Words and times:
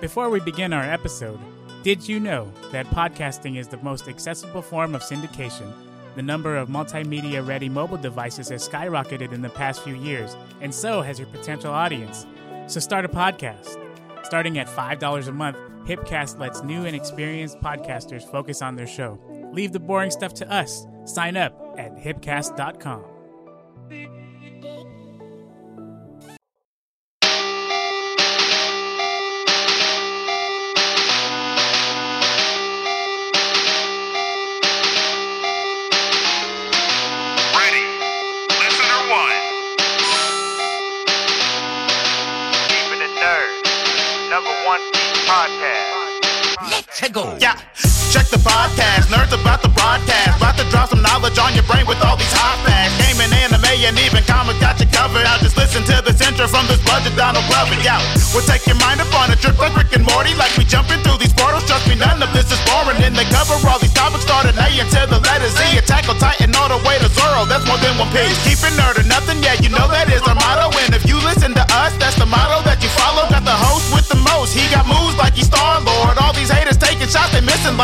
Before 0.00 0.30
we 0.30 0.38
begin 0.38 0.72
our 0.72 0.84
episode, 0.84 1.40
did 1.82 2.08
you 2.08 2.20
know 2.20 2.52
that 2.70 2.86
podcasting 2.86 3.58
is 3.58 3.66
the 3.66 3.78
most 3.78 4.06
accessible 4.06 4.62
form 4.62 4.94
of 4.94 5.02
syndication? 5.02 5.72
The 6.14 6.22
number 6.22 6.56
of 6.56 6.68
multimedia 6.68 7.44
ready 7.44 7.68
mobile 7.68 7.96
devices 7.96 8.48
has 8.50 8.68
skyrocketed 8.68 9.32
in 9.32 9.42
the 9.42 9.48
past 9.48 9.82
few 9.82 9.96
years, 9.96 10.36
and 10.60 10.72
so 10.72 11.02
has 11.02 11.18
your 11.18 11.26
potential 11.28 11.72
audience. 11.72 12.26
So 12.68 12.78
start 12.78 13.06
a 13.06 13.08
podcast. 13.08 13.76
Starting 14.22 14.58
at 14.58 14.68
$5 14.68 15.26
a 15.26 15.32
month, 15.32 15.56
Hipcast 15.84 16.38
lets 16.38 16.62
new 16.62 16.84
and 16.84 16.94
experienced 16.94 17.58
podcasters 17.58 18.30
focus 18.30 18.62
on 18.62 18.76
their 18.76 18.86
show. 18.86 19.18
Leave 19.52 19.72
the 19.72 19.80
boring 19.80 20.12
stuff 20.12 20.32
to 20.34 20.48
us. 20.48 20.86
Sign 21.06 21.36
up 21.36 21.74
at 21.76 21.96
hipcast.com. 21.96 23.04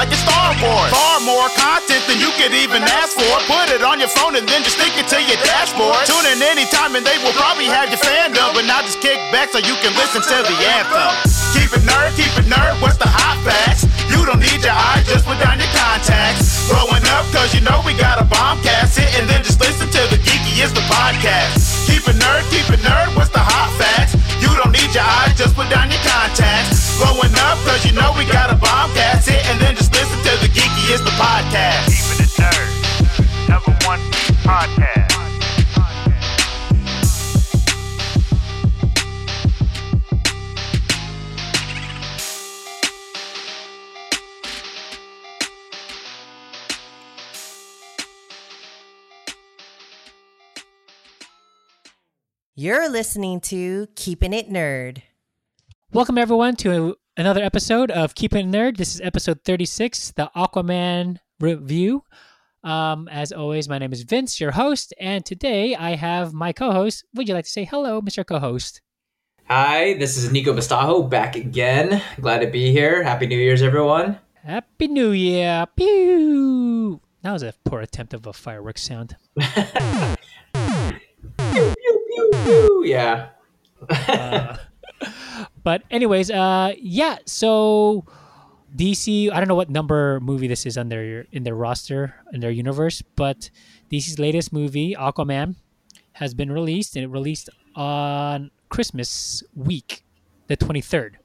like 0.05 0.13
it's 0.13 0.21
Star 0.21 0.53
Wars. 0.61 0.93
Far 0.93 1.17
more 1.25 1.49
content 1.57 2.05
than 2.05 2.21
you 2.21 2.29
could 2.37 2.53
even 2.53 2.85
ask 2.85 3.17
for. 3.17 3.33
Put 3.49 3.73
it 3.73 3.81
on 3.81 3.97
your 3.97 4.13
phone 4.13 4.37
and 4.37 4.45
then 4.45 4.61
just 4.61 4.77
stick 4.77 4.93
it 5.01 5.09
to 5.09 5.19
your 5.25 5.41
dashboard. 5.41 6.05
Tune 6.05 6.29
in 6.29 6.45
anytime 6.45 6.93
and 6.93 7.05
they 7.05 7.17
will 7.25 7.33
probably 7.33 7.65
have 7.65 7.89
your 7.89 8.01
fandom. 8.05 8.53
But 8.53 8.69
now 8.69 8.85
just 8.85 9.01
kick 9.01 9.17
back 9.33 9.49
so 9.57 9.65
you 9.65 9.73
can 9.81 9.97
listen 9.97 10.21
to 10.21 10.37
the 10.45 10.57
anthem. 10.77 11.13
Keep 11.57 11.73
it 11.73 11.85
nerd, 11.89 12.13
keep 12.21 12.33
it 12.37 12.45
nerd. 12.53 12.77
What's 12.85 13.01
the 13.01 13.09
hot 13.09 13.41
facts? 13.49 13.89
You 14.13 14.29
don't 14.29 14.41
need 14.41 14.61
your 14.61 14.77
eyes, 14.77 15.09
just 15.09 15.25
put 15.25 15.41
down 15.41 15.57
your 15.57 15.73
contacts. 15.73 16.69
Blowing 16.69 17.05
up, 17.17 17.25
cause 17.33 17.57
you 17.57 17.65
know 17.65 17.81
we 17.89 17.97
got 17.97 18.21
a 18.21 18.27
bombcast. 18.29 19.01
Sit 19.01 19.09
and 19.17 19.25
then 19.25 19.41
just 19.41 19.61
listen 19.61 19.89
to 19.89 20.03
the 20.13 20.21
geeky 20.21 20.61
is 20.61 20.73
the 20.77 20.85
podcast. 20.93 21.89
Keep 21.89 22.05
it 22.13 22.21
nerd, 22.21 22.45
keep 22.53 22.69
it 22.69 22.85
nerd. 22.85 23.17
What's 23.17 23.33
the 23.33 23.41
hot 23.41 23.73
facts? 23.81 24.14
Don't 24.65 24.73
need 24.73 24.95
your 24.95 25.05
eyes, 25.05 25.37
just 25.37 25.55
put 25.55 25.69
down 25.69 25.91
your 25.91 26.01
contacts. 26.01 26.97
Growing 26.97 27.35
up, 27.45 27.59
cause 27.69 27.85
you 27.85 27.93
know 27.93 28.15
we 28.17 28.25
got 28.25 28.51
a 28.51 28.55
bombcast. 28.55 29.25
Sit 29.25 29.45
and 29.51 29.61
then 29.61 29.77
just 29.77 29.93
listen 29.93 30.17
to 30.25 30.41
the 30.41 30.49
geeky 30.49 30.95
is 30.95 31.05
the 31.05 31.11
podcast. 31.21 31.93
Keeping 31.93 32.25
it 32.25 32.33
nerd. 32.41 33.49
Number 33.49 33.77
one 33.87 34.01
podcast. 34.41 34.94
You're 52.65 52.89
listening 52.89 53.41
to 53.41 53.89
Keeping 53.95 54.33
It 54.33 54.49
Nerd. 54.49 55.03
Welcome 55.93 56.17
everyone 56.17 56.57
to 56.57 56.97
another 57.15 57.43
episode 57.43 57.91
of 57.91 58.15
Keep 58.15 58.35
It 58.35 58.47
Nerd. 58.47 58.79
This 58.79 58.95
is 58.95 59.03
episode 59.03 59.41
36, 59.45 60.13
the 60.13 60.31
Aquaman 60.35 61.19
review. 61.39 62.05
Um, 62.63 63.07
as 63.09 63.33
always, 63.33 63.69
my 63.69 63.77
name 63.77 63.93
is 63.93 64.05
Vince, 64.05 64.41
your 64.41 64.53
host, 64.53 64.95
and 64.99 65.27
today 65.27 65.75
I 65.75 65.95
have 65.95 66.33
my 66.33 66.55
co-host. 66.55 67.05
Would 67.13 67.29
you 67.29 67.35
like 67.35 67.45
to 67.45 67.51
say 67.51 67.65
hello, 67.65 68.01
Mr. 68.01 68.25
Co-host? 68.25 68.81
Hi, 69.47 69.93
this 69.99 70.17
is 70.17 70.33
Nico 70.33 70.55
Bastajo 70.55 71.07
back 71.07 71.37
again. 71.37 72.01
Glad 72.19 72.39
to 72.39 72.47
be 72.47 72.73
here. 72.73 73.03
Happy 73.03 73.27
New 73.27 73.37
Year's, 73.37 73.61
everyone. 73.61 74.19
Happy 74.43 74.89
New 74.89 75.11
Year! 75.11 75.67
Pew! 75.77 77.03
That 77.21 77.35
was 77.35 77.43
a 77.43 77.53
poor 77.67 77.83
attempt 77.83 78.15
of 78.15 78.27
a 78.27 78.33
fireworks 78.33 78.85
sound. 78.85 79.17
Yeah. 82.85 83.29
Uh, 83.89 84.57
but 85.63 85.83
anyways, 85.91 86.31
uh, 86.31 86.75
yeah. 86.79 87.19
So 87.27 88.05
DC, 88.77 89.31
I 89.33 89.39
don't 89.39 89.49
know 89.49 89.55
what 89.55 89.71
number 89.71 90.21
movie 90.21 90.49
this 90.49 90.67
is 90.67 90.77
on 90.77 90.89
their 90.89 91.27
in 91.33 91.45
their 91.45 91.55
roster 91.55 92.15
in 92.33 92.41
their 92.41 92.51
universe, 92.51 93.03
but 93.17 93.51
DC's 93.91 94.19
latest 94.19 94.53
movie, 94.53 94.95
Aquaman, 94.95 95.57
has 96.13 96.35
been 96.35 96.51
released, 96.51 96.97
and 96.97 97.05
it 97.05 97.09
released 97.09 97.49
on 97.75 98.51
Christmas 98.69 99.43
week, 99.55 100.05
the 100.49 100.57
twenty 100.57 100.81
third. 100.81 101.19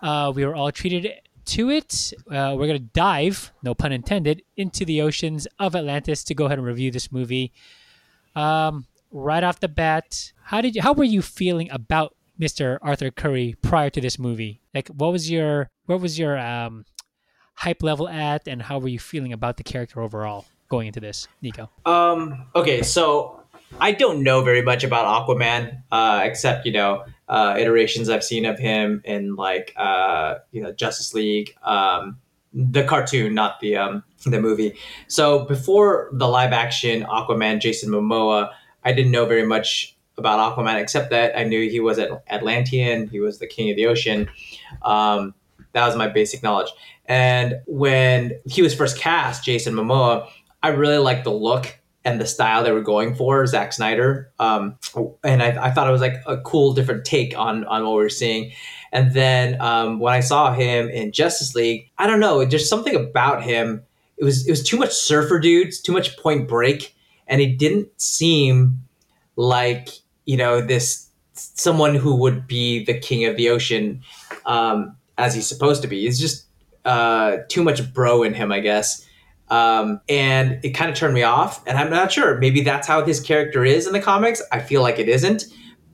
Uh, 0.00 0.32
we 0.34 0.44
were 0.44 0.54
all 0.54 0.72
treated 0.72 1.08
to 1.44 1.70
it. 1.70 2.12
Uh, 2.30 2.54
we're 2.56 2.66
gonna 2.66 2.78
dive, 2.78 3.52
no 3.62 3.74
pun 3.74 3.92
intended, 3.92 4.42
into 4.56 4.84
the 4.84 5.02
oceans 5.02 5.46
of 5.58 5.74
Atlantis 5.74 6.24
to 6.24 6.34
go 6.34 6.46
ahead 6.46 6.58
and 6.58 6.66
review 6.66 6.90
this 6.90 7.10
movie. 7.10 7.52
Um, 8.34 8.86
right 9.12 9.44
off 9.44 9.60
the 9.60 9.68
bat, 9.68 10.32
how 10.44 10.60
did 10.60 10.74
you? 10.74 10.82
How 10.82 10.92
were 10.92 11.04
you 11.04 11.22
feeling 11.22 11.70
about 11.70 12.14
Mr. 12.40 12.78
Arthur 12.82 13.10
Curry 13.10 13.56
prior 13.62 13.90
to 13.90 14.00
this 14.00 14.18
movie? 14.18 14.60
Like, 14.74 14.88
what 14.88 15.12
was 15.12 15.30
your 15.30 15.70
what 15.86 16.00
was 16.00 16.18
your 16.18 16.38
um, 16.38 16.84
hype 17.54 17.82
level 17.82 18.08
at, 18.08 18.48
and 18.48 18.62
how 18.62 18.78
were 18.78 18.88
you 18.88 18.98
feeling 18.98 19.32
about 19.32 19.56
the 19.56 19.64
character 19.64 20.00
overall 20.00 20.46
going 20.68 20.86
into 20.86 21.00
this, 21.00 21.28
Nico? 21.40 21.70
Um. 21.84 22.46
Okay, 22.54 22.82
so 22.82 23.42
I 23.80 23.92
don't 23.92 24.22
know 24.22 24.42
very 24.42 24.62
much 24.62 24.84
about 24.84 25.06
Aquaman, 25.06 25.82
uh, 25.90 26.22
except 26.24 26.66
you 26.66 26.72
know 26.72 27.04
uh, 27.28 27.56
iterations 27.58 28.08
I've 28.08 28.24
seen 28.24 28.44
of 28.44 28.58
him 28.58 29.02
in 29.04 29.36
like 29.36 29.72
uh, 29.76 30.36
you 30.50 30.62
know 30.62 30.72
Justice 30.72 31.14
League, 31.14 31.54
um, 31.62 32.18
the 32.52 32.84
cartoon, 32.84 33.34
not 33.34 33.60
the 33.60 33.76
um, 33.76 34.04
the 34.24 34.40
movie. 34.40 34.74
So 35.08 35.44
before 35.44 36.10
the 36.12 36.28
live 36.28 36.52
action 36.52 37.04
Aquaman, 37.04 37.60
Jason 37.60 37.90
Momoa, 37.90 38.50
I 38.84 38.92
didn't 38.92 39.12
know 39.12 39.26
very 39.26 39.46
much 39.46 39.96
about 40.18 40.56
Aquaman 40.56 40.80
except 40.80 41.10
that 41.10 41.36
I 41.38 41.44
knew 41.44 41.68
he 41.70 41.80
was 41.80 41.98
an 41.98 42.18
Atlantean, 42.30 43.08
he 43.08 43.20
was 43.20 43.38
the 43.38 43.46
king 43.46 43.70
of 43.70 43.76
the 43.76 43.86
ocean. 43.86 44.28
Um, 44.82 45.34
that 45.72 45.86
was 45.86 45.96
my 45.96 46.08
basic 46.08 46.42
knowledge. 46.42 46.70
And 47.06 47.60
when 47.66 48.38
he 48.46 48.62
was 48.62 48.74
first 48.74 48.98
cast, 48.98 49.44
Jason 49.44 49.74
Momoa, 49.74 50.28
I 50.62 50.68
really 50.68 50.98
liked 50.98 51.24
the 51.24 51.32
look 51.32 51.78
and 52.04 52.20
the 52.20 52.26
style 52.26 52.62
they 52.62 52.72
were 52.72 52.82
going 52.82 53.14
for, 53.14 53.46
Zack 53.46 53.72
Snyder. 53.72 54.32
Um, 54.38 54.76
and 55.22 55.42
I, 55.42 55.66
I 55.66 55.70
thought 55.70 55.88
it 55.88 55.92
was 55.92 56.00
like 56.00 56.22
a 56.26 56.36
cool, 56.38 56.72
different 56.74 57.04
take 57.04 57.36
on 57.38 57.64
on 57.64 57.84
what 57.84 57.92
we 57.92 58.02
were 58.02 58.08
seeing. 58.08 58.52
And 58.92 59.12
then 59.14 59.60
um, 59.60 60.00
when 60.00 60.12
I 60.12 60.20
saw 60.20 60.52
him 60.52 60.88
in 60.88 61.12
Justice 61.12 61.54
League, 61.54 61.90
I 61.98 62.06
don't 62.06 62.20
know, 62.20 62.44
there's 62.44 62.68
something 62.68 62.94
about 62.94 63.42
him. 63.42 63.82
It 64.18 64.24
was 64.24 64.46
it 64.46 64.50
was 64.50 64.62
too 64.62 64.76
much 64.76 64.92
surfer 64.92 65.38
dudes, 65.38 65.80
too 65.80 65.92
much 65.92 66.16
Point 66.18 66.48
Break, 66.48 66.94
and 67.32 67.40
he 67.40 67.46
didn't 67.46 67.88
seem 68.00 68.82
like 69.36 69.88
you 70.26 70.36
know 70.36 70.60
this 70.60 71.08
someone 71.32 71.94
who 71.94 72.14
would 72.14 72.46
be 72.46 72.84
the 72.84 72.96
king 72.96 73.24
of 73.24 73.36
the 73.36 73.48
ocean 73.48 74.02
um, 74.44 74.94
as 75.16 75.34
he's 75.34 75.46
supposed 75.46 75.80
to 75.80 75.88
be. 75.88 76.02
He's 76.02 76.20
just 76.20 76.44
uh, 76.84 77.38
too 77.48 77.64
much 77.64 77.92
bro 77.94 78.22
in 78.22 78.34
him, 78.34 78.52
I 78.52 78.60
guess. 78.60 79.08
Um, 79.48 80.00
and 80.10 80.60
it 80.62 80.70
kind 80.70 80.90
of 80.90 80.96
turned 80.96 81.14
me 81.14 81.22
off. 81.22 81.66
And 81.66 81.78
I'm 81.78 81.90
not 81.90 82.12
sure. 82.12 82.38
Maybe 82.38 82.60
that's 82.60 82.86
how 82.86 83.02
his 83.02 83.18
character 83.18 83.64
is 83.64 83.86
in 83.86 83.94
the 83.94 84.00
comics. 84.00 84.42
I 84.52 84.60
feel 84.60 84.82
like 84.82 84.98
it 84.98 85.08
isn't, 85.08 85.44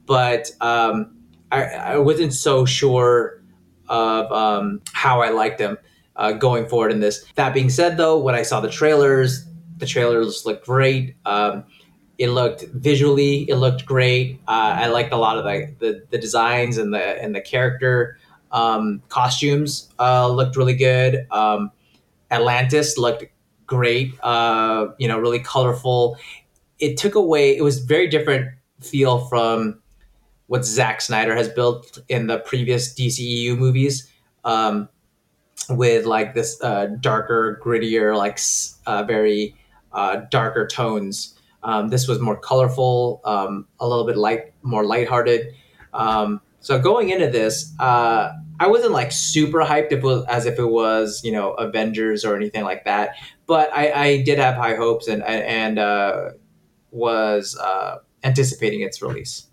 but 0.06 0.50
um, 0.60 1.16
I, 1.52 1.64
I 1.64 1.98
wasn't 1.98 2.34
so 2.34 2.64
sure 2.64 3.40
of 3.88 4.30
um, 4.32 4.82
how 4.92 5.22
I 5.22 5.30
liked 5.30 5.60
him 5.60 5.78
uh, 6.16 6.32
going 6.32 6.68
forward 6.68 6.90
in 6.90 6.98
this. 6.98 7.24
That 7.36 7.54
being 7.54 7.70
said, 7.70 7.96
though, 7.96 8.18
when 8.18 8.34
I 8.34 8.42
saw 8.42 8.60
the 8.60 8.70
trailers, 8.70 9.48
the 9.78 9.86
trailers 9.86 10.44
looked 10.44 10.66
great. 10.66 11.16
Um, 11.24 11.64
it 12.18 12.30
looked 12.30 12.64
visually, 12.72 13.48
it 13.48 13.56
looked 13.56 13.86
great. 13.86 14.40
Uh, 14.48 14.74
I 14.76 14.86
liked 14.88 15.12
a 15.12 15.16
lot 15.16 15.38
of 15.38 15.44
the, 15.44 15.72
the, 15.78 16.02
the 16.10 16.18
designs 16.18 16.76
and 16.76 16.92
the 16.92 17.22
and 17.22 17.34
the 17.34 17.40
character 17.40 18.18
um, 18.50 19.02
costumes 19.08 19.88
uh, 19.98 20.28
looked 20.28 20.56
really 20.56 20.74
good. 20.74 21.26
Um, 21.30 21.70
Atlantis 22.30 22.98
looked 22.98 23.24
great. 23.66 24.12
Uh, 24.22 24.88
you 24.98 25.06
know, 25.06 25.18
really 25.18 25.40
colorful. 25.40 26.18
It 26.80 26.96
took 26.96 27.14
away. 27.14 27.56
It 27.56 27.62
was 27.62 27.78
very 27.78 28.08
different 28.08 28.50
feel 28.80 29.26
from 29.26 29.80
what 30.46 30.64
Zack 30.64 31.00
Snyder 31.00 31.36
has 31.36 31.48
built 31.48 31.98
in 32.08 32.26
the 32.26 32.38
previous 32.38 32.94
DCEU 32.94 33.56
movies. 33.56 34.10
Um, 34.44 34.88
with 35.68 36.06
like 36.06 36.34
this 36.34 36.62
uh, 36.62 36.86
darker, 37.00 37.60
grittier, 37.62 38.16
like 38.16 38.38
uh, 38.86 39.04
very 39.04 39.54
uh, 39.92 40.22
darker 40.30 40.66
tones. 40.66 41.34
Um, 41.62 41.88
this 41.88 42.06
was 42.06 42.20
more 42.20 42.36
colorful, 42.36 43.20
um, 43.24 43.66
a 43.80 43.88
little 43.88 44.06
bit 44.06 44.16
light, 44.16 44.52
more 44.62 44.84
lighthearted. 44.84 45.54
Um, 45.92 46.40
so 46.60 46.78
going 46.78 47.10
into 47.10 47.28
this, 47.28 47.72
uh, 47.78 48.32
I 48.60 48.66
wasn't 48.66 48.92
like 48.92 49.12
super 49.12 49.60
hyped 49.60 49.92
if 49.92 50.02
was, 50.02 50.24
as 50.26 50.46
if 50.46 50.58
it 50.58 50.66
was 50.66 51.22
you 51.24 51.32
know 51.32 51.52
Avengers 51.52 52.24
or 52.24 52.36
anything 52.36 52.64
like 52.64 52.84
that. 52.84 53.16
But 53.46 53.72
I, 53.72 53.92
I 53.92 54.22
did 54.22 54.38
have 54.38 54.56
high 54.56 54.74
hopes 54.74 55.08
and 55.08 55.22
and 55.22 55.78
uh, 55.78 56.30
was 56.90 57.56
uh, 57.58 57.98
anticipating 58.24 58.82
its 58.82 59.00
release. 59.00 59.48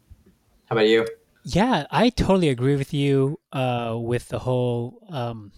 How 0.66 0.76
about 0.76 0.88
you? 0.88 1.08
Yeah, 1.44 1.86
I 1.92 2.10
totally 2.10 2.50
agree 2.50 2.76
with 2.76 2.94
you 2.94 3.40
uh, 3.54 3.96
with 4.00 4.30
the 4.30 4.40
whole 4.40 5.06
um, 5.10 5.52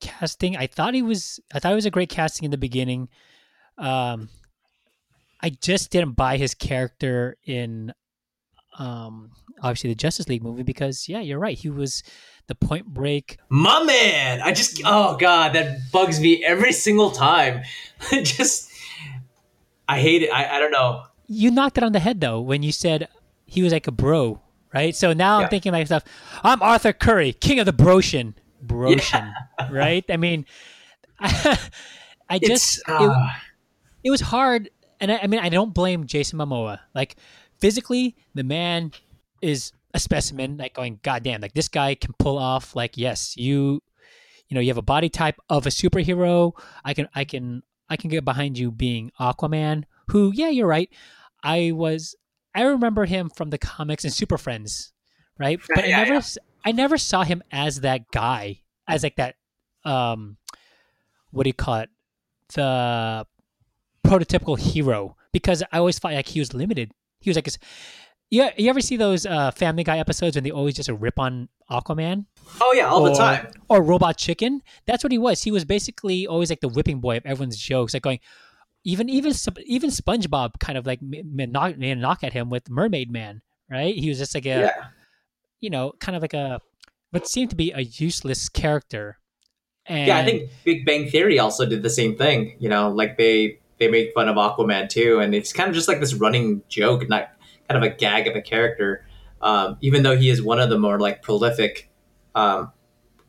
casting. 0.00 0.56
I 0.56 0.68
thought 0.68 0.94
he 0.94 1.02
was. 1.02 1.40
I 1.52 1.58
thought 1.58 1.72
it 1.72 1.76
was 1.76 1.86
a 1.86 1.90
great 1.90 2.10
casting 2.10 2.44
in 2.44 2.52
the 2.52 2.58
beginning. 2.58 3.08
Um, 3.78 4.28
I 5.40 5.50
just 5.50 5.90
didn't 5.90 6.12
buy 6.12 6.36
his 6.36 6.54
character 6.54 7.36
in, 7.44 7.92
um, 8.78 9.30
obviously 9.60 9.90
the 9.90 9.96
Justice 9.96 10.28
League 10.28 10.42
movie 10.42 10.62
because 10.62 11.08
yeah, 11.08 11.20
you're 11.20 11.38
right. 11.38 11.56
He 11.58 11.68
was 11.70 12.02
the 12.46 12.54
Point 12.54 12.86
Break. 12.86 13.38
My 13.48 13.82
man, 13.82 14.40
I 14.40 14.52
just 14.52 14.80
oh 14.84 15.16
god, 15.16 15.54
that 15.54 15.78
bugs 15.92 16.20
me 16.20 16.44
every 16.44 16.72
single 16.72 17.10
time. 17.10 17.62
just 18.12 18.70
I 19.88 20.00
hate 20.00 20.22
it. 20.22 20.30
I, 20.30 20.56
I 20.56 20.58
don't 20.58 20.70
know. 20.72 21.02
You 21.26 21.50
knocked 21.50 21.78
it 21.78 21.84
on 21.84 21.92
the 21.92 22.00
head 22.00 22.20
though 22.20 22.40
when 22.40 22.62
you 22.62 22.72
said 22.72 23.08
he 23.46 23.62
was 23.62 23.72
like 23.72 23.86
a 23.86 23.92
bro, 23.92 24.40
right? 24.72 24.94
So 24.94 25.12
now 25.12 25.38
Yeah. 25.38 25.44
I'm 25.44 25.50
thinking 25.50 25.72
myself, 25.72 26.04
I'm 26.42 26.62
Arthur 26.62 26.92
Curry, 26.92 27.32
king 27.32 27.58
of 27.58 27.66
the 27.66 27.72
Broshan, 27.72 28.34
Broshan, 28.66 29.32
right? 29.70 30.04
I 30.08 30.16
mean, 30.16 30.46
I 31.20 32.38
just 32.38 32.78
It's 32.78 32.78
it, 32.78 32.88
uh, 32.88 33.28
it 34.04 34.10
was 34.10 34.20
hard 34.20 34.70
and 35.00 35.10
I, 35.12 35.18
I 35.22 35.26
mean 35.26 35.40
i 35.40 35.48
don't 35.48 35.74
blame 35.74 36.06
jason 36.06 36.38
momoa. 36.38 36.80
Like 36.94 37.16
physically 37.58 38.16
the 38.34 38.44
man 38.44 38.92
is 39.40 39.72
a 39.94 39.98
specimen 40.00 40.56
like 40.56 40.74
going 40.74 41.00
goddamn, 41.02 41.40
like 41.40 41.52
this 41.52 41.68
guy 41.68 41.94
can 41.94 42.12
pull 42.18 42.38
off 42.38 42.74
like 42.74 42.96
yes 42.96 43.36
you 43.36 43.82
you 44.48 44.54
know 44.54 44.60
you 44.60 44.68
have 44.68 44.78
a 44.78 44.82
body 44.82 45.08
type 45.08 45.38
of 45.48 45.66
a 45.66 45.70
superhero. 45.70 46.52
I 46.84 46.94
can 46.94 47.08
i 47.14 47.24
can 47.24 47.62
i 47.88 47.96
can 47.96 48.10
get 48.10 48.24
behind 48.24 48.58
you 48.58 48.70
being 48.70 49.12
aquaman. 49.20 49.84
Who 50.08 50.32
yeah 50.34 50.48
you're 50.48 50.66
right. 50.66 50.90
I 51.42 51.72
was 51.72 52.14
i 52.54 52.62
remember 52.62 53.04
him 53.04 53.30
from 53.30 53.50
the 53.50 53.58
comics 53.58 54.04
and 54.04 54.12
super 54.12 54.38
friends 54.38 54.92
right? 55.38 55.60
But 55.74 55.88
Yeah, 55.88 56.00
i 56.00 56.04
never 56.04 56.14
yeah. 56.14 56.20
i 56.64 56.72
never 56.72 56.98
saw 56.98 57.24
him 57.24 57.42
as 57.50 57.80
that 57.80 58.10
guy 58.12 58.60
as 58.86 59.02
like 59.02 59.16
that 59.16 59.36
um 59.84 60.36
what 61.30 61.44
do 61.44 61.48
you 61.48 61.54
call 61.54 61.76
it? 61.76 61.90
The 62.54 63.26
prototypical 64.12 64.58
hero 64.58 65.16
because 65.32 65.62
I 65.72 65.78
always 65.78 65.98
felt 65.98 66.14
like 66.14 66.28
he 66.28 66.40
was 66.40 66.52
limited. 66.54 66.92
He 67.20 67.30
was 67.30 67.36
like, 67.36 67.44
this- 67.44 67.58
you, 68.30 68.48
you 68.56 68.70
ever 68.70 68.80
see 68.80 68.96
those 68.96 69.26
uh, 69.26 69.50
Family 69.50 69.84
Guy 69.84 69.98
episodes 69.98 70.36
when 70.36 70.44
they 70.44 70.50
always 70.50 70.74
just 70.74 70.88
rip 70.88 71.18
on 71.18 71.50
Aquaman 71.70 72.24
oh 72.62 72.72
yeah, 72.72 72.86
all 72.86 73.02
or, 73.02 73.10
the 73.10 73.14
time. 73.14 73.46
or 73.68 73.82
Robot 73.82 74.16
Chicken? 74.16 74.62
That's 74.86 75.04
what 75.04 75.12
he 75.12 75.18
was. 75.18 75.42
He 75.42 75.50
was 75.50 75.66
basically 75.66 76.26
always 76.26 76.48
like 76.48 76.60
the 76.60 76.68
whipping 76.68 77.00
boy 77.00 77.18
of 77.18 77.26
everyone's 77.26 77.58
jokes, 77.58 77.92
like 77.92 78.02
going. 78.02 78.20
Even 78.84 79.08
even 79.10 79.32
even 79.66 79.90
SpongeBob 79.90 80.58
kind 80.58 80.76
of 80.78 80.86
like 80.86 80.98
m- 81.02 81.38
m- 81.38 81.52
knock, 81.52 81.76
made 81.78 81.98
knock 81.98 82.24
at 82.24 82.32
him 82.32 82.50
with 82.50 82.68
Mermaid 82.68 83.12
Man, 83.12 83.42
right? 83.70 83.94
He 83.94 84.08
was 84.08 84.18
just 84.18 84.34
like 84.34 84.46
a 84.46 84.48
Yeah, 84.48 84.84
you 85.60 85.70
know 85.70 85.92
kind 86.00 86.16
of 86.16 86.22
like 86.22 86.34
a 86.34 86.60
what 87.10 87.28
seemed 87.28 87.50
to 87.50 87.56
be 87.56 87.70
a 87.70 87.80
useless 87.82 88.48
character. 88.48 89.18
And 89.86 90.08
yeah. 90.08 90.18
I 90.18 90.24
think 90.24 90.50
Big 90.64 90.84
Bang 90.86 91.08
Theory 91.10 91.38
also 91.38 91.66
did 91.66 91.82
the 91.82 91.90
same 91.90 92.16
thing. 92.16 92.56
You 92.58 92.70
know, 92.70 92.88
like 92.90 93.18
they 93.18 93.60
they 93.82 93.90
make 93.90 94.14
fun 94.14 94.28
of 94.28 94.36
Aquaman 94.36 94.88
too, 94.88 95.18
and 95.18 95.34
it's 95.34 95.52
kind 95.52 95.68
of 95.68 95.74
just 95.74 95.88
like 95.88 96.00
this 96.00 96.14
running 96.14 96.62
joke, 96.68 97.08
not 97.08 97.30
kind 97.68 97.82
of 97.82 97.90
a 97.90 97.94
gag 97.94 98.26
of 98.26 98.36
a 98.36 98.42
character. 98.42 99.04
Um, 99.40 99.76
even 99.80 100.04
though 100.04 100.16
he 100.16 100.30
is 100.30 100.40
one 100.40 100.60
of 100.60 100.70
the 100.70 100.78
more 100.78 101.00
like 101.00 101.22
prolific 101.22 101.90
um, 102.34 102.72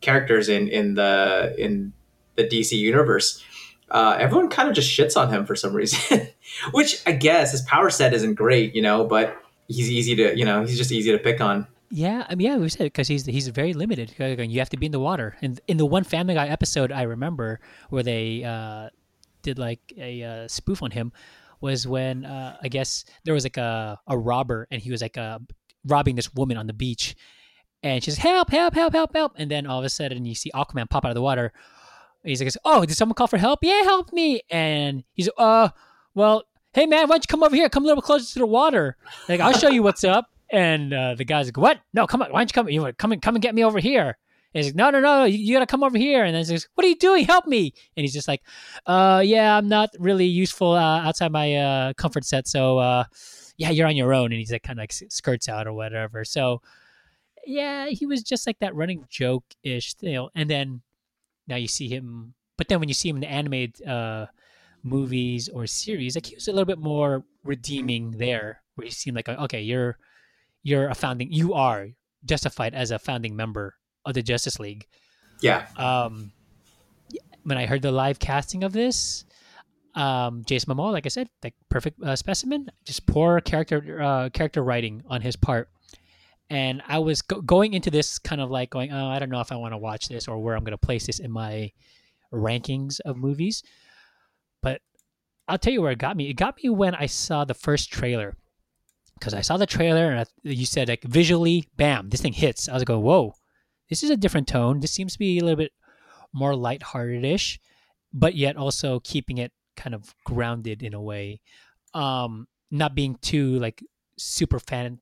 characters 0.01 0.49
in 0.49 0.67
in 0.67 0.93
the 0.93 1.55
in 1.57 1.93
the 2.35 2.43
DC 2.43 2.73
universe. 2.73 3.43
Uh, 3.89 4.17
everyone 4.19 4.49
kind 4.49 4.67
of 4.67 4.73
just 4.73 4.89
shits 4.89 5.15
on 5.15 5.29
him 5.29 5.45
for 5.45 5.55
some 5.55 5.73
reason, 5.73 6.27
which 6.71 7.01
I 7.05 7.11
guess 7.11 7.51
his 7.51 7.61
power 7.61 7.89
set 7.89 8.13
isn't 8.13 8.35
great, 8.35 8.73
you 8.73 8.81
know, 8.81 9.03
but 9.03 9.37
he's 9.67 9.91
easy 9.91 10.15
to, 10.15 10.35
you 10.35 10.45
know, 10.45 10.63
he's 10.63 10.77
just 10.77 10.91
easy 10.91 11.11
to 11.11 11.19
pick 11.19 11.39
on. 11.41 11.67
Yeah, 11.91 12.25
I 12.27 12.33
mean, 12.33 12.47
yeah, 12.47 12.57
we 12.57 12.69
said 12.69 12.85
because 12.85 13.07
he's 13.07 13.25
he's 13.25 13.47
very 13.49 13.73
limited. 13.73 14.15
You 14.17 14.59
have 14.59 14.69
to 14.69 14.77
be 14.77 14.87
in 14.87 14.91
the 14.91 14.99
water. 14.99 15.35
And 15.43 15.61
in 15.67 15.77
the 15.77 15.85
one 15.85 16.03
Family 16.03 16.33
Guy 16.33 16.47
episode, 16.47 16.91
I 16.91 17.03
remember 17.03 17.59
where 17.89 18.01
they 18.01 18.43
uh, 18.43 18.89
did 19.43 19.59
like 19.59 19.79
a 19.97 20.23
uh, 20.23 20.47
spoof 20.47 20.81
on 20.81 20.91
him 20.91 21.11
was 21.61 21.87
when 21.87 22.25
uh, 22.25 22.57
I 22.61 22.67
guess 22.67 23.05
there 23.23 23.33
was 23.33 23.43
like 23.45 23.57
a 23.57 23.99
a 24.07 24.17
robber 24.17 24.67
and 24.71 24.81
he 24.81 24.91
was 24.91 25.01
like 25.01 25.17
uh, 25.17 25.39
robbing 25.85 26.15
this 26.15 26.33
woman 26.33 26.57
on 26.57 26.67
the 26.67 26.73
beach, 26.73 27.15
and 27.81 28.03
she's 28.03 28.17
help, 28.17 28.49
help, 28.49 28.73
help, 28.73 28.93
help, 28.93 29.13
help, 29.15 29.33
and 29.37 29.49
then 29.49 29.67
all 29.67 29.79
of 29.79 29.85
a 29.85 29.89
sudden 29.89 30.25
you 30.25 30.35
see 30.35 30.51
Aquaman 30.53 30.89
pop 30.89 31.05
out 31.05 31.11
of 31.11 31.15
the 31.15 31.21
water. 31.21 31.53
He's 32.23 32.41
like, 32.41 32.53
"Oh, 32.63 32.85
did 32.85 32.95
someone 32.95 33.15
call 33.15 33.27
for 33.27 33.37
help? 33.37 33.59
Yeah, 33.61 33.83
help 33.83 34.13
me!" 34.13 34.41
And 34.49 35.03
he's, 35.13 35.29
"Uh, 35.37 35.69
well, 36.15 36.43
hey 36.73 36.85
man, 36.85 37.07
why 37.07 37.15
don't 37.15 37.25
you 37.25 37.27
come 37.27 37.43
over 37.43 37.55
here? 37.55 37.69
Come 37.69 37.83
a 37.83 37.87
little 37.87 38.01
closer 38.01 38.33
to 38.33 38.39
the 38.39 38.45
water. 38.45 38.97
Like, 39.27 39.39
I'll 39.39 39.57
show 39.57 39.69
you 39.69 39.83
what's 39.83 40.03
up." 40.03 40.27
And 40.49 40.93
uh, 40.93 41.15
the 41.15 41.25
guy's 41.25 41.47
like, 41.47 41.57
"What? 41.57 41.79
No, 41.93 42.07
come 42.07 42.21
on. 42.21 42.31
Why 42.31 42.39
don't 42.39 42.49
you 42.49 42.53
come? 42.53 42.69
You 42.69 42.93
come 42.93 43.11
and 43.11 43.21
come 43.21 43.35
and 43.35 43.41
get 43.41 43.55
me 43.55 43.63
over 43.63 43.79
here?" 43.79 44.17
And 44.53 44.63
he's 44.63 44.73
like, 44.73 44.75
"No, 44.75 44.89
no, 44.89 44.99
no. 44.99 45.23
You, 45.25 45.37
you 45.37 45.53
gotta 45.53 45.65
come 45.65 45.83
over 45.83 45.97
here." 45.97 46.23
And 46.23 46.35
then 46.35 46.41
he's 46.41 46.51
like, 46.51 46.71
"What 46.75 46.85
are 46.85 46.89
you 46.89 46.95
doing? 46.95 47.25
Help 47.25 47.47
me!" 47.47 47.73
And 47.97 48.03
he's 48.03 48.13
just 48.13 48.27
like, 48.27 48.41
"Uh, 48.85 49.21
yeah, 49.25 49.57
I'm 49.57 49.67
not 49.67 49.89
really 49.99 50.25
useful 50.25 50.73
uh, 50.73 51.01
outside 51.01 51.31
my 51.31 51.55
uh, 51.55 51.93
comfort 51.93 52.25
set. 52.25 52.47
So, 52.47 52.77
uh, 52.77 53.05
yeah, 53.57 53.71
you're 53.71 53.87
on 53.87 53.95
your 53.95 54.13
own." 54.13 54.25
And 54.25 54.39
he's 54.39 54.51
like, 54.51 54.63
kind 54.63 54.79
of 54.79 54.83
like 54.83 54.93
skirts 54.93 55.49
out 55.49 55.67
or 55.67 55.73
whatever. 55.73 56.23
So, 56.23 56.61
yeah, 57.45 57.87
he 57.87 58.05
was 58.05 58.23
just 58.23 58.45
like 58.47 58.59
that 58.59 58.75
running 58.75 59.05
joke 59.09 59.43
ish, 59.63 59.95
you 60.01 60.13
know. 60.13 60.29
And 60.35 60.49
then 60.49 60.81
now 61.47 61.55
you 61.55 61.67
see 61.67 61.89
him, 61.89 62.33
but 62.57 62.67
then 62.67 62.79
when 62.79 62.89
you 62.89 62.93
see 62.93 63.09
him 63.09 63.17
in 63.17 63.21
the 63.21 63.31
animated 63.31 63.85
uh, 63.87 64.27
movies 64.83 65.49
or 65.49 65.65
series, 65.67 66.15
like 66.15 66.27
he 66.27 66.35
was 66.35 66.47
a 66.47 66.51
little 66.51 66.65
bit 66.65 66.79
more 66.79 67.23
redeeming 67.43 68.11
there, 68.11 68.61
where 68.75 68.85
he 68.85 68.91
seemed 68.91 69.15
like, 69.15 69.29
okay, 69.29 69.61
you're 69.61 69.97
you're 70.61 70.89
a 70.89 70.95
founding, 70.95 71.31
you 71.31 71.53
are 71.53 71.89
justified 72.25 72.73
as 72.73 72.91
a 72.91 72.99
founding 72.99 73.35
member 73.35 73.75
of 74.05 74.13
the 74.13 74.21
Justice 74.21 74.59
League. 74.59 74.87
Yeah. 75.41 75.67
Um, 75.77 76.31
when 77.43 77.57
I 77.57 77.65
heard 77.65 77.81
the 77.81 77.91
live 77.91 78.19
casting 78.19 78.63
of 78.63 78.71
this, 78.71 79.25
um, 79.95 80.43
Jason 80.45 80.73
Momoa, 80.73 80.91
like 80.91 81.05
I 81.05 81.09
said, 81.09 81.29
like 81.43 81.53
perfect 81.69 82.01
uh, 82.01 82.15
specimen, 82.15 82.71
just 82.85 83.05
poor 83.05 83.41
character 83.41 84.01
uh, 84.01 84.29
character 84.29 84.63
writing 84.63 85.03
on 85.07 85.21
his 85.21 85.35
part. 85.35 85.69
And 86.49 86.81
I 86.87 86.99
was 86.99 87.21
go- 87.21 87.41
going 87.41 87.73
into 87.73 87.91
this 87.91 88.19
kind 88.19 88.41
of 88.41 88.51
like 88.51 88.69
going, 88.69 88.91
oh, 88.91 89.07
I 89.07 89.19
don't 89.19 89.29
know 89.29 89.39
if 89.41 89.51
I 89.51 89.55
want 89.55 89.73
to 89.73 89.77
watch 89.77 90.07
this 90.07 90.27
or 90.27 90.39
where 90.39 90.55
I'm 90.55 90.63
going 90.63 90.71
to 90.71 90.77
place 90.77 91.05
this 91.05 91.19
in 91.19 91.31
my 91.31 91.71
rankings 92.31 92.99
of 93.01 93.17
movies. 93.17 93.63
But 94.61 94.81
I'll 95.47 95.57
tell 95.57 95.73
you 95.73 95.81
where 95.81 95.91
it 95.91 95.99
got 95.99 96.15
me. 96.17 96.29
It 96.29 96.33
got 96.33 96.57
me 96.61 96.69
when 96.69 96.95
I 96.95 97.05
saw 97.05 97.43
the 97.45 97.53
first 97.53 97.91
trailer. 97.91 98.35
Because 99.19 99.33
I 99.33 99.41
saw 99.41 99.57
the 99.57 99.65
trailer 99.65 100.09
and 100.09 100.19
I, 100.19 100.25
you 100.43 100.65
said, 100.65 100.89
like, 100.89 101.03
visually, 101.03 101.69
bam, 101.77 102.09
this 102.09 102.21
thing 102.21 102.33
hits. 102.33 102.67
I 102.67 102.73
was 102.73 102.83
going, 102.83 103.01
whoa, 103.01 103.35
this 103.93 104.01
is 104.01 104.09
a 104.09 104.17
different 104.17 104.47
tone. 104.47 104.79
This 104.79 104.89
seems 104.89 105.13
to 105.13 105.19
be 105.19 105.37
a 105.37 105.43
little 105.43 105.55
bit 105.55 105.71
more 106.33 106.55
lighthearted 106.55 107.23
ish, 107.23 107.59
but 108.11 108.33
yet 108.33 108.57
also 108.57 108.99
keeping 109.01 109.37
it 109.37 109.51
kind 109.77 109.93
of 109.93 110.15
grounded 110.25 110.81
in 110.81 110.95
a 110.95 110.99
way. 110.99 111.41
Um, 111.93 112.47
not 112.71 112.95
being 112.95 113.19
too, 113.21 113.59
like, 113.59 113.83
super 114.17 114.57
fan 114.57 114.97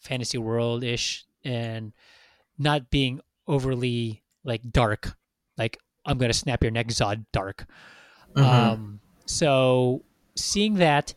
fantasy 0.00 0.38
world 0.38 0.82
ish 0.82 1.24
and 1.44 1.92
not 2.58 2.90
being 2.90 3.20
overly, 3.46 4.24
like, 4.42 4.62
dark. 4.72 5.16
Like, 5.56 5.78
I'm 6.04 6.18
to 6.18 6.32
snap 6.32 6.64
your 6.64 6.72
neck, 6.72 6.88
Zod 6.88 7.26
dark. 7.32 7.66
Um, 8.34 8.98
so 9.26 10.02
seeing 10.34 10.74
that, 10.74 11.14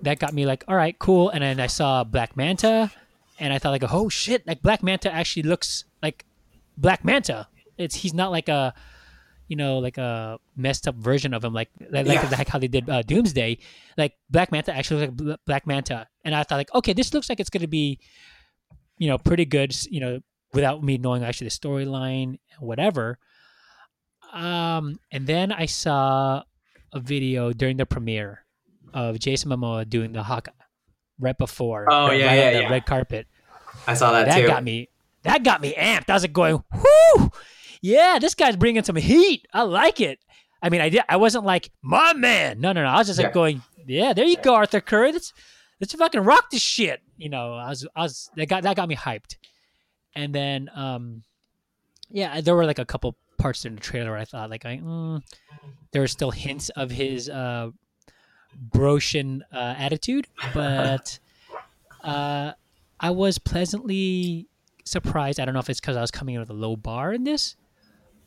that 0.00 0.18
got 0.20 0.32
me 0.32 0.46
like, 0.46 0.64
all 0.68 0.76
right, 0.76 0.98
cool. 0.98 1.28
And 1.28 1.42
then 1.42 1.60
I 1.60 1.66
saw 1.66 2.02
Black 2.02 2.34
Manta, 2.34 2.90
and 3.38 3.52
I 3.52 3.58
thought 3.58 3.72
like, 3.72 3.92
oh 3.92 4.08
shit, 4.08 4.46
like 4.46 4.62
Black 4.62 4.82
Manta 4.82 5.12
actually 5.12 5.42
looks 5.42 5.84
Black 6.76 7.04
Manta. 7.04 7.48
It's 7.78 7.94
he's 7.94 8.14
not 8.14 8.30
like 8.30 8.48
a, 8.48 8.72
you 9.48 9.56
know, 9.56 9.78
like 9.78 9.98
a 9.98 10.38
messed 10.56 10.88
up 10.88 10.94
version 10.96 11.34
of 11.34 11.44
him, 11.44 11.52
like 11.52 11.70
like, 11.90 12.06
Yeah. 12.06 12.28
like 12.36 12.48
how 12.48 12.58
they 12.58 12.68
did 12.68 12.88
uh, 12.88 13.02
Doomsday. 13.02 13.58
Like 13.96 14.14
Black 14.30 14.50
Manta 14.52 14.74
actually 14.74 15.06
looks 15.06 15.20
like 15.20 15.38
Black 15.46 15.66
Manta, 15.66 16.06
and 16.24 16.34
I 16.34 16.42
thought 16.42 16.56
like, 16.56 16.74
okay, 16.74 16.92
this 16.92 17.12
looks 17.14 17.28
like 17.28 17.38
it's 17.40 17.50
gonna 17.50 17.68
be, 17.68 17.98
you 18.98 19.08
know, 19.08 19.18
pretty 19.18 19.44
good. 19.44 19.74
You 19.90 20.00
know, 20.00 20.20
without 20.52 20.82
me 20.82 20.98
knowing 20.98 21.22
actually 21.22 21.48
the 21.48 21.50
storyline, 21.52 22.38
whatever. 22.60 23.18
Um, 24.32 24.98
and 25.10 25.26
then 25.26 25.52
I 25.52 25.66
saw 25.66 26.42
a 26.92 27.00
video 27.00 27.52
during 27.52 27.76
the 27.76 27.86
premiere 27.86 28.44
of 28.92 29.18
Jason 29.18 29.50
Momoa 29.50 29.88
doing 29.88 30.12
the 30.12 30.22
haka 30.22 30.52
right 31.18 31.36
before, 31.36 31.86
Oh, 31.90 32.08
right 32.08 32.18
yeah, 32.20 32.30
on 32.30 32.36
yeah, 32.36 32.50
the 32.52 32.60
yeah. 32.62 32.68
red 32.70 32.86
carpet. 32.86 33.26
I 33.86 33.94
saw 33.94 34.12
that, 34.12 34.26
that 34.26 34.40
too. 34.40 34.46
got 34.46 34.64
me 34.64 34.88
that 35.26 35.42
got 35.44 35.60
me 35.60 35.74
amped. 35.74 36.08
I 36.10 36.14
was 36.14 36.22
like 36.22 36.32
going, 36.32 36.62
whoo, 36.74 37.30
yeah, 37.82 38.18
this 38.20 38.34
guy's 38.34 38.56
bringing 38.56 38.82
some 38.84 38.96
heat. 38.96 39.46
I 39.52 39.62
like 39.62 40.00
it. 40.00 40.18
I 40.62 40.70
mean, 40.70 40.80
I 40.80 40.88
did. 40.88 41.02
I 41.08 41.16
wasn't 41.16 41.44
like 41.44 41.70
my 41.82 42.12
man. 42.14 42.60
No, 42.60 42.72
no, 42.72 42.82
no. 42.82 42.88
I 42.88 42.98
was 42.98 43.06
just 43.06 43.18
like 43.18 43.28
Yeah. 43.28 43.32
going, 43.32 43.62
yeah, 43.86 44.12
there 44.12 44.24
you 44.24 44.36
go, 44.38 44.54
Arthur 44.54 44.80
Curry. 44.80 45.12
Let's 45.12 45.32
let's 45.80 45.92
fucking 45.94 46.22
rock 46.22 46.50
this 46.50 46.62
shit. 46.62 47.00
You 47.18 47.28
know, 47.28 47.54
I 47.54 47.68
was 47.68 47.86
I 47.94 48.02
was 48.02 48.30
that 48.36 48.46
got 48.48 48.62
that 48.64 48.76
got 48.76 48.88
me 48.88 48.96
hyped. 48.96 49.36
And 50.14 50.34
then, 50.34 50.70
um, 50.74 51.22
yeah, 52.08 52.40
there 52.40 52.56
were 52.56 52.64
like 52.64 52.78
a 52.78 52.86
couple 52.86 53.16
parts 53.38 53.66
in 53.66 53.74
the 53.74 53.80
trailer 53.80 54.10
where 54.12 54.18
I 54.18 54.24
thought 54.24 54.48
like, 54.48 54.64
I, 54.64 54.78
mm, 54.78 55.22
there 55.92 56.00
were 56.00 56.08
still 56.08 56.30
hints 56.30 56.70
of 56.70 56.90
his 56.90 57.28
uh, 57.28 57.68
Broshan 58.70 59.40
uh, 59.52 59.74
attitude, 59.76 60.26
but 60.54 61.18
uh, 62.02 62.52
I 62.98 63.10
was 63.10 63.38
pleasantly 63.38 64.48
surprised. 64.86 65.38
I 65.38 65.44
don't 65.44 65.52
know 65.52 65.60
if 65.60 65.68
it's 65.68 65.80
because 65.80 65.96
I 65.96 66.00
was 66.00 66.10
coming 66.10 66.34
in 66.36 66.40
with 66.40 66.48
a 66.48 66.54
low 66.54 66.76
bar 66.76 67.12
in 67.12 67.24
this, 67.24 67.56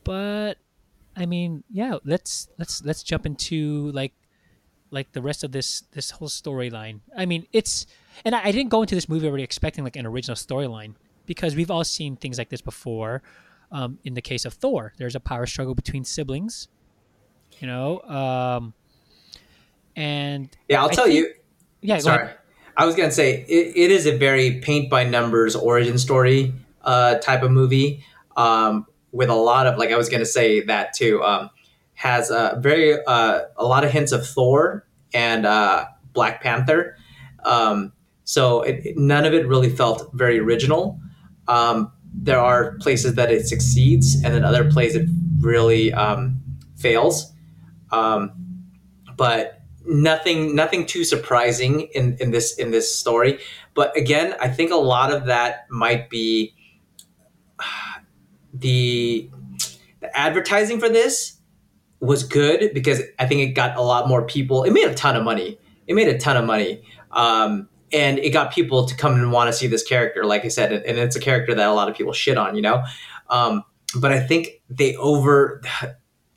but 0.03 0.55
I 1.17 1.25
mean, 1.25 1.63
yeah, 1.71 1.97
let's 2.05 2.47
let's 2.59 2.83
let's 2.85 3.01
jump 3.01 3.25
into 3.25 3.91
like 3.91 4.13
like 4.91 5.11
the 5.13 5.21
rest 5.21 5.43
of 5.43 5.51
this 5.51 5.81
this 5.93 6.11
whole 6.11 6.27
storyline. 6.29 6.99
I 7.17 7.25
mean, 7.25 7.47
it's 7.51 7.87
and 8.25 8.35
I, 8.35 8.45
I 8.45 8.51
didn't 8.51 8.69
go 8.69 8.81
into 8.81 8.93
this 8.95 9.09
movie 9.09 9.27
already 9.27 9.43
expecting 9.43 9.83
like 9.83 9.95
an 9.95 10.05
original 10.05 10.35
storyline 10.35 10.93
because 11.25 11.55
we've 11.55 11.71
all 11.71 11.83
seen 11.83 12.15
things 12.15 12.37
like 12.37 12.49
this 12.49 12.61
before. 12.61 13.23
Um, 13.71 13.99
in 14.03 14.15
the 14.15 14.21
case 14.21 14.45
of 14.45 14.53
Thor, 14.53 14.93
there's 14.97 15.13
a 15.15 15.19
power 15.19 15.45
struggle 15.45 15.75
between 15.75 16.03
siblings, 16.03 16.69
you 17.59 17.67
know, 17.67 18.01
um, 18.01 18.73
and 19.95 20.49
Yeah, 20.67 20.81
I'll 20.81 20.89
I 20.89 20.93
tell 20.93 21.05
think- 21.05 21.17
you. 21.17 21.33
yeah, 21.81 21.99
Sorry. 21.99 22.29
I 22.79 22.85
was 22.85 22.95
gonna 22.95 23.11
say 23.11 23.45
it, 23.47 23.73
it 23.75 23.91
is 23.91 24.05
a 24.05 24.17
very 24.17 24.59
paint 24.61 24.89
by 24.89 25.03
numbers 25.03 25.55
origin 25.55 25.97
story 25.97 26.53
uh, 26.83 27.15
type 27.15 27.43
of 27.43 27.51
movie 27.51 28.05
um, 28.37 28.85
with 29.11 29.29
a 29.29 29.35
lot 29.35 29.67
of 29.67 29.77
like 29.77 29.91
I 29.91 29.97
was 29.97 30.07
gonna 30.09 30.25
say 30.25 30.61
that 30.61 30.93
too 30.93 31.21
um, 31.23 31.49
has 31.95 32.31
a 32.31 32.57
very 32.61 32.97
uh, 33.05 33.41
a 33.57 33.65
lot 33.65 33.83
of 33.83 33.91
hints 33.91 34.13
of 34.13 34.25
Thor 34.25 34.87
and 35.13 35.45
uh, 35.45 35.87
Black 36.13 36.41
Panther. 36.41 36.95
Um, 37.43 37.91
so 38.23 38.61
it- 38.61 38.97
none 38.97 39.25
of 39.25 39.33
it 39.33 39.47
really 39.47 39.69
felt 39.69 40.09
very 40.13 40.39
original. 40.39 40.99
Um, 41.49 41.91
there 42.13 42.39
are 42.39 42.77
places 42.79 43.15
that 43.15 43.31
it 43.31 43.47
succeeds, 43.47 44.15
and 44.23 44.33
then 44.33 44.45
other 44.45 44.71
places 44.71 45.03
it 45.03 45.09
really 45.41 45.93
um, 45.93 46.41
fails. 46.77 47.33
Um, 47.91 48.31
but 49.17 49.58
nothing 49.89 50.55
nothing 50.55 50.85
too 50.85 51.03
surprising 51.03 51.81
in, 51.93 52.15
in 52.19 52.31
this 52.31 52.55
in 52.57 52.71
this 52.71 52.95
story. 52.95 53.39
But 53.73 53.95
again 53.97 54.35
i 54.39 54.47
think 54.47 54.71
a 54.71 54.75
lot 54.75 55.11
of 55.11 55.25
that 55.25 55.65
might 55.69 56.09
be 56.09 56.53
the 58.53 59.29
the 59.99 60.17
advertising 60.17 60.79
for 60.79 60.89
this 60.89 61.37
was 61.99 62.23
good 62.23 62.73
because 62.73 63.01
i 63.19 63.25
think 63.25 63.41
it 63.41 63.53
got 63.53 63.75
a 63.77 63.81
lot 63.81 64.07
more 64.07 64.23
people 64.25 64.63
it 64.63 64.71
made 64.71 64.87
a 64.87 64.93
ton 64.93 65.15
of 65.15 65.23
money. 65.23 65.57
It 65.87 65.95
made 65.95 66.07
a 66.07 66.19
ton 66.19 66.37
of 66.37 66.45
money. 66.45 66.83
Um, 67.11 67.67
and 67.91 68.19
it 68.19 68.29
got 68.29 68.53
people 68.53 68.85
to 68.85 68.95
come 68.95 69.13
and 69.15 69.31
want 69.31 69.47
to 69.47 69.53
see 69.53 69.65
this 69.65 69.81
character 69.81 70.23
like 70.23 70.45
i 70.45 70.47
said 70.49 70.71
and 70.71 70.99
it's 70.99 71.15
a 71.15 71.19
character 71.19 71.55
that 71.55 71.67
a 71.67 71.73
lot 71.73 71.89
of 71.89 71.95
people 71.95 72.13
shit 72.13 72.37
on 72.37 72.55
you 72.55 72.61
know? 72.61 72.83
Um, 73.29 73.63
but 73.99 74.11
i 74.11 74.19
think 74.19 74.61
they 74.69 74.95
over 74.97 75.61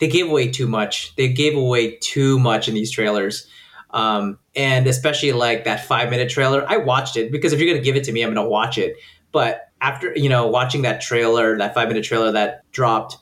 they 0.02 0.08
gave 0.08 0.28
away 0.28 0.50
too 0.50 0.66
much. 0.66 1.14
They 1.14 1.28
gave 1.28 1.56
away 1.56 1.94
too 1.98 2.36
much 2.40 2.66
in 2.66 2.74
these 2.74 2.90
trailers. 2.90 3.46
Um, 3.90 4.36
and 4.56 4.88
especially 4.88 5.30
like 5.30 5.62
that 5.62 5.86
five 5.86 6.10
minute 6.10 6.28
trailer. 6.28 6.68
I 6.68 6.78
watched 6.78 7.16
it 7.16 7.30
because 7.30 7.52
if 7.52 7.60
you're 7.60 7.68
to 7.78 7.80
give 7.80 7.94
it 7.94 8.02
to 8.04 8.12
me, 8.12 8.20
I'm 8.22 8.34
to 8.44 8.50
watch 8.50 8.78
it. 8.78 8.96
But 9.30 9.70
after, 9.80 10.12
you 10.16 10.28
know, 10.28 10.48
watching 10.48 10.82
that 10.82 11.02
trailer, 11.02 11.56
that 11.56 11.72
five 11.72 11.86
minute 11.86 12.02
trailer 12.02 12.32
that 12.32 12.68
dropped 12.72 13.16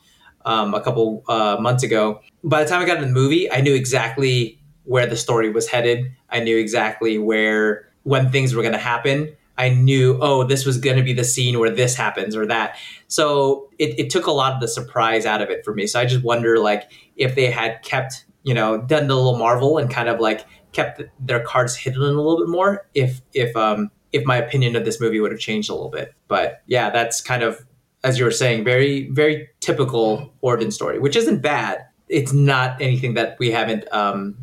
um, 0.47 0.73
a 0.73 0.81
couple 0.81 1.23
uh, 1.29 1.59
months 1.61 1.83
ago, 1.83 2.23
by 2.43 2.65
the 2.65 2.71
time 2.71 2.81
I 2.81 2.87
got 2.87 2.97
in 2.97 3.03
the 3.03 3.13
movie, 3.13 3.53
I 3.53 3.61
knew 3.61 3.75
exactly 3.75 4.59
where 4.85 5.07
the 5.07 5.17
story 5.17 5.51
was 5.51 5.69
headed. 5.69 6.11
I 6.31 6.41
knew 6.41 6.57
exactly 6.57 7.19
where, 7.19 7.93
when 8.05 8.31
things 8.31 8.55
were 8.55 8.63
to 8.73 8.79
happen. 8.79 9.37
I 9.61 9.69
knew, 9.69 10.19
oh, 10.23 10.45
this 10.45 10.65
was 10.65 10.79
going 10.79 10.97
to 10.97 11.03
be 11.03 11.13
the 11.13 11.25
scene 11.25 11.59
where 11.59 11.71
this 11.71 11.95
happens 11.95 12.35
or 12.35 12.47
that. 12.47 12.77
So 13.09 13.69
it, 13.79 13.99
it 13.99 14.11
took 14.11 14.27
a 14.27 14.31
lot 14.31 14.55
of 14.55 14.61
the 14.61 14.69
surprise 14.69 15.27
out 15.27 15.43
of 15.43 15.51
it 15.51 15.65
for 15.65 15.75
me. 15.75 15.87
So 15.87 16.01
I 16.01 16.07
just 16.07 16.25
wonder, 16.25 16.59
like, 16.59 16.91
if 17.17 17.35
they 17.35 17.51
had 17.51 17.83
kept, 17.83 18.25
you 18.43 18.55
know, 18.55 18.79
done 18.79 19.07
the 19.07 19.15
little 19.15 19.37
Marvel 19.37 19.77
and 19.77 19.91
kind 19.91 20.09
of 20.09 20.19
like 20.19 20.47
kept 20.73 21.03
their 21.21 21.41
cards 21.41 21.77
hidden 21.77 22.01
a 22.01 22.07
little 22.07 22.39
bit 22.39 22.49
more, 22.49 22.87
if 22.95 23.21
if 23.35 23.55
um 23.55 23.91
if 24.13 24.25
my 24.25 24.37
opinion 24.37 24.77
of 24.77 24.85
this 24.85 25.01
movie 25.01 25.21
would 25.21 25.31
have 25.31 25.41
changed 25.41 25.69
a 25.69 25.75
little 25.75 25.91
bit. 25.91 26.15
But 26.27 26.63
yeah, 26.67 26.89
that's 26.91 27.21
kind 27.21 27.43
of 27.43 27.67
as 28.03 28.19
you 28.19 28.25
were 28.25 28.31
saying, 28.31 28.65
very 28.65 29.11
very 29.11 29.49
typical 29.61 30.33
origin 30.41 30.71
story, 30.71 30.99
which 30.99 31.17
isn't 31.17 31.43
bad. 31.43 31.85
It's 32.09 32.33
not 32.33 32.81
anything 32.81 33.15
that 33.15 33.37
we 33.39 33.51
haven't 33.51 33.85
um, 33.93 34.37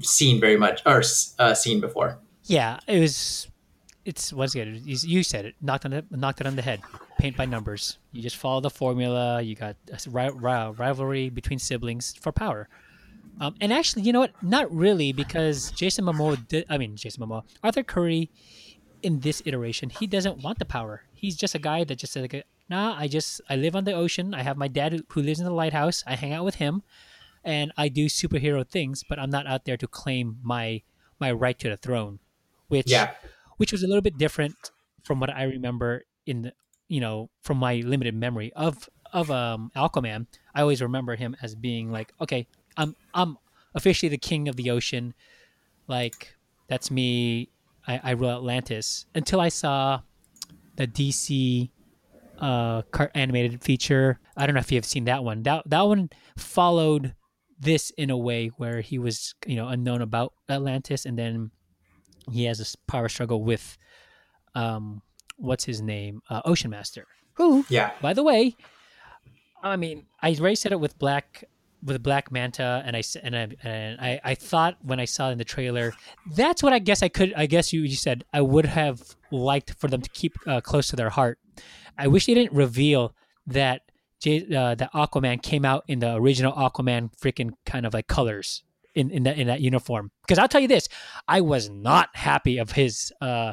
seen 0.00 0.40
very 0.40 0.56
much 0.58 0.82
or 0.84 1.02
uh, 1.38 1.54
seen 1.54 1.80
before. 1.80 2.18
Yeah, 2.44 2.80
it 2.86 3.00
was. 3.00 3.49
It's 4.04 4.32
what's 4.32 4.54
good. 4.54 4.82
You, 4.86 5.22
said 5.22 5.44
it. 5.44 5.54
Knocked 5.60 5.84
on 5.84 5.92
it. 5.92 6.06
Knocked 6.10 6.40
it 6.40 6.46
on 6.46 6.56
the 6.56 6.62
head. 6.62 6.80
Paint 7.18 7.36
by 7.36 7.44
numbers. 7.44 7.98
You 8.12 8.22
just 8.22 8.36
follow 8.36 8.60
the 8.60 8.70
formula. 8.70 9.42
You 9.42 9.54
got 9.54 9.76
a 9.92 10.10
ri- 10.10 10.30
ri- 10.30 10.70
rivalry 10.70 11.28
between 11.28 11.58
siblings 11.58 12.14
for 12.20 12.32
power. 12.32 12.68
Um, 13.40 13.54
and 13.60 13.72
actually, 13.72 14.02
you 14.02 14.12
know 14.12 14.20
what? 14.20 14.32
Not 14.42 14.74
really, 14.74 15.12
because 15.12 15.70
Jason 15.72 16.04
Momoa 16.04 16.46
did. 16.48 16.64
I 16.68 16.78
mean, 16.78 16.96
Jason 16.96 17.22
Momoa, 17.22 17.42
Arthur 17.62 17.82
Curry, 17.82 18.30
in 19.02 19.20
this 19.20 19.42
iteration, 19.46 19.88
he 19.90 20.06
doesn't 20.06 20.42
want 20.42 20.58
the 20.58 20.64
power. 20.64 21.04
He's 21.14 21.36
just 21.36 21.54
a 21.54 21.58
guy 21.58 21.84
that 21.84 21.96
just 21.96 22.12
said, 22.12 22.22
like, 22.22 22.46
"Nah, 22.68 22.94
I 22.98 23.08
just 23.08 23.40
I 23.48 23.56
live 23.56 23.76
on 23.76 23.84
the 23.84 23.92
ocean. 23.92 24.34
I 24.34 24.42
have 24.42 24.56
my 24.56 24.68
dad 24.68 25.02
who 25.08 25.22
lives 25.22 25.40
in 25.40 25.46
the 25.46 25.52
lighthouse. 25.52 26.04
I 26.06 26.16
hang 26.16 26.32
out 26.32 26.44
with 26.44 26.56
him, 26.56 26.82
and 27.44 27.72
I 27.76 27.88
do 27.88 28.06
superhero 28.06 28.66
things. 28.66 29.04
But 29.08 29.18
I'm 29.18 29.30
not 29.30 29.46
out 29.46 29.64
there 29.64 29.76
to 29.76 29.86
claim 29.86 30.38
my 30.42 30.82
my 31.18 31.32
right 31.32 31.58
to 31.58 31.68
the 31.68 31.76
throne." 31.76 32.18
Which 32.68 32.90
Yeah. 32.90 33.14
Which 33.60 33.72
was 33.72 33.82
a 33.82 33.86
little 33.86 34.00
bit 34.00 34.16
different 34.16 34.56
from 35.02 35.20
what 35.20 35.28
I 35.28 35.42
remember 35.42 36.04
in 36.24 36.50
you 36.88 36.98
know 36.98 37.28
from 37.42 37.58
my 37.58 37.74
limited 37.84 38.14
memory 38.14 38.50
of 38.56 38.88
of 39.12 39.30
um 39.30 39.70
Aquaman. 39.76 40.26
I 40.54 40.62
always 40.62 40.80
remember 40.80 41.14
him 41.14 41.36
as 41.42 41.54
being 41.54 41.92
like, 41.92 42.10
okay, 42.22 42.46
I'm 42.78 42.96
I'm 43.12 43.36
officially 43.74 44.08
the 44.08 44.16
king 44.16 44.48
of 44.48 44.56
the 44.56 44.70
ocean, 44.70 45.12
like 45.88 46.34
that's 46.68 46.90
me. 46.90 47.50
I, 47.86 48.00
I 48.02 48.10
rule 48.12 48.30
Atlantis 48.30 49.04
until 49.14 49.42
I 49.42 49.50
saw 49.50 50.00
the 50.76 50.86
DC 50.86 51.68
uh 52.38 52.80
animated 53.14 53.62
feature. 53.62 54.20
I 54.38 54.46
don't 54.46 54.54
know 54.54 54.60
if 54.60 54.72
you 54.72 54.78
have 54.78 54.86
seen 54.86 55.04
that 55.04 55.22
one. 55.22 55.42
That 55.42 55.68
that 55.68 55.82
one 55.82 56.08
followed 56.34 57.14
this 57.58 57.90
in 57.98 58.08
a 58.08 58.16
way 58.16 58.52
where 58.56 58.80
he 58.80 58.98
was 58.98 59.34
you 59.44 59.56
know 59.56 59.68
unknown 59.68 60.00
about 60.00 60.32
Atlantis 60.48 61.04
and 61.04 61.18
then 61.18 61.50
he 62.32 62.44
has 62.44 62.60
a 62.60 62.62
s- 62.62 62.76
power 62.86 63.08
struggle 63.08 63.42
with 63.42 63.76
um 64.54 65.02
what's 65.36 65.64
his 65.64 65.80
name? 65.80 66.20
Uh, 66.28 66.42
ocean 66.44 66.70
master. 66.70 67.06
Who? 67.34 67.64
Yeah. 67.68 67.92
by 68.02 68.12
the 68.12 68.22
way 68.22 68.54
i 69.62 69.76
mean 69.76 70.06
i 70.22 70.34
already 70.34 70.54
said 70.56 70.72
it 70.72 70.80
with 70.80 70.98
black 70.98 71.44
with 71.82 72.02
black 72.02 72.30
manta 72.30 72.82
and 72.84 72.94
i 72.96 73.02
and 73.22 73.34
I, 73.36 73.48
and 73.62 74.00
I 74.00 74.20
i 74.24 74.34
thought 74.34 74.76
when 74.82 75.00
i 75.00 75.04
saw 75.06 75.28
it 75.28 75.32
in 75.32 75.38
the 75.38 75.44
trailer 75.44 75.94
that's 76.34 76.62
what 76.62 76.72
i 76.74 76.78
guess 76.78 77.02
i 77.02 77.08
could 77.08 77.32
i 77.34 77.46
guess 77.46 77.72
you, 77.72 77.80
you 77.82 77.96
said 77.96 78.24
i 78.34 78.40
would 78.42 78.66
have 78.66 79.02
liked 79.30 79.74
for 79.78 79.88
them 79.88 80.02
to 80.02 80.10
keep 80.10 80.34
uh, 80.46 80.60
close 80.60 80.88
to 80.88 80.96
their 80.96 81.10
heart. 81.10 81.38
I 81.96 82.08
wish 82.08 82.26
they 82.26 82.34
didn't 82.34 82.52
reveal 82.54 83.14
that 83.46 83.82
J, 84.20 84.54
uh, 84.54 84.74
that 84.74 84.92
aquaman 84.92 85.42
came 85.42 85.64
out 85.64 85.84
in 85.88 86.00
the 86.00 86.14
original 86.14 86.52
aquaman 86.52 87.10
freaking 87.16 87.52
kind 87.64 87.86
of 87.86 87.94
like 87.94 88.06
colors 88.06 88.62
in 88.94 89.10
in 89.10 89.22
that 89.24 89.38
in 89.38 89.46
that 89.46 89.60
uniform. 89.60 90.10
Because 90.22 90.38
i'll 90.38 90.48
tell 90.48 90.60
you 90.60 90.68
this 90.68 90.88
i 91.28 91.40
was 91.40 91.70
not 91.70 92.08
happy 92.14 92.58
of 92.58 92.72
his 92.72 93.12
uh 93.20 93.52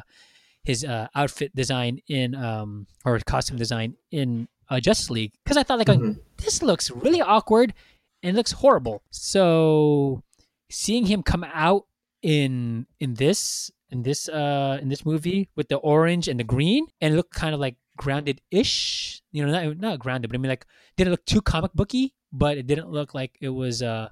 his 0.64 0.84
uh, 0.84 1.08
outfit 1.14 1.54
design 1.54 1.98
in 2.08 2.34
um 2.34 2.86
or 3.04 3.18
costume 3.20 3.56
design 3.56 3.94
in 4.10 4.48
uh, 4.70 4.80
Justice 4.80 5.10
League. 5.10 5.32
Because 5.44 5.56
I 5.56 5.62
thought 5.62 5.78
like 5.78 5.86
going, 5.86 6.18
this 6.36 6.62
looks 6.62 6.90
really 6.90 7.22
awkward 7.22 7.74
and 8.22 8.36
looks 8.36 8.52
horrible. 8.52 9.02
So 9.10 10.22
seeing 10.70 11.06
him 11.06 11.22
come 11.22 11.44
out 11.44 11.84
in 12.22 12.86
in 13.00 13.14
this 13.14 13.70
in 13.90 14.02
this 14.02 14.28
uh 14.28 14.78
in 14.82 14.88
this 14.88 15.06
movie 15.06 15.48
with 15.56 15.68
the 15.68 15.76
orange 15.76 16.28
and 16.28 16.38
the 16.38 16.44
green 16.44 16.86
and 17.00 17.16
look 17.16 17.30
kind 17.30 17.54
of 17.54 17.60
like 17.60 17.76
grounded 17.96 18.40
ish, 18.50 19.22
you 19.32 19.44
know, 19.44 19.50
not 19.50 19.78
not 19.78 19.98
grounded, 19.98 20.30
but 20.30 20.36
I 20.36 20.40
mean 20.40 20.50
like 20.50 20.66
didn't 20.96 21.12
look 21.12 21.24
too 21.24 21.40
comic 21.40 21.72
booky, 21.74 22.14
but 22.32 22.58
it 22.58 22.66
didn't 22.66 22.90
look 22.90 23.14
like 23.14 23.38
it 23.40 23.48
was 23.48 23.82
uh 23.82 24.08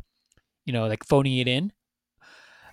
you 0.66 0.72
know 0.74 0.86
like 0.86 1.04
phoning 1.04 1.38
it 1.38 1.48
in 1.48 1.72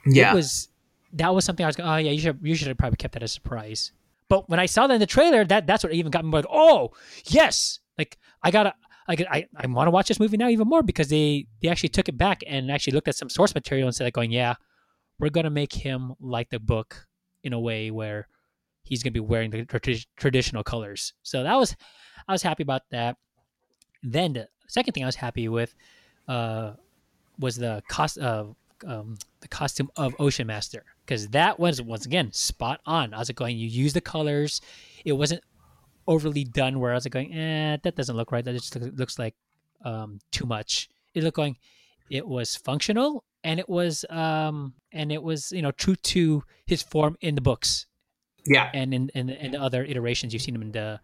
Yeah. 0.06 0.32
it 0.32 0.36
was 0.36 0.68
that 1.14 1.34
was 1.34 1.46
something 1.46 1.64
I 1.64 1.68
was 1.68 1.76
going, 1.76 1.88
oh 1.90 1.98
yeah, 1.98 2.12
you 2.12 2.20
should 2.20 2.40
you 2.42 2.56
should 2.56 2.68
have 2.68 2.78
probably 2.78 2.98
kept 2.98 3.14
that 3.14 3.24
as 3.24 3.32
a 3.32 3.34
surprise. 3.36 3.92
But 4.30 4.50
when 4.50 4.60
I 4.60 4.66
saw 4.66 4.88
that 4.88 4.94
in 4.96 5.00
the 5.00 5.06
trailer, 5.06 5.46
that 5.46 5.68
that's 5.68 5.84
what 5.84 5.94
even 5.94 6.10
got 6.12 6.26
me 6.26 6.32
like, 6.32 6.46
oh 6.52 6.92
yes, 7.26 7.80
like 7.98 8.18
I 8.42 8.52
gotta. 8.52 8.74
I, 9.06 9.18
I, 9.30 9.46
I 9.58 9.68
want 9.68 9.88
to 9.88 9.92
watch 9.92 10.08
this 10.08 10.18
movie 10.18 10.38
now 10.38 10.48
even 10.48 10.66
more 10.66 10.82
because 10.82 11.10
they, 11.10 11.46
they 11.62 11.68
actually 11.68 11.90
took 11.90 12.08
it 12.08 12.18
back 12.18 12.42
and 12.48 12.72
actually 12.72 12.94
looked 12.94 13.10
at 13.10 13.18
some 13.18 13.30
source 13.30 13.54
material 13.54 13.86
and 13.86 13.94
said 13.94 14.06
like 14.06 14.14
going 14.14 14.32
yeah 14.32 14.56
we're 15.20 15.30
gonna 15.30 15.50
make 15.50 15.74
him 15.74 16.14
like 16.22 16.50
the 16.50 16.58
book 16.60 17.06
in 17.44 17.52
a 17.52 17.60
way 17.60 17.92
where 17.92 18.30
he's 18.84 19.04
gonna 19.04 19.12
be 19.12 19.20
wearing 19.20 19.52
the 19.52 19.66
tradi- 19.66 20.06
traditional 20.16 20.64
colors. 20.64 21.12
So 21.22 21.44
that 21.44 21.56
was 21.56 21.76
I 22.30 22.32
was 22.32 22.42
happy 22.44 22.64
about 22.64 22.84
that. 22.92 23.18
Then 24.04 24.32
the 24.34 24.48
second 24.68 24.94
thing 24.94 25.04
I 25.04 25.06
was 25.08 25.16
happy 25.18 25.50
with 25.50 25.76
uh, 26.30 26.74
was 27.40 27.56
the 27.56 27.82
cost 27.88 28.18
of 28.18 28.56
um, 28.86 29.18
the 29.42 29.48
costume 29.48 29.90
of 29.96 30.16
Ocean 30.20 30.48
Master 30.48 30.84
because 31.06 31.28
that 31.30 31.60
was 31.60 31.82
once 31.82 32.06
again 32.06 32.32
spot 32.34 32.82
on. 32.86 33.14
I 33.14 33.20
was 33.20 33.30
like 33.30 33.36
going, 33.38 33.58
you 33.58 33.68
use 33.68 33.94
the 33.94 34.02
colors. 34.02 34.62
It 35.06 35.14
wasn't 35.14 35.42
overly 36.08 36.44
done 36.44 36.80
where 36.80 36.92
I 36.92 36.96
was 36.96 37.06
like 37.06 37.14
going, 37.14 37.34
eh, 37.34 37.78
that 37.84 37.96
doesn't 37.96 38.16
look 38.16 38.32
right. 38.32 38.44
That 38.44 38.54
just 38.54 38.76
looks 38.76 39.18
like 39.18 39.36
um, 39.86 40.20
too 40.32 40.46
much. 40.46 40.90
It 41.14 41.24
looked 41.24 41.38
going, 41.38 41.58
it 42.10 42.28
was 42.28 42.56
functional 42.56 43.24
and 43.44 43.60
it 43.60 43.68
was 43.68 44.06
um 44.10 44.74
and 44.92 45.12
it 45.12 45.22
was 45.22 45.52
you 45.52 45.62
know 45.62 45.72
true 45.72 45.96
to 45.98 46.44
his 46.66 46.82
form 46.82 47.18
in 47.22 47.36
the 47.36 47.42
books 47.42 47.88
Yeah, 48.46 48.70
and 48.74 48.94
in 48.94 49.28
the 49.52 49.62
other 49.62 49.84
iterations 49.84 50.34
you've 50.34 50.42
seen 50.44 50.56
him 50.56 50.62
in 50.62 50.72
the 50.72 51.00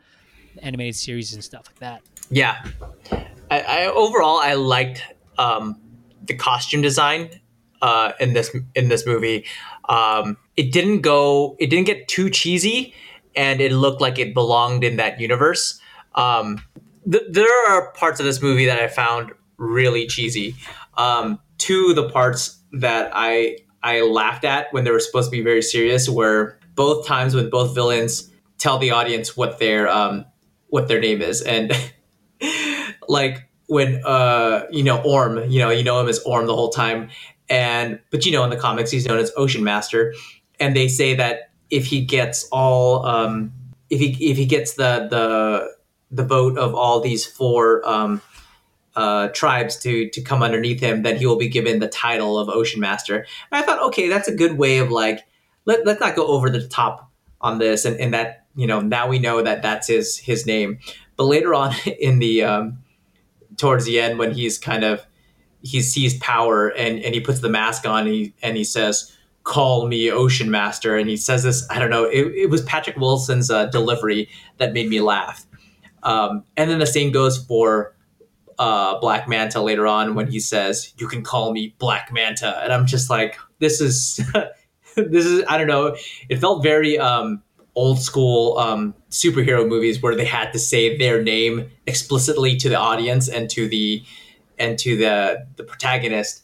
animated 0.61 0.95
series 0.95 1.33
and 1.33 1.43
stuff 1.43 1.65
like 1.67 1.79
that. 1.79 2.01
yeah. 2.29 2.63
I, 3.51 3.61
I 3.61 3.85
overall 3.87 4.39
I 4.39 4.53
liked 4.53 5.03
um, 5.37 5.79
the 6.25 6.35
costume 6.35 6.81
design 6.81 7.29
uh, 7.81 8.13
in 8.19 8.33
this 8.33 8.55
in 8.75 8.89
this 8.89 9.05
movie. 9.05 9.45
Um, 9.87 10.37
it 10.57 10.71
didn't 10.71 11.01
go. 11.01 11.55
It 11.59 11.67
didn't 11.67 11.85
get 11.85 12.07
too 12.07 12.29
cheesy, 12.29 12.93
and 13.35 13.61
it 13.61 13.71
looked 13.71 14.01
like 14.01 14.19
it 14.19 14.33
belonged 14.33 14.83
in 14.83 14.97
that 14.97 15.19
universe. 15.19 15.79
Um, 16.15 16.61
th- 17.09 17.23
there 17.29 17.71
are 17.71 17.91
parts 17.93 18.19
of 18.19 18.25
this 18.25 18.41
movie 18.41 18.65
that 18.65 18.79
I 18.79 18.87
found 18.87 19.31
really 19.57 20.07
cheesy. 20.07 20.55
Um, 20.97 21.39
two 21.57 21.87
of 21.89 21.95
the 21.95 22.09
parts 22.09 22.59
that 22.73 23.11
I 23.13 23.57
I 23.81 24.01
laughed 24.01 24.43
at 24.45 24.71
when 24.73 24.83
they 24.83 24.91
were 24.91 24.99
supposed 24.99 25.29
to 25.29 25.31
be 25.31 25.41
very 25.41 25.61
serious 25.61 26.09
were 26.09 26.59
both 26.75 27.05
times 27.05 27.35
when 27.35 27.49
both 27.49 27.73
villains 27.73 28.29
tell 28.57 28.77
the 28.77 28.91
audience 28.91 29.35
what 29.35 29.59
their 29.59 29.87
um, 29.87 30.25
what 30.67 30.87
their 30.87 30.99
name 30.99 31.21
is, 31.21 31.41
and 31.41 31.73
like 33.07 33.48
when 33.69 34.01
uh 34.03 34.65
you 34.71 34.83
know 34.83 35.01
Orm, 35.03 35.49
you 35.49 35.59
know 35.59 35.69
you 35.69 35.83
know 35.83 36.01
him 36.01 36.09
as 36.09 36.19
Orm 36.19 36.47
the 36.47 36.55
whole 36.55 36.69
time, 36.69 37.09
and 37.47 37.99
but 38.09 38.25
you 38.25 38.31
know 38.31 38.43
in 38.43 38.49
the 38.49 38.57
comics 38.57 38.91
he's 38.91 39.05
known 39.05 39.19
as 39.19 39.31
Ocean 39.37 39.63
Master, 39.63 40.13
and 40.59 40.75
they 40.75 40.87
say 40.87 41.15
that 41.15 41.51
if 41.69 41.85
he 41.85 42.03
gets 42.03 42.47
all 42.51 43.05
um 43.05 43.53
if 43.89 43.99
he 43.99 44.29
if 44.29 44.37
he 44.37 44.45
gets 44.45 44.73
the 44.73 45.07
the 45.09 45.75
the 46.11 46.23
vote 46.23 46.57
of 46.57 46.73
all 46.73 46.99
these 46.99 47.25
four 47.25 47.87
um 47.87 48.21
uh, 48.95 49.29
tribes 49.29 49.77
to 49.77 50.09
to 50.09 50.21
come 50.21 50.43
underneath 50.43 50.81
him, 50.81 51.03
then 51.03 51.15
he 51.15 51.25
will 51.25 51.37
be 51.37 51.47
given 51.47 51.79
the 51.79 51.87
title 51.87 52.37
of 52.37 52.49
Ocean 52.49 52.81
Master. 52.81 53.25
And 53.51 53.63
I 53.63 53.65
thought, 53.65 53.81
okay, 53.83 54.09
that's 54.09 54.27
a 54.27 54.35
good 54.35 54.57
way 54.57 54.79
of 54.79 54.91
like 54.91 55.25
let 55.65 55.85
let's 55.85 56.01
not 56.01 56.15
go 56.15 56.27
over 56.27 56.49
the 56.49 56.67
top 56.67 57.09
on 57.39 57.59
this, 57.59 57.85
and, 57.85 57.97
and 57.97 58.13
that 58.13 58.45
you 58.55 58.67
know 58.67 58.81
now 58.81 59.07
we 59.07 59.19
know 59.19 59.41
that 59.41 59.61
that's 59.61 59.87
his 59.87 60.17
his 60.17 60.45
name. 60.45 60.79
But 61.15 61.25
later 61.25 61.53
on 61.53 61.73
in 61.99 62.19
the 62.19 62.43
um, 62.43 62.79
towards 63.59 63.85
the 63.85 63.99
end, 63.99 64.17
when 64.17 64.31
he's 64.31 64.57
kind 64.57 64.83
of 64.83 65.05
he 65.61 65.81
sees 65.81 66.17
power 66.19 66.69
and 66.69 66.99
and 67.03 67.13
he 67.13 67.21
puts 67.21 67.41
the 67.41 67.49
mask 67.49 67.85
on, 67.85 68.05
and 68.05 68.13
he 68.13 68.33
and 68.41 68.57
he 68.57 68.63
says. 68.63 69.15
Call 69.45 69.87
me 69.87 70.11
Ocean 70.11 70.51
Master, 70.51 70.95
and 70.95 71.09
he 71.09 71.17
says 71.17 71.43
this. 71.43 71.65
I 71.71 71.79
don't 71.79 71.89
know. 71.89 72.03
It, 72.03 72.27
it 72.35 72.49
was 72.51 72.61
Patrick 72.63 72.97
Wilson's 72.97 73.49
uh, 73.49 73.65
delivery 73.67 74.29
that 74.57 74.73
made 74.73 74.89
me 74.89 74.99
laugh. 74.99 75.47
Um, 76.03 76.43
and 76.55 76.69
then 76.69 76.77
the 76.77 76.85
same 76.85 77.11
goes 77.11 77.43
for 77.45 77.95
uh, 78.59 78.99
Black 78.99 79.27
Manta 79.27 79.61
later 79.61 79.87
on 79.87 80.15
when 80.15 80.27
he 80.27 80.39
says, 80.39 80.93
"You 80.97 81.07
can 81.07 81.23
call 81.23 81.51
me 81.51 81.73
Black 81.79 82.11
Manta," 82.11 82.61
and 82.61 82.71
I'm 82.71 82.85
just 82.85 83.09
like, 83.09 83.37
"This 83.59 83.81
is, 83.81 84.19
this 84.95 85.25
is." 85.25 85.43
I 85.47 85.57
don't 85.57 85.67
know. 85.67 85.95
It 86.27 86.39
felt 86.39 86.61
very 86.61 86.99
um, 86.99 87.41
old 87.75 87.99
school 87.99 88.57
um, 88.57 88.93
superhero 89.09 89.67
movies 89.67 90.01
where 90.01 90.15
they 90.15 90.25
had 90.25 90.51
to 90.51 90.59
say 90.59 90.97
their 90.97 91.21
name 91.21 91.69
explicitly 91.87 92.55
to 92.57 92.69
the 92.69 92.77
audience 92.77 93.29
and 93.29 93.49
to 93.49 93.67
the 93.67 94.03
and 94.57 94.77
to 94.79 94.97
the 94.97 95.47
the 95.55 95.63
protagonist 95.63 96.43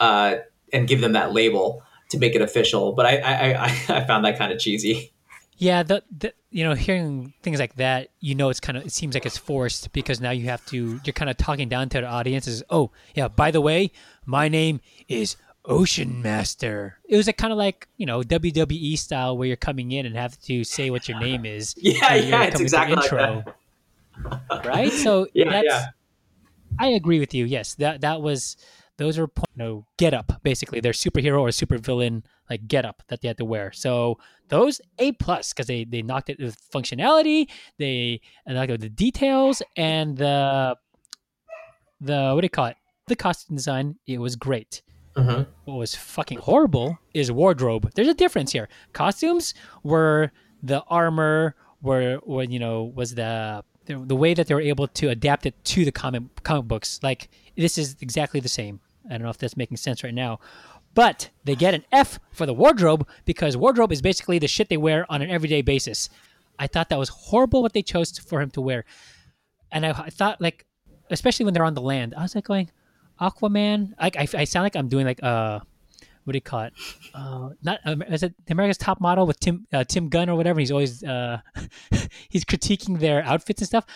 uh, 0.00 0.36
and 0.72 0.88
give 0.88 1.00
them 1.00 1.12
that 1.12 1.32
label 1.32 1.82
to 2.10 2.18
make 2.18 2.34
it 2.34 2.42
official. 2.42 2.92
But 2.92 3.06
I 3.06 3.16
I, 3.18 3.64
I, 3.88 4.04
found 4.06 4.24
that 4.24 4.38
kind 4.38 4.52
of 4.52 4.58
cheesy. 4.58 5.12
Yeah, 5.56 5.84
the, 5.84 6.02
the 6.16 6.34
you 6.50 6.64
know 6.64 6.74
hearing 6.74 7.32
things 7.42 7.60
like 7.60 7.76
that, 7.76 8.08
you 8.20 8.34
know, 8.34 8.48
it's 8.48 8.60
kind 8.60 8.76
of 8.76 8.86
it 8.86 8.92
seems 8.92 9.14
like 9.14 9.24
it's 9.24 9.38
forced 9.38 9.92
because 9.92 10.20
now 10.20 10.32
you 10.32 10.46
have 10.46 10.64
to 10.66 11.00
you're 11.04 11.12
kind 11.12 11.30
of 11.30 11.36
talking 11.36 11.68
down 11.68 11.88
to 11.90 12.00
the 12.00 12.06
audience. 12.06 12.48
Is 12.48 12.64
oh 12.70 12.90
yeah, 13.14 13.28
by 13.28 13.50
the 13.50 13.60
way, 13.60 13.92
my 14.26 14.48
name 14.48 14.80
is 15.08 15.36
Ocean 15.66 16.20
Master. 16.20 16.98
It 17.08 17.16
was 17.16 17.28
a 17.28 17.32
kind 17.32 17.52
of 17.52 17.58
like 17.58 17.88
you 17.96 18.06
know 18.06 18.20
WWE 18.22 18.98
style 18.98 19.36
where 19.36 19.48
you're 19.48 19.56
coming 19.56 19.92
in 19.92 20.06
and 20.06 20.16
have 20.16 20.38
to 20.42 20.64
say 20.64 20.90
what 20.90 21.08
your 21.08 21.18
name 21.18 21.44
is. 21.46 21.74
Yeah, 21.84 22.14
yeah, 22.14 22.42
it's 22.44 22.60
exactly 22.60 22.96
like 22.96 23.04
intro, 23.04 23.44
right? 24.64 24.92
So 24.92 25.26
Yeah, 25.34 25.50
that's, 25.50 25.66
yeah. 25.66 25.86
I 26.78 26.88
agree 26.88 27.20
with 27.20 27.34
you. 27.34 27.44
Yes, 27.44 27.74
that 27.76 28.00
that 28.02 28.20
was 28.20 28.56
those 28.96 29.18
were 29.18 29.28
po- 29.28 29.44
you 29.56 29.62
know 29.64 29.86
get 29.96 30.14
up 30.14 30.40
basically 30.42 30.80
their 30.80 30.92
superhero 30.92 31.40
or 31.40 31.48
supervillain 31.48 32.22
like 32.50 32.68
get 32.68 32.84
up 32.84 33.02
that 33.08 33.22
they 33.22 33.28
had 33.28 33.38
to 33.38 33.44
wear. 33.44 33.72
So 33.72 34.18
those 34.48 34.80
A 34.98 35.12
plus 35.12 35.52
because 35.52 35.66
they 35.66 35.84
they 35.84 36.02
knocked 36.02 36.30
it 36.30 36.38
with 36.38 36.58
functionality, 36.70 37.48
they 37.78 38.20
knocked 38.46 38.70
with 38.70 38.80
the 38.82 38.90
details 38.90 39.62
and 39.76 40.16
the 40.16 40.76
the 42.00 42.32
what 42.34 42.42
do 42.42 42.44
you 42.44 42.50
call 42.50 42.66
it? 42.66 42.76
The 43.06 43.16
costume 43.16 43.56
design. 43.56 43.96
It 44.06 44.18
was 44.18 44.36
great. 44.36 44.82
Mhm. 45.16 45.46
What 45.64 45.74
was 45.74 45.94
fucking 45.94 46.38
horrible 46.38 46.98
is 47.12 47.30
wardrobe. 47.30 47.90
There's 47.94 48.08
a 48.08 48.14
difference 48.14 48.52
here. 48.52 48.68
Costumes 48.92 49.54
were 49.82 50.32
the 50.62 50.82
armor, 50.88 51.54
were 51.82 52.18
when 52.24 52.50
you 52.50 52.58
know 52.58 52.84
was 52.84 53.14
the 53.14 53.62
the, 53.86 53.98
the 53.98 54.16
way 54.16 54.32
that 54.34 54.46
they 54.46 54.54
were 54.54 54.60
able 54.60 54.88
to 54.88 55.08
adapt 55.10 55.46
it 55.46 55.62
to 55.64 55.84
the 55.84 55.92
comic 55.92 56.22
comic 56.42 56.66
books. 56.66 56.98
Like 57.02 57.28
this 57.56 57.78
is 57.78 57.96
exactly 58.00 58.40
the 58.40 58.48
same. 58.48 58.80
I 59.06 59.10
don't 59.12 59.22
know 59.22 59.28
if 59.30 59.38
that's 59.38 59.56
making 59.56 59.76
sense 59.76 60.02
right 60.02 60.14
now, 60.14 60.40
but 60.94 61.30
they 61.44 61.54
get 61.54 61.74
an 61.74 61.84
F 61.92 62.18
for 62.32 62.46
the 62.46 62.54
wardrobe 62.54 63.06
because 63.24 63.56
wardrobe 63.56 63.92
is 63.92 64.00
basically 64.02 64.38
the 64.38 64.48
shit 64.48 64.68
they 64.68 64.78
wear 64.78 65.04
on 65.12 65.22
an 65.22 65.30
everyday 65.30 65.62
basis. 65.62 66.08
I 66.58 66.66
thought 66.66 66.88
that 66.88 66.98
was 66.98 67.10
horrible 67.10 67.62
what 67.62 67.72
they 67.74 67.82
chose 67.82 68.18
for 68.18 68.40
him 68.40 68.50
to 68.52 68.60
wear, 68.60 68.84
and 69.70 69.84
I, 69.84 69.90
I 69.90 70.10
thought 70.10 70.40
like, 70.40 70.64
especially 71.10 71.44
when 71.44 71.52
they're 71.54 71.64
on 71.64 71.74
the 71.74 71.82
land, 71.82 72.14
I 72.16 72.22
was 72.22 72.34
like 72.34 72.44
going, 72.46 72.70
Aquaman. 73.20 73.94
Like 74.00 74.16
I, 74.16 74.26
I 74.34 74.44
sound 74.44 74.64
like 74.64 74.76
I'm 74.76 74.88
doing 74.88 75.06
like 75.06 75.22
uh, 75.22 75.60
what 76.24 76.32
do 76.32 76.36
you 76.36 76.42
call 76.42 76.60
it? 76.60 76.72
Uh, 77.14 77.50
not 77.62 77.80
um, 77.84 78.02
is 78.02 78.22
it 78.22 78.34
America's 78.48 78.78
Top 78.78 79.00
Model 79.00 79.26
with 79.26 79.38
Tim 79.40 79.66
uh, 79.72 79.84
Tim 79.84 80.08
Gunn 80.08 80.28
or 80.28 80.36
whatever? 80.36 80.60
He's 80.60 80.70
always 80.70 81.04
uh, 81.04 81.40
he's 82.28 82.44
critiquing 82.44 82.98
their 82.98 83.22
outfits 83.24 83.60
and 83.60 83.68
stuff. 83.68 83.86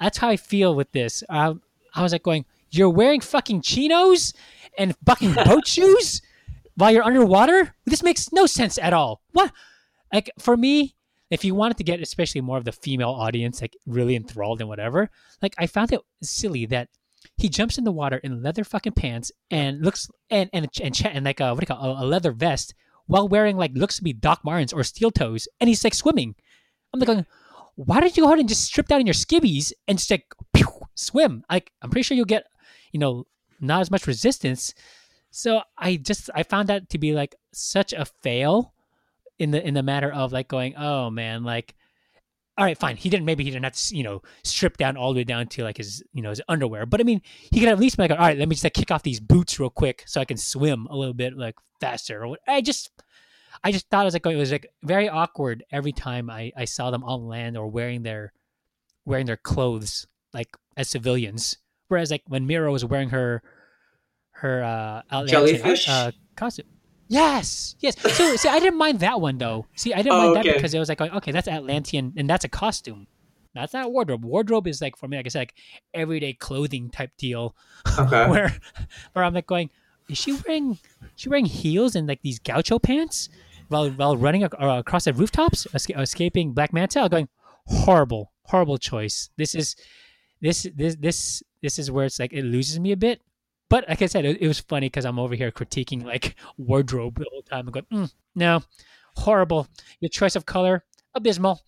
That's 0.00 0.18
how 0.18 0.28
I 0.28 0.36
feel 0.36 0.74
with 0.74 0.92
this. 0.92 1.22
Uh, 1.28 1.54
I 1.94 2.02
was 2.02 2.12
like 2.12 2.22
going, 2.22 2.44
you're 2.70 2.90
wearing 2.90 3.20
fucking 3.20 3.62
chinos 3.62 4.34
and 4.76 4.94
fucking 5.06 5.34
boat 5.34 5.66
shoes 5.66 6.20
while 6.74 6.90
you're 6.90 7.04
underwater. 7.04 7.74
This 7.86 8.02
makes 8.02 8.32
no 8.32 8.46
sense 8.46 8.78
at 8.78 8.92
all. 8.92 9.22
What? 9.32 9.52
Like 10.12 10.30
for 10.38 10.56
me, 10.56 10.94
if 11.30 11.44
you 11.44 11.54
wanted 11.54 11.76
to 11.78 11.84
get 11.84 12.00
especially 12.00 12.40
more 12.40 12.58
of 12.58 12.64
the 12.64 12.72
female 12.72 13.10
audience 13.10 13.60
like 13.60 13.76
really 13.86 14.16
enthralled 14.16 14.60
and 14.60 14.68
whatever, 14.68 15.10
like 15.40 15.54
I 15.58 15.66
found 15.66 15.92
it 15.92 16.00
silly 16.22 16.66
that 16.66 16.88
he 17.36 17.48
jumps 17.48 17.78
in 17.78 17.84
the 17.84 17.92
water 17.92 18.16
in 18.18 18.42
leather 18.42 18.64
fucking 18.64 18.92
pants 18.92 19.30
and 19.50 19.82
looks 19.82 20.08
and 20.30 20.48
and 20.52 20.68
and, 20.82 21.00
and 21.04 21.24
like 21.24 21.40
a 21.40 21.52
what 21.54 21.60
do 21.60 21.62
you 21.62 21.76
call 21.76 21.96
a, 21.96 22.04
a 22.04 22.06
leather 22.06 22.32
vest 22.32 22.74
while 23.06 23.28
wearing 23.28 23.56
like 23.56 23.72
looks 23.74 23.96
to 23.96 24.04
be 24.04 24.12
Doc 24.12 24.40
Martens 24.44 24.72
or 24.72 24.82
steel 24.82 25.10
toes, 25.10 25.48
and 25.60 25.68
he's 25.68 25.84
like 25.84 25.94
swimming. 25.94 26.34
I'm 26.92 27.00
like, 27.00 27.06
going, 27.06 27.26
why 27.76 28.00
don't 28.00 28.16
you 28.16 28.22
go 28.22 28.28
ahead 28.28 28.38
and 28.38 28.48
just 28.48 28.64
strip 28.64 28.88
down 28.88 29.00
in 29.00 29.06
your 29.06 29.14
skivvies 29.14 29.72
and 29.86 29.98
just 29.98 30.10
like 30.10 30.26
pew, 30.52 30.66
swim? 30.94 31.44
Like 31.50 31.72
I'm 31.82 31.90
pretty 31.90 32.02
sure 32.02 32.16
you'll 32.16 32.24
get 32.24 32.46
you 32.92 33.00
know 33.00 33.26
not 33.60 33.80
as 33.80 33.90
much 33.90 34.06
resistance. 34.06 34.74
So 35.30 35.62
I 35.76 35.96
just 35.96 36.30
I 36.34 36.42
found 36.42 36.68
that 36.68 36.88
to 36.90 36.98
be 36.98 37.12
like 37.12 37.34
such 37.52 37.92
a 37.92 38.04
fail 38.04 38.72
in 39.38 39.50
the 39.50 39.66
in 39.66 39.74
the 39.74 39.82
matter 39.82 40.10
of 40.10 40.32
like 40.32 40.48
going, 40.48 40.74
oh 40.76 41.10
man, 41.10 41.44
like 41.44 41.74
all 42.58 42.64
right, 42.64 42.78
fine. 42.78 42.96
He 42.96 43.10
didn't 43.10 43.26
maybe 43.26 43.44
he 43.44 43.50
didn't 43.50 43.64
have 43.64 43.74
to 43.74 43.96
you 43.96 44.02
know 44.02 44.22
strip 44.42 44.76
down 44.76 44.96
all 44.96 45.12
the 45.12 45.20
way 45.20 45.24
down 45.24 45.46
to 45.48 45.62
like 45.62 45.76
his 45.76 46.02
you 46.12 46.22
know 46.22 46.30
his 46.30 46.40
underwear, 46.48 46.86
but 46.86 47.00
I 47.00 47.04
mean 47.04 47.20
he 47.50 47.60
could 47.60 47.68
at 47.68 47.78
least 47.78 47.96
be 47.96 48.04
like, 48.04 48.10
all 48.12 48.16
right, 48.18 48.38
let 48.38 48.48
me 48.48 48.54
just 48.54 48.64
like 48.64 48.74
kick 48.74 48.90
off 48.90 49.02
these 49.02 49.20
boots 49.20 49.60
real 49.60 49.70
quick 49.70 50.04
so 50.06 50.20
I 50.20 50.24
can 50.24 50.36
swim 50.36 50.86
a 50.90 50.96
little 50.96 51.14
bit 51.14 51.36
like 51.36 51.56
faster. 51.80 52.24
Or. 52.24 52.38
I 52.46 52.60
just 52.62 52.90
I 53.62 53.72
just 53.72 53.88
thought 53.90 54.02
it 54.02 54.06
was 54.06 54.14
like 54.14 54.26
it 54.26 54.36
was 54.36 54.52
like 54.52 54.66
very 54.82 55.08
awkward 55.08 55.64
every 55.70 55.92
time 55.92 56.30
I 56.30 56.52
I 56.56 56.64
saw 56.64 56.90
them 56.90 57.04
on 57.04 57.26
land 57.26 57.56
or 57.56 57.68
wearing 57.68 58.02
their 58.02 58.32
wearing 59.04 59.26
their 59.26 59.36
clothes 59.36 60.06
like 60.32 60.48
as 60.76 60.88
civilians. 60.88 61.58
Whereas 61.88 62.10
like 62.10 62.22
when 62.26 62.46
Mera 62.46 62.72
was 62.72 62.84
wearing 62.84 63.10
her 63.10 63.42
her 64.32 64.62
uh 64.62 65.26
Jellyfish? 65.26 65.88
uh, 65.88 66.12
costume. 66.36 66.66
Yes, 67.08 67.76
yes. 67.80 67.98
So 68.16 68.36
see, 68.36 68.48
I 68.48 68.58
didn't 68.58 68.78
mind 68.78 69.00
that 69.00 69.20
one 69.20 69.38
though. 69.38 69.66
See, 69.76 69.94
I 69.94 69.98
didn't 69.98 70.12
Oh, 70.12 70.18
mind 70.24 70.36
that 70.36 70.46
okay. 70.46 70.54
because 70.54 70.74
it 70.74 70.78
was 70.78 70.88
like, 70.88 71.00
okay, 71.00 71.30
that's 71.32 71.46
Atlantean, 71.48 72.12
and 72.16 72.28
that's 72.28 72.44
a 72.44 72.48
costume. 72.48 73.06
That's 73.54 73.72
not 73.72 73.90
wardrobe. 73.92 74.24
Wardrobe 74.24 74.66
is 74.66 74.82
like 74.82 74.96
for 74.96 75.08
me, 75.08 75.16
like 75.16 75.26
I 75.26 75.28
said, 75.30 75.38
like 75.40 75.54
everyday 75.94 76.32
clothing 76.34 76.90
type 76.90 77.12
deal. 77.16 77.54
Okay. 77.98 78.28
where, 78.30 78.54
where 79.12 79.24
I'm 79.24 79.32
like 79.34 79.46
going, 79.46 79.70
is 80.10 80.18
she 80.18 80.32
wearing, 80.46 80.72
is 80.72 80.78
she 81.16 81.28
wearing 81.28 81.46
heels 81.46 81.94
and 81.96 82.06
like 82.06 82.22
these 82.22 82.38
gaucho 82.38 82.78
pants? 82.78 83.28
while 83.68 83.90
while 83.90 84.16
running 84.16 84.42
ac- 84.42 84.52
uh, 84.60 84.78
across 84.78 85.04
the 85.06 85.12
rooftops, 85.12 85.66
esca- 85.74 86.00
escaping 86.00 86.52
Black 86.52 86.72
Manta. 86.72 87.00
I'm 87.00 87.08
going 87.08 87.28
horrible, 87.66 88.32
horrible 88.44 88.78
choice. 88.78 89.30
This 89.36 89.54
is 89.56 89.74
this 90.40 90.68
this 90.76 90.94
this 90.96 91.42
this 91.62 91.78
is 91.78 91.90
where 91.90 92.04
it's 92.06 92.20
like 92.20 92.32
it 92.32 92.44
loses 92.44 92.78
me 92.78 92.92
a 92.92 92.96
bit. 92.96 93.22
But 93.68 93.88
like 93.88 94.02
I 94.02 94.06
said, 94.06 94.24
it, 94.24 94.40
it 94.40 94.48
was 94.48 94.60
funny 94.60 94.86
because 94.86 95.04
I'm 95.04 95.18
over 95.18 95.34
here 95.34 95.50
critiquing 95.50 96.04
like 96.04 96.36
wardrobe 96.56 97.18
the 97.18 97.26
whole 97.30 97.42
time. 97.42 97.66
I'm 97.66 97.72
going, 97.72 97.86
mm, 97.92 98.12
no, 98.34 98.62
horrible. 99.16 99.66
Your 100.00 100.08
choice 100.08 100.36
of 100.36 100.46
color, 100.46 100.84
abysmal. 101.14 101.60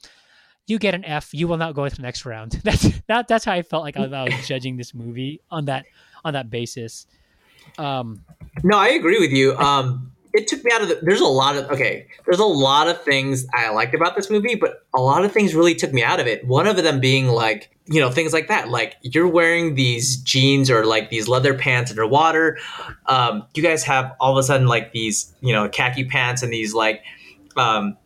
You 0.66 0.78
get 0.78 0.94
an 0.94 1.04
F. 1.04 1.32
You 1.32 1.48
will 1.48 1.56
not 1.56 1.74
go 1.74 1.88
to 1.88 1.94
the 1.94 2.02
next 2.02 2.26
round. 2.26 2.52
That's 2.64 2.88
that. 3.06 3.26
That's 3.26 3.44
how 3.44 3.52
I 3.52 3.62
felt 3.62 3.82
like 3.84 3.96
I 3.96 4.06
was 4.06 4.46
judging 4.46 4.76
this 4.76 4.94
movie 4.94 5.40
on 5.50 5.64
that 5.64 5.86
on 6.24 6.34
that 6.34 6.50
basis. 6.50 7.06
Um, 7.78 8.24
No, 8.62 8.76
I 8.76 8.88
agree 8.88 9.18
with 9.18 9.30
you. 9.30 9.56
Um, 9.56 10.12
it 10.34 10.46
took 10.46 10.62
me 10.64 10.70
out 10.72 10.82
of 10.82 10.88
the. 10.88 10.98
There's 11.02 11.22
a 11.22 11.26
lot 11.26 11.56
of 11.56 11.70
okay. 11.70 12.06
There's 12.26 12.38
a 12.38 12.44
lot 12.44 12.86
of 12.88 13.02
things 13.02 13.46
I 13.54 13.70
liked 13.70 13.94
about 13.94 14.14
this 14.14 14.30
movie, 14.30 14.54
but 14.56 14.86
a 14.94 15.00
lot 15.00 15.24
of 15.24 15.32
things 15.32 15.54
really 15.54 15.74
took 15.74 15.92
me 15.92 16.02
out 16.04 16.20
of 16.20 16.26
it. 16.26 16.46
One 16.46 16.66
of 16.66 16.76
them 16.76 17.00
being 17.00 17.28
like 17.28 17.70
you 17.88 18.00
know 18.00 18.10
things 18.10 18.32
like 18.32 18.48
that, 18.48 18.68
like 18.68 18.96
you're 19.02 19.26
wearing 19.26 19.74
these 19.74 20.18
jeans 20.18 20.70
or 20.70 20.84
like 20.84 21.08
these 21.10 21.26
leather 21.26 21.54
pants 21.54 21.90
underwater. 21.90 22.58
Um, 23.06 23.46
you 23.54 23.62
guys 23.62 23.82
have 23.84 24.14
all 24.20 24.32
of 24.32 24.38
a 24.38 24.42
sudden 24.42 24.66
like 24.66 24.92
these 24.92 25.34
you 25.40 25.52
know 25.52 25.68
khaki 25.68 26.04
pants 26.04 26.42
and 26.42 26.52
these 26.52 26.74
like 26.74 27.02
um, 27.56 27.96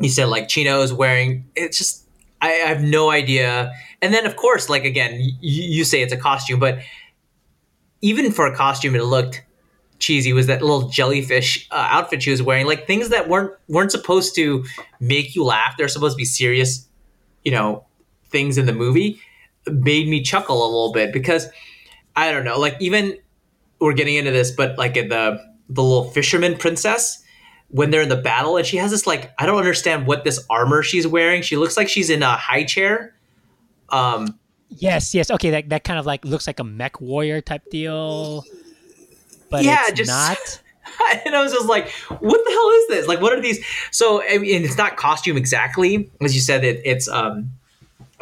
you 0.00 0.08
said 0.08 0.26
like 0.26 0.48
chinos 0.48 0.92
wearing. 0.92 1.48
It's 1.54 1.78
just 1.78 2.06
I, 2.40 2.48
I 2.48 2.68
have 2.68 2.82
no 2.82 3.10
idea. 3.10 3.72
And 4.00 4.12
then 4.12 4.26
of 4.26 4.36
course, 4.36 4.68
like 4.68 4.84
again, 4.84 5.20
you, 5.20 5.62
you 5.62 5.84
say 5.84 6.02
it's 6.02 6.12
a 6.12 6.16
costume, 6.16 6.58
but 6.58 6.80
even 8.00 8.32
for 8.32 8.46
a 8.46 8.56
costume, 8.56 8.96
it 8.96 9.04
looked 9.04 9.44
cheesy 10.00 10.32
was 10.32 10.48
that 10.48 10.60
little 10.60 10.88
jellyfish 10.88 11.68
uh, 11.70 11.86
outfit 11.88 12.24
she 12.24 12.32
was 12.32 12.42
wearing 12.42 12.66
like 12.66 12.88
things 12.88 13.10
that 13.10 13.28
weren't 13.28 13.52
weren't 13.68 13.92
supposed 13.92 14.34
to 14.34 14.64
make 14.98 15.36
you 15.36 15.44
laugh 15.44 15.76
they're 15.78 15.86
supposed 15.86 16.14
to 16.14 16.18
be 16.18 16.24
serious 16.24 16.88
you 17.44 17.52
know 17.52 17.84
things 18.32 18.58
in 18.58 18.66
the 18.66 18.72
movie 18.72 19.20
made 19.70 20.08
me 20.08 20.20
chuckle 20.22 20.64
a 20.64 20.66
little 20.66 20.92
bit 20.92 21.12
because 21.12 21.48
i 22.16 22.32
don't 22.32 22.44
know 22.44 22.58
like 22.58 22.76
even 22.80 23.16
we're 23.78 23.92
getting 23.92 24.16
into 24.16 24.30
this 24.30 24.50
but 24.50 24.76
like 24.78 24.96
in 24.96 25.08
the 25.08 25.38
the 25.68 25.82
little 25.82 26.10
fisherman 26.10 26.56
princess 26.56 27.22
when 27.68 27.90
they're 27.90 28.02
in 28.02 28.08
the 28.08 28.16
battle 28.16 28.56
and 28.56 28.66
she 28.66 28.76
has 28.76 28.90
this 28.90 29.06
like 29.06 29.32
i 29.38 29.46
don't 29.46 29.58
understand 29.58 30.06
what 30.06 30.24
this 30.24 30.44
armor 30.50 30.82
she's 30.82 31.06
wearing 31.06 31.42
she 31.42 31.56
looks 31.56 31.76
like 31.76 31.88
she's 31.88 32.10
in 32.10 32.22
a 32.22 32.36
high 32.36 32.64
chair 32.64 33.14
um 33.90 34.38
yes, 34.74 35.14
yes, 35.14 35.30
okay. 35.30 35.50
That 35.50 35.68
that 35.68 35.84
kind 35.84 35.98
of 35.98 36.06
like 36.06 36.24
looks 36.24 36.46
like 36.46 36.58
a 36.58 36.64
mech 36.64 36.98
warrior 36.98 37.42
type 37.42 37.68
deal, 37.70 38.42
but 39.50 39.64
Yeah, 39.64 39.82
it's 39.88 39.98
just- 39.98 40.08
not. 40.08 40.38
and 41.26 41.36
I 41.36 41.42
was 41.42 41.52
just 41.52 41.66
like, 41.66 41.90
"What 42.08 42.40
the 42.44 42.50
hell 42.50 42.70
is 42.70 42.88
this? 42.88 43.06
Like, 43.06 43.20
what 43.20 43.34
are 43.34 43.40
these?" 43.42 43.62
So, 43.90 44.22
I 44.22 44.38
mean, 44.38 44.64
it's 44.64 44.78
not 44.78 44.96
costume 44.96 45.36
exactly, 45.36 46.10
as 46.22 46.34
you 46.34 46.40
said. 46.40 46.64
It, 46.64 46.80
it's 46.86 47.06
um, 47.06 47.50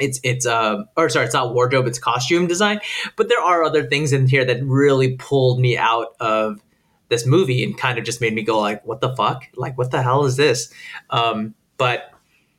it's 0.00 0.20
it's 0.22 0.46
um, 0.46 0.86
or 0.96 1.08
sorry, 1.08 1.26
it's 1.26 1.34
not 1.34 1.54
wardrobe. 1.54 1.86
It's 1.86 1.98
costume 1.98 2.46
design. 2.46 2.80
But 3.16 3.28
there 3.28 3.40
are 3.40 3.62
other 3.64 3.84
things 3.84 4.12
in 4.12 4.26
here 4.26 4.44
that 4.44 4.62
really 4.64 5.16
pulled 5.16 5.60
me 5.60 5.76
out 5.76 6.14
of 6.20 6.60
this 7.08 7.26
movie 7.26 7.64
and 7.64 7.76
kind 7.76 7.98
of 7.98 8.04
just 8.04 8.20
made 8.20 8.34
me 8.34 8.42
go 8.42 8.58
like, 8.58 8.84
"What 8.86 9.00
the 9.00 9.14
fuck? 9.16 9.44
Like, 9.56 9.76
what 9.78 9.90
the 9.90 10.02
hell 10.02 10.24
is 10.24 10.36
this?" 10.36 10.72
Um, 11.10 11.54
but 11.76 12.12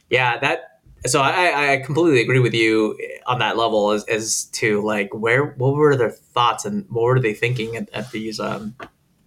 yeah, 0.09 0.37
that. 0.39 0.67
So 1.07 1.19
I, 1.19 1.73
I 1.73 1.77
completely 1.77 2.21
agree 2.21 2.37
with 2.37 2.53
you 2.53 2.95
on 3.25 3.39
that 3.39 3.57
level 3.57 3.89
as, 3.89 4.03
as 4.03 4.45
to 4.53 4.81
like 4.81 5.11
where 5.11 5.45
what 5.45 5.75
were 5.75 5.95
their 5.95 6.11
thoughts 6.11 6.63
and 6.63 6.85
what 6.89 7.01
were 7.03 7.19
they 7.19 7.33
thinking 7.33 7.75
at, 7.75 7.89
at 7.91 8.11
these 8.11 8.39
um 8.39 8.75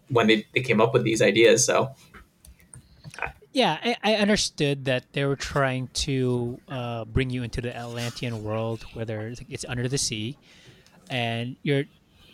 when 0.09 0.29
they, 0.29 0.47
they 0.55 0.61
came 0.61 0.81
up 0.81 0.93
with 0.93 1.03
these 1.03 1.21
ideas. 1.21 1.65
So 1.67 1.93
Yeah, 3.55 3.79
I, 3.85 3.97
I 4.03 4.15
understood 4.17 4.85
that 4.87 5.05
they 5.13 5.25
were 5.25 5.37
trying 5.37 5.87
to 6.05 6.59
uh, 6.69 7.05
bring 7.05 7.31
you 7.31 7.45
into 7.45 7.61
the 7.61 7.75
Atlantean 7.75 8.43
world, 8.43 8.83
where 8.95 9.05
there's 9.05 9.41
it's 9.49 9.65
under 9.67 9.87
the 9.89 9.97
sea, 9.97 10.37
and 11.09 11.57
you're. 11.63 11.85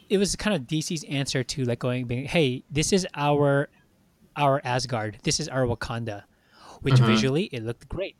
It 0.08 0.16
was 0.16 0.34
kind 0.34 0.56
of 0.56 0.62
DC's 0.62 1.04
answer 1.04 1.44
to 1.44 1.64
like 1.64 1.78
going, 1.78 2.06
being, 2.06 2.24
"Hey, 2.24 2.64
this 2.70 2.90
is 2.94 3.06
our, 3.14 3.68
our 4.34 4.62
Asgard. 4.64 5.18
This 5.22 5.38
is 5.38 5.46
our 5.46 5.66
Wakanda," 5.66 6.24
which 6.80 6.98
visually 6.98 7.44
it 7.52 7.64
looked 7.64 7.86
great, 7.90 8.16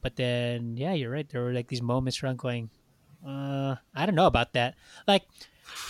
but 0.00 0.16
then 0.16 0.78
yeah, 0.78 0.94
you're 0.94 1.10
right. 1.10 1.28
There 1.28 1.42
were 1.42 1.52
like 1.52 1.68
these 1.68 1.82
moments 1.82 2.22
I'm 2.24 2.36
going, 2.36 2.70
uh, 3.26 3.76
I 3.94 4.06
don't 4.06 4.14
know 4.14 4.26
about 4.26 4.54
that. 4.54 4.74
Like, 5.06 5.24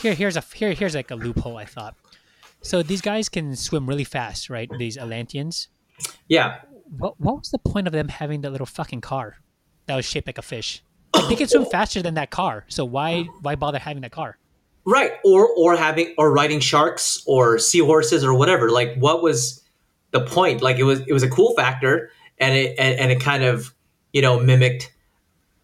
here, 0.03 0.13
here's 0.13 0.37
a 0.37 0.43
here, 0.43 0.73
here's 0.73 0.97
like 0.97 1.13
a 1.13 1.15
loophole. 1.15 1.57
I 1.57 1.67
thought. 1.67 1.95
So 2.63 2.83
these 2.83 3.01
guys 3.01 3.29
can 3.29 3.55
swim 3.55 3.87
really 3.87 4.03
fast, 4.03 4.51
right? 4.51 4.69
These 4.77 4.99
Atlanteans 4.99 5.69
yeah, 6.29 6.61
what 6.97 7.21
what 7.21 7.39
was 7.39 7.51
the 7.51 7.59
point 7.59 7.87
of 7.87 7.93
them 7.93 8.09
having 8.09 8.41
that 8.43 8.51
little 8.51 8.67
fucking 8.67 9.01
car 9.01 9.37
that 9.87 9.97
was 9.97 10.05
shaped 10.05 10.27
like 10.27 10.39
a 10.39 10.43
fish? 10.43 10.83
Like, 11.15 11.29
they 11.29 11.37
can 11.37 11.49
swim 11.49 11.65
faster 11.71 12.03
than 12.03 12.15
that 12.15 12.31
car, 12.31 12.65
so 12.69 12.85
why 12.85 13.23
why 13.43 13.55
bother 13.55 13.79
having 13.79 14.03
that 14.03 14.13
car? 14.13 14.39
right. 14.89 15.13
Or 15.23 15.49
or 15.49 15.77
having 15.77 16.15
or 16.19 16.33
riding 16.33 16.61
sharks 16.61 17.23
or 17.27 17.59
seahorses 17.59 18.25
or 18.25 18.35
whatever. 18.35 18.71
Like, 18.71 18.97
what 18.97 19.23
was 19.23 19.63
the 20.11 20.21
point? 20.21 20.63
Like, 20.63 20.79
it 20.79 20.85
was 20.85 21.01
it 21.07 21.13
was 21.13 21.23
a 21.23 21.29
cool 21.29 21.55
factor, 21.55 22.11
and 22.39 22.55
it 22.55 22.75
and, 22.79 22.99
and 22.99 23.13
it 23.13 23.21
kind 23.21 23.45
of 23.45 23.75
you 24.13 24.23
know 24.23 24.41
mimicked 24.41 24.93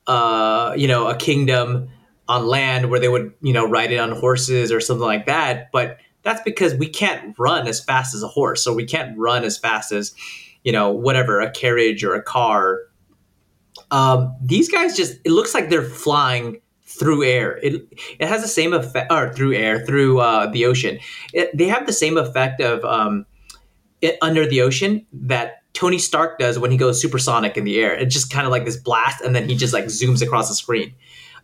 uh 0.07 0.75
you 0.77 0.87
know 0.87 1.09
a 1.09 1.17
kingdom 1.17 1.89
on 2.29 2.47
land 2.47 2.91
where 2.91 3.01
they 3.01 3.09
would 3.09 3.33
you 3.41 3.55
know 3.55 3.69
ride 3.69 3.91
it 3.91 3.97
on 3.97 4.13
horses 4.13 4.71
or 4.71 4.81
something 4.81 5.07
like 5.07 5.27
that. 5.27 5.71
But 5.73 5.99
that's 6.25 6.43
because 6.43 6.75
we 6.75 6.89
can't 6.89 7.39
run 7.39 7.69
as 7.69 7.83
fast 7.83 8.15
as 8.15 8.23
a 8.23 8.29
horse, 8.29 8.63
so 8.63 8.75
we 8.75 8.85
can't 8.85 9.17
run 9.17 9.45
as 9.45 9.57
fast 9.57 9.93
as 9.93 10.15
you 10.65 10.73
know 10.73 10.91
whatever 10.91 11.41
a 11.41 11.51
carriage 11.51 12.03
or 12.03 12.15
a 12.15 12.23
car. 12.23 12.81
Um, 13.91 14.35
these 14.43 14.71
guys 14.71 14.97
just 14.97 15.21
it 15.25 15.31
looks 15.31 15.55
like 15.55 15.69
they're 15.69 15.83
flying 15.83 16.61
through 16.85 17.25
air. 17.25 17.59
It, 17.59 17.87
it 18.19 18.29
has 18.29 18.43
the 18.43 18.49
same 18.49 18.73
effect 18.73 19.13
or 19.13 19.33
through 19.33 19.55
air 19.55 19.85
through 19.85 20.21
uh, 20.21 20.47
the 20.51 20.65
ocean. 20.65 20.99
It, 21.33 21.57
they 21.57 21.67
have 21.67 21.87
the 21.87 21.93
same 21.93 22.17
effect 22.17 22.61
of 22.61 22.85
um, 22.85 23.27
it, 24.01 24.17
under 24.23 24.47
the 24.47 24.63
ocean 24.63 25.07
that 25.13 25.63
tony 25.73 25.99
stark 25.99 26.39
does 26.39 26.59
when 26.59 26.71
he 26.71 26.77
goes 26.77 27.01
supersonic 27.01 27.57
in 27.57 27.65
the 27.65 27.79
air. 27.81 27.95
It's 27.95 28.15
just 28.15 28.31
kind 28.31 28.47
of 28.47 28.53
like 28.53 28.65
this 28.65 28.77
blast 28.77 29.21
and 29.23 29.35
then 29.35 29.49
he 29.49 29.57
just 29.57 29.75
like 29.75 29.87
zooms 29.87 30.23
across 30.23 30.49
the 30.49 30.55
screen. 30.55 30.95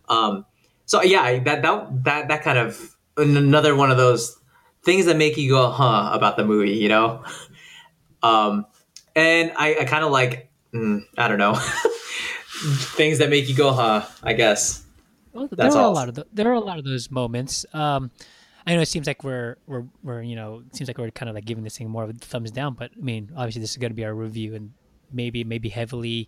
Um, 0.09 0.45
so 0.85 1.01
yeah 1.01 1.39
that, 1.39 1.61
that 1.61 2.03
that 2.03 2.27
that 2.27 2.43
kind 2.43 2.57
of 2.57 2.95
another 3.17 3.75
one 3.75 3.91
of 3.91 3.97
those 3.97 4.37
things 4.83 5.05
that 5.05 5.17
make 5.17 5.37
you 5.37 5.49
go 5.49 5.69
huh 5.69 6.09
about 6.13 6.37
the 6.37 6.45
movie 6.45 6.71
you 6.71 6.89
know 6.89 7.23
um, 8.23 8.65
and 9.15 9.51
i, 9.57 9.75
I 9.81 9.85
kind 9.85 10.03
of 10.03 10.11
like 10.11 10.49
mm, 10.73 11.01
i 11.17 11.27
don't 11.27 11.37
know 11.37 11.55
things 12.95 13.17
that 13.19 13.29
make 13.29 13.47
you 13.49 13.55
go 13.55 13.73
huh 13.73 14.05
i 14.23 14.33
guess 14.33 14.83
Well, 15.33 15.47
there 15.47 15.55
That's 15.57 15.75
are 15.75 15.83
all. 15.83 15.91
a 15.91 15.93
lot 15.93 16.09
of 16.09 16.15
the, 16.15 16.25
there 16.33 16.47
are 16.49 16.53
a 16.53 16.59
lot 16.59 16.77
of 16.77 16.83
those 16.83 17.09
moments. 17.09 17.65
Um, 17.73 18.11
I 18.67 18.75
know 18.75 18.81
it 18.81 18.89
seems 18.89 19.07
like 19.07 19.23
we're 19.23 19.55
we're 19.65 19.85
we're 20.03 20.21
you 20.21 20.35
know 20.35 20.61
it 20.67 20.75
seems 20.75 20.89
like 20.89 20.97
we're 20.97 21.09
kind 21.09 21.29
of 21.29 21.35
like 21.35 21.45
giving 21.45 21.63
this 21.63 21.77
thing 21.77 21.89
more 21.89 22.03
of 22.03 22.09
a 22.09 22.13
thumbs 22.13 22.51
down, 22.51 22.73
but 22.75 22.91
I 22.97 23.01
mean 23.01 23.31
obviously 23.35 23.61
this 23.61 23.71
is 23.71 23.77
going 23.77 23.91
to 23.91 23.95
be 23.95 24.03
our 24.03 24.13
review 24.13 24.53
and 24.55 24.73
maybe 25.11 25.43
maybe 25.45 25.69
heavily 25.69 26.27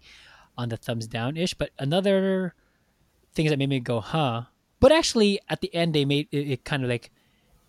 on 0.58 0.70
the 0.70 0.78
thumbs 0.78 1.06
down 1.06 1.36
ish. 1.38 1.54
But 1.54 1.72
another 1.78 2.56
things 3.36 3.50
that 3.52 3.60
made 3.60 3.70
me 3.70 3.80
go 3.82 4.00
huh, 4.00 4.44
but 4.80 4.92
actually 4.94 5.40
at 5.50 5.60
the 5.62 5.70
end 5.76 5.94
they 5.94 6.06
made 6.06 6.28
it, 6.32 6.48
it 6.50 6.64
kind 6.64 6.82
of 6.84 6.90
like 6.90 7.12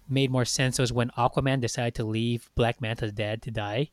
made 0.09 0.31
more 0.31 0.45
sense 0.45 0.79
was 0.79 0.93
when 0.93 1.11
Aquaman 1.11 1.61
decided 1.61 1.95
to 1.97 2.05
leave 2.05 2.51
Black 2.55 2.81
Manta's 2.81 3.13
dad 3.13 3.43
to 3.43 3.51
die. 3.51 3.91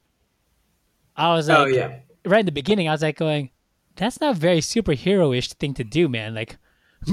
I 1.16 1.34
was 1.34 1.50
oh, 1.50 1.54
like, 1.54 1.62
oh 1.62 1.66
yeah 1.68 2.00
right 2.26 2.40
in 2.40 2.46
the 2.46 2.52
beginning, 2.52 2.88
I 2.88 2.92
was 2.92 3.02
like 3.02 3.18
going, 3.18 3.50
"That's 3.96 4.20
not 4.22 4.36
a 4.36 4.40
very 4.40 4.60
superhero-ish 4.60 5.54
thing 5.54 5.74
to 5.76 5.84
do, 5.84 6.08
man." 6.08 6.34
Like, 6.34 6.58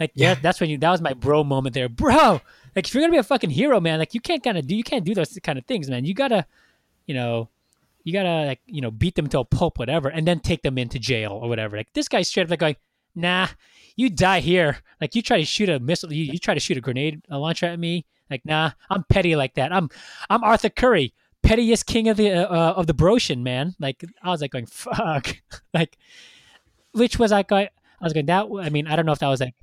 like 0.00 0.12
yeah, 0.14 0.34
that's 0.34 0.60
when 0.60 0.70
you 0.70 0.78
that 0.78 0.90
was 0.90 1.00
my 1.00 1.14
bro 1.14 1.44
moment 1.44 1.74
there, 1.74 1.88
bro. 1.88 2.40
Like, 2.74 2.86
if 2.86 2.94
you're 2.94 3.02
gonna 3.02 3.12
be 3.12 3.18
a 3.18 3.22
fucking 3.22 3.50
hero, 3.50 3.80
man, 3.80 3.98
like 3.98 4.14
you 4.14 4.20
can't 4.20 4.42
kind 4.42 4.58
of 4.58 4.66
do 4.66 4.74
you 4.74 4.84
can't 4.84 5.04
do 5.04 5.14
those 5.14 5.38
kind 5.42 5.58
of 5.58 5.66
things, 5.66 5.90
man. 5.90 6.04
You 6.04 6.14
gotta, 6.14 6.46
you 7.06 7.14
know, 7.14 7.48
you 8.04 8.12
gotta 8.12 8.46
like 8.46 8.60
you 8.66 8.80
know 8.80 8.90
beat 8.90 9.14
them 9.14 9.28
to 9.28 9.40
a 9.40 9.44
pulp, 9.44 9.78
whatever, 9.78 10.08
and 10.08 10.26
then 10.26 10.40
take 10.40 10.62
them 10.62 10.78
into 10.78 10.98
jail 10.98 11.32
or 11.32 11.48
whatever. 11.48 11.76
Like 11.76 11.92
this 11.92 12.08
guy's 12.08 12.28
straight 12.28 12.44
up 12.44 12.50
like 12.50 12.60
going, 12.60 12.76
"Nah, 13.14 13.48
you 13.96 14.10
die 14.10 14.40
here." 14.40 14.78
Like 15.00 15.14
you 15.14 15.22
try 15.22 15.38
to 15.38 15.44
shoot 15.44 15.68
a 15.68 15.80
missile, 15.80 16.12
you, 16.12 16.24
you 16.32 16.38
try 16.38 16.54
to 16.54 16.60
shoot 16.60 16.76
a 16.76 16.80
grenade 16.80 17.22
a 17.28 17.38
launcher 17.38 17.66
at 17.66 17.78
me. 17.78 18.06
Like, 18.30 18.44
nah, 18.44 18.72
I'm 18.88 19.04
petty 19.04 19.36
like 19.36 19.54
that. 19.54 19.72
I'm 19.72 19.90
I'm 20.30 20.42
Arthur 20.44 20.70
Curry 20.70 21.12
pettiest 21.42 21.86
king 21.86 22.08
of 22.08 22.16
the 22.16 22.30
uh, 22.30 22.44
uh, 22.44 22.74
of 22.76 22.86
the 22.86 22.94
Broshan, 22.94 23.42
man. 23.42 23.74
Like 23.78 24.04
I 24.22 24.30
was 24.30 24.40
like 24.40 24.52
going 24.52 24.66
fuck, 24.66 25.36
like 25.74 25.98
which 26.92 27.18
was 27.18 27.32
like 27.32 27.52
I, 27.52 27.62
I 27.62 28.04
was 28.04 28.12
going 28.12 28.26
that. 28.26 28.46
I 28.60 28.70
mean, 28.70 28.86
I 28.86 28.96
don't 28.96 29.06
know 29.06 29.12
if 29.12 29.18
that 29.18 29.28
was 29.28 29.40
like, 29.40 29.54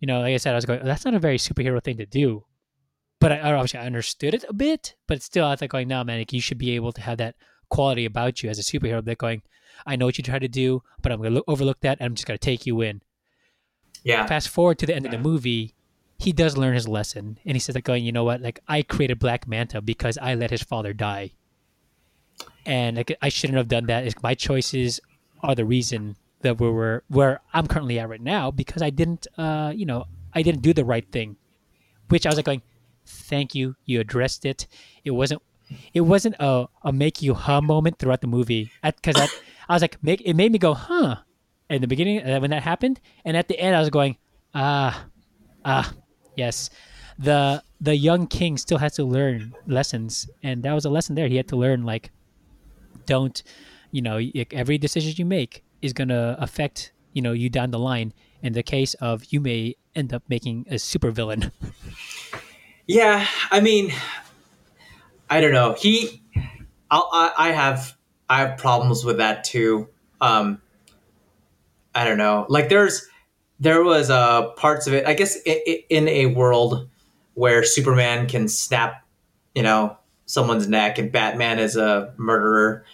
you 0.00 0.06
know, 0.06 0.20
like 0.20 0.34
I 0.34 0.36
said, 0.36 0.52
I 0.52 0.56
was 0.56 0.64
going. 0.64 0.84
That's 0.84 1.04
not 1.04 1.14
a 1.14 1.18
very 1.18 1.38
superhero 1.38 1.82
thing 1.82 1.96
to 1.96 2.06
do, 2.06 2.44
but 3.20 3.32
I, 3.32 3.52
obviously 3.52 3.80
I 3.80 3.86
understood 3.86 4.34
it 4.34 4.44
a 4.48 4.52
bit. 4.52 4.94
But 5.06 5.22
still, 5.22 5.46
I 5.46 5.50
was 5.50 5.60
like 5.60 5.70
going, 5.70 5.88
no, 5.88 6.04
man, 6.04 6.18
like 6.18 6.32
you 6.32 6.40
should 6.40 6.58
be 6.58 6.72
able 6.72 6.92
to 6.92 7.00
have 7.00 7.18
that 7.18 7.36
quality 7.68 8.04
about 8.04 8.42
you 8.42 8.50
as 8.50 8.58
a 8.58 8.62
superhero. 8.62 9.04
That 9.04 9.18
going, 9.18 9.42
I 9.86 9.96
know 9.96 10.06
what 10.06 10.18
you 10.18 10.24
try 10.24 10.38
to 10.38 10.48
do, 10.48 10.82
but 11.02 11.12
I'm 11.12 11.18
gonna 11.18 11.34
look, 11.34 11.44
overlook 11.48 11.80
that, 11.80 11.98
and 12.00 12.06
I'm 12.06 12.14
just 12.14 12.26
gonna 12.26 12.38
take 12.38 12.66
you 12.66 12.80
in 12.82 13.00
yeah 14.06 14.26
fast 14.26 14.48
forward 14.48 14.78
to 14.80 14.86
the 14.86 14.94
end 14.96 15.04
of 15.06 15.12
the 15.12 15.18
movie, 15.18 15.74
he 16.18 16.32
does 16.32 16.56
learn 16.56 16.74
his 16.74 16.88
lesson, 16.88 17.38
and 17.44 17.54
he 17.56 17.60
says 17.60 17.74
like, 17.74 17.84
"Going, 17.84 18.04
you 18.04 18.12
know 18.12 18.24
what? 18.24 18.40
Like 18.40 18.60
I 18.68 18.82
created 18.82 19.18
Black 19.18 19.46
Manta 19.46 19.80
because 19.80 20.16
I 20.18 20.34
let 20.34 20.50
his 20.50 20.62
father 20.62 20.92
die." 20.92 21.32
and 22.64 22.96
like 22.96 23.16
I 23.22 23.28
shouldn't 23.28 23.56
have 23.56 23.68
done 23.68 23.86
that. 23.86 24.06
It's- 24.06 24.22
My 24.22 24.34
choices 24.34 25.00
are 25.42 25.54
the 25.54 25.64
reason 25.64 26.16
that 26.42 26.60
we 26.60 26.68
were 26.68 27.02
where 27.08 27.40
I'm 27.54 27.66
currently 27.66 27.98
at 27.98 28.08
right 28.08 28.20
now 28.20 28.50
because 28.50 28.82
I 28.82 28.90
didn't, 28.90 29.26
uh, 29.38 29.72
you 29.74 29.86
know, 29.86 30.04
I 30.34 30.42
didn't 30.42 30.62
do 30.62 30.72
the 30.72 30.84
right 30.84 31.06
thing. 31.10 31.36
Which 32.08 32.26
I 32.26 32.28
was 32.30 32.36
like 32.36 32.44
going, 32.46 32.62
thank 33.04 33.54
you, 33.54 33.74
you 33.84 34.00
addressed 34.00 34.44
it. 34.44 34.66
It 35.04 35.10
wasn't, 35.12 35.42
it 35.92 36.02
wasn't 36.02 36.36
a, 36.38 36.66
a 36.82 36.92
make 36.92 37.22
you 37.22 37.34
huh 37.34 37.60
moment 37.60 37.98
throughout 37.98 38.20
the 38.20 38.26
movie 38.28 38.70
because 38.82 39.16
I, 39.16 39.28
I 39.68 39.72
was 39.74 39.82
like, 39.82 40.02
make 40.02 40.20
it 40.22 40.34
made 40.34 40.52
me 40.52 40.58
go 40.58 40.74
huh, 40.74 41.16
in 41.68 41.80
the 41.80 41.86
beginning 41.86 42.22
uh, 42.22 42.38
when 42.38 42.50
that 42.50 42.62
happened, 42.62 43.00
and 43.24 43.36
at 43.36 43.48
the 43.48 43.58
end 43.58 43.76
I 43.76 43.80
was 43.80 43.90
going, 43.90 44.16
ah, 44.54 45.06
ah, 45.64 45.92
yes, 46.36 46.70
the 47.18 47.62
the 47.80 47.96
young 47.96 48.26
king 48.26 48.56
still 48.56 48.78
has 48.78 48.94
to 48.94 49.04
learn 49.04 49.54
lessons, 49.66 50.28
and 50.42 50.62
that 50.62 50.72
was 50.72 50.84
a 50.84 50.90
lesson 50.90 51.14
there. 51.14 51.28
He 51.28 51.36
had 51.36 51.48
to 51.48 51.56
learn 51.56 51.84
like 51.84 52.10
don't 53.06 53.42
you 53.92 54.02
know 54.02 54.20
every 54.50 54.78
decision 54.78 55.14
you 55.16 55.24
make 55.24 55.64
is 55.80 55.92
to 55.92 56.36
affect 56.38 56.92
you 57.12 57.22
know 57.22 57.32
you 57.32 57.48
down 57.48 57.70
the 57.70 57.78
line 57.78 58.12
in 58.42 58.52
the 58.52 58.62
case 58.62 58.94
of 58.94 59.24
you 59.30 59.40
may 59.40 59.76
end 59.94 60.12
up 60.12 60.22
making 60.28 60.66
a 60.68 60.74
supervillain 60.74 61.52
Yeah, 62.86 63.26
I 63.50 63.60
mean, 63.60 63.92
I 65.28 65.40
don't 65.40 65.52
know. 65.52 65.74
He, 65.74 66.22
I'll, 66.90 67.08
I, 67.12 67.32
I 67.36 67.50
have, 67.50 67.96
I 68.28 68.38
have 68.40 68.58
problems 68.58 69.04
with 69.04 69.16
that 69.16 69.42
too. 69.42 69.88
Um, 70.20 70.62
I 71.96 72.04
don't 72.04 72.18
know. 72.18 72.44
Like 72.48 72.68
there's, 72.68 73.08
there 73.58 73.82
was 73.82 74.10
uh 74.10 74.50
parts 74.50 74.86
of 74.86 74.92
it. 74.92 75.06
I 75.06 75.14
guess 75.14 75.38
i 75.46 75.62
i 75.66 75.84
in 75.88 76.08
a 76.08 76.26
world 76.26 76.90
where 77.32 77.64
Superman 77.64 78.28
can 78.28 78.48
snap, 78.48 79.02
you 79.54 79.62
know, 79.62 79.96
someone's 80.26 80.68
neck, 80.68 80.98
and 80.98 81.10
Batman 81.10 81.58
is 81.58 81.76
a 81.76 82.12
murderer. 82.18 82.84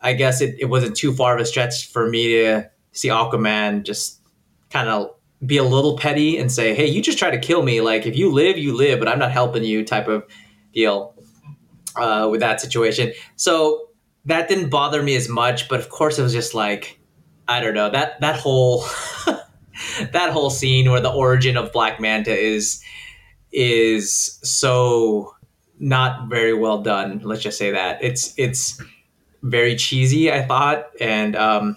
I 0.00 0.14
guess 0.14 0.40
it, 0.40 0.56
it 0.58 0.64
wasn't 0.66 0.96
too 0.96 1.14
far 1.14 1.36
of 1.36 1.40
a 1.40 1.46
stretch 1.46 1.90
for 1.92 2.08
me 2.08 2.28
to 2.28 2.70
see 2.92 3.08
Aquaman 3.08 3.84
just 3.84 4.20
kind 4.70 4.88
of 4.88 5.14
be 5.46 5.58
a 5.58 5.64
little 5.64 5.96
petty 5.96 6.38
and 6.38 6.50
say, 6.50 6.74
"Hey, 6.74 6.88
you 6.88 7.00
just 7.00 7.18
try 7.18 7.30
to 7.30 7.38
kill 7.38 7.62
me. 7.62 7.80
Like 7.80 8.04
if 8.04 8.16
you 8.16 8.32
live, 8.32 8.58
you 8.58 8.76
live, 8.76 8.98
but 8.98 9.06
I'm 9.06 9.20
not 9.20 9.30
helping 9.30 9.62
you." 9.62 9.84
Type 9.84 10.08
of 10.08 10.24
deal 10.72 11.14
uh, 11.94 12.28
with 12.28 12.40
that 12.40 12.60
situation. 12.60 13.12
So 13.36 13.90
that 14.24 14.48
didn't 14.48 14.70
bother 14.70 15.04
me 15.04 15.14
as 15.14 15.28
much, 15.28 15.68
but 15.68 15.78
of 15.78 15.88
course 15.88 16.18
it 16.18 16.22
was 16.22 16.32
just 16.32 16.52
like 16.52 16.98
I 17.46 17.60
don't 17.60 17.74
know 17.74 17.90
that 17.90 18.20
that 18.20 18.36
whole 18.36 18.84
that 20.12 20.30
whole 20.32 20.50
scene 20.50 20.90
where 20.90 21.00
the 21.00 21.12
origin 21.12 21.56
of 21.56 21.72
Black 21.72 22.00
Manta 22.00 22.36
is 22.36 22.82
is 23.52 24.38
so 24.42 25.34
not 25.78 26.28
very 26.28 26.54
well 26.54 26.82
done. 26.82 27.20
Let's 27.22 27.42
just 27.42 27.58
say 27.58 27.70
that 27.72 28.02
it's 28.02 28.34
it's 28.38 28.80
very 29.42 29.76
cheesy. 29.76 30.32
I 30.32 30.42
thought, 30.42 30.86
and 31.00 31.36
um, 31.36 31.76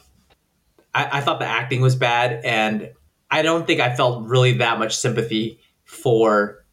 I, 0.96 1.18
I 1.18 1.22
thought 1.22 1.40
the 1.40 1.46
acting 1.46 1.82
was 1.82 1.96
bad, 1.96 2.44
and 2.46 2.92
I 3.30 3.42
don't 3.42 3.68
think 3.68 3.82
I 3.82 3.96
felt 3.96 4.26
really 4.26 4.54
that 4.54 4.80
much 4.80 4.96
sympathy 4.96 5.60
for 5.84 6.64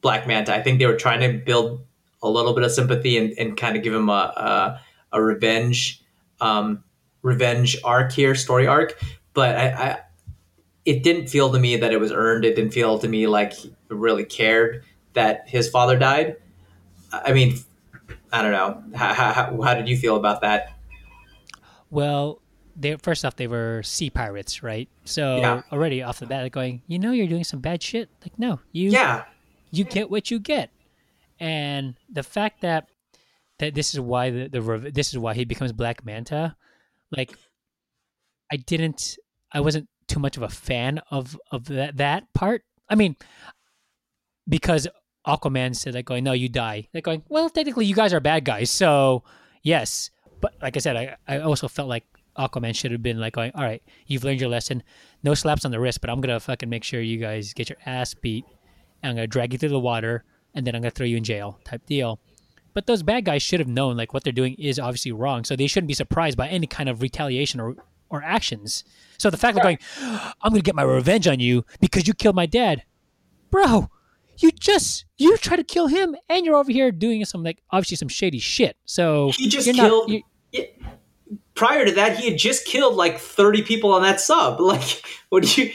Black 0.00 0.26
Manta. 0.26 0.54
I 0.54 0.62
think 0.62 0.78
they 0.78 0.86
were 0.86 0.96
trying 0.96 1.20
to 1.20 1.38
build 1.38 1.84
a 2.22 2.28
little 2.28 2.54
bit 2.54 2.64
of 2.64 2.72
sympathy 2.72 3.16
and, 3.16 3.38
and 3.38 3.56
kind 3.56 3.76
of 3.76 3.82
give 3.82 3.94
him 3.94 4.08
a 4.08 4.12
a, 4.12 4.80
a 5.12 5.22
revenge 5.22 6.02
um, 6.40 6.82
revenge 7.26 7.76
arc 7.84 8.12
here, 8.12 8.34
story 8.34 8.66
arc. 8.66 8.98
But 9.34 9.56
I, 9.56 9.66
I 9.68 9.98
it 10.84 11.02
didn't 11.02 11.26
feel 11.26 11.50
to 11.52 11.58
me 11.58 11.76
that 11.76 11.92
it 11.92 11.98
was 11.98 12.12
earned. 12.12 12.44
It 12.44 12.54
didn't 12.56 12.70
feel 12.72 12.98
to 13.00 13.08
me 13.08 13.26
like 13.26 13.52
he 13.52 13.74
really 13.88 14.24
cared 14.24 14.84
that 15.14 15.48
his 15.48 15.68
father 15.68 15.98
died. 15.98 16.36
I 17.12 17.32
mean, 17.32 17.58
I 18.32 18.42
don't 18.42 18.52
know. 18.52 18.82
How, 18.96 19.12
how, 19.14 19.60
how 19.62 19.74
did 19.74 19.88
you 19.88 19.96
feel 19.96 20.16
about 20.16 20.40
that? 20.42 20.72
well 21.90 22.40
they 22.74 22.96
first 22.96 23.24
off 23.24 23.36
they 23.36 23.46
were 23.46 23.80
sea 23.84 24.10
pirates 24.10 24.62
right 24.62 24.88
so 25.04 25.38
Yeah. 25.38 25.62
already 25.72 26.02
off 26.02 26.18
the 26.18 26.26
bat 26.26 26.40
they're 26.42 26.50
going 26.50 26.82
you 26.88 26.98
know 26.98 27.12
you're 27.12 27.28
doing 27.28 27.44
some 27.44 27.60
bad 27.60 27.80
shit 27.80 28.10
like 28.22 28.36
no 28.38 28.58
you 28.72 28.90
Yeah, 28.90 29.22
you 29.70 29.84
get 29.84 30.10
what 30.10 30.28
you 30.30 30.40
get 30.40 30.70
and 31.38 31.94
the 32.12 32.24
fact 32.24 32.60
that 32.62 32.88
that 33.60 33.74
this 33.74 33.94
is 33.94 34.00
why 34.00 34.30
the, 34.30 34.48
the 34.48 34.90
this 34.92 35.10
is 35.12 35.16
why 35.18 35.32
he 35.34 35.44
becomes 35.44 35.72
black 35.72 36.04
manta 36.04 36.56
like 37.10 37.36
i 38.52 38.56
didn't 38.56 39.18
i 39.52 39.60
wasn't 39.60 39.88
too 40.06 40.20
much 40.20 40.36
of 40.36 40.42
a 40.42 40.48
fan 40.48 41.00
of 41.10 41.38
of 41.50 41.66
that 41.66 41.96
that 41.96 42.32
part. 42.32 42.62
I 42.88 42.94
mean 42.94 43.16
because 44.48 44.86
aquaman 45.26 45.74
said 45.74 45.94
like 45.94 46.04
going 46.04 46.24
no 46.24 46.32
you 46.32 46.48
die. 46.48 46.88
Like 46.94 47.04
going 47.04 47.22
well 47.28 47.50
technically 47.50 47.86
you 47.86 47.94
guys 47.94 48.12
are 48.12 48.20
bad 48.20 48.44
guys 48.44 48.70
so 48.70 49.24
yes. 49.62 50.10
But 50.40 50.54
like 50.62 50.76
i 50.76 50.80
said 50.80 50.96
i, 50.96 51.16
I 51.26 51.38
also 51.40 51.68
felt 51.68 51.88
like 51.88 52.04
aquaman 52.38 52.74
should 52.74 52.92
have 52.92 53.02
been 53.02 53.18
like 53.18 53.32
going 53.32 53.50
all 53.54 53.64
right 53.64 53.82
you've 54.06 54.24
learned 54.24 54.40
your 54.40 54.50
lesson. 54.50 54.82
No 55.22 55.34
slaps 55.34 55.64
on 55.64 55.70
the 55.70 55.80
wrist 55.80 56.00
but 56.00 56.10
i'm 56.10 56.20
gonna 56.20 56.40
fucking 56.40 56.68
make 56.68 56.84
sure 56.84 57.00
you 57.00 57.18
guys 57.18 57.52
get 57.52 57.68
your 57.68 57.78
ass 57.86 58.14
beat. 58.14 58.44
And 59.02 59.10
I'm 59.10 59.16
gonna 59.16 59.26
drag 59.26 59.52
you 59.52 59.58
through 59.58 59.68
the 59.70 59.78
water, 59.78 60.24
and 60.54 60.66
then 60.66 60.74
I'm 60.74 60.80
gonna 60.80 60.90
throw 60.90 61.06
you 61.06 61.18
in 61.18 61.24
jail, 61.24 61.60
type 61.64 61.84
deal. 61.86 62.18
But 62.76 62.84
those 62.84 63.02
bad 63.02 63.24
guys 63.24 63.42
should 63.42 63.58
have 63.58 63.70
known 63.70 63.96
like 63.96 64.12
what 64.12 64.22
they're 64.22 64.34
doing 64.34 64.54
is 64.58 64.78
obviously 64.78 65.10
wrong, 65.10 65.44
so 65.44 65.56
they 65.56 65.66
shouldn't 65.66 65.88
be 65.88 65.94
surprised 65.94 66.36
by 66.36 66.46
any 66.46 66.66
kind 66.66 66.90
of 66.90 67.00
retaliation 67.00 67.58
or 67.58 67.74
or 68.10 68.22
actions. 68.22 68.84
So 69.16 69.30
the 69.30 69.38
fact 69.38 69.56
of 69.56 69.62
going, 69.62 69.78
oh, 70.02 70.32
I'm 70.42 70.52
gonna 70.52 70.60
get 70.60 70.74
my 70.74 70.82
revenge 70.82 71.26
on 71.26 71.40
you 71.40 71.64
because 71.80 72.06
you 72.06 72.12
killed 72.12 72.36
my 72.36 72.44
dad, 72.44 72.82
bro. 73.50 73.88
You 74.36 74.50
just 74.50 75.06
you 75.16 75.38
try 75.38 75.56
to 75.56 75.64
kill 75.64 75.86
him, 75.86 76.16
and 76.28 76.44
you're 76.44 76.54
over 76.54 76.70
here 76.70 76.92
doing 76.92 77.24
some 77.24 77.42
like 77.42 77.62
obviously 77.70 77.96
some 77.96 78.08
shady 78.08 78.40
shit. 78.40 78.76
So 78.84 79.30
he 79.34 79.48
just 79.48 79.72
killed. 79.72 80.10
Not, 80.10 80.22
you. 80.52 80.66
Prior 81.54 81.86
to 81.86 81.92
that, 81.92 82.18
he 82.18 82.28
had 82.28 82.38
just 82.38 82.66
killed 82.66 82.94
like 82.94 83.18
thirty 83.18 83.62
people 83.62 83.94
on 83.94 84.02
that 84.02 84.20
sub. 84.20 84.60
Like, 84.60 85.02
what 85.30 85.44
do 85.44 85.62
you? 85.62 85.72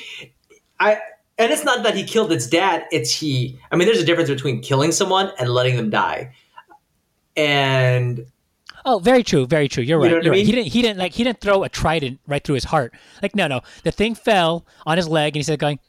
I 0.80 1.00
and 1.40 1.52
it's 1.52 1.64
not 1.64 1.82
that 1.82 1.96
he 1.96 2.04
killed 2.04 2.32
its 2.32 2.46
dad. 2.46 2.86
It's 2.92 3.12
he. 3.12 3.60
I 3.72 3.76
mean, 3.76 3.88
there's 3.88 4.00
a 4.00 4.06
difference 4.06 4.30
between 4.30 4.62
killing 4.62 4.92
someone 4.92 5.32
and 5.40 5.50
letting 5.50 5.76
them 5.76 5.90
die. 5.90 6.36
And 7.38 8.26
Oh, 8.84 8.98
very 9.00 9.24
true, 9.24 9.46
very 9.46 9.67
true. 9.67 9.84
You're 9.84 10.00
You 10.00 10.04
right. 10.04 10.10
know 10.10 10.15
what 10.17 10.22
I 10.22 10.26
You're 10.26 10.34
right. 10.34 10.46
He 10.46 10.52
didn't. 10.52 10.67
He 10.67 10.82
didn't 10.82 10.98
like. 10.98 11.13
He 11.13 11.24
didn't 11.24 11.39
throw 11.41 11.63
a 11.63 11.70
trident 11.70 12.20
right 12.28 12.44
through 12.44 12.56
his 12.56 12.63
heart. 12.65 12.94
Like 13.22 13.36
no, 13.36 13.48
no. 13.48 13.62
The 13.84 13.91
thing 13.91 14.15
fell 14.15 14.65
on 14.86 14.98
his 14.98 15.08
leg, 15.08 15.34
and 15.36 15.38
he 15.38 15.44
said, 15.44 15.60
"Going, 15.60 15.80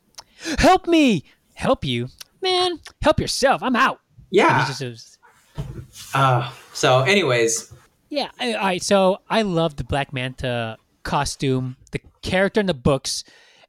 help 0.58 0.86
me, 0.86 1.24
help 1.54 1.84
you, 1.84 2.08
man, 2.42 2.80
help 3.00 3.18
yourself. 3.18 3.62
I'm 3.62 3.76
out." 3.76 4.00
Yeah. 4.30 4.66
just 4.66 4.82
was- 4.82 5.18
Uh, 6.14 6.50
so, 6.72 7.00
anyways, 7.00 7.72
yeah. 8.10 8.28
All 8.40 8.54
right. 8.56 8.82
So 8.82 9.18
I 9.28 9.42
love 9.42 9.76
the 9.76 9.84
Black 9.84 10.12
Manta 10.12 10.76
costume, 11.02 11.76
the 11.92 12.00
character 12.22 12.60
in 12.60 12.66
the 12.66 12.74
books, 12.74 13.24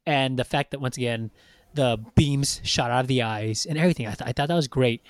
and 0.06 0.38
the 0.38 0.44
fact 0.44 0.70
that 0.72 0.80
once 0.80 0.96
again 0.96 1.30
the 1.74 1.98
beams 2.14 2.60
shot 2.62 2.90
out 2.92 3.00
of 3.00 3.08
the 3.08 3.20
eyes 3.22 3.66
and 3.66 3.76
everything. 3.78 4.06
I, 4.06 4.10
th- 4.10 4.28
I 4.28 4.32
thought 4.32 4.46
that 4.48 4.54
was 4.54 4.68
great. 4.68 5.02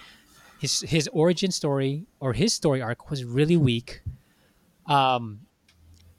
His 0.59 0.81
his 0.81 1.09
origin 1.13 1.51
story 1.51 2.07
or 2.21 2.33
his 2.33 2.55
story 2.55 2.81
arc 2.81 3.11
was 3.11 3.25
really 3.25 3.57
weak. 3.57 4.03
Um, 4.87 5.41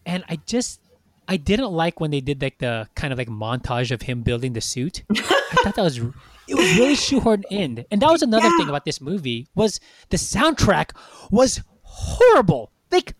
and 0.05 0.23
I 0.29 0.37
just 0.45 0.81
I 1.27 1.37
didn't 1.37 1.71
like 1.71 1.99
when 1.99 2.11
they 2.11 2.21
did 2.21 2.41
like 2.41 2.59
the 2.59 2.87
kind 2.95 3.11
of 3.11 3.17
like 3.17 3.27
montage 3.27 3.91
of 3.91 4.03
him 4.03 4.21
building 4.21 4.53
the 4.53 4.61
suit. 4.61 5.03
I 5.11 5.55
thought 5.63 5.75
that 5.75 5.83
was 5.83 5.97
it 5.97 6.55
was 6.55 6.77
really 6.77 6.93
shoehorned 6.95 7.43
in, 7.49 7.85
and 7.89 8.01
that 8.01 8.11
was 8.11 8.21
another 8.21 8.49
thing 8.57 8.69
about 8.69 8.85
this 8.85 9.01
movie 9.01 9.47
was 9.55 9.79
the 10.09 10.17
soundtrack 10.17 10.91
was 11.31 11.61
horrible. 11.81 12.71
Like 12.91 13.15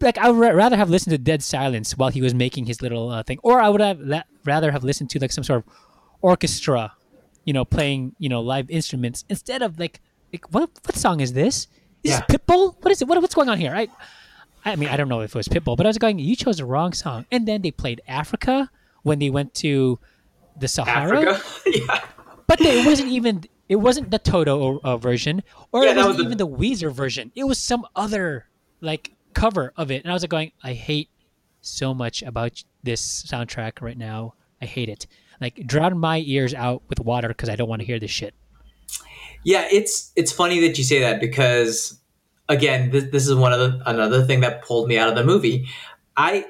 like 0.00 0.18
I 0.18 0.30
would 0.30 0.54
rather 0.54 0.76
have 0.76 0.90
listened 0.90 1.12
to 1.12 1.18
Dead 1.18 1.42
Silence 1.42 1.96
while 1.96 2.10
he 2.10 2.20
was 2.20 2.34
making 2.34 2.66
his 2.66 2.82
little 2.82 3.10
uh, 3.10 3.22
thing, 3.22 3.38
or 3.42 3.60
I 3.60 3.68
would 3.68 3.80
have 3.80 4.00
la- 4.00 4.24
rather 4.44 4.72
have 4.72 4.82
listened 4.82 5.10
to 5.10 5.20
like 5.20 5.30
some 5.30 5.44
sort 5.44 5.64
of 5.64 5.72
orchestra, 6.20 6.92
you 7.44 7.52
know, 7.52 7.64
playing 7.64 8.16
you 8.18 8.28
know 8.28 8.40
live 8.40 8.68
instruments 8.70 9.24
instead 9.28 9.62
of 9.62 9.78
like 9.78 10.00
like 10.32 10.46
what 10.52 10.70
what 10.84 10.96
song 10.96 11.20
is 11.20 11.32
this? 11.32 11.66
Is 12.02 12.10
Yeah. 12.12 12.20
this 12.28 12.36
Pitbull? 12.38 12.74
What 12.80 12.90
is 12.92 13.02
it? 13.02 13.08
What, 13.08 13.20
what's 13.20 13.34
going 13.34 13.48
on 13.48 13.58
here? 13.58 13.74
I 13.74 13.88
I 14.64 14.76
mean 14.76 14.88
I 14.88 14.96
don't 14.96 15.08
know 15.08 15.20
if 15.20 15.34
it 15.34 15.38
was 15.38 15.48
Pitbull, 15.48 15.76
but 15.76 15.86
I 15.86 15.88
was 15.88 15.98
going. 15.98 16.18
You 16.18 16.36
chose 16.36 16.56
the 16.58 16.64
wrong 16.64 16.92
song, 16.92 17.26
and 17.30 17.46
then 17.46 17.62
they 17.62 17.70
played 17.70 18.00
Africa 18.08 18.70
when 19.02 19.18
they 19.18 19.30
went 19.30 19.54
to 19.54 19.98
the 20.58 20.68
Sahara 20.68 21.40
yeah. 21.66 22.04
but 22.46 22.60
it 22.60 22.84
wasn't 22.86 23.08
even 23.10 23.42
it 23.68 23.76
wasn't 23.76 24.10
the 24.10 24.18
Toto 24.18 24.80
uh, 24.84 24.96
version 24.98 25.42
or 25.72 25.84
Yeah, 25.84 25.92
it 25.92 25.96
wasn't 25.96 26.08
was 26.16 26.24
even 26.26 26.38
the- 26.38 26.46
the 26.46 26.48
Weezer 26.48 26.92
version. 26.92 27.32
It 27.34 27.44
was 27.44 27.58
some 27.58 27.86
other 27.96 28.46
like 28.80 29.12
cover 29.34 29.72
of 29.76 29.90
it, 29.90 30.02
and 30.04 30.10
I 30.10 30.14
was 30.14 30.22
like 30.22 30.30
going, 30.30 30.52
I 30.62 30.74
hate 30.74 31.08
so 31.62 31.94
much 31.94 32.22
about 32.22 32.62
this 32.82 33.24
soundtrack 33.24 33.80
right 33.80 33.96
now. 33.96 34.34
I 34.60 34.66
hate 34.66 34.88
it. 34.88 35.06
Like 35.40 35.66
drown 35.66 35.96
my 35.98 36.18
ears 36.26 36.52
out 36.54 36.82
with 36.88 37.00
water 37.00 37.28
because 37.28 37.48
I 37.48 37.56
don't 37.56 37.68
want 37.68 37.80
to 37.80 37.86
hear 37.86 37.98
this 37.98 38.10
shit. 38.10 38.34
Yeah, 39.44 39.66
it's 39.70 40.12
it's 40.16 40.32
funny 40.32 40.60
that 40.60 40.78
you 40.78 40.84
say 40.84 41.00
that 41.00 41.20
because 41.20 42.00
again, 42.48 42.90
this, 42.90 43.04
this 43.10 43.26
is 43.26 43.34
one 43.34 43.52
of 43.52 43.58
the 43.58 43.82
another 43.86 44.24
thing 44.24 44.40
that 44.40 44.62
pulled 44.62 44.88
me 44.88 44.98
out 44.98 45.08
of 45.08 45.14
the 45.14 45.24
movie. 45.24 45.68
I 46.16 46.46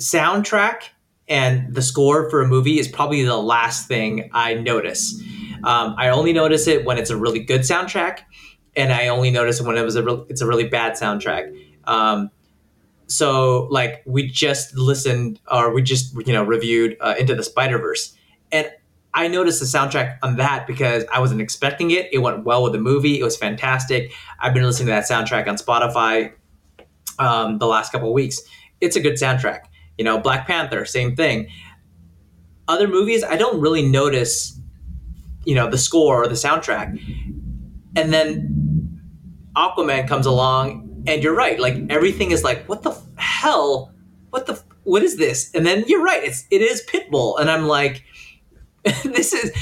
soundtrack 0.00 0.82
and 1.28 1.74
the 1.74 1.82
score 1.82 2.30
for 2.30 2.42
a 2.42 2.48
movie 2.48 2.78
is 2.78 2.88
probably 2.88 3.22
the 3.24 3.36
last 3.36 3.88
thing 3.88 4.30
I 4.32 4.54
notice. 4.54 5.20
Um, 5.64 5.94
I 5.98 6.10
only 6.10 6.32
notice 6.32 6.66
it 6.66 6.84
when 6.84 6.98
it's 6.98 7.10
a 7.10 7.16
really 7.16 7.40
good 7.40 7.62
soundtrack, 7.62 8.20
and 8.76 8.92
I 8.92 9.08
only 9.08 9.30
noticed 9.30 9.64
when 9.64 9.76
it 9.76 9.82
was 9.82 9.96
a 9.96 10.02
real, 10.02 10.26
it's 10.28 10.40
a 10.40 10.46
really 10.46 10.68
bad 10.68 10.92
soundtrack. 10.92 11.52
Um, 11.84 12.30
so 13.06 13.68
like 13.70 14.02
we 14.06 14.26
just 14.26 14.76
listened 14.76 15.40
or 15.50 15.72
we 15.72 15.82
just 15.82 16.14
you 16.26 16.32
know 16.32 16.44
reviewed 16.44 16.96
uh, 17.00 17.14
Into 17.18 17.34
the 17.34 17.42
Spider 17.42 17.78
Verse, 17.78 18.16
and 18.52 18.70
I 19.16 19.28
noticed 19.28 19.60
the 19.60 19.66
soundtrack 19.66 20.18
on 20.22 20.36
that 20.36 20.66
because 20.66 21.04
I 21.10 21.20
wasn't 21.20 21.40
expecting 21.40 21.90
it. 21.90 22.10
It 22.12 22.18
went 22.18 22.44
well 22.44 22.62
with 22.62 22.74
the 22.74 22.78
movie. 22.78 23.18
It 23.18 23.24
was 23.24 23.34
fantastic. 23.34 24.12
I've 24.38 24.52
been 24.52 24.62
listening 24.62 24.88
to 24.88 24.92
that 24.92 25.08
soundtrack 25.08 25.48
on 25.48 25.56
Spotify 25.56 26.32
um, 27.18 27.56
the 27.56 27.66
last 27.66 27.92
couple 27.92 28.12
weeks. 28.12 28.42
It's 28.82 28.94
a 28.94 29.00
good 29.00 29.14
soundtrack. 29.14 29.60
You 29.96 30.04
know, 30.04 30.20
Black 30.20 30.46
Panther, 30.46 30.84
same 30.84 31.16
thing. 31.16 31.48
Other 32.68 32.86
movies, 32.86 33.24
I 33.24 33.36
don't 33.36 33.58
really 33.58 33.88
notice, 33.88 34.60
you 35.46 35.54
know, 35.54 35.70
the 35.70 35.78
score 35.78 36.24
or 36.24 36.28
the 36.28 36.34
soundtrack. 36.34 37.00
And 37.96 38.12
then 38.12 39.00
Aquaman 39.56 40.06
comes 40.06 40.26
along, 40.26 41.04
and 41.06 41.22
you're 41.22 41.34
right. 41.34 41.58
Like 41.58 41.76
everything 41.88 42.32
is 42.32 42.44
like, 42.44 42.68
what 42.68 42.82
the 42.82 42.94
hell? 43.16 43.94
What 44.28 44.44
the? 44.44 44.62
What 44.82 45.02
is 45.02 45.16
this? 45.16 45.50
And 45.54 45.64
then 45.64 45.84
you're 45.86 46.02
right. 46.02 46.22
It's 46.22 46.44
it 46.50 46.60
is 46.60 46.84
Pitbull, 46.86 47.40
and 47.40 47.50
I'm 47.50 47.66
like, 47.66 48.04
this 49.04 49.32
is 49.32 49.52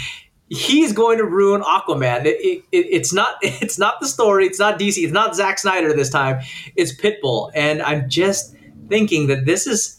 he's 0.49 0.93
going 0.93 1.19
to 1.19 1.25
ruin 1.25 1.63
Aquaman. 1.63 2.25
It, 2.27 2.37
it, 2.41 2.65
it, 2.73 2.87
it's 2.91 3.13
not 3.13 3.37
it's 3.43 3.79
not 3.79 4.01
the 4.01 4.07
story. 4.07 4.47
It's 4.47 4.59
not 4.59 4.79
DC. 4.79 5.03
It's 5.03 5.13
not 5.13 5.35
Zack 5.35 5.59
Snyder 5.59 5.95
this 5.95 6.11
time. 6.11 6.43
It's 6.77 6.95
Pitbull, 6.95 7.51
and 7.55 7.83
I'm 7.83 8.09
just 8.09 8.55
thinking 8.89 9.29
that 9.29 9.47
this 9.47 9.67
is 9.67 9.99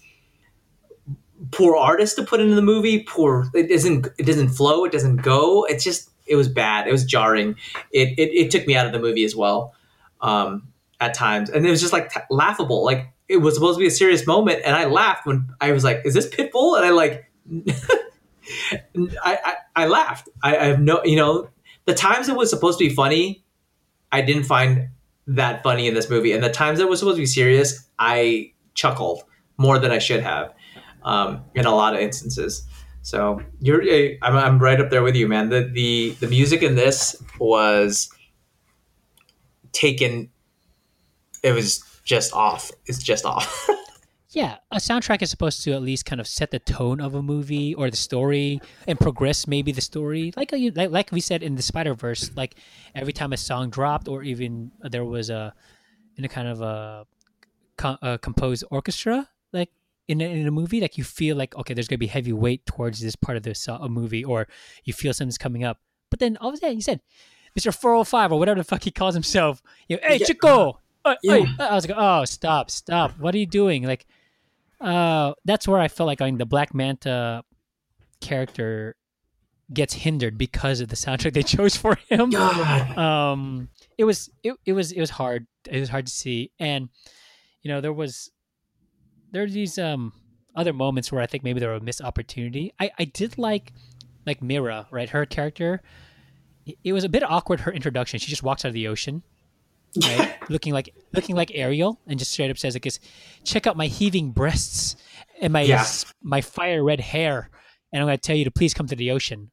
poor 1.52 1.76
artist 1.76 2.16
to 2.18 2.24
put 2.24 2.40
into 2.40 2.56
the 2.56 2.62
movie. 2.62 3.04
Poor 3.04 3.48
it 3.54 3.70
doesn't 3.70 4.08
it 4.18 4.26
doesn't 4.26 4.50
flow. 4.50 4.86
It 4.86 4.92
doesn't 4.92 5.18
go. 5.18 5.66
It's 5.66 5.84
just 5.84 6.10
it 6.28 6.36
was 6.36 6.48
bad. 6.48 6.88
It 6.88 6.92
was 6.92 7.04
jarring. 7.04 7.56
It 7.92 8.18
it, 8.18 8.34
it 8.34 8.52
took 8.52 8.68
me 8.68 8.76
out 8.76 8.86
of 8.86 8.92
the 8.92 9.00
movie 9.00 9.24
as 9.26 9.36
well 9.36 9.74
um, 10.22 10.68
at 11.00 11.14
times, 11.14 11.50
and 11.50 11.66
it 11.66 11.70
was 11.70 11.82
just 11.82 11.94
like 11.94 12.12
t- 12.12 12.22
laughable. 12.30 12.84
Like 12.84 13.12
it 13.28 13.38
was 13.38 13.56
supposed 13.56 13.78
to 13.78 13.82
be 13.82 13.88
a 13.88 13.92
serious 13.92 14.28
moment, 14.28 14.62
and 14.66 14.76
I 14.76 14.86
laughed 14.86 15.26
when 15.26 15.50
I 15.60 15.72
was 15.72 15.84
like, 15.84 16.02
"Is 16.06 16.14
this 16.14 16.28
Pitbull?" 16.30 16.78
And 16.78 16.86
I 16.86 16.90
like. 16.92 17.32
I, 19.24 19.40
I, 19.44 19.56
I 19.76 19.88
laughed. 19.88 20.30
I, 20.44 20.58
I 20.58 20.66
have 20.66 20.80
no, 20.80 21.04
you 21.04 21.16
know, 21.16 21.50
the 21.86 21.94
times 21.94 22.30
it 22.30 22.36
was 22.36 22.50
supposed 22.50 22.80
to 22.80 22.88
be 22.88 22.94
funny, 22.94 23.44
I 24.12 24.22
didn't 24.22 24.44
find 24.44 24.90
that 25.28 25.64
funny 25.64 25.88
in 25.88 25.94
this 25.94 26.10
movie, 26.10 26.32
and 26.32 26.44
the 26.44 26.50
times 26.50 26.80
it 26.80 26.88
was 26.88 27.00
supposed 27.00 27.18
to 27.18 27.22
be 27.22 27.26
serious, 27.26 27.88
I 27.98 28.54
chuckled 28.74 29.24
more 29.58 29.80
than 29.80 29.92
I 29.92 30.00
should 30.00 30.22
have, 30.22 30.54
um, 31.04 31.42
in 31.56 31.66
a 31.66 31.74
lot 31.74 31.94
of 31.94 32.00
instances. 32.00 32.64
So 33.02 33.42
you're, 33.60 33.82
eh, 33.82 34.16
I'm, 34.22 34.36
I'm 34.36 34.60
right 34.60 34.80
up 34.82 34.90
there 34.90 35.04
with 35.04 35.16
you, 35.16 35.28
man. 35.28 35.50
The 35.50 35.70
the 35.72 36.16
the 36.20 36.28
music 36.28 36.64
in 36.64 36.76
this 36.76 37.16
was 37.40 38.10
taken. 39.74 40.30
It 41.44 41.52
was 41.52 41.84
just 42.04 42.34
off. 42.34 42.72
It's 42.88 43.04
just 43.04 43.26
off. 43.26 43.70
Yeah, 44.36 44.58
a 44.70 44.78
soundtrack 44.78 45.22
is 45.22 45.30
supposed 45.30 45.64
to 45.64 45.72
at 45.72 45.82
least 45.82 46.06
kind 46.06 46.20
of 46.20 46.28
set 46.28 46.52
the 46.52 46.60
tone 46.60 47.00
of 47.00 47.16
a 47.16 47.22
movie 47.24 47.74
or 47.74 47.90
the 47.90 47.96
story 47.96 48.60
and 48.86 49.00
progress 49.00 49.48
maybe 49.48 49.72
the 49.72 49.80
story. 49.80 50.34
Like 50.36 50.52
uh, 50.52 50.58
like, 50.76 50.92
like 50.92 51.12
we 51.14 51.22
said 51.22 51.42
in 51.42 51.56
the 51.56 51.62
Spider 51.62 51.94
Verse, 51.94 52.30
like 52.36 52.56
every 52.94 53.14
time 53.14 53.32
a 53.32 53.38
song 53.38 53.70
dropped 53.70 54.10
or 54.10 54.24
even 54.24 54.72
there 54.82 55.06
was 55.06 55.30
a 55.30 55.54
in 56.18 56.26
a 56.26 56.28
kind 56.28 56.50
of 56.50 56.60
a, 56.62 57.08
a 58.02 58.18
composed 58.18 58.66
orchestra, 58.72 59.30
like 59.54 59.70
in 60.10 60.20
a, 60.20 60.26
in 60.26 60.46
a 60.48 60.52
movie, 60.52 60.82
like 60.82 60.98
you 60.98 61.06
feel 61.06 61.38
like 61.38 61.56
okay, 61.56 61.74
there's 61.74 61.88
gonna 61.88 61.98
be 61.98 62.08
heavy 62.08 62.34
weight 62.34 62.66
towards 62.66 63.00
this 63.00 63.16
part 63.16 63.38
of 63.38 63.44
this 63.44 63.70
uh, 63.70 63.78
a 63.80 63.88
movie, 63.88 64.26
or 64.26 64.50
you 64.84 64.92
feel 64.92 65.14
something's 65.14 65.38
coming 65.38 65.64
up. 65.64 65.80
But 66.10 66.20
then 66.20 66.36
all 66.42 66.50
of 66.50 66.56
a 66.56 66.58
sudden, 66.58 66.76
you 66.76 66.82
said, 66.82 67.00
"Mr. 67.58 67.74
405 67.74 68.34
or 68.34 68.40
whatever 68.40 68.60
the 68.60 68.66
fuck 68.66 68.84
he 68.84 68.92
calls 68.92 69.14
himself, 69.14 69.64
you 69.88 69.96
know, 69.96 70.02
hey 70.06 70.18
Yeah. 70.18 70.26
Chico. 70.26 70.80
Uh, 71.06 71.16
Yeah. 71.24 71.46
I 71.60 71.76
was 71.76 71.88
like, 71.88 71.96
oh, 71.98 72.26
stop, 72.26 72.70
stop. 72.72 73.12
What 73.20 73.34
are 73.36 73.38
you 73.38 73.46
doing? 73.46 73.84
Like, 73.84 74.08
uh, 74.82 75.34
that's 75.46 75.68
where 75.68 75.80
I 75.80 75.88
felt 75.88 76.08
like 76.08 76.22
I 76.22 76.26
mean, 76.26 76.38
the 76.38 76.46
Black 76.46 76.74
Manta 76.74 77.44
character 78.22 78.96
gets 79.74 79.94
hindered 79.94 80.38
because 80.38 80.80
of 80.80 80.90
the 80.90 80.96
soundtrack 80.96 81.34
they 81.34 81.44
chose 81.58 81.76
for 81.76 81.96
him. 82.10 82.34
Um, 82.36 83.70
it 83.98 84.04
was 84.04 84.30
it, 84.44 84.56
it 84.66 84.74
was 84.74 84.92
it 84.92 85.00
was 85.00 85.10
hard. 85.12 85.48
It 85.70 85.80
was 85.80 85.90
hard 85.90 86.06
to 86.08 86.12
see, 86.14 86.52
and 86.60 86.90
you 87.62 87.70
know 87.72 87.82
there 87.82 87.94
was 87.94 88.32
there 89.32 89.44
are 89.44 89.50
these 89.50 89.78
um 89.78 90.14
other 90.56 90.72
moments 90.74 91.12
where 91.12 91.22
I 91.22 91.26
think 91.28 91.44
maybe 91.44 91.60
there 91.60 91.70
were 91.70 91.76
a 91.76 91.82
missed 91.82 92.02
opportunity. 92.02 92.74
I 92.80 92.92
I 93.00 93.06
did 93.06 93.38
like 93.38 93.74
like 94.26 94.42
Mera, 94.42 94.88
right? 94.92 95.10
Her 95.10 95.26
character. 95.26 95.82
it- 96.66 96.78
It 96.84 96.94
was 96.94 97.04
a 97.04 97.10
bit 97.10 97.24
awkward 97.24 97.62
her 97.62 97.72
introduction. 97.72 98.20
She 98.20 98.30
just 98.30 98.42
walks 98.44 98.66
out 98.66 98.70
of 98.70 98.74
the 98.74 98.88
ocean, 98.88 99.24
right? 100.04 100.36
looking 100.50 100.74
like 100.74 100.94
looking 101.14 101.36
like 101.36 101.52
Ariel, 101.54 102.00
and 102.08 102.18
just 102.20 102.32
straight 102.32 102.52
up 102.52 102.58
says, 102.58 102.76
"I 102.76 102.80
guess, 102.80 103.00
check 103.44 103.68
out 103.68 103.78
my 103.78 103.88
heaving 103.88 104.32
breasts 104.32 104.96
and 105.42 105.54
my 105.54 105.62
Yeah. 105.62 105.86
my 106.22 106.42
fire 106.42 106.84
red 106.84 107.00
hair, 107.00 107.50
and 107.92 108.02
I'm 108.02 108.08
going 108.08 108.18
to 108.18 108.22
tell 108.22 108.36
you 108.36 108.46
to 108.46 108.52
please 108.52 108.74
come 108.74 108.88
to 108.88 108.96
the 108.96 109.12
ocean." 109.12 109.52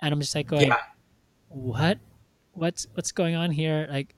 And 0.00 0.12
I'm 0.12 0.20
just 0.20 0.34
like 0.34 0.46
going, 0.46 0.68
Yeah. 0.68 0.76
"What? 1.48 1.98
What's 2.52 2.86
what's 2.94 3.12
going 3.12 3.34
on 3.34 3.50
here? 3.50 3.86
Like, 3.90 4.14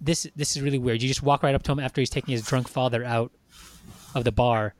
this 0.00 0.26
this 0.36 0.56
is 0.56 0.62
really 0.62 0.78
weird." 0.78 1.02
You 1.02 1.08
just 1.08 1.22
walk 1.22 1.42
right 1.42 1.54
up 1.54 1.62
to 1.64 1.72
him 1.72 1.80
after 1.80 2.00
he's 2.00 2.10
taking 2.10 2.32
his 2.32 2.42
drunk 2.44 2.68
father 2.68 3.04
out 3.04 3.32
of 4.14 4.24
the 4.24 4.32
bar. 4.32 4.74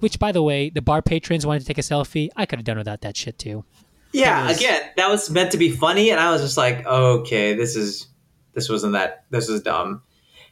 Which, 0.00 0.18
by 0.18 0.32
the 0.32 0.42
way, 0.42 0.68
the 0.68 0.82
bar 0.82 1.00
patrons 1.00 1.46
wanted 1.46 1.60
to 1.60 1.66
take 1.66 1.78
a 1.78 1.82
selfie. 1.82 2.28
I 2.36 2.44
could 2.44 2.58
have 2.58 2.64
done 2.66 2.76
without 2.78 3.02
that 3.02 3.16
shit 3.16 3.38
too. 3.38 3.64
Yeah, 4.12 4.48
was- 4.48 4.58
again, 4.58 4.82
that 4.96 5.08
was 5.08 5.30
meant 5.30 5.52
to 5.52 5.58
be 5.58 5.70
funny, 5.70 6.10
and 6.10 6.18
I 6.20 6.30
was 6.32 6.42
just 6.42 6.56
like, 6.56 6.84
okay, 6.84 7.54
this 7.54 7.76
is 7.76 8.08
this 8.54 8.68
wasn't 8.68 8.92
that 8.92 9.24
this 9.30 9.48
was 9.48 9.62
dumb. 9.62 10.02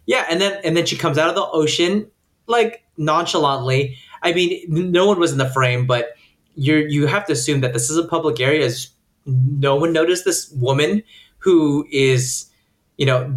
Yeah, 0.07 0.27
and 0.31 0.41
then 0.41 0.61
and 0.65 0.77
then 0.77 0.87
she 0.87 0.97
comes 0.97 1.19
out 1.19 1.29
of 1.29 1.35
the 1.35 1.47
ocean 1.47 2.11
like 2.47 2.85
nonchalantly. 2.97 3.97
I 4.23 4.33
mean, 4.33 4.65
no 4.69 5.07
one 5.07 5.19
was 5.19 5.33
in 5.33 5.39
the 5.39 5.49
frame, 5.49 5.87
but 5.87 6.11
you're 6.55 6.87
you 6.87 7.07
have 7.07 7.27
to 7.27 7.33
assume 7.33 7.61
that 7.61 7.73
this 7.73 7.91
is 7.91 7.97
a 7.97 8.07
public 8.07 8.41
area. 8.41 8.65
Is 8.65 8.89
no 9.27 9.77
one 9.77 9.93
noticed 9.93 10.25
this 10.25 10.51
woman 10.53 11.03
who 11.39 11.87
is, 11.91 12.51
you 12.97 13.07
know, 13.07 13.35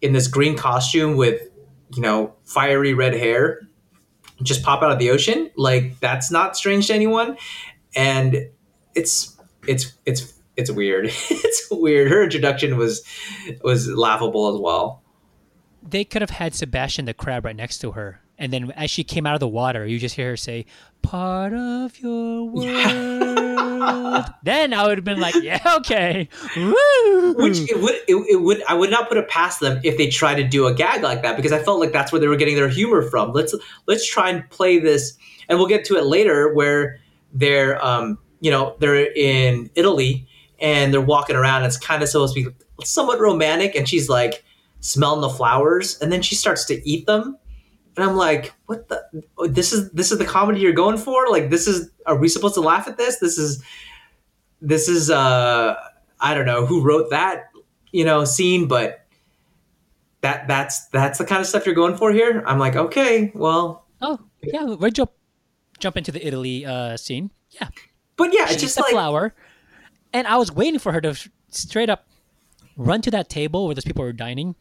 in 0.00 0.12
this 0.12 0.28
green 0.28 0.56
costume 0.56 1.16
with, 1.16 1.42
you 1.94 2.02
know, 2.02 2.34
fiery 2.44 2.94
red 2.94 3.12
hair, 3.14 3.60
just 4.42 4.62
pop 4.62 4.82
out 4.82 4.92
of 4.92 4.98
the 4.98 5.10
ocean? 5.10 5.50
Like 5.56 5.98
that's 6.00 6.30
not 6.30 6.56
strange 6.56 6.86
to 6.88 6.94
anyone, 6.94 7.36
and 7.94 8.48
it's 8.94 9.36
it's 9.66 9.92
it's 10.04 10.32
it's 10.56 10.70
weird. 10.70 11.06
it's 11.30 11.68
weird. 11.70 12.10
Her 12.10 12.22
introduction 12.24 12.76
was 12.76 13.02
was 13.62 13.88
laughable 13.88 14.54
as 14.54 14.60
well. 14.60 15.02
They 15.82 16.04
could 16.04 16.22
have 16.22 16.30
had 16.30 16.54
Sebastian 16.54 17.04
the 17.04 17.14
crab 17.14 17.44
right 17.44 17.54
next 17.54 17.78
to 17.78 17.92
her, 17.92 18.20
and 18.38 18.52
then 18.52 18.72
as 18.72 18.90
she 18.90 19.04
came 19.04 19.26
out 19.26 19.34
of 19.34 19.40
the 19.40 19.48
water, 19.48 19.86
you 19.86 19.98
just 19.98 20.16
hear 20.16 20.30
her 20.30 20.36
say, 20.36 20.66
"Part 21.02 21.52
of 21.52 21.98
your 22.00 22.44
world." 22.44 24.24
then 24.42 24.72
I 24.74 24.86
would 24.86 24.98
have 24.98 25.04
been 25.04 25.20
like, 25.20 25.34
"Yeah, 25.42 25.60
okay." 25.78 26.28
Woo! 26.56 27.34
Which 27.34 27.58
it 27.70 27.80
would 27.80 27.94
it, 28.08 28.16
it 28.30 28.40
would 28.42 28.62
I 28.64 28.74
would 28.74 28.90
not 28.90 29.08
put 29.08 29.18
it 29.18 29.28
past 29.28 29.60
them 29.60 29.80
if 29.84 29.96
they 29.96 30.08
tried 30.08 30.36
to 30.36 30.44
do 30.44 30.66
a 30.66 30.74
gag 30.74 31.02
like 31.02 31.22
that 31.22 31.36
because 31.36 31.52
I 31.52 31.62
felt 31.62 31.78
like 31.78 31.92
that's 31.92 32.10
where 32.10 32.20
they 32.20 32.28
were 32.28 32.36
getting 32.36 32.56
their 32.56 32.68
humor 32.68 33.02
from. 33.02 33.32
Let's 33.32 33.54
let's 33.86 34.08
try 34.08 34.30
and 34.30 34.48
play 34.50 34.78
this, 34.78 35.16
and 35.48 35.58
we'll 35.58 35.68
get 35.68 35.84
to 35.86 35.96
it 35.96 36.06
later 36.06 36.52
where 36.52 36.98
they're 37.32 37.84
um 37.84 38.18
you 38.40 38.50
know 38.50 38.74
they're 38.80 39.12
in 39.12 39.70
Italy 39.74 40.26
and 40.58 40.92
they're 40.92 41.00
walking 41.00 41.36
around. 41.36 41.64
It's 41.64 41.76
kind 41.76 42.02
of 42.02 42.08
supposed 42.08 42.34
to 42.36 42.50
be 42.50 42.56
somewhat 42.84 43.20
romantic, 43.20 43.74
and 43.74 43.88
she's 43.88 44.08
like 44.08 44.44
smelling 44.80 45.20
the 45.20 45.28
flowers, 45.30 45.98
and 46.00 46.12
then 46.12 46.22
she 46.22 46.34
starts 46.34 46.64
to 46.66 46.88
eat 46.88 47.06
them. 47.06 47.36
And 47.96 48.04
I'm 48.04 48.16
like, 48.16 48.52
what 48.66 48.88
the? 48.88 49.02
oh, 49.38 49.46
This 49.46 49.72
is 49.72 49.90
this 49.92 50.12
is 50.12 50.18
the 50.18 50.24
comedy 50.24 50.60
you're 50.60 50.72
going 50.72 50.98
for? 50.98 51.28
Like, 51.28 51.50
this 51.50 51.66
is? 51.66 51.90
Are 52.04 52.16
we 52.16 52.28
supposed 52.28 52.54
to 52.54 52.60
laugh 52.60 52.86
at 52.88 52.96
this? 52.98 53.18
This 53.18 53.38
is, 53.38 53.62
this 54.60 54.88
is. 54.88 55.10
uh 55.10 55.74
I 56.18 56.34
don't 56.34 56.46
know 56.46 56.64
who 56.64 56.82
wrote 56.82 57.10
that, 57.10 57.50
you 57.92 58.04
know, 58.04 58.24
scene, 58.24 58.68
but 58.68 59.04
that 60.22 60.48
that's 60.48 60.86
that's 60.88 61.18
the 61.18 61.24
kind 61.24 61.40
of 61.40 61.46
stuff 61.46 61.66
you're 61.66 61.74
going 61.74 61.96
for 61.96 62.10
here. 62.12 62.42
I'm 62.46 62.58
like, 62.58 62.74
okay, 62.76 63.30
well, 63.34 63.84
Oh, 64.00 64.18
yeah, 64.42 64.64
we 64.64 64.90
jump 64.90 65.10
jump 65.78 65.96
into 65.96 66.12
the 66.12 66.26
Italy 66.26 66.64
uh, 66.66 66.96
scene. 66.96 67.30
Yeah, 67.50 67.68
but 68.16 68.32
yeah, 68.32 68.46
she 68.46 68.54
it's 68.54 68.62
just 68.62 68.76
the 68.76 68.82
like 68.82 68.92
flower, 68.92 69.34
and 70.16 70.26
I 70.26 70.36
was 70.36 70.50
waiting 70.50 70.80
for 70.80 70.92
her 70.92 71.00
to 71.00 71.14
sh- 71.14 71.28
straight 71.50 71.90
up 71.90 72.06
run 72.76 73.00
to 73.02 73.10
that 73.10 73.28
table 73.28 73.66
where 73.66 73.74
those 73.74 73.84
people 73.84 74.04
were 74.04 74.12
dining, 74.12 74.54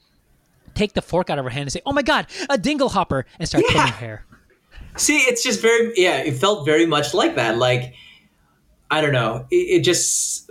take 0.73 0.93
the 0.93 1.01
fork 1.01 1.29
out 1.29 1.37
of 1.39 1.45
her 1.45 1.49
hand, 1.51 1.63
and 1.67 1.71
say, 1.71 1.81
"Oh 1.85 1.93
my 1.93 2.01
god, 2.01 2.27
a 2.49 2.57
dingle 2.57 2.89
hopper!" 2.89 3.25
and 3.39 3.47
start 3.47 3.63
Yeah. 3.67 3.71
pulling 3.73 3.93
hair. 3.93 4.25
See, 4.97 5.17
it's 5.17 5.43
just 5.43 5.61
very 5.61 5.93
yeah. 5.95 6.17
It 6.17 6.35
felt 6.37 6.65
very 6.65 6.85
much 6.85 7.13
like 7.13 7.35
that. 7.35 7.57
Like 7.57 7.93
I 8.91 9.01
don't 9.01 9.13
know. 9.13 9.45
It, 9.51 9.55
it 9.55 9.81
just 9.83 10.49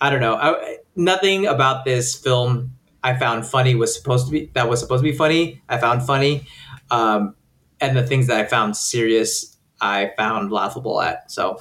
I 0.00 0.10
don't 0.10 0.20
know. 0.20 0.34
I, 0.34 0.76
nothing 0.96 1.46
about 1.46 1.84
this 1.84 2.14
film 2.14 2.72
I 3.02 3.16
found 3.16 3.46
funny 3.46 3.74
was 3.74 3.94
supposed 3.94 4.26
to 4.26 4.32
be 4.32 4.50
that 4.54 4.68
was 4.68 4.80
supposed 4.80 5.02
to 5.04 5.10
be 5.10 5.16
funny. 5.16 5.62
I 5.68 5.78
found 5.78 6.02
funny, 6.02 6.46
um, 6.90 7.34
and 7.80 7.96
the 7.96 8.06
things 8.06 8.26
that 8.28 8.38
I 8.40 8.44
found 8.46 8.76
serious, 8.76 9.56
I 9.80 10.12
found 10.16 10.50
laughable 10.52 11.00
at. 11.00 11.30
So 11.30 11.60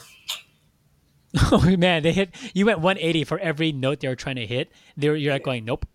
Oh 1.51 1.75
man, 1.77 2.03
they 2.03 2.11
hit 2.11 2.35
you 2.53 2.65
went 2.65 2.79
180 2.79 3.23
for 3.23 3.37
every 3.39 3.71
note 3.71 3.99
they 3.99 4.07
were 4.07 4.15
trying 4.15 4.37
to 4.37 4.45
hit. 4.47 4.71
They 4.97 5.09
were, 5.09 5.15
you're 5.15 5.33
like 5.33 5.43
going, 5.43 5.63
"Nope, 5.65 5.85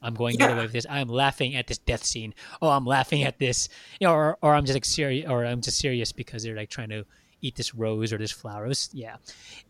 I'm 0.00 0.14
going 0.14 0.34
to 0.34 0.38
get 0.38 0.48
Yeah. 0.50 0.54
away 0.54 0.62
with 0.64 0.72
this. 0.72 0.86
I'm 0.88 1.08
laughing 1.08 1.56
at 1.56 1.66
this 1.66 1.78
death 1.78 2.04
scene. 2.04 2.34
Oh, 2.62 2.68
I'm 2.68 2.84
laughing 2.86 3.24
at 3.24 3.38
this. 3.38 3.68
You 4.00 4.06
know, 4.06 4.14
or 4.14 4.38
or 4.42 4.54
I'm 4.54 4.64
just 4.64 4.74
like 4.76 4.84
serious, 4.84 5.28
or 5.28 5.44
I'm 5.44 5.60
just 5.60 5.78
serious 5.78 6.12
because 6.12 6.42
they're 6.44 6.54
like 6.56 6.70
trying 6.70 6.90
to 6.90 7.04
eat 7.42 7.56
this 7.56 7.74
rose 7.74 8.12
or 8.12 8.18
this 8.18 8.30
flower. 8.30 8.64
It 8.64 8.68
was, 8.68 8.90
yeah, 8.92 9.16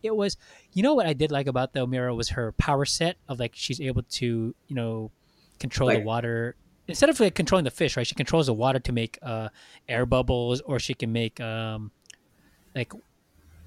it 0.02 0.14
was. 0.14 0.36
You 0.74 0.82
know 0.82 0.94
what 0.94 1.06
I 1.06 1.14
did 1.14 1.30
like 1.32 1.46
about 1.46 1.72
the 1.72 1.86
Mera 1.86 2.14
was 2.14 2.28
her 2.30 2.52
power 2.52 2.84
set 2.84 3.16
of 3.28 3.40
like 3.40 3.52
she's 3.54 3.80
able 3.80 4.02
to 4.02 4.54
you 4.68 4.74
know 4.76 5.10
control 5.58 5.88
the 5.90 6.00
water 6.00 6.54
instead 6.86 7.08
of 7.08 7.18
like 7.18 7.34
controlling 7.34 7.64
the 7.64 7.70
fish. 7.70 7.96
Right, 7.96 8.06
she 8.06 8.14
controls 8.14 8.46
the 8.46 8.54
water 8.54 8.78
to 8.80 8.92
make 8.92 9.18
uh, 9.22 9.48
air 9.88 10.04
bubbles, 10.04 10.60
or 10.60 10.78
she 10.78 10.92
can 10.92 11.10
make 11.12 11.40
um, 11.40 11.90
like 12.74 12.92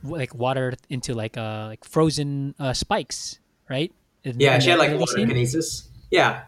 like 0.04 0.34
water 0.36 0.74
into 0.89 1.14
like 1.14 1.38
uh 1.38 1.68
like 1.68 1.84
frozen 1.86 2.56
uh, 2.60 2.74
spikes. 2.74 3.39
Right. 3.70 3.91
In- 4.24 4.39
Yeah, 4.39 4.60
she 4.60 4.70
had 4.72 4.80
like 4.80 4.97
water 5.00 5.18
kinesis. 5.18 5.88
Yeah, 6.12 6.41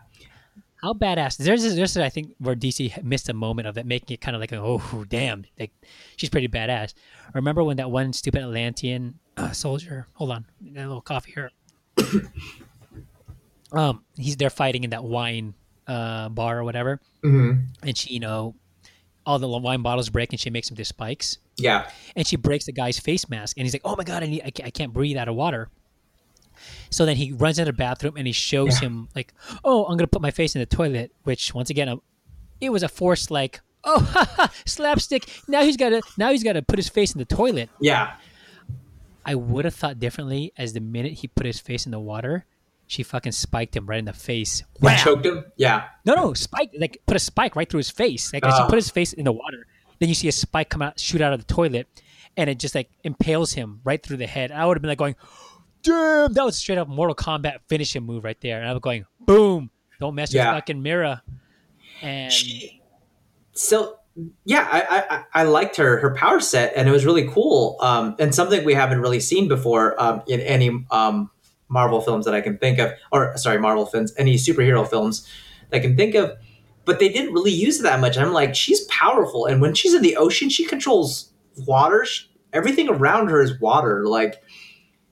How 0.81 0.93
badass! 0.93 1.37
There's 1.37 1.61
this, 1.61 1.75
there's 1.75 1.95
I 1.97 2.09
think 2.09 2.33
where 2.39 2.55
DC 2.55 3.03
missed 3.03 3.29
a 3.29 3.33
moment 3.33 3.67
of 3.67 3.77
it, 3.77 3.85
making 3.85 4.15
it 4.15 4.21
kind 4.21 4.35
of 4.35 4.41
like 4.41 4.51
oh 4.53 5.05
damn, 5.07 5.45
like 5.59 5.71
she's 6.17 6.29
pretty 6.29 6.47
badass. 6.47 6.93
Remember 7.35 7.63
when 7.63 7.77
that 7.77 7.91
one 7.91 8.11
stupid 8.13 8.41
Atlantean 8.41 9.19
uh, 9.37 9.51
soldier? 9.51 10.07
Hold 10.13 10.31
on, 10.31 10.45
a 10.75 10.79
little 10.79 10.99
coffee 11.01 11.31
here. 11.33 11.51
um, 13.71 14.03
he's 14.17 14.37
there 14.37 14.49
fighting 14.49 14.83
in 14.83 14.89
that 14.89 15.03
wine 15.03 15.53
uh, 15.87 16.29
bar 16.29 16.59
or 16.59 16.63
whatever, 16.63 16.99
Mhm. 17.23 17.67
and 17.83 17.97
she 17.97 18.13
you 18.15 18.19
know 18.19 18.55
all 19.25 19.37
the 19.39 19.47
wine 19.47 19.83
bottles 19.83 20.09
break 20.09 20.33
and 20.33 20.39
she 20.39 20.49
makes 20.49 20.67
them 20.69 20.73
into 20.73 20.85
spikes 20.85 21.37
yeah, 21.61 21.89
and 22.15 22.25
she 22.27 22.35
breaks 22.35 22.65
the 22.65 22.71
guy's 22.71 22.97
face 22.99 23.29
mask 23.29 23.57
and 23.57 23.65
he's 23.65 23.73
like 23.73 23.81
oh 23.85 23.95
my 23.95 24.03
god 24.03 24.23
i, 24.23 24.27
need, 24.27 24.41
I, 24.45 24.49
can't, 24.51 24.67
I 24.67 24.71
can't 24.71 24.91
breathe 24.93 25.17
out 25.17 25.27
of 25.27 25.35
water 25.35 25.69
so 26.89 27.05
then 27.05 27.15
he 27.15 27.31
runs 27.31 27.57
into 27.59 27.71
the 27.71 27.75
bathroom 27.77 28.15
and 28.17 28.27
he 28.27 28.33
shows 28.33 28.75
Yeah. 28.81 28.87
him 28.87 29.09
like 29.15 29.33
oh 29.63 29.85
i'm 29.85 29.97
gonna 29.97 30.07
put 30.07 30.21
my 30.21 30.31
face 30.31 30.55
in 30.55 30.59
the 30.59 30.65
toilet 30.65 31.11
which 31.23 31.53
once 31.53 31.69
again 31.69 31.89
uh, 31.89 31.95
it 32.59 32.69
was 32.71 32.83
a 32.83 32.89
forced 32.89 33.31
like 33.31 33.61
oh 33.83 34.47
slapstick 34.65 35.27
now 35.47 35.63
he's 35.63 35.77
gotta 35.77 36.01
now 36.17 36.31
he's 36.31 36.43
gotta 36.43 36.61
put 36.61 36.77
his 36.77 36.89
face 36.89 37.13
in 37.13 37.19
the 37.19 37.25
toilet 37.25 37.69
yeah. 37.79 38.13
i 39.25 39.33
would 39.33 39.65
have 39.65 39.73
thought 39.73 39.99
differently 39.99 40.53
as 40.57 40.73
the 40.73 40.79
minute 40.81 41.13
he 41.13 41.27
put 41.27 41.45
his 41.45 41.59
face 41.59 41.85
in 41.85 41.91
the 41.91 41.99
water 41.99 42.45
she 42.87 43.03
fucking 43.03 43.31
spiked 43.31 43.73
him 43.75 43.85
right 43.85 43.99
in 43.99 44.05
the 44.05 44.11
face 44.13 44.63
Wham! 44.81 44.97
choked 44.97 45.25
him. 45.25 45.45
Yeah, 45.55 45.85
No, 46.05 46.13
no, 46.13 46.33
spike 46.33 46.71
like 46.77 47.01
put 47.07 47.15
a 47.15 47.19
spike 47.21 47.55
right 47.55 47.69
through 47.69 47.77
his 47.77 47.89
face. 47.89 48.33
Like 48.33 48.45
as 48.45 48.53
he 48.57 48.63
Oh. 48.63 48.67
put 48.67 48.75
his 48.75 48.89
face 48.89 49.13
in 49.13 49.23
the 49.23 49.31
water, 49.31 49.65
then 50.01 50.09
you 50.09 50.15
see 50.15 50.27
a 50.27 50.31
spike 50.33 50.69
come 50.69 50.81
out, 50.81 50.99
shoot 50.99 51.21
out 51.21 51.31
of 51.31 51.39
the 51.45 51.53
toilet, 51.53 51.87
and 52.35 52.49
it 52.49 52.59
just 52.59 52.75
like 52.75 52.89
impales 53.05 53.53
him 53.53 53.79
right 53.85 54.01
through 54.03 54.17
the 54.17 54.27
head. 54.27 54.51
I 54.51 54.65
would 54.65 54.75
have 54.75 54.81
been 54.81 54.89
like 54.89 54.97
going, 54.97 55.15
"Damn!" 55.83 56.33
That 56.33 56.43
was 56.43 56.57
straight 56.57 56.77
up 56.79 56.87
Mortal 56.87 57.15
Kombat 57.15 57.59
finishing 57.69 58.03
move 58.03 58.23
right 58.23 58.39
there. 58.41 58.59
And 58.59 58.67
I 58.67 58.73
was 58.73 58.81
going, 58.81 59.05
"Boom! 59.19 59.69
Don't 59.99 60.15
mess 60.15 60.33
Yeah. 60.33 60.47
with 60.49 60.57
fucking 60.57 60.81
Mera." 60.81 61.21
And 62.01 62.33
she, 62.33 62.81
so 63.53 63.97
yeah, 64.43 64.67
I, 64.71 64.79
I 64.81 65.15
I- 65.17 65.23
I 65.33 65.43
liked 65.43 65.75
her 65.77 65.97
her 65.99 66.15
power 66.15 66.39
set, 66.39 66.73
and 66.75 66.89
it 66.89 66.91
was 66.91 67.05
really 67.05 67.27
cool. 67.29 67.77
Um, 67.79 68.15
and 68.19 68.33
something 68.33 68.65
we 68.65 68.73
haven't 68.73 69.01
really 69.01 69.19
seen 69.19 69.47
before 69.47 70.01
um, 70.01 70.23
in 70.27 70.39
any 70.41 70.85
um 70.91 71.29
Marvel 71.69 72.01
films 72.01 72.25
that 72.25 72.33
I 72.33 72.41
can 72.41 72.57
think 72.57 72.79
of, 72.79 72.91
or 73.13 73.37
sorry, 73.37 73.57
Marvel 73.59 73.85
films, 73.85 74.13
any 74.17 74.35
superhero 74.35 74.85
films 74.89 75.25
that 75.69 75.77
I 75.77 75.79
can 75.79 75.95
think 75.95 76.15
of. 76.15 76.31
But 76.85 76.99
they 76.99 77.09
didn't 77.09 77.33
really 77.33 77.51
use 77.51 77.79
it 77.79 77.83
that 77.83 77.99
much. 77.99 78.17
And 78.17 78.25
I'm 78.25 78.33
like, 78.33 78.55
she's 78.55 78.81
powerful, 78.85 79.45
and 79.45 79.61
when 79.61 79.73
she's 79.73 79.93
in 79.93 80.01
the 80.01 80.17
ocean, 80.17 80.49
she 80.49 80.65
controls 80.65 81.31
water. 81.67 82.05
She, 82.05 82.25
everything 82.53 82.89
around 82.89 83.29
her 83.29 83.41
is 83.41 83.59
water. 83.59 84.05
Like, 84.07 84.41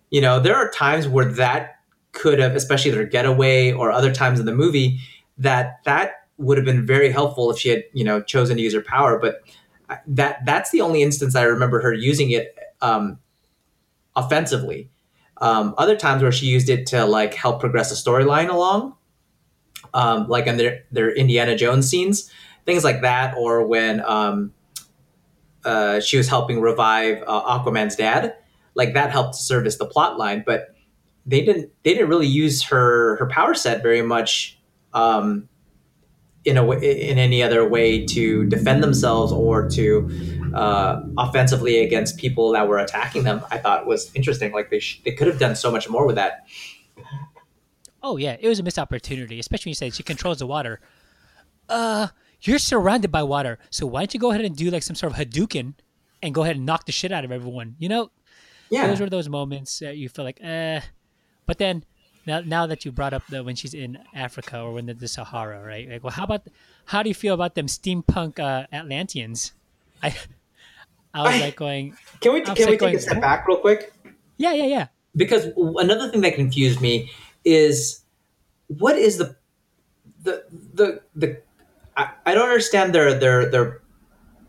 you 0.10 0.22
know, 0.22 0.40
there 0.40 0.56
are 0.56 0.70
times 0.72 1.08
where 1.08 1.26
that 1.26 1.76
could 2.12 2.40
have, 2.40 2.56
especially 2.56 2.92
their 2.92 3.06
getaway 3.06 3.72
or 3.72 3.92
other 3.92 4.12
times 4.12 4.40
in 4.40 4.46
the 4.46 4.54
movie, 4.54 5.00
that 5.38 5.80
that 5.86 6.14
would 6.38 6.58
have 6.58 6.66
been 6.66 6.86
very 6.86 7.12
helpful 7.12 7.52
if 7.52 7.60
she 7.60 7.70
had, 7.70 7.84
you 7.94 8.04
know, 8.04 8.22
chosen 8.22 8.58
to 8.58 8.64
use 8.64 8.74
her 8.74 8.82
power. 8.82 9.20
But 9.20 9.42
that 10.08 10.46
that's 10.46 10.72
the 10.72 10.82
only 10.82 11.04
instance 11.04 11.36
I 11.36 11.44
remember 11.44 11.82
her 11.82 11.94
using 11.94 12.32
it 12.32 12.56
um, 12.82 13.20
offensively. 14.16 14.90
Um, 15.38 15.74
other 15.78 15.96
times 15.96 16.22
where 16.22 16.32
she 16.32 16.48
used 16.48 16.70
it 16.70 16.88
to 16.88 17.06
like 17.06 17.34
help 17.34 17.60
progress 17.62 17.90
the 17.90 17.96
storyline 17.96 18.50
along, 18.50 18.96
um, 19.94 20.28
like 20.28 20.48
in 20.48 20.58
their 20.58 20.84
their 20.92 21.14
Indiana 21.14 21.56
Jones 21.56 21.90
scenes, 21.90 22.32
things 22.66 22.84
like 22.84 23.02
that, 23.02 23.36
or 23.38 23.66
when 23.66 24.02
um, 24.06 24.54
uh, 25.66 26.00
she 26.00 26.18
was 26.18 26.28
helping 26.28 26.62
revive 26.62 27.24
uh, 27.28 27.60
Aquaman's 27.60 27.96
dad, 27.96 28.36
like 28.76 28.94
that 28.94 29.12
helped 29.12 29.36
service 29.36 29.78
the 29.78 29.86
plot 29.86 30.18
line. 30.18 30.44
But 30.46 30.76
they 31.26 31.42
didn't 31.42 31.72
they 31.84 31.94
didn't 31.94 32.10
really 32.10 32.28
use 32.28 32.64
her 32.64 33.18
her 33.18 33.28
power 33.28 33.54
set 33.54 33.84
very 33.84 34.02
much 34.02 34.60
um, 34.94 35.48
in 36.46 36.58
a 36.58 36.72
in 36.72 37.18
any 37.18 37.44
other 37.44 37.68
way 37.68 38.06
to 38.06 38.46
defend 38.46 38.82
themselves 38.82 39.32
or 39.32 39.70
to 39.70 40.10
uh, 40.54 41.02
offensively 41.18 41.84
against 41.84 42.18
people 42.18 42.52
that 42.54 42.68
were 42.68 42.78
attacking 42.78 43.24
them. 43.24 43.44
I 43.52 43.58
thought 43.58 43.86
was 43.86 44.12
interesting. 44.16 44.52
Like 44.52 44.70
they 44.70 44.80
sh- 44.80 45.02
they 45.04 45.12
could 45.12 45.28
have 45.28 45.40
done 45.40 45.56
so 45.56 45.72
much 45.72 45.90
more 45.90 46.06
with 46.06 46.16
that. 46.16 46.48
Oh 48.04 48.18
yeah, 48.18 48.38
it 48.40 48.48
was 48.48 48.60
a 48.60 48.64
missed 48.64 48.80
opportunity, 48.80 49.40
especially 49.40 49.70
when 49.70 49.72
you 49.72 49.76
said 49.76 49.94
she 49.96 50.04
controls 50.04 50.40
the 50.40 50.48
water. 50.48 50.80
Uh, 51.68 52.08
you're 52.42 52.60
surrounded 52.60 53.12
by 53.12 53.24
water, 53.24 53.60
so 53.70 53.86
why 53.86 54.02
don't 54.02 54.14
you 54.14 54.20
go 54.20 54.32
ahead 54.32 54.46
and 54.46 54.56
do 54.56 54.70
like 54.72 54.84
some 54.84 54.96
sort 54.96 55.12
of 55.14 55.20
Hadouken 55.20 55.74
and 56.24 56.34
go 56.34 56.44
ahead 56.44 56.56
and 56.56 56.66
knock 56.66 56.86
the 56.86 56.92
shit 56.92 57.12
out 57.12 57.26
of 57.26 57.32
everyone? 57.32 57.76
You 57.80 57.90
know, 57.90 58.12
Yeah, 58.70 58.88
those 58.88 59.00
were 59.00 59.10
those 59.10 59.30
moments 59.30 59.80
that 59.80 59.98
you 59.98 60.10
feel 60.10 60.26
like, 60.26 60.40
eh. 60.42 60.82
But 61.46 61.58
then 61.58 61.84
now, 62.26 62.40
now 62.42 62.66
that 62.68 62.86
you 62.86 62.92
brought 62.92 63.14
up 63.14 63.24
the 63.28 63.44
when 63.44 63.56
she's 63.56 63.74
in 63.74 64.00
Africa 64.14 64.60
or 64.62 64.74
when 64.74 64.86
the, 64.86 64.94
the 64.94 65.08
Sahara, 65.08 65.64
right? 65.64 65.90
Like, 65.90 66.04
well, 66.04 66.12
how 66.12 66.24
about 66.24 66.44
how 66.86 67.04
do 67.04 67.10
you 67.10 67.16
feel 67.16 67.34
about 67.34 67.56
them 67.56 67.68
steampunk 67.68 68.40
uh, 68.40 68.66
Atlanteans? 68.72 69.54
I 70.04 70.16
I 71.14 71.24
was 71.24 71.36
I- 71.36 71.40
like 71.46 71.56
going, 71.56 71.96
can 72.22 72.34
we 72.34 72.42
can 72.42 72.56
we 72.56 72.64
sick 72.64 72.80
take 72.80 72.96
a 72.96 73.00
step 73.00 73.22
back 73.22 73.48
real 73.48 73.58
quick? 73.58 73.94
yeah, 74.38 74.54
yeah, 74.54 74.66
yeah. 74.66 74.88
because 75.16 75.48
another 75.58 76.10
thing 76.10 76.22
that 76.22 76.36
confused 76.36 76.80
me 76.82 77.12
is 77.46 78.02
what 78.68 78.98
is 78.98 79.18
the 79.18 79.36
the 80.24 80.44
the 80.74 81.02
the 81.16 81.42
I, 81.98 82.12
I 82.26 82.34
don't 82.34 82.48
understand 82.48 82.94
their 82.94 83.14
their 83.18 83.50
their 83.50 83.82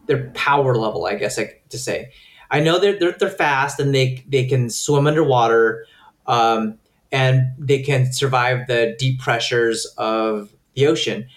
their 0.06 0.30
power 0.30 0.74
level 0.74 1.06
i 1.06 1.14
guess 1.14 1.38
I, 1.38 1.60
to 1.70 1.78
say. 1.78 2.12
I 2.50 2.60
know 2.60 2.78
they're, 2.78 2.98
they're 2.98 3.12
they're 3.12 3.30
fast 3.30 3.80
and 3.80 3.94
they 3.94 4.24
they 4.28 4.44
can 4.44 4.70
swim 4.70 5.06
underwater 5.06 5.86
um, 6.26 6.78
and 7.12 7.52
they 7.58 7.82
can 7.82 8.12
survive 8.12 8.66
the 8.66 8.96
deep 8.98 9.20
pressures 9.20 9.86
of 9.96 10.52
the 10.74 10.86
ocean. 10.86 11.28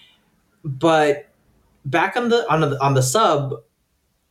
But 0.64 1.28
back 1.84 2.16
on 2.16 2.28
the 2.28 2.50
on 2.52 2.60
the 2.60 2.82
on 2.82 2.94
the 2.94 3.02
sub 3.02 3.54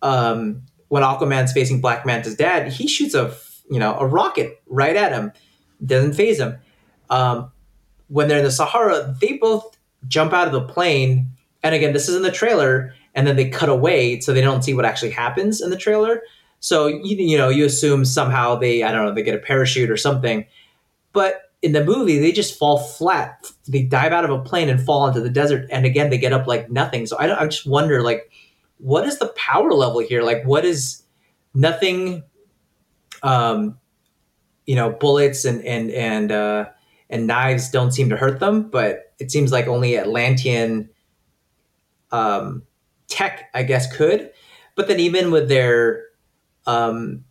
um, 0.01 0.63
when 0.89 1.03
aquaman's 1.03 1.53
facing 1.53 1.79
black 1.79 2.05
manta's 2.05 2.35
dad 2.35 2.71
he 2.71 2.87
shoots 2.87 3.13
a 3.13 3.33
you 3.69 3.79
know 3.79 3.97
a 3.97 4.05
rocket 4.05 4.61
right 4.67 4.95
at 4.95 5.11
him 5.11 5.31
doesn't 5.85 6.13
phase 6.13 6.39
him 6.39 6.57
um, 7.09 7.51
when 8.07 8.27
they're 8.27 8.39
in 8.39 8.43
the 8.43 8.51
sahara 8.51 9.15
they 9.19 9.37
both 9.37 9.77
jump 10.07 10.33
out 10.33 10.47
of 10.47 10.53
the 10.53 10.61
plane. 10.61 11.27
And 11.63 11.73
again 11.73 11.93
this 11.93 12.09
is 12.09 12.15
in 12.15 12.23
the 12.23 12.31
trailer 12.31 12.93
and 13.15 13.27
then 13.27 13.35
they 13.35 13.49
cut 13.49 13.69
away 13.69 14.19
so 14.19 14.33
they 14.33 14.41
don't 14.41 14.63
see 14.63 14.73
what 14.73 14.85
actually 14.85 15.11
happens 15.11 15.61
in 15.61 15.69
the 15.69 15.77
trailer. 15.77 16.21
So 16.59 16.87
you, 16.87 17.17
you 17.17 17.37
know 17.37 17.49
you 17.49 17.65
assume 17.65 18.05
somehow 18.05 18.55
they 18.55 18.83
i 18.83 18.91
don't 18.91 19.05
know 19.05 19.13
they 19.13 19.23
get 19.23 19.35
a 19.35 19.39
parachute 19.39 19.89
or 19.89 19.97
something. 19.97 20.45
But 21.11 21.51
in 21.61 21.71
the 21.71 21.83
movie 21.83 22.19
they 22.19 22.31
just 22.31 22.57
fall 22.57 22.79
flat. 22.79 23.51
They 23.67 23.83
dive 23.83 24.11
out 24.11 24.25
of 24.25 24.31
a 24.31 24.39
plane 24.39 24.69
and 24.69 24.83
fall 24.83 25.07
into 25.07 25.21
the 25.21 25.29
desert 25.29 25.67
and 25.71 25.85
again 25.85 26.09
they 26.09 26.17
get 26.17 26.33
up 26.33 26.47
like 26.47 26.69
nothing. 26.69 27.05
So 27.05 27.17
i, 27.17 27.41
I 27.41 27.47
just 27.47 27.65
wonder 27.65 28.01
like 28.01 28.29
what 28.77 29.07
is 29.07 29.17
the 29.19 29.33
power 29.37 29.71
level 29.71 29.99
here? 29.99 30.23
Like 30.23 30.43
what 30.43 30.65
is 30.65 31.03
nothing 31.53 32.23
um 33.21 33.77
you 34.65 34.75
know 34.75 34.91
bullets 34.91 35.45
and 35.45 35.63
and 35.63 35.91
and 35.91 36.31
uh 36.31 36.65
and 37.13 37.27
knives 37.27 37.69
don't 37.69 37.91
seem 37.91 38.09
to 38.09 38.17
hurt 38.17 38.39
them 38.39 38.69
but 38.69 39.13
it 39.19 39.31
seems 39.31 39.51
like 39.51 39.67
only 39.67 39.97
atlantean 39.97 40.89
um 42.11 42.63
tech 43.07 43.49
i 43.53 43.63
guess 43.63 43.95
could. 43.95 44.31
But 44.75 44.87
then 44.87 44.99
even 44.99 45.29
with 45.29 45.49
their 45.49 46.05
um 46.65 47.25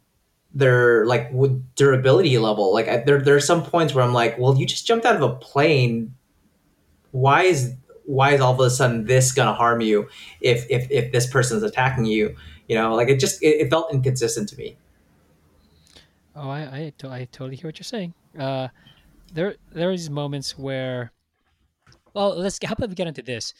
their 0.55 1.05
like 1.07 1.33
durability 1.75 2.39
level 2.39 2.73
like 2.73 2.87
I, 2.87 2.99
there 2.99 3.21
there 3.21 3.35
are 3.35 3.41
some 3.41 3.65
points 3.65 3.95
where 3.95 4.05
i'm 4.05 4.13
like 4.13 4.39
well 4.39 4.57
you 4.57 4.67
just 4.67 4.87
jumped 4.87 5.07
out 5.07 5.17
of 5.17 5.23
a 5.23 5.35
plane 5.37 6.15
why 7.13 7.45
is 7.45 7.75
why 8.05 8.33
is 8.33 8.41
all 8.41 8.53
of 8.53 8.61
a 8.61 8.71
sudden 8.71 9.05
this 9.05 9.33
gonna 9.33 9.55
harm 9.55 9.81
you 9.81 10.09
if 10.41 10.67
if 10.69 10.91
if 10.91 11.13
this 11.13 11.27
person's 11.27 11.63
attacking 11.63 12.07
you? 12.07 12.35
You 12.69 12.77
know 12.77 12.95
like 12.95 13.09
it 13.09 13.21
just 13.21 13.43
it, 13.43 13.61
it 13.61 13.71
felt 13.71 13.93
inconsistent 13.93 14.49
to 14.51 14.57
me. 14.57 14.77
Oh, 16.35 16.49
I 16.49 16.93
I, 17.05 17.09
I 17.09 17.29
totally 17.31 17.57
hear 17.57 17.69
what 17.69 17.79
you're 17.79 17.85
saying. 17.85 18.15
Uh, 18.39 18.69
there 19.33 19.57
there 19.73 19.89
are 19.89 19.97
these 19.97 20.11
moments 20.11 20.59
where, 20.59 21.13
well, 22.15 22.37
let's 22.37 22.59
how 22.65 22.73
about 22.73 22.89
we 22.89 22.95
get 22.95 23.07
into 23.07 23.23
this? 23.23 23.55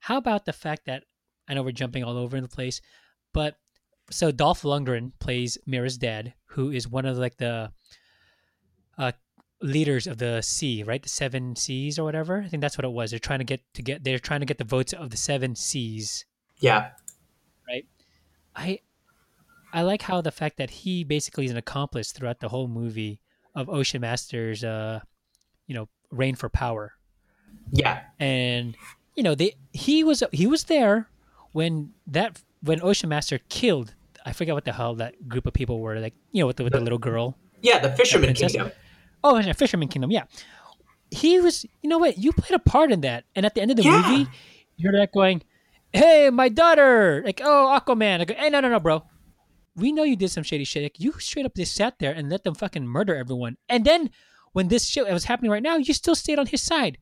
How 0.00 0.16
about 0.16 0.44
the 0.44 0.52
fact 0.52 0.86
that 0.86 1.04
I 1.48 1.54
know 1.54 1.62
we're 1.62 1.72
jumping 1.72 2.04
all 2.04 2.16
over 2.16 2.40
the 2.40 2.48
place, 2.48 2.80
but 3.32 3.56
so 4.10 4.30
Dolph 4.30 4.62
Lundgren 4.62 5.12
plays 5.18 5.58
Mera's 5.66 5.98
dad, 5.98 6.34
who 6.46 6.70
is 6.70 6.88
one 6.88 7.06
of 7.06 7.16
like 7.16 7.36
the, 7.38 7.72
uh, 8.98 9.12
leaders 9.62 10.06
of 10.06 10.18
the 10.18 10.42
sea, 10.42 10.82
right? 10.82 11.02
The 11.02 11.08
seven 11.08 11.56
seas 11.56 11.98
or 11.98 12.04
whatever. 12.04 12.42
I 12.42 12.48
think 12.48 12.60
that's 12.60 12.76
what 12.76 12.84
it 12.84 12.92
was. 12.92 13.10
They're 13.10 13.18
trying 13.18 13.40
to 13.40 13.44
get 13.44 13.62
to 13.74 13.82
get. 13.82 14.04
They're 14.04 14.18
trying 14.18 14.40
to 14.40 14.46
get 14.46 14.58
the 14.58 14.64
votes 14.64 14.92
of 14.92 15.10
the 15.10 15.16
seven 15.16 15.54
seas. 15.54 16.24
Yeah. 16.58 16.90
Right. 17.66 17.86
I 18.54 18.80
I 19.72 19.82
like 19.82 20.02
how 20.02 20.20
the 20.20 20.30
fact 20.30 20.58
that 20.58 20.70
he 20.70 21.04
basically 21.04 21.46
is 21.46 21.50
an 21.50 21.56
accomplice 21.56 22.12
throughout 22.12 22.40
the 22.40 22.48
whole 22.48 22.68
movie 22.68 23.20
of 23.54 23.68
Ocean 23.68 24.00
Master's 24.00 24.62
uh 24.62 25.00
you 25.66 25.74
know 25.74 25.88
reign 26.10 26.34
for 26.34 26.48
power. 26.48 26.92
Yeah. 27.70 28.02
And 28.18 28.76
you 29.14 29.22
know, 29.22 29.34
they 29.34 29.54
he 29.72 30.04
was 30.04 30.22
he 30.32 30.46
was 30.46 30.64
there 30.64 31.08
when 31.52 31.92
that 32.06 32.42
when 32.62 32.80
Ocean 32.82 33.08
Master 33.08 33.40
killed 33.48 33.94
I 34.26 34.32
forget 34.32 34.54
what 34.54 34.64
the 34.64 34.72
hell 34.72 34.96
that 34.96 35.28
group 35.28 35.46
of 35.46 35.54
people 35.54 35.78
were 35.78 36.00
like, 36.00 36.14
you 36.32 36.42
know, 36.42 36.48
with 36.48 36.56
the, 36.56 36.64
with 36.64 36.72
the 36.72 36.80
little 36.80 36.98
girl. 36.98 37.38
Yeah. 37.62 37.78
The 37.78 37.92
Fisherman? 37.92 38.34
Kingdom. 38.34 38.72
Oh, 39.22 39.38
yeah, 39.38 39.52
Fisherman 39.52 39.86
Kingdom, 39.86 40.10
yeah. 40.10 40.24
He 41.12 41.40
was, 41.40 41.64
you 41.80 41.88
know 41.88 41.98
what? 41.98 42.18
You 42.18 42.32
played 42.32 42.54
a 42.54 42.58
part 42.58 42.90
in 42.90 43.02
that, 43.02 43.24
and 43.36 43.46
at 43.46 43.54
the 43.54 43.62
end 43.62 43.70
of 43.70 43.76
the 43.76 43.84
Yeah. 43.84 44.02
movie, 44.02 44.28
you're 44.76 44.92
like 44.92 45.12
going, 45.12 45.42
"Hey, 45.92 46.28
my 46.30 46.48
daughter!" 46.48 47.22
Like, 47.24 47.40
"Oh, 47.42 47.78
Aquaman!" 47.80 48.20
I 48.20 48.24
go, 48.24 48.34
"Hey, 48.34 48.50
no, 48.50 48.58
no, 48.60 48.68
no, 48.68 48.80
bro. 48.80 49.04
We 49.76 49.92
know 49.92 50.02
you 50.02 50.16
did 50.16 50.32
some 50.32 50.42
shady 50.42 50.64
shit. 50.64 50.82
Like, 50.82 50.98
you 50.98 51.12
straight 51.20 51.46
up 51.46 51.54
just 51.54 51.74
sat 51.76 52.00
there 52.00 52.12
and 52.12 52.28
let 52.28 52.42
them 52.42 52.54
fucking 52.56 52.84
murder 52.86 53.14
everyone. 53.14 53.56
And 53.68 53.84
then 53.84 54.10
when 54.56 54.68
this 54.68 54.86
shit 54.86 55.06
was 55.06 55.26
happening 55.26 55.50
right 55.50 55.62
now, 55.62 55.76
you 55.76 55.92
still 55.92 56.14
stayed 56.14 56.38
on 56.38 56.46
his 56.46 56.62
side. 56.62 56.96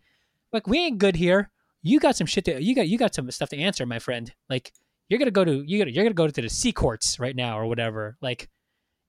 Like, 0.53 0.67
we 0.67 0.81
ain't 0.81 0.99
good 0.99 1.15
here. 1.15 1.53
You 1.83 2.01
got 2.01 2.17
some 2.17 2.27
shit 2.27 2.45
to 2.47 2.61
you 2.61 2.75
got 2.75 2.89
you 2.89 2.99
got 2.99 3.15
some 3.15 3.31
stuff 3.31 3.51
to 3.51 3.57
answer, 3.57 3.87
my 3.87 4.01
friend. 4.01 4.33
Like, 4.51 4.73
you're 5.09 5.21
gonna 5.21 5.31
go 5.31 5.45
to 5.45 5.63
you 5.65 5.79
gotta 5.79 5.93
you're 5.93 6.03
gonna 6.03 6.15
go 6.15 6.27
to 6.27 6.43
the 6.43 6.49
sea 6.49 6.73
courts 6.73 7.21
right 7.21 7.37
now 7.37 7.57
or 7.57 7.67
whatever. 7.67 8.17
Like, 8.21 8.49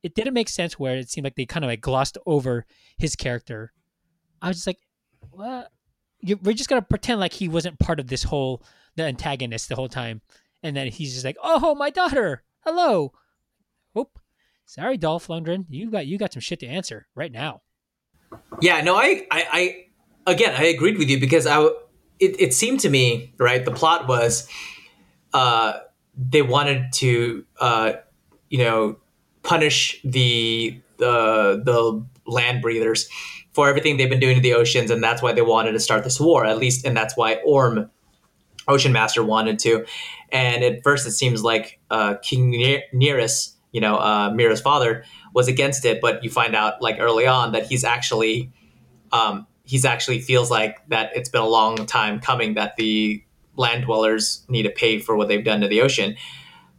it 0.03 0.13
didn't 0.13 0.35
make 0.35 0.49
sense 0.49 0.77
where 0.77 0.95
it 0.95 1.09
seemed 1.09 1.25
like 1.25 1.33
they 1.33 1.47
kind 1.47 1.65
of 1.65 1.69
like 1.69 1.81
glossed 1.81 2.19
over 2.27 2.67
his 2.99 3.15
character. 3.15 3.73
I 4.43 4.49
was 4.49 4.57
just 4.57 4.67
like, 4.67 4.79
what? 5.31 5.71
You, 6.19 6.37
we're 6.43 6.53
just 6.53 6.69
gonna 6.69 6.83
pretend 6.83 7.19
like 7.19 7.33
he 7.33 7.49
wasn't 7.49 7.79
part 7.79 7.99
of 7.99 8.09
this 8.09 8.21
whole 8.21 8.61
the 8.95 9.05
antagonist 9.05 9.69
the 9.69 9.75
whole 9.75 9.89
time, 9.89 10.21
and 10.61 10.77
then 10.77 10.89
he's 10.89 11.13
just 11.13 11.25
like, 11.25 11.37
oh, 11.43 11.73
my 11.73 11.89
daughter, 11.89 12.43
hello. 12.63 13.11
Oop, 13.97 14.19
sorry, 14.67 14.97
Dolph 14.97 15.29
Lundgren, 15.29 15.65
you 15.67 15.89
got 15.89 16.05
you 16.05 16.19
got 16.19 16.31
some 16.31 16.41
shit 16.41 16.59
to 16.59 16.67
answer 16.67 17.07
right 17.15 17.31
now. 17.31 17.63
Yeah, 18.61 18.81
no, 18.81 18.95
I, 18.95 19.27
I, 19.31 19.45
I 19.51 20.31
again, 20.31 20.55
I 20.57 20.65
agreed 20.65 20.97
with 20.97 21.09
you 21.09 21.19
because 21.19 21.45
I, 21.47 21.61
it, 22.19 22.39
it 22.39 22.53
seemed 22.53 22.79
to 22.81 22.89
me, 22.89 23.33
right, 23.37 23.63
the 23.63 23.71
plot 23.71 24.07
was, 24.07 24.47
uh, 25.33 25.79
they 26.17 26.41
wanted 26.41 26.93
to, 26.93 27.45
uh, 27.59 27.93
you 28.49 28.59
know, 28.59 28.97
punish 29.43 30.01
the 30.03 30.79
the 30.97 31.61
the 31.63 32.05
land 32.25 32.61
breathers 32.61 33.09
for 33.51 33.67
everything 33.69 33.97
they've 33.97 34.09
been 34.09 34.19
doing 34.19 34.35
to 34.35 34.41
the 34.41 34.53
oceans, 34.53 34.89
and 34.91 35.03
that's 35.03 35.21
why 35.21 35.33
they 35.33 35.41
wanted 35.41 35.73
to 35.73 35.79
start 35.79 36.03
this 36.03 36.19
war. 36.19 36.45
At 36.45 36.57
least, 36.57 36.85
and 36.85 36.95
that's 36.95 37.17
why 37.17 37.35
Orm, 37.45 37.89
Ocean 38.67 38.93
Master, 38.93 39.23
wanted 39.23 39.59
to. 39.59 39.85
And 40.31 40.63
at 40.63 40.83
first, 40.83 41.05
it 41.05 41.11
seems 41.11 41.43
like 41.43 41.79
uh, 41.91 42.15
King 42.21 42.51
Ne- 42.51 42.83
you 43.71 43.81
know, 43.81 43.97
uh, 43.97 44.31
Mera's 44.33 44.61
father, 44.61 45.03
was 45.35 45.47
against 45.47 45.85
it. 45.85 46.01
But 46.01 46.23
you 46.23 46.31
find 46.31 46.55
out, 46.55 46.81
like 46.81 46.97
early 46.99 47.27
on, 47.27 47.51
that 47.51 47.67
he's 47.67 47.83
actually, 47.83 48.51
um, 49.11 49.45
he's 49.65 49.85
actually 49.85 50.19
feels 50.21 50.49
like 50.49 50.77
that 50.87 51.11
it's 51.15 51.29
been 51.29 51.41
a 51.41 51.47
long 51.47 51.85
time 51.85 52.19
coming 52.19 52.55
that 52.55 52.77
the 52.77 53.21
land 53.55 53.83
dwellers 53.83 54.43
need 54.47 54.63
to 54.63 54.71
pay 54.71 54.97
for 54.97 55.15
what 55.15 55.27
they've 55.27 55.45
done 55.45 55.61
to 55.61 55.67
the 55.67 55.81
ocean. 55.81 56.15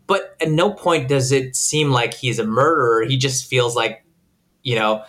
But 0.06 0.36
at 0.40 0.50
no 0.50 0.72
point 0.72 1.08
does 1.08 1.32
it 1.32 1.54
seem 1.54 1.90
like 1.90 2.14
he's 2.14 2.38
a 2.38 2.44
murderer. 2.44 3.04
He 3.04 3.16
just 3.16 3.46
feels 3.46 3.76
like, 3.76 4.04
you 4.62 4.74
know, 4.74 5.04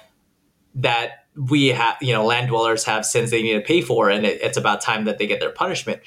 that 0.76 1.26
we 1.36 1.68
have, 1.68 1.98
you 2.02 2.14
know, 2.14 2.26
land 2.26 2.50
dwellers 2.50 2.84
have 2.84 3.06
sins 3.06 3.32
they 3.32 3.42
need 3.42 3.54
to 3.54 3.62
pay 3.62 3.82
for, 3.82 4.10
and 4.10 4.26
it, 4.26 4.42
it's 4.42 4.58
about 4.58 4.82
time 4.82 5.06
that 5.06 5.20
they 5.20 5.28
get 5.28 5.40
their 5.40 5.52
punishment. 5.52 6.02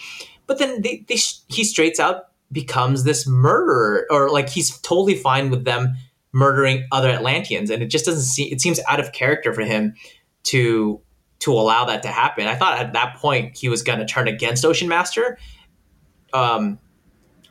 But 0.46 0.58
then 0.58 0.82
they, 0.82 1.04
they 1.08 1.16
he 1.48 1.64
straights 1.64 2.00
out 2.00 2.24
becomes 2.52 3.04
this 3.04 3.26
murderer, 3.28 4.06
or 4.10 4.28
like 4.28 4.48
he's 4.48 4.76
totally 4.80 5.14
fine 5.14 5.50
with 5.50 5.64
them 5.64 5.94
murdering 6.32 6.86
other 6.92 7.10
Atlanteans, 7.10 7.70
and 7.70 7.82
it 7.82 7.86
just 7.86 8.04
doesn't 8.04 8.22
seem. 8.22 8.52
It 8.52 8.60
seems 8.60 8.80
out 8.88 9.00
of 9.00 9.12
character 9.12 9.52
for 9.52 9.62
him 9.62 9.94
to 10.44 11.00
to 11.40 11.52
allow 11.52 11.86
that 11.86 12.02
to 12.02 12.08
happen. 12.08 12.46
I 12.46 12.54
thought 12.54 12.78
at 12.78 12.92
that 12.92 13.16
point 13.16 13.56
he 13.56 13.68
was 13.68 13.82
going 13.82 13.98
to 13.98 14.06
turn 14.06 14.28
against 14.28 14.64
Ocean 14.64 14.88
Master, 14.88 15.38
um, 16.32 16.78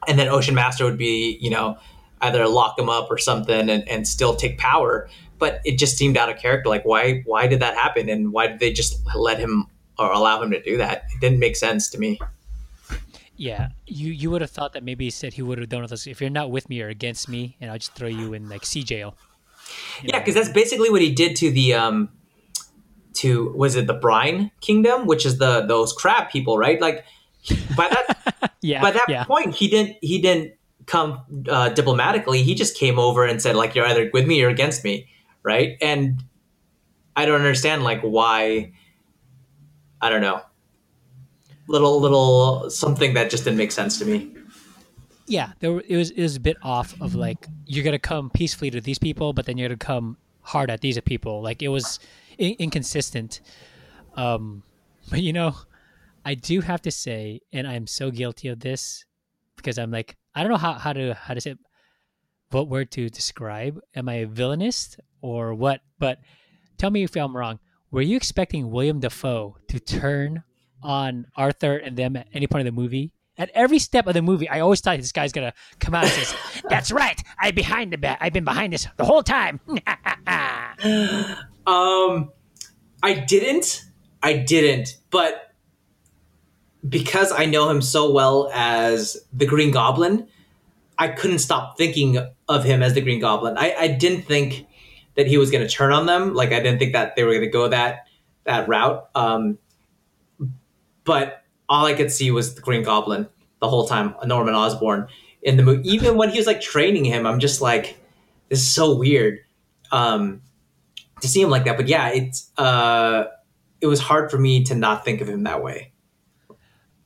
and 0.08 0.18
then 0.18 0.28
Ocean 0.28 0.56
Master 0.56 0.86
would 0.86 0.98
be, 0.98 1.38
you 1.42 1.50
know, 1.50 1.78
either 2.22 2.48
lock 2.48 2.78
him 2.78 2.90
up 2.90 3.10
or 3.10 3.18
something 3.18 3.70
and, 3.70 3.88
and 3.90 4.08
still 4.08 4.36
take 4.36 4.58
power. 4.58 5.10
But 5.40 5.62
it 5.64 5.78
just 5.78 5.98
seemed 5.98 6.18
out 6.18 6.30
of 6.30 6.38
character. 6.38 6.70
Like 6.70 6.84
why 6.84 7.22
why 7.26 7.48
did 7.48 7.62
that 7.62 7.76
happen, 7.76 8.10
and 8.10 8.32
why 8.32 8.48
did 8.48 8.60
they 8.60 8.72
just 8.72 9.02
let 9.16 9.40
him 9.40 9.66
or 9.98 10.12
allow 10.12 10.42
him 10.42 10.52
to 10.52 10.62
do 10.62 10.78
that? 10.78 11.04
It 11.14 11.22
didn't 11.22 11.40
make 11.40 11.56
sense 11.56 11.90
to 11.92 11.98
me. 11.98 12.20
Yeah, 13.40 13.70
you 13.88 14.12
you 14.12 14.30
would 14.32 14.42
have 14.42 14.52
thought 14.52 14.74
that 14.74 14.84
maybe 14.84 15.06
he 15.06 15.10
said 15.10 15.34
he 15.34 15.42
would 15.42 15.60
have 15.60 15.70
done 15.70 15.86
this. 15.88 16.06
If 16.06 16.20
you're 16.20 16.30
not 16.30 16.52
with 16.52 16.68
me 16.68 16.82
or 16.82 16.90
against 16.90 17.30
me, 17.30 17.56
and 17.62 17.72
I'll 17.72 17.78
just 17.78 17.96
throw 17.96 18.10
you 18.10 18.34
in 18.34 18.50
like 18.50 18.66
sea 18.66 18.84
jail. 18.84 19.16
You 20.02 20.10
Yeah, 20.12 20.20
because 20.20 20.36
that's 20.36 20.50
basically 20.50 20.90
what 20.90 21.02
he 21.02 21.16
did 21.16 21.38
to 21.38 21.50
the 21.50 21.74
um 21.74 22.10
to 23.14 23.54
was 23.56 23.78
it 23.78 23.88
the 23.88 23.94
Brine 23.94 24.52
Kingdom, 24.60 25.08
which 25.08 25.26
is 25.26 25.38
the 25.38 25.62
those 25.62 25.94
crab 25.94 26.30
people, 26.30 26.58
right? 26.58 26.82
Like 26.82 27.06
by 27.78 27.88
that 27.88 28.52
yeah, 28.62 28.82
by 28.82 28.92
that 28.92 29.06
yeah. 29.08 29.24
point 29.24 29.56
he 29.56 29.70
didn't 29.70 29.96
he 30.02 30.22
didn't 30.22 30.56
come 30.86 31.22
uh, 31.48 31.70
diplomatically. 31.70 32.44
He 32.44 32.56
just 32.56 32.76
came 32.76 33.00
over 33.00 33.24
and 33.24 33.42
said 33.42 33.56
like 33.56 33.74
you're 33.74 33.86
either 33.86 34.10
with 34.12 34.28
me 34.28 34.44
or 34.44 34.50
against 34.50 34.84
me, 34.84 35.08
right? 35.44 35.78
And 35.82 36.22
I 37.16 37.26
don't 37.26 37.36
understand 37.36 37.84
like 37.84 38.02
why. 38.02 38.74
I 40.02 40.10
don't 40.10 40.22
know. 40.22 40.42
Little 41.70 42.02
little 42.02 42.70
something 42.70 43.14
that 43.14 43.30
just 43.30 43.44
didn't 43.46 43.58
make 43.58 43.72
sense 43.72 44.00
to 44.00 44.06
me. 44.06 44.34
yeah, 45.28 45.52
there 45.60 45.80
it 45.88 45.96
was 45.96 46.10
it 46.12 46.22
was 46.24 46.36
a 46.36 46.40
bit 46.40 46.58
off 46.64 47.00
of 47.00 47.14
like 47.14 47.46
you're 47.68 47.86
gonna 47.86 48.00
come 48.00 48.32
peacefully 48.32 48.72
to 48.72 48.82
these 48.82 48.98
people, 48.98 49.34
but 49.34 49.46
then 49.46 49.58
you're 49.58 49.70
gonna 49.70 49.78
come 49.78 50.18
hard 50.42 50.72
at 50.72 50.82
these 50.82 51.00
people. 51.02 51.44
Like 51.44 51.62
it 51.62 51.68
was 51.70 52.00
in- 52.40 52.56
inconsistent. 52.58 53.42
Um, 54.16 54.64
but 55.12 55.22
you 55.22 55.32
know, 55.32 55.56
I 56.26 56.34
do 56.34 56.62
have 56.62 56.82
to 56.82 56.92
say, 56.92 57.42
and 57.54 57.68
I'm 57.68 57.86
so 57.86 58.10
guilty 58.10 58.48
of 58.48 58.60
this 58.62 59.06
because 59.56 59.78
I'm 59.78 59.92
like 59.92 60.18
I 60.34 60.42
don't 60.42 60.52
know 60.52 60.58
how 60.58 60.74
how 60.74 60.94
to 60.94 61.14
how 61.14 61.36
to 61.36 61.42
say 61.42 61.56
what 62.50 62.68
word 62.68 62.90
to 62.98 63.10
describe. 63.10 63.80
Am 63.96 64.10
I 64.10 64.16
a 64.16 64.28
villainist 64.28 65.00
or 65.22 65.54
what? 65.54 65.82
But 66.00 66.18
tell 66.80 66.90
me 66.90 67.04
if 67.04 67.16
I'm 67.16 67.38
wrong. 67.38 67.60
Were 67.92 68.02
you 68.02 68.18
expecting 68.18 68.72
William 68.72 69.00
Dafoe 69.00 69.58
to 69.68 69.80
turn 69.80 70.44
on 70.82 71.28
Arthur 71.36 71.78
and 71.78 71.98
them 71.98 72.16
at 72.16 72.28
any 72.34 72.48
point 72.48 72.68
of 72.68 72.74
the 72.74 72.82
movie? 72.82 73.12
At 73.38 73.50
every 73.54 73.80
step 73.80 74.06
of 74.08 74.14
the 74.14 74.22
movie, 74.22 74.50
I 74.50 74.60
always 74.60 74.82
thought 74.82 74.98
this 74.98 75.14
guy's 75.14 75.32
gonna 75.32 75.54
come 75.80 75.96
out 75.96 76.04
and 76.04 76.12
says, 76.12 76.36
"That's 76.70 76.92
right, 76.92 77.22
I 77.40 77.52
behind 77.52 77.94
the 77.94 77.98
bat. 77.98 78.18
I've 78.20 78.34
been 78.34 78.44
behind 78.44 78.74
this 78.74 78.88
the 78.98 79.06
whole 79.06 79.24
time." 79.24 79.60
Um, 81.68 82.32
I 83.04 83.14
didn't. 83.14 83.86
I 84.24 84.34
didn't. 84.34 84.98
But 85.12 85.54
because 86.88 87.32
I 87.32 87.46
know 87.46 87.70
him 87.70 87.82
so 87.82 88.12
well 88.12 88.50
as 88.54 89.18
the 89.34 89.46
Green 89.46 89.72
Goblin, 89.72 90.28
I 90.98 91.10
couldn't 91.10 91.40
stop 91.40 91.78
thinking 91.78 92.18
of 92.48 92.64
him 92.64 92.82
as 92.82 92.94
the 92.94 93.02
Green 93.02 93.20
Goblin. 93.20 93.58
I, 93.58 93.74
I 93.74 93.88
didn't 93.88 94.24
think 94.24 94.66
that 95.16 95.28
he 95.28 95.38
was 95.38 95.52
going 95.52 95.66
to 95.66 95.70
turn 95.70 95.92
on 95.92 96.06
them. 96.06 96.34
Like 96.34 96.52
I 96.52 96.60
didn't 96.60 96.80
think 96.80 96.94
that 96.94 97.16
they 97.16 97.24
were 97.24 97.32
going 97.32 97.44
to 97.44 97.50
go 97.50 97.68
that 97.68 98.08
that 98.46 98.68
route. 98.68 99.08
Um, 99.16 99.58
but 101.10 101.44
all 101.68 101.88
I 101.88 101.96
could 101.96 102.12
see 102.12 102.30
was 102.30 102.54
the 102.54 102.62
Green 102.62 102.84
Goblin 102.84 103.28
the 103.60 103.68
whole 103.68 103.88
time, 103.88 104.14
Norman 104.26 104.54
Osborn 104.54 105.08
in 105.42 105.58
the 105.58 105.64
movie. 105.64 105.90
Even 105.90 106.18
when 106.18 106.30
he 106.30 106.38
was 106.38 106.46
like 106.46 106.62
training 106.62 107.04
him, 107.04 107.26
I'm 107.26 107.40
just 107.40 107.62
like, 107.62 107.98
this 108.50 108.60
is 108.60 108.72
so 108.72 108.96
weird. 108.96 109.40
Um, 109.92 110.42
to 111.22 111.28
see 111.28 111.42
him 111.42 111.50
like 111.50 111.66
that. 111.66 111.78
But 111.78 111.88
yeah, 111.88 112.10
it's 112.10 112.52
uh, 112.60 113.26
it 113.82 113.88
was 113.88 114.00
hard 114.00 114.30
for 114.30 114.38
me 114.38 114.64
to 114.66 114.76
not 114.76 115.04
think 115.04 115.20
of 115.20 115.28
him 115.28 115.44
that 115.46 115.64
way. 115.64 115.92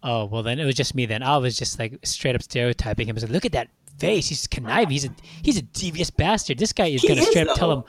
oh 0.03 0.25
well, 0.25 0.43
then 0.43 0.59
it 0.59 0.65
was 0.65 0.75
just 0.75 0.95
me. 0.95 1.05
Then 1.05 1.23
I 1.23 1.37
was 1.37 1.57
just 1.57 1.79
like 1.79 1.97
straight 2.05 2.35
up 2.35 2.43
stereotyping 2.43 3.07
him. 3.07 3.13
I 3.13 3.15
was 3.15 3.23
like, 3.23 3.31
"Look 3.31 3.45
at 3.45 3.53
that 3.53 3.69
face. 3.99 4.27
He's 4.27 4.47
conniving. 4.47 4.91
He's 4.91 5.05
a 5.05 5.09
he's 5.41 5.57
a 5.57 5.61
devious 5.61 6.09
bastard. 6.09 6.59
This 6.59 6.73
guy 6.73 6.87
is 6.87 7.01
He 7.01 7.07
gonna 7.07 7.21
is, 7.21 7.29
straight 7.29 7.47
up 7.47 7.55
tell 7.55 7.71
him." 7.71 7.83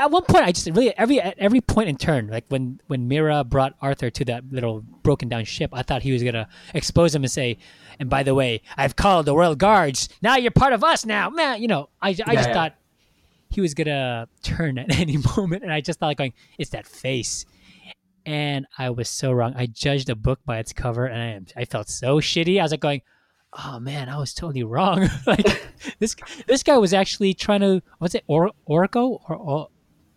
At 0.00 0.10
one 0.10 0.22
point, 0.22 0.44
I 0.44 0.52
just 0.52 0.66
really 0.66 0.96
every 0.96 1.20
at 1.20 1.38
every 1.38 1.60
point 1.60 1.90
in 1.90 1.96
turn, 1.96 2.28
like 2.28 2.46
when 2.48 2.80
when 2.86 3.06
Mera 3.06 3.44
brought 3.44 3.74
Arthur 3.82 4.08
to 4.08 4.24
that 4.24 4.50
little 4.50 4.80
broken 5.02 5.28
down 5.28 5.44
ship, 5.44 5.68
I 5.74 5.82
thought 5.82 6.00
he 6.00 6.10
was 6.10 6.22
gonna 6.22 6.48
expose 6.72 7.14
him 7.14 7.22
and 7.22 7.30
say, 7.30 7.58
"And 7.98 8.08
by 8.08 8.22
the 8.22 8.34
way, 8.34 8.62
I've 8.78 8.96
called 8.96 9.26
the 9.26 9.36
royal 9.36 9.54
guards. 9.54 10.08
Now 10.22 10.36
you're 10.36 10.52
part 10.52 10.72
of 10.72 10.82
us. 10.82 11.04
Now, 11.04 11.28
man, 11.28 11.60
you 11.60 11.68
know." 11.68 11.90
I 12.00 12.08
I 12.08 12.12
just 12.12 12.48
yeah. 12.48 12.52
thought 12.54 12.74
he 13.50 13.60
was 13.60 13.74
gonna 13.74 14.26
turn 14.42 14.78
at 14.78 14.90
any 14.98 15.18
moment, 15.36 15.64
and 15.64 15.70
I 15.70 15.82
just 15.82 15.98
thought 15.98 16.06
like 16.06 16.16
going, 16.16 16.32
"It's 16.58 16.70
that 16.70 16.86
face." 16.86 17.44
And 18.24 18.66
I 18.78 18.88
was 18.88 19.10
so 19.10 19.32
wrong. 19.32 19.52
I 19.54 19.66
judged 19.66 20.08
a 20.08 20.16
book 20.16 20.40
by 20.46 20.60
its 20.60 20.72
cover, 20.72 21.04
and 21.04 21.52
I 21.54 21.60
I 21.60 21.64
felt 21.66 21.90
so 21.90 22.20
shitty. 22.20 22.58
I 22.58 22.62
was 22.62 22.70
like 22.70 22.80
going, 22.80 23.02
"Oh 23.52 23.78
man, 23.78 24.08
I 24.08 24.16
was 24.16 24.32
totally 24.32 24.64
wrong." 24.64 25.10
like 25.26 25.44
this 25.98 26.16
this 26.46 26.62
guy 26.62 26.78
was 26.78 26.94
actually 26.94 27.34
trying 27.34 27.60
to 27.60 27.82
what's 27.98 28.14
it 28.14 28.24
or 28.28 28.52
Orko 28.66 29.20
or, 29.28 29.36
or 29.36 29.68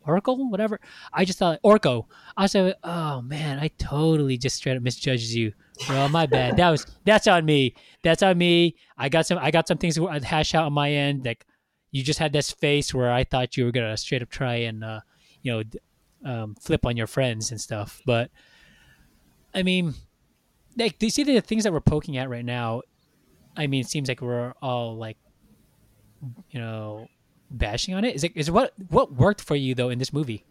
Oracle, 0.06 0.50
whatever. 0.50 0.80
I 1.12 1.26
just 1.26 1.40
thought 1.40 1.60
Orko. 1.64 2.06
I 2.36 2.48
said, 2.48 2.76
oh 2.84 3.22
man, 3.22 3.60
I 3.60 3.70
totally 3.78 4.38
just 4.38 4.58
straight 4.58 4.78
up 4.78 4.84
misjudged 4.84 5.32
you, 5.32 5.54
bro. 5.88 6.08
My 6.10 6.26
bad. 6.26 6.58
That 6.58 6.70
was 6.70 6.86
that's 7.06 7.28
on 7.28 7.46
me. 7.46 7.76
That's 8.04 8.24
on 8.24 8.38
me. 8.38 8.76
I 8.98 9.10
got 9.10 9.28
some. 9.28 9.38
I 9.38 9.52
got 9.52 9.68
some 9.68 9.78
things 9.78 9.96
to 9.96 10.06
hash 10.08 10.56
out 10.56 10.66
on 10.66 10.74
my 10.74 10.92
end. 10.92 11.26
Like 11.26 11.46
you 11.92 12.04
just 12.04 12.20
had 12.20 12.34
this 12.34 12.52
face 12.52 12.94
where 12.94 13.12
I 13.12 13.24
thought 13.24 13.56
you 13.58 13.66
were 13.66 13.72
gonna 13.72 13.98
straight 13.98 14.22
up 14.22 14.30
try 14.30 14.56
and 14.56 14.84
uh, 14.84 15.00
you 15.42 15.52
know 15.52 15.64
um, 16.26 16.56
flip 16.56 16.86
on 16.86 16.98
your 16.98 17.08
friends 17.08 17.52
and 17.52 17.60
stuff. 17.60 18.02
But 18.06 18.32
I 19.54 19.64
mean, 19.64 19.94
like 20.78 21.00
do 21.00 21.06
you 21.06 21.12
see 21.12 21.24
the 21.24 21.42
things 21.42 21.64
that 21.64 21.74
we're 21.74 21.82
poking 21.82 22.18
at 22.18 22.30
right 22.30 22.46
now? 22.46 22.82
I 23.56 23.68
mean, 23.68 23.82
it 23.82 23.88
seems 23.88 24.08
like 24.08 24.22
we're 24.22 24.54
all 24.62 24.98
like, 24.98 25.18
you 26.50 26.60
know, 26.60 27.08
bashing 27.58 27.94
on 27.94 28.04
it. 28.04 28.16
Is 28.16 28.24
it 28.24 28.32
is 28.36 28.52
what 28.52 28.74
what 28.90 29.14
worked 29.14 29.42
for 29.42 29.56
you 29.56 29.76
though 29.76 29.90
in 29.90 30.00
this 30.00 30.12
movie? 30.12 30.44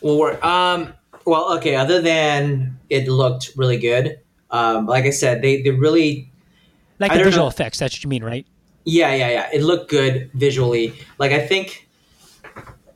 Well, 0.00 0.18
we're, 0.18 0.42
um, 0.42 0.94
well, 1.24 1.56
okay. 1.58 1.76
Other 1.76 2.00
than 2.02 2.78
it 2.90 3.06
looked 3.06 3.52
really 3.56 3.78
good, 3.78 4.18
um, 4.50 4.86
like 4.86 5.04
I 5.04 5.10
said, 5.10 5.42
they 5.42 5.62
they 5.62 5.70
really, 5.70 6.30
Like 6.98 7.12
I 7.12 7.18
the 7.18 7.24
visual 7.24 7.44
know. 7.46 7.48
effects. 7.50 7.78
That's 7.78 7.94
what 7.94 8.02
you 8.04 8.10
mean, 8.10 8.24
right? 8.24 8.46
yeah, 8.84 9.14
yeah, 9.14 9.28
yeah. 9.30 9.48
It 9.52 9.62
looked 9.62 9.90
good 9.90 10.28
visually. 10.34 10.92
Like 11.18 11.30
I 11.30 11.38
think, 11.46 11.88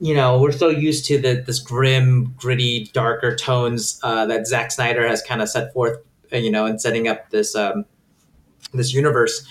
you 0.01 0.14
know, 0.14 0.41
we're 0.41 0.51
so 0.51 0.68
used 0.68 1.05
to 1.07 1.18
the 1.18 1.45
this 1.47 1.61
grim, 1.61 2.34
gritty, 2.37 2.91
darker 2.93 3.37
tones 3.37 4.01
uh, 4.03 4.26
that 4.26 4.47
Zack 4.49 4.72
Snyder 4.72 5.07
has 5.07 5.22
kind 5.22 5.41
of 5.41 5.49
set 5.49 5.72
forth, 5.72 5.99
uh, 6.32 6.39
you 6.39 6.51
know, 6.51 6.66
in 6.66 6.80
setting 6.80 7.07
up 7.07 7.30
this 7.30 7.55
um, 7.55 7.84
this 8.74 8.93
universe. 8.93 9.47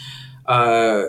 Uh, 0.45 1.05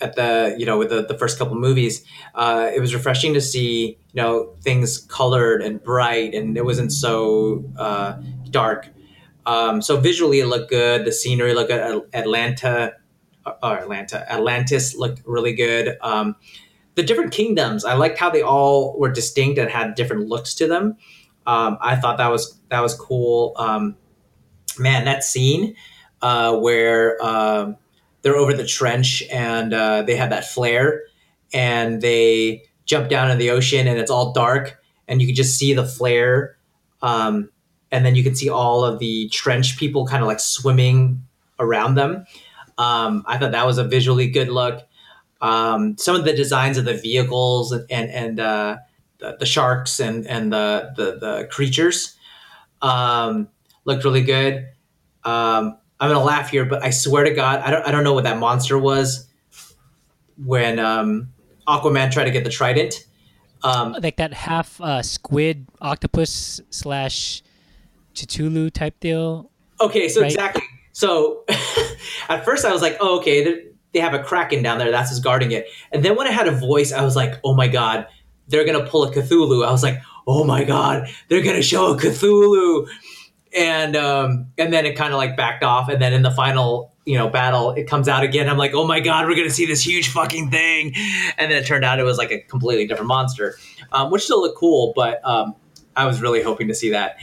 at 0.00 0.16
the 0.16 0.54
you 0.58 0.66
know 0.66 0.78
with 0.78 0.90
the, 0.90 1.04
the 1.04 1.16
first 1.18 1.38
couple 1.38 1.54
movies 1.56 2.04
uh, 2.34 2.70
it 2.74 2.80
was 2.80 2.94
refreshing 2.94 3.34
to 3.34 3.40
see 3.40 3.98
you 4.12 4.22
know 4.22 4.54
things 4.62 4.98
colored 4.98 5.62
and 5.62 5.82
bright 5.82 6.34
and 6.34 6.56
it 6.56 6.64
wasn't 6.64 6.92
so 6.92 7.64
uh, 7.78 8.20
dark. 8.50 8.88
Um, 9.46 9.80
so 9.80 9.96
visually 9.96 10.40
it 10.40 10.46
looked 10.46 10.68
good. 10.68 11.06
The 11.06 11.12
scenery 11.12 11.54
looked 11.54 11.70
At- 11.70 12.04
atlanta 12.12 12.94
uh, 13.46 13.52
or 13.62 13.78
atlanta 13.78 14.30
atlantis 14.30 14.94
looked 14.94 15.22
really 15.24 15.54
good. 15.54 15.96
Um, 16.00 16.36
the 16.94 17.02
different 17.04 17.32
kingdoms 17.32 17.84
i 17.84 17.94
liked 17.94 18.18
how 18.18 18.28
they 18.30 18.42
all 18.42 18.98
were 18.98 19.10
distinct 19.10 19.58
and 19.58 19.70
had 19.70 19.94
different 19.94 20.28
looks 20.28 20.54
to 20.54 20.66
them. 20.66 20.96
Um, 21.46 21.78
i 21.80 21.96
thought 21.96 22.18
that 22.18 22.30
was 22.30 22.60
that 22.68 22.80
was 22.80 22.94
cool. 22.94 23.54
Um, 23.56 23.96
man 24.78 25.04
that 25.06 25.24
scene 25.24 25.74
uh, 26.22 26.56
where 26.56 27.22
um, 27.24 27.76
they're 28.28 28.36
over 28.36 28.52
the 28.52 28.66
trench 28.66 29.22
and 29.32 29.72
uh, 29.72 30.02
they 30.02 30.14
have 30.14 30.28
that 30.28 30.44
flare 30.44 31.04
and 31.54 32.02
they 32.02 32.62
jump 32.84 33.08
down 33.08 33.30
in 33.30 33.38
the 33.38 33.48
ocean 33.48 33.86
and 33.86 33.98
it's 33.98 34.10
all 34.10 34.34
dark 34.34 34.78
and 35.08 35.22
you 35.22 35.26
can 35.26 35.34
just 35.34 35.58
see 35.58 35.72
the 35.72 35.86
flare 35.86 36.58
um, 37.00 37.48
and 37.90 38.04
then 38.04 38.14
you 38.14 38.22
can 38.22 38.34
see 38.34 38.50
all 38.50 38.84
of 38.84 38.98
the 38.98 39.30
trench 39.30 39.78
people 39.78 40.06
kind 40.06 40.22
of 40.22 40.26
like 40.26 40.40
swimming 40.40 41.22
around 41.58 41.94
them. 41.94 42.26
Um, 42.76 43.24
i 43.26 43.38
thought 43.38 43.52
that 43.52 43.66
was 43.66 43.78
a 43.78 43.84
visually 43.84 44.28
good 44.28 44.50
look. 44.50 44.86
Um, 45.40 45.96
some 45.96 46.14
of 46.14 46.26
the 46.26 46.34
designs 46.34 46.76
of 46.76 46.84
the 46.84 46.94
vehicles 46.94 47.72
and 47.72 47.90
and, 47.90 48.10
and 48.10 48.40
uh, 48.40 48.76
the, 49.20 49.38
the 49.40 49.46
sharks 49.46 50.00
and 50.00 50.26
and 50.26 50.52
the 50.52 50.92
the, 50.96 51.18
the 51.18 51.48
creatures 51.50 52.14
um, 52.82 53.48
looked 53.86 54.04
really 54.04 54.22
good. 54.22 54.68
Um, 55.24 55.78
I'm 56.00 56.10
gonna 56.10 56.24
laugh 56.24 56.50
here, 56.50 56.64
but 56.64 56.82
I 56.84 56.90
swear 56.90 57.24
to 57.24 57.32
God, 57.34 57.60
I 57.60 57.70
don't 57.70 57.86
I 57.86 57.90
don't 57.90 58.04
know 58.04 58.14
what 58.14 58.24
that 58.24 58.38
monster 58.38 58.78
was 58.78 59.26
when 60.36 60.78
um, 60.78 61.28
Aquaman 61.66 62.10
tried 62.12 62.24
to 62.24 62.30
get 62.30 62.44
the 62.44 62.50
trident. 62.50 63.04
Um, 63.64 63.96
Like 64.00 64.16
that 64.16 64.32
half 64.32 64.80
uh, 64.80 65.02
squid 65.02 65.66
octopus 65.80 66.60
slash 66.70 67.42
Cthulhu 68.14 68.72
type 68.72 68.98
deal. 69.00 69.50
okay, 69.80 70.08
so 70.08 70.20
Right. 70.20 70.30
exactly. 70.30 70.62
So 70.92 71.44
at 72.28 72.44
first 72.44 72.64
I 72.64 72.72
was 72.72 72.82
like, 72.82 72.96
oh, 73.00 73.18
okay, 73.18 73.44
they- 73.44 73.64
have 74.00 74.14
a 74.14 74.22
kraken 74.22 74.62
down 74.62 74.78
there. 74.78 74.92
That's 74.92 75.10
who's 75.10 75.18
guarding 75.18 75.50
it. 75.50 75.66
And 75.90 76.04
then 76.04 76.14
when 76.14 76.28
it 76.28 76.32
had 76.32 76.46
a 76.46 76.52
voice, 76.52 76.92
I 76.92 77.02
was 77.02 77.16
like, 77.16 77.40
oh 77.42 77.52
my 77.54 77.66
God, 77.66 78.06
they're 78.46 78.64
gonna 78.64 78.86
pull 78.86 79.02
a 79.02 79.10
Cthulhu. 79.12 79.66
I 79.66 79.72
was 79.72 79.82
like, 79.82 80.00
oh 80.28 80.44
my 80.44 80.62
God, 80.62 81.08
they're 81.26 81.42
gonna 81.42 81.62
show 81.62 81.92
a 81.92 81.96
Cthulhu. 81.96 82.86
And 83.58 83.96
um, 83.96 84.46
and 84.56 84.72
then 84.72 84.86
it 84.86 84.94
kind 84.94 85.12
of 85.12 85.18
like 85.18 85.36
backed 85.36 85.64
off. 85.64 85.88
And 85.88 86.00
then 86.00 86.12
in 86.12 86.22
the 86.22 86.30
final, 86.30 86.94
you 87.04 87.18
know, 87.18 87.28
battle, 87.28 87.72
it 87.72 87.88
comes 87.88 88.06
out 88.06 88.22
again. 88.22 88.48
I'm 88.48 88.56
like, 88.56 88.72
oh 88.72 88.86
my 88.86 89.00
God, 89.00 89.26
we're 89.26 89.34
gonna 89.34 89.50
see 89.50 89.66
this 89.66 89.84
huge 89.84 90.08
fucking 90.10 90.50
thing. 90.50 90.94
And 91.36 91.50
then 91.50 91.62
it 91.62 91.66
turned 91.66 91.84
out 91.84 91.98
it 91.98 92.04
was 92.04 92.18
like 92.18 92.30
a 92.30 92.40
completely 92.40 92.86
different 92.86 93.08
monster, 93.08 93.56
um, 93.90 94.10
which 94.10 94.22
still 94.24 94.40
looked 94.40 94.58
cool. 94.58 94.92
But 94.94 95.20
um, 95.24 95.56
I 95.96 96.06
was 96.06 96.22
really 96.22 96.42
hoping 96.42 96.68
to 96.68 96.74
see 96.74 96.90
that. 96.90 97.16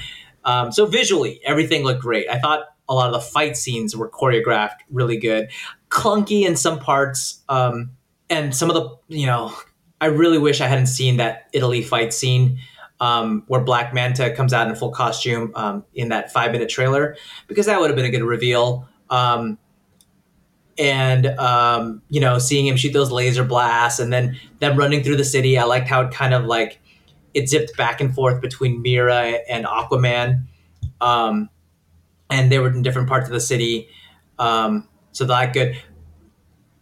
Um, 0.43 0.71
so 0.71 0.86
visually, 0.86 1.39
everything 1.45 1.83
looked 1.83 2.01
great. 2.01 2.27
I 2.29 2.38
thought 2.39 2.65
a 2.89 2.93
lot 2.93 3.07
of 3.07 3.13
the 3.13 3.21
fight 3.21 3.55
scenes 3.55 3.95
were 3.95 4.09
choreographed 4.09 4.77
really 4.91 5.17
good, 5.17 5.49
clunky 5.89 6.45
in 6.45 6.55
some 6.55 6.79
parts, 6.79 7.41
um, 7.49 7.91
and 8.29 8.53
some 8.53 8.69
of 8.69 8.75
the 8.75 8.89
you 9.07 9.25
know, 9.25 9.55
I 10.01 10.07
really 10.07 10.38
wish 10.38 10.59
I 10.59 10.67
hadn't 10.67 10.88
seen 10.88 11.17
that 11.17 11.47
Italy 11.53 11.81
fight 11.81 12.13
scene 12.13 12.59
um, 12.99 13.43
where 13.47 13.61
Black 13.61 13.93
Manta 13.93 14.31
comes 14.31 14.53
out 14.53 14.67
in 14.67 14.75
full 14.75 14.91
costume 14.91 15.51
um, 15.55 15.85
in 15.93 16.09
that 16.09 16.31
five 16.31 16.51
minute 16.51 16.69
trailer 16.69 17.15
because 17.47 17.65
that 17.65 17.79
would 17.79 17.89
have 17.89 17.95
been 17.95 18.05
a 18.05 18.11
good 18.11 18.23
reveal. 18.23 18.87
Um, 19.09 19.57
and 20.77 21.27
um, 21.39 22.01
you 22.09 22.19
know, 22.19 22.37
seeing 22.39 22.67
him 22.67 22.75
shoot 22.75 22.93
those 22.93 23.11
laser 23.11 23.43
blasts 23.43 23.99
and 23.99 24.11
then 24.11 24.39
them 24.59 24.77
running 24.77 25.03
through 25.03 25.17
the 25.17 25.25
city, 25.25 25.57
I 25.57 25.63
liked 25.63 25.87
how 25.87 26.01
it 26.01 26.11
kind 26.11 26.33
of 26.33 26.45
like 26.45 26.81
it 27.33 27.49
zipped 27.49 27.75
back 27.77 28.01
and 28.01 28.13
forth 28.13 28.41
between 28.41 28.81
Mera 28.81 29.39
and 29.49 29.65
Aquaman, 29.65 30.43
um, 31.01 31.49
and 32.29 32.51
they 32.51 32.59
were 32.59 32.69
in 32.69 32.81
different 32.81 33.07
parts 33.07 33.27
of 33.27 33.33
the 33.33 33.41
city. 33.41 33.89
Um, 34.39 34.87
so 35.11 35.25
that 35.25 35.53
good. 35.53 35.77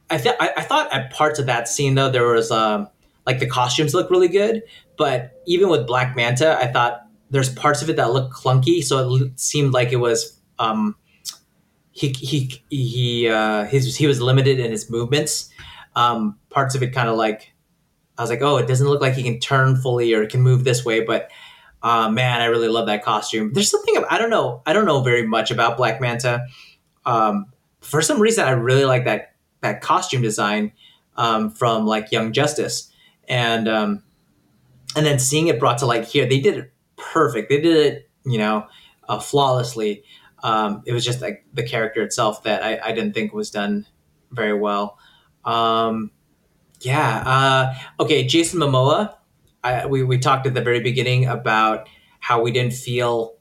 I, 0.09 0.18
th- 0.18 0.36
I 0.39 0.53
I 0.57 0.61
thought 0.61 0.91
at 0.93 1.11
parts 1.11 1.39
of 1.39 1.47
that 1.47 1.68
scene 1.68 1.95
though 1.95 2.09
there 2.09 2.28
was 2.28 2.51
like 3.26 3.40
the 3.40 3.48
costumes 3.48 3.94
look 3.94 4.10
really 4.10 4.28
good, 4.28 4.64
but 4.98 5.42
even 5.46 5.70
with 5.70 5.88
Black 5.88 6.16
Manta, 6.16 6.58
I 6.60 6.68
thought 6.68 7.02
there's 7.30 7.54
parts 7.54 7.82
of 7.82 7.90
it 7.90 7.96
that 7.96 8.12
look 8.12 8.32
clunky, 8.32 8.84
so 8.84 9.16
it 9.16 9.40
seemed 9.40 9.74
like 9.74 9.92
it 9.92 9.98
was 9.98 10.40
um, 10.60 10.96
he 11.92 12.10
he 12.10 12.62
he 12.70 13.30
uh, 13.30 13.66
his 13.66 13.96
he 13.96 14.08
was 14.08 14.22
limited 14.22 14.60
in 14.60 14.72
his 14.72 14.90
movements. 14.90 15.50
Um, 15.96 16.38
parts 16.50 16.76
of 16.76 16.84
it 16.84 16.94
kind 16.94 17.08
of 17.08 17.16
like 17.18 17.54
I 18.18 18.22
was 18.24 18.30
like, 18.30 18.42
oh, 18.42 18.58
it 18.58 18.68
doesn't 18.68 18.88
look 18.88 19.02
like 19.02 19.14
he 19.14 19.24
can 19.24 19.40
turn 19.40 19.76
fully 19.76 20.14
or 20.14 20.26
can 20.28 20.42
move 20.42 20.64
this 20.64 20.86
way, 20.86 21.02
but 21.02 21.30
uh, 21.82 22.10
man, 22.10 22.42
I 22.42 22.46
really 22.46 22.70
love 22.70 22.88
that 22.88 23.04
costume. 23.04 23.54
There's 23.54 23.70
something 23.70 24.04
I 24.10 24.18
don't 24.18 24.30
know. 24.30 24.62
I 24.66 24.74
don't 24.74 24.86
know 24.86 25.02
very 25.02 25.26
much 25.26 25.52
about 25.52 25.78
Black 25.78 26.00
Manta. 26.00 26.46
Um, 27.06 27.48
for 27.82 28.02
some 28.02 28.22
reason, 28.22 28.46
I 28.46 28.52
really 28.52 28.86
like 28.86 29.06
that 29.06 29.34
that 29.62 29.82
costume 29.82 30.22
design 30.22 30.72
um, 31.18 31.50
from 31.50 31.86
like 31.86 32.12
Young 32.12 32.32
Justice, 32.32 32.92
and 33.28 33.68
um, 33.68 34.04
and 34.96 35.06
then 35.06 35.20
seeing 35.20 35.48
it 35.48 35.60
brought 35.60 35.80
to 35.80 35.86
light 35.86 36.06
here, 36.06 36.26
they 36.26 36.40
did 36.40 36.58
it 36.58 36.74
perfect. 36.96 37.50
They 37.50 37.62
did 37.62 37.76
it, 37.76 38.10
you 38.26 38.38
know, 38.38 38.68
uh, 39.08 39.20
flawlessly. 39.20 40.04
Um, 40.44 40.84
it 40.86 40.94
was 40.94 41.06
just 41.06 41.22
like 41.22 41.46
the 41.54 41.64
character 41.64 42.02
itself 42.02 42.44
that 42.44 42.64
I, 42.64 42.80
I 42.90 42.92
didn't 42.92 43.14
think 43.14 43.34
was 43.34 43.50
done 43.50 43.86
very 44.32 44.54
well. 44.54 44.98
Um, 45.46 46.12
yeah. 46.82 47.24
Uh, 47.26 48.04
okay, 48.04 48.26
Jason 48.26 48.60
Momoa. 48.60 49.16
I, 49.64 49.86
we 49.86 50.04
we 50.04 50.18
talked 50.18 50.46
at 50.46 50.54
the 50.54 50.62
very 50.62 50.82
beginning 50.82 51.26
about 51.26 51.88
how 52.20 52.42
we 52.42 52.52
didn't 52.52 52.74
feel 52.74 53.36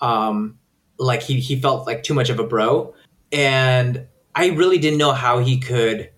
um, 0.00 0.58
like 0.98 1.22
he 1.22 1.40
he 1.40 1.60
felt 1.60 1.86
like 1.86 2.04
too 2.04 2.14
much 2.14 2.30
of 2.30 2.38
a 2.38 2.44
bro, 2.44 2.94
and 3.32 4.06
I 4.36 4.50
really 4.50 4.78
didn't 4.78 4.98
know 4.98 5.12
how 5.12 5.40
he 5.40 5.58
could 5.58 6.10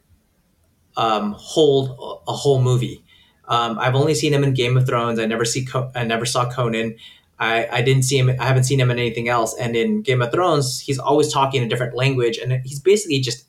um, 0.99 1.35
hold 1.39 1.91
a 2.27 2.31
a 2.33 2.35
whole 2.35 2.61
movie. 2.61 3.03
Um, 3.49 3.79
I've 3.79 3.95
only 3.95 4.15
seen 4.15 4.33
him 4.33 4.45
in 4.45 4.55
Game 4.55 4.77
of 4.77 4.87
Thrones. 4.87 5.19
I 5.19 5.27
never 5.27 5.45
see 5.45 5.65
Co- 5.65 5.91
I 5.95 6.05
never 6.05 6.27
saw 6.27 6.51
Conan. 6.51 6.97
I, 7.39 7.69
I 7.71 7.83
didn't 7.83 8.05
see 8.05 8.19
him. 8.19 8.31
I 8.31 8.47
haven't 8.47 8.65
seen 8.65 8.81
him 8.81 8.91
in 8.91 8.99
anything 8.99 9.29
else. 9.29 9.55
And 9.59 9.77
in 9.77 10.03
Game 10.03 10.23
of 10.23 10.33
Thrones, 10.33 10.81
he's 10.81 10.99
always 10.99 11.33
talking 11.33 11.63
a 11.63 11.69
different 11.69 11.95
language, 11.95 12.39
and 12.39 12.61
he's 12.65 12.81
basically 12.81 13.21
just, 13.21 13.47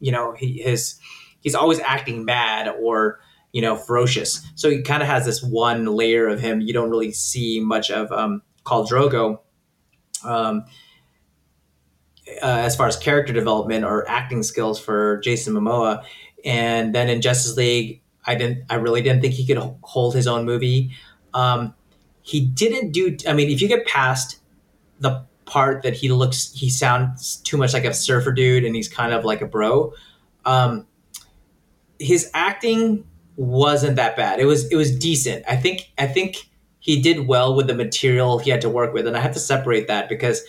you 0.00 0.10
know, 0.10 0.32
he 0.32 0.62
his 0.62 0.98
he's 1.40 1.54
always 1.54 1.78
acting 1.80 2.24
mad 2.24 2.68
or 2.80 3.20
you 3.52 3.60
know 3.62 3.76
ferocious. 3.76 4.44
So 4.54 4.70
he 4.70 4.82
kind 4.82 5.02
of 5.02 5.08
has 5.08 5.26
this 5.26 5.42
one 5.42 5.86
layer 5.86 6.26
of 6.26 6.40
him. 6.40 6.60
You 6.60 6.72
don't 6.72 6.90
really 6.90 7.12
see 7.12 7.60
much 7.60 7.90
of 7.90 8.10
um, 8.12 8.42
Khal 8.64 8.88
Drogo. 8.88 9.38
Um, 10.24 10.64
uh, 12.40 12.46
as 12.46 12.76
far 12.76 12.86
as 12.86 12.96
character 12.96 13.32
development 13.32 13.84
or 13.84 14.08
acting 14.08 14.42
skills 14.42 14.78
for 14.78 15.18
Jason 15.18 15.54
Momoa, 15.54 16.04
and 16.44 16.94
then 16.94 17.10
in 17.10 17.20
Justice 17.20 17.56
League, 17.56 18.01
I 18.24 18.34
didn't. 18.34 18.64
I 18.70 18.76
really 18.76 19.02
didn't 19.02 19.20
think 19.20 19.34
he 19.34 19.46
could 19.46 19.58
hold 19.82 20.14
his 20.14 20.26
own 20.26 20.44
movie. 20.44 20.92
Um, 21.34 21.74
he 22.22 22.40
didn't 22.40 22.92
do. 22.92 23.16
I 23.26 23.32
mean, 23.32 23.50
if 23.50 23.60
you 23.60 23.68
get 23.68 23.86
past 23.86 24.38
the 25.00 25.24
part 25.44 25.82
that 25.82 25.94
he 25.94 26.10
looks, 26.10 26.52
he 26.52 26.70
sounds 26.70 27.36
too 27.36 27.56
much 27.56 27.74
like 27.74 27.84
a 27.84 27.92
surfer 27.92 28.32
dude, 28.32 28.64
and 28.64 28.76
he's 28.76 28.88
kind 28.88 29.12
of 29.12 29.24
like 29.24 29.40
a 29.40 29.46
bro. 29.46 29.92
Um, 30.44 30.86
his 31.98 32.30
acting 32.34 33.04
wasn't 33.36 33.96
that 33.96 34.16
bad. 34.16 34.40
It 34.40 34.46
was 34.46 34.70
it 34.70 34.76
was 34.76 34.96
decent. 34.96 35.44
I 35.48 35.56
think 35.56 35.90
I 35.98 36.06
think 36.06 36.48
he 36.78 37.00
did 37.00 37.26
well 37.26 37.54
with 37.54 37.66
the 37.66 37.74
material 37.74 38.38
he 38.38 38.50
had 38.50 38.60
to 38.62 38.68
work 38.68 38.92
with, 38.92 39.06
and 39.06 39.16
I 39.16 39.20
have 39.20 39.32
to 39.34 39.40
separate 39.40 39.88
that 39.88 40.08
because 40.08 40.42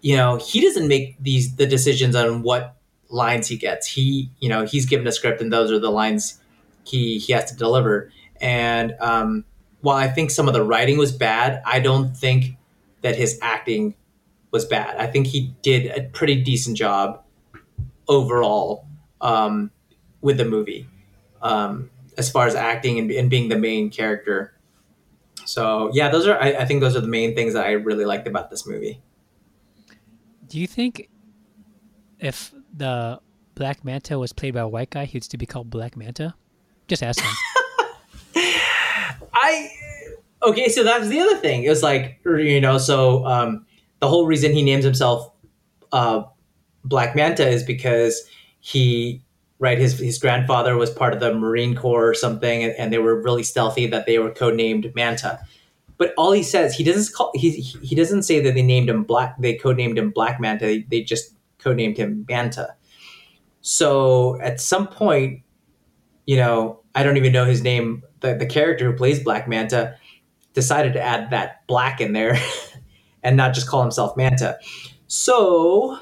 you 0.00 0.16
know 0.16 0.36
he 0.36 0.60
doesn't 0.60 0.88
make 0.88 1.16
these 1.20 1.56
the 1.56 1.66
decisions 1.66 2.16
on 2.16 2.42
what 2.42 2.76
lines 3.08 3.48
he 3.48 3.56
gets. 3.56 3.86
He 3.86 4.30
you 4.40 4.48
know 4.48 4.64
he's 4.64 4.86
given 4.86 5.06
a 5.06 5.12
script, 5.12 5.40
and 5.40 5.52
those 5.52 5.70
are 5.70 5.78
the 5.78 5.90
lines 5.90 6.39
he 6.84 7.18
he 7.18 7.32
has 7.32 7.50
to 7.50 7.56
deliver. 7.56 8.12
And 8.40 8.94
um, 9.00 9.44
while 9.80 9.96
I 9.96 10.08
think 10.08 10.30
some 10.30 10.48
of 10.48 10.54
the 10.54 10.64
writing 10.64 10.98
was 10.98 11.12
bad, 11.12 11.62
I 11.64 11.80
don't 11.80 12.16
think 12.16 12.56
that 13.02 13.16
his 13.16 13.38
acting 13.42 13.94
was 14.50 14.64
bad. 14.64 14.96
I 14.96 15.06
think 15.06 15.26
he 15.26 15.54
did 15.62 15.86
a 15.86 16.08
pretty 16.10 16.42
decent 16.42 16.76
job 16.76 17.22
overall 18.08 18.86
um, 19.20 19.70
with 20.20 20.36
the 20.36 20.44
movie 20.44 20.86
um, 21.42 21.90
as 22.18 22.30
far 22.30 22.46
as 22.46 22.54
acting 22.54 22.98
and, 22.98 23.10
and 23.10 23.30
being 23.30 23.48
the 23.48 23.58
main 23.58 23.90
character. 23.90 24.54
So 25.44 25.90
yeah, 25.94 26.10
those 26.10 26.26
are 26.26 26.40
I, 26.40 26.52
I 26.52 26.64
think 26.64 26.80
those 26.80 26.96
are 26.96 27.00
the 27.00 27.08
main 27.08 27.34
things 27.34 27.54
that 27.54 27.66
I 27.66 27.72
really 27.72 28.04
liked 28.04 28.26
about 28.26 28.50
this 28.50 28.66
movie. 28.66 29.00
Do 30.46 30.58
you 30.58 30.66
think 30.66 31.08
if 32.18 32.52
the 32.76 33.20
Black 33.54 33.84
Manta 33.84 34.18
was 34.18 34.32
played 34.32 34.54
by 34.54 34.60
a 34.60 34.68
white 34.68 34.90
guy, 34.90 35.04
he'd 35.04 35.24
still 35.24 35.38
be 35.38 35.46
called 35.46 35.70
Black 35.70 35.96
Manta? 35.96 36.34
Just 36.90 37.04
asking. 37.04 37.30
I 39.32 39.70
okay, 40.42 40.68
so 40.68 40.82
that's 40.82 41.06
the 41.06 41.20
other 41.20 41.36
thing. 41.36 41.62
It 41.62 41.68
was 41.68 41.84
like 41.84 42.18
you 42.24 42.60
know, 42.60 42.78
so 42.78 43.24
um, 43.26 43.64
the 44.00 44.08
whole 44.08 44.26
reason 44.26 44.52
he 44.52 44.64
names 44.64 44.84
himself 44.84 45.30
uh, 45.92 46.24
Black 46.84 47.14
Manta 47.14 47.48
is 47.48 47.62
because 47.62 48.28
he 48.58 49.22
right 49.60 49.78
his 49.78 50.00
his 50.00 50.18
grandfather 50.18 50.76
was 50.76 50.90
part 50.90 51.14
of 51.14 51.20
the 51.20 51.32
Marine 51.32 51.76
Corps 51.76 52.08
or 52.08 52.14
something, 52.14 52.64
and, 52.64 52.72
and 52.72 52.92
they 52.92 52.98
were 52.98 53.22
really 53.22 53.44
stealthy 53.44 53.86
that 53.86 54.06
they 54.06 54.18
were 54.18 54.32
codenamed 54.32 54.92
Manta. 54.96 55.38
But 55.96 56.12
all 56.18 56.32
he 56.32 56.42
says, 56.42 56.74
he 56.74 56.82
doesn't 56.82 57.14
call 57.14 57.30
he 57.36 57.50
he 57.50 57.94
doesn't 57.94 58.24
say 58.24 58.40
that 58.40 58.54
they 58.54 58.62
named 58.62 58.90
him 58.90 59.04
Black. 59.04 59.36
They 59.38 59.56
codenamed 59.56 59.96
him 59.96 60.10
Black 60.10 60.40
Manta. 60.40 60.64
They, 60.64 60.80
they 60.90 61.02
just 61.02 61.36
codenamed 61.60 61.98
him 61.98 62.26
Manta. 62.28 62.74
So 63.60 64.40
at 64.40 64.60
some 64.60 64.88
point, 64.88 65.42
you 66.26 66.36
know, 66.36 66.79
I 66.94 67.02
don't 67.02 67.16
even 67.16 67.32
know 67.32 67.44
his 67.44 67.62
name. 67.62 68.02
The, 68.20 68.34
the 68.34 68.46
character 68.46 68.90
who 68.90 68.96
plays 68.96 69.22
Black 69.22 69.48
Manta 69.48 69.96
decided 70.52 70.92
to 70.94 71.00
add 71.00 71.30
that 71.30 71.66
black 71.66 72.00
in 72.00 72.12
there 72.12 72.38
and 73.22 73.36
not 73.36 73.54
just 73.54 73.68
call 73.68 73.82
himself 73.82 74.16
Manta. 74.16 74.58
So 75.06 75.98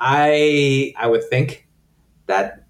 I 0.00 0.94
I 0.96 1.06
would 1.06 1.28
think 1.28 1.66
that 2.26 2.64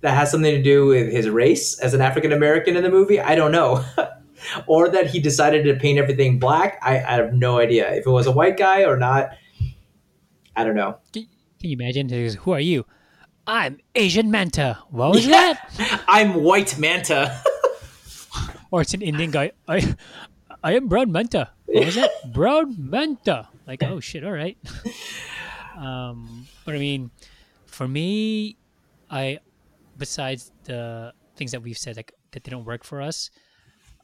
that 0.00 0.14
has 0.14 0.30
something 0.30 0.54
to 0.54 0.62
do 0.62 0.86
with 0.86 1.10
his 1.10 1.28
race 1.28 1.78
as 1.78 1.94
an 1.94 2.00
African 2.00 2.32
American 2.32 2.76
in 2.76 2.82
the 2.82 2.90
movie. 2.90 3.20
I 3.20 3.34
don't 3.34 3.52
know. 3.52 3.84
or 4.66 4.88
that 4.90 5.06
he 5.06 5.18
decided 5.18 5.64
to 5.64 5.74
paint 5.74 5.98
everything 5.98 6.38
black. 6.38 6.78
I, 6.82 6.98
I 6.98 7.14
have 7.14 7.32
no 7.32 7.58
idea. 7.58 7.90
If 7.94 8.06
it 8.06 8.10
was 8.10 8.26
a 8.26 8.32
white 8.32 8.58
guy 8.58 8.84
or 8.84 8.98
not, 8.98 9.30
I 10.56 10.64
don't 10.64 10.76
know. 10.76 10.98
Can 11.12 11.26
can 11.58 11.70
you 11.70 11.76
imagine? 11.76 12.08
Who 12.10 12.52
are 12.52 12.60
you? 12.60 12.84
I'm 13.46 13.78
Asian 13.94 14.30
Manta. 14.30 14.78
What 14.90 15.10
was 15.10 15.26
that? 15.26 15.70
I'm 16.08 16.34
white 16.34 16.78
manta. 16.78 17.40
Or 18.70 18.80
it's 18.80 18.92
an 18.92 19.02
Indian 19.02 19.30
guy. 19.30 19.52
I, 19.68 19.94
I 20.64 20.74
am 20.74 20.88
brown 20.88 21.12
manta. 21.12 21.50
What 21.66 21.84
was 21.84 21.94
that? 21.94 22.10
brown 22.32 22.74
manta. 22.76 23.46
Like, 23.68 23.84
oh 23.84 24.00
shit, 24.00 24.24
all 24.24 24.32
right. 24.32 24.58
um, 25.76 26.48
but 26.64 26.74
I 26.74 26.78
mean, 26.78 27.12
for 27.66 27.86
me, 27.86 28.56
I, 29.08 29.38
besides 29.96 30.50
the 30.64 31.12
things 31.36 31.52
that 31.52 31.62
we've 31.62 31.78
said 31.78 31.94
like 31.94 32.12
that 32.32 32.42
didn't 32.42 32.64
work 32.64 32.82
for 32.82 33.00
us, 33.00 33.30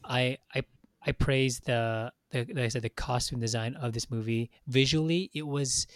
I 0.04 0.38
I 0.54 0.62
I 1.04 1.12
praise 1.12 1.58
the 1.58 2.12
the 2.30 2.46
like 2.54 2.58
I 2.58 2.68
said 2.68 2.82
the 2.82 2.90
costume 2.90 3.40
design 3.40 3.74
of 3.74 3.92
this 3.92 4.08
movie. 4.08 4.52
Visually, 4.68 5.32
it 5.34 5.48
was 5.48 5.88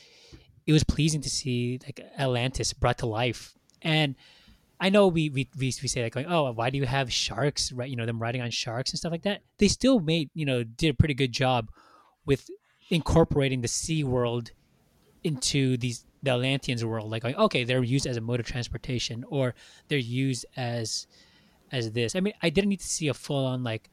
it 0.66 0.72
was 0.72 0.84
pleasing 0.84 1.20
to 1.22 1.30
see 1.30 1.78
like 1.84 2.00
Atlantis 2.18 2.72
brought 2.72 2.98
to 2.98 3.06
life. 3.06 3.54
And 3.82 4.14
I 4.80 4.90
know 4.90 5.08
we 5.08 5.30
we 5.30 5.48
we, 5.58 5.66
we 5.66 5.88
say 5.88 6.02
like 6.02 6.16
oh, 6.28 6.52
why 6.52 6.70
do 6.70 6.78
you 6.78 6.86
have 6.86 7.12
sharks? 7.12 7.72
Right, 7.72 7.88
you 7.88 7.96
know 7.96 8.06
them 8.06 8.20
riding 8.20 8.40
on 8.40 8.50
sharks 8.50 8.90
and 8.90 8.98
stuff 8.98 9.12
like 9.12 9.22
that. 9.22 9.42
They 9.58 9.68
still 9.68 10.00
made 10.00 10.30
you 10.34 10.46
know 10.46 10.64
did 10.64 10.90
a 10.90 10.94
pretty 10.94 11.14
good 11.14 11.32
job 11.32 11.70
with 12.26 12.48
incorporating 12.90 13.60
the 13.60 13.68
sea 13.68 14.04
world 14.04 14.50
into 15.22 15.76
these 15.76 16.04
the 16.22 16.32
Atlanteans 16.32 16.84
world. 16.84 17.10
Like, 17.10 17.24
okay, 17.24 17.64
they're 17.64 17.82
used 17.82 18.06
as 18.06 18.16
a 18.16 18.20
mode 18.20 18.40
of 18.40 18.46
transportation, 18.46 19.24
or 19.28 19.54
they're 19.88 19.98
used 19.98 20.46
as 20.56 21.06
as 21.70 21.92
this. 21.92 22.16
I 22.16 22.20
mean, 22.20 22.34
I 22.42 22.50
didn't 22.50 22.70
need 22.70 22.80
to 22.80 22.86
see 22.86 23.08
a 23.08 23.14
full 23.14 23.46
on 23.46 23.62
like 23.62 23.90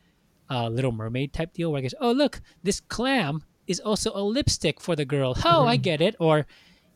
uh, 0.49 0.67
Little 0.67 0.91
Mermaid 0.91 1.33
type 1.33 1.53
deal 1.53 1.71
where 1.71 1.79
I 1.79 1.81
guess, 1.81 1.93
oh 1.99 2.11
look, 2.11 2.41
this 2.63 2.79
clam 2.79 3.43
is 3.67 3.79
also 3.79 4.11
a 4.13 4.21
lipstick 4.21 4.79
for 4.79 4.95
the 4.95 5.05
girl. 5.05 5.35
Oh, 5.45 5.65
I 5.65 5.77
get 5.77 6.01
it. 6.01 6.15
Or 6.19 6.37
you 6.37 6.43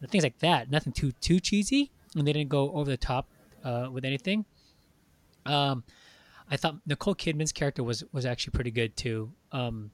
know, 0.01 0.07
things 0.07 0.23
like 0.23 0.39
that. 0.39 0.69
Nothing 0.69 0.93
too 0.93 1.11
too 1.21 1.39
cheesy, 1.39 1.91
and 2.15 2.27
they 2.27 2.33
didn't 2.33 2.49
go 2.49 2.71
over 2.71 2.89
the 2.89 2.97
top 2.97 3.27
uh, 3.63 3.89
with 3.91 4.05
anything. 4.05 4.45
Um, 5.45 5.83
I 6.49 6.57
thought 6.57 6.77
Nicole 6.85 7.15
Kidman's 7.15 7.51
character 7.51 7.83
was 7.83 8.03
was 8.11 8.25
actually 8.25 8.51
pretty 8.51 8.71
good 8.71 8.95
too. 8.95 9.31
Um, 9.51 9.91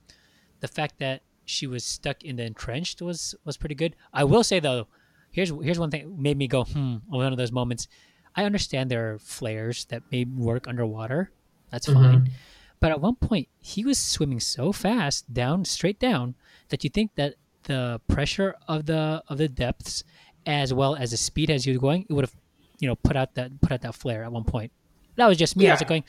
the 0.60 0.68
fact 0.68 1.00
that 1.00 1.22
she 1.46 1.68
was 1.68 1.84
stuck 1.84 2.24
in 2.24 2.36
the 2.36 2.44
entrenched 2.44 3.02
was 3.02 3.36
was 3.46 3.58
pretty 3.58 3.76
good. 3.76 3.96
I 4.14 4.24
will 4.24 4.44
say 4.44 4.60
though, 4.60 4.88
here's 5.32 5.52
here's 5.62 5.80
one 5.80 5.92
thing 5.92 6.22
made 6.22 6.38
me 6.38 6.48
go 6.48 6.64
hmm. 6.64 6.98
One 7.08 7.32
of 7.32 7.38
those 7.38 7.52
moments. 7.52 7.88
I 8.36 8.46
understand 8.46 8.90
there 8.90 9.14
are 9.14 9.20
flares 9.20 9.86
that 9.86 10.04
may 10.10 10.24
work 10.24 10.68
underwater. 10.68 11.32
That's 11.70 11.92
fine. 11.92 12.32
But 12.80 12.92
at 12.92 13.02
one 13.02 13.16
point, 13.16 13.48
he 13.60 13.86
was 13.86 13.98
swimming 13.98 14.40
so 14.40 14.72
fast 14.72 15.32
down, 15.34 15.66
straight 15.66 16.00
down, 16.00 16.36
that 16.72 16.84
you 16.84 16.90
think 16.90 17.12
that 17.16 17.36
the 17.64 18.02
pressure 18.08 18.56
of 18.68 18.86
the 18.86 19.24
of 19.28 19.38
the 19.38 19.48
depths, 19.48 20.04
as 20.46 20.74
well 20.74 20.96
as 20.96 21.12
the 21.12 21.18
speed 21.18 21.50
as 21.50 21.66
you're 21.66 21.80
going, 21.80 22.06
it 22.10 22.14
would 22.14 22.26
have, 22.26 22.36
you 22.80 22.88
know, 22.88 22.96
put 22.96 23.16
out 23.16 23.36
that 23.36 23.62
put 23.62 23.72
out 23.72 23.82
that 23.82 23.96
flare 23.96 24.24
at 24.24 24.32
one 24.32 24.44
point. 24.44 24.72
That 25.16 25.28
was 25.28 25.38
just 25.38 25.56
me. 25.56 25.68
I 25.68 25.74
was 25.74 25.82
like 25.82 25.90
going, 25.90 26.04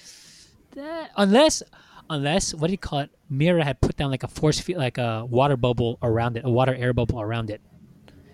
that, 0.75 1.11
unless 1.17 1.63
unless 2.09 2.55
what 2.55 2.69
do 2.69 2.73
you 2.73 2.79
call 2.79 3.01
it? 3.01 3.11
Mera 3.29 3.65
had 3.65 3.81
put 3.81 3.97
down 3.97 4.11
like 4.11 4.23
a 4.23 4.29
force 4.29 4.61
field, 4.61 4.79
like 4.79 4.99
a 4.99 5.25
water 5.25 5.57
bubble 5.57 5.99
around 6.03 6.37
it, 6.37 6.45
a 6.45 6.51
water 6.51 6.75
air 6.75 6.93
bubble 6.93 7.21
around 7.21 7.51
it. 7.51 7.61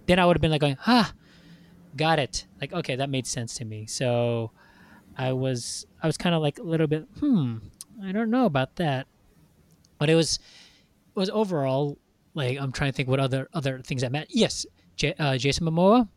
Then 0.07 0.19
I 0.19 0.27
would 0.27 0.37
have 0.37 0.41
been 0.41 0.51
like 0.51 0.61
going, 0.61 0.79
ah, 0.87 1.13
got 1.97 2.19
it. 2.19 2.47
Like 2.61 2.73
okay, 2.73 2.97
that 2.97 3.11
made 3.11 3.27
sense 3.27 3.55
to 3.57 3.65
me. 3.65 3.87
So 3.87 4.53
I 5.17 5.33
was 5.33 5.87
I 6.03 6.07
was 6.07 6.17
kind 6.17 6.35
of 6.35 6.43
like 6.43 6.59
a 6.59 6.63
little 6.63 6.87
bit, 6.87 7.07
hmm, 7.19 7.57
I 8.05 8.13
don't 8.13 8.31
know 8.31 8.47
about 8.47 8.77
that. 8.77 9.07
But 9.99 10.09
it 10.09 10.15
was 10.15 10.39
it 11.09 11.19
was 11.19 11.31
overall 11.31 11.99
like 12.35 12.59
I'm 12.59 12.73
trying 12.73 12.93
to 12.93 12.97
think 12.97 13.09
what 13.09 13.21
other 13.21 13.49
other 13.53 13.81
things 13.81 14.03
that 14.03 14.13
meant. 14.13 14.29
Yes, 14.31 14.67
J- 14.97 15.15
uh, 15.19 15.37
Jason 15.39 15.67
Momoa. 15.67 16.09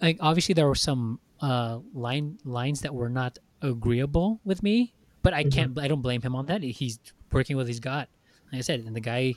Like 0.00 0.18
obviously 0.20 0.54
there 0.54 0.66
were 0.66 0.74
some 0.74 1.20
uh, 1.40 1.78
line 1.92 2.38
lines 2.44 2.80
that 2.82 2.94
were 2.94 3.08
not 3.08 3.38
agreeable 3.62 4.40
with 4.44 4.62
me, 4.62 4.94
but 5.22 5.34
I 5.34 5.44
can't 5.44 5.78
I 5.78 5.88
don't 5.88 6.02
blame 6.02 6.22
him 6.22 6.34
on 6.34 6.46
that. 6.46 6.62
He's 6.62 6.98
working 7.32 7.56
with 7.56 7.64
what 7.64 7.68
he's 7.68 7.80
got. 7.80 8.08
Like 8.52 8.58
I 8.58 8.62
said, 8.62 8.80
and 8.80 8.94
the 8.94 9.00
guy 9.00 9.34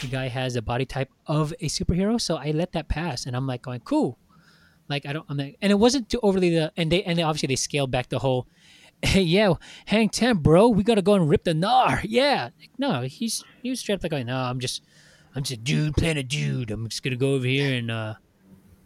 the 0.00 0.06
guy 0.06 0.28
has 0.28 0.56
a 0.56 0.62
body 0.62 0.84
type 0.84 1.10
of 1.26 1.52
a 1.60 1.66
superhero, 1.66 2.20
so 2.20 2.36
I 2.36 2.50
let 2.50 2.72
that 2.72 2.88
pass, 2.88 3.26
and 3.26 3.36
I'm 3.36 3.46
like 3.46 3.62
going 3.62 3.80
cool. 3.80 4.18
Like 4.88 5.06
I 5.06 5.12
don't, 5.12 5.24
I'm 5.28 5.36
like, 5.36 5.56
and 5.62 5.70
it 5.70 5.76
wasn't 5.76 6.08
too 6.08 6.18
overly 6.22 6.50
the, 6.50 6.72
and 6.76 6.90
they 6.90 7.02
and 7.04 7.16
they 7.16 7.22
obviously 7.22 7.46
they 7.46 7.56
scaled 7.56 7.90
back 7.90 8.08
the 8.08 8.18
whole, 8.18 8.48
hey 9.02 9.20
yeah, 9.36 9.54
hang 9.86 10.08
ten, 10.08 10.38
bro, 10.38 10.68
we 10.68 10.82
gotta 10.82 11.02
go 11.02 11.14
and 11.14 11.28
rip 11.28 11.44
the 11.44 11.52
gnar, 11.52 12.00
yeah. 12.02 12.50
Like, 12.58 12.70
no, 12.76 13.02
he's 13.02 13.44
he 13.62 13.70
was 13.70 13.80
straight 13.80 13.96
up 13.96 14.02
like, 14.02 14.10
going, 14.10 14.26
no, 14.26 14.36
I'm 14.36 14.58
just, 14.58 14.82
I'm 15.34 15.42
just 15.42 15.60
a 15.60 15.62
dude 15.62 15.94
playing 15.94 16.16
a 16.18 16.22
dude. 16.22 16.70
I'm 16.70 16.88
just 16.88 17.02
gonna 17.02 17.16
go 17.16 17.34
over 17.34 17.46
here 17.46 17.74
and, 17.76 17.90
uh, 17.90 18.14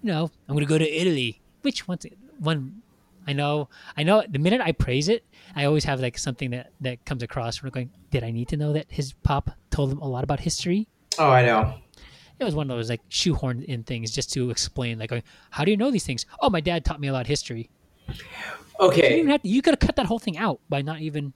you 0.03 0.13
know, 0.13 0.31
I'm 0.49 0.55
gonna 0.55 0.67
go 0.67 0.79
to 0.79 0.89
Italy. 1.01 1.41
Which 1.63 1.89
one, 1.89 1.99
one, 2.39 2.83
I 3.27 3.33
know, 3.33 3.69
I 3.97 4.03
know. 4.03 4.23
The 4.29 4.39
minute 4.39 4.61
I 4.61 4.73
praise 4.73 5.09
it, 5.09 5.25
I 5.57 5.65
always 5.65 5.85
have 5.85 6.01
like 6.01 6.19
something 6.19 6.51
that 6.51 6.73
that 6.83 7.05
comes 7.07 7.23
across. 7.23 7.63
Where 7.63 7.69
I'm 7.69 7.73
going, 7.73 7.91
did 8.11 8.23
I 8.25 8.31
need 8.31 8.49
to 8.49 8.57
know 8.59 8.73
that 8.75 8.87
his 8.91 9.15
pop 9.23 9.51
told 9.71 9.91
him 9.91 9.99
a 10.01 10.09
lot 10.09 10.23
about 10.25 10.41
history? 10.41 10.87
Oh, 11.19 11.31
I 11.31 11.45
know. 11.47 11.75
it 12.41 12.45
was 12.45 12.55
one 12.55 12.69
of 12.71 12.77
those 12.77 12.91
like 12.91 13.09
shoehorned 13.09 13.65
in 13.65 13.85
things 13.85 14.11
just 14.11 14.33
to 14.35 14.51
explain 14.51 14.99
like 14.99 15.09
going, 15.09 15.23
how 15.51 15.65
do 15.65 15.71
you 15.71 15.77
know 15.77 15.91
these 15.93 16.05
things 16.05 16.27
oh 16.41 16.51
my 16.51 16.61
dad 16.61 16.85
taught 16.85 16.99
me 17.01 17.07
a 17.07 17.13
lot 17.13 17.21
of 17.21 17.29
history 17.29 17.71
you, 18.09 18.15
Okay. 18.81 19.19
even 19.21 19.31
have 19.31 19.41
to, 19.43 19.49
you 19.49 19.63
could 19.63 19.73
have 19.75 19.79
cut 19.79 19.95
that 19.95 20.07
whole 20.07 20.19
thing 20.19 20.37
out 20.37 20.59
by 20.69 20.83
not 20.83 21.01
even 21.01 21.33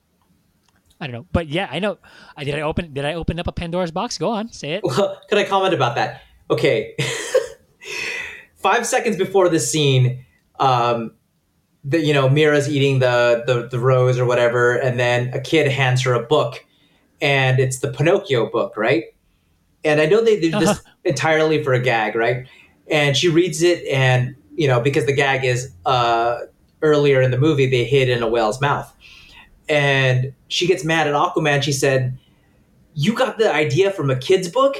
i 0.99 1.07
don't 1.07 1.13
know 1.13 1.25
but 1.31 1.47
yeah 1.47 1.67
i 1.71 1.79
know 1.79 1.97
i 2.37 2.43
did 2.43 2.55
i 2.55 2.61
open 2.61 2.93
did 2.93 3.05
i 3.05 3.13
open 3.13 3.39
up 3.39 3.47
a 3.47 3.51
pandora's 3.51 3.91
box 3.91 4.17
go 4.17 4.29
on 4.29 4.51
say 4.51 4.73
it 4.73 4.83
Well, 4.83 5.19
could 5.29 5.37
I 5.37 5.43
comment 5.43 5.73
about 5.73 5.95
that? 5.95 6.21
Okay. 6.49 6.95
Five 8.55 8.85
seconds 8.85 9.15
before 9.15 9.47
the 9.49 9.59
scene, 9.59 10.25
um, 10.59 11.11
the, 11.83 11.99
you 11.99 12.13
know, 12.13 12.27
Mera's 12.27 12.67
eating 12.67 12.99
the, 12.99 13.43
the 13.47 13.67
the 13.69 13.79
rose 13.79 14.17
or 14.19 14.25
whatever, 14.25 14.75
and 14.75 14.99
then 14.99 15.33
a 15.33 15.39
kid 15.39 15.71
hands 15.71 16.01
her 16.03 16.13
a 16.13 16.23
book, 16.23 16.65
and 17.21 17.59
it's 17.59 17.79
the 17.79 17.89
Pinocchio 17.91 18.49
book, 18.49 18.75
right? 18.75 19.05
And 19.85 20.01
I 20.01 20.07
know 20.07 20.21
they 20.21 20.39
did 20.39 20.53
this 20.53 20.81
entirely 21.05 21.63
for 21.63 21.73
a 21.73 21.79
gag, 21.79 22.15
right? 22.15 22.47
And 22.91 23.15
she 23.15 23.29
reads 23.29 23.61
it, 23.61 23.85
and 23.87 24.35
you 24.55 24.67
know, 24.67 24.81
because 24.81 25.05
the 25.05 25.13
gag 25.15 25.45
is 25.45 25.71
uh, 25.85 26.39
earlier 26.81 27.21
in 27.21 27.31
the 27.31 27.37
movie, 27.39 27.69
they 27.69 27.85
hid 27.85 28.09
in 28.09 28.21
a 28.21 28.27
whale's 28.27 28.59
mouth, 28.59 28.93
and 29.69 30.33
she 30.47 30.67
gets 30.67 30.83
mad 30.83 31.07
at 31.07 31.13
Aquaman. 31.13 31.61
She 31.61 31.71
said, 31.71 32.17
"You 32.95 33.13
got 33.13 33.37
the 33.37 33.53
idea 33.53 33.91
from 33.91 34.09
a 34.09 34.15
kid's 34.15 34.49
book," 34.49 34.75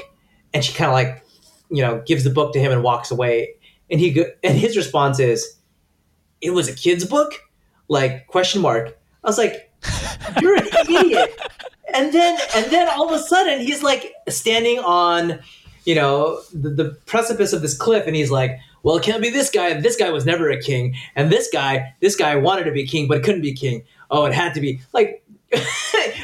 and 0.52 0.64
she 0.64 0.72
kind 0.74 0.88
of 0.90 0.94
like, 0.94 1.24
you 1.70 1.80
know, 1.80 2.02
gives 2.04 2.24
the 2.24 2.30
book 2.30 2.52
to 2.54 2.60
him 2.60 2.72
and 2.72 2.82
walks 2.82 3.10
away. 3.10 3.54
And 3.90 4.00
he 4.00 4.12
go- 4.12 4.30
and 4.42 4.58
his 4.58 4.76
response 4.76 5.20
is, 5.20 5.56
"It 6.40 6.50
was 6.50 6.68
a 6.68 6.74
kid's 6.74 7.04
book?" 7.04 7.32
Like 7.88 8.26
question 8.26 8.60
mark. 8.60 8.98
I 9.24 9.28
was 9.28 9.38
like, 9.38 9.70
"You're 10.42 10.56
an 10.56 10.68
idiot." 10.88 11.40
And 11.94 12.12
then 12.12 12.38
and 12.54 12.66
then 12.70 12.88
all 12.88 13.12
of 13.12 13.18
a 13.18 13.22
sudden 13.22 13.60
he's 13.60 13.82
like 13.82 14.12
standing 14.28 14.80
on, 14.80 15.40
you 15.84 15.94
know, 15.94 16.40
the, 16.52 16.70
the 16.70 16.84
precipice 17.06 17.52
of 17.52 17.62
this 17.62 17.76
cliff, 17.76 18.06
and 18.06 18.16
he's 18.16 18.30
like. 18.30 18.58
Well, 18.82 18.96
it 18.96 19.02
can't 19.02 19.20
be 19.20 19.28
this 19.28 19.50
guy. 19.50 19.78
This 19.78 19.94
guy 19.94 20.08
was 20.08 20.24
never 20.24 20.48
a 20.48 20.58
king, 20.58 20.96
and 21.14 21.30
this 21.30 21.50
guy, 21.52 21.94
this 22.00 22.16
guy 22.16 22.34
wanted 22.36 22.64
to 22.64 22.72
be 22.72 22.86
king, 22.86 23.08
but 23.08 23.22
couldn't 23.22 23.42
be 23.42 23.52
king. 23.52 23.84
Oh, 24.10 24.24
it 24.24 24.32
had 24.32 24.54
to 24.54 24.60
be 24.60 24.80
like 24.92 25.22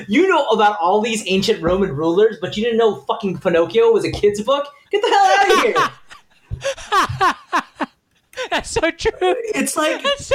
you 0.09 0.27
know 0.29 0.47
about 0.49 0.77
all 0.81 1.01
these 1.01 1.23
ancient 1.27 1.63
Roman 1.63 1.95
rulers, 1.95 2.39
but 2.41 2.57
you 2.57 2.65
didn't 2.65 2.79
know 2.79 2.97
fucking 3.03 3.39
Pinocchio 3.39 3.93
was 3.93 4.05
a 4.05 4.11
kid's 4.11 4.41
book? 4.43 4.67
Get 4.91 5.03
the 5.03 5.09
hell 5.09 5.27
out 5.27 5.53
of 5.53 5.61
here. 5.65 5.77
That's 8.51 8.71
so 8.71 8.91
true. 8.91 9.11
It's 9.21 9.77
like 9.77 10.05
so- 10.19 10.35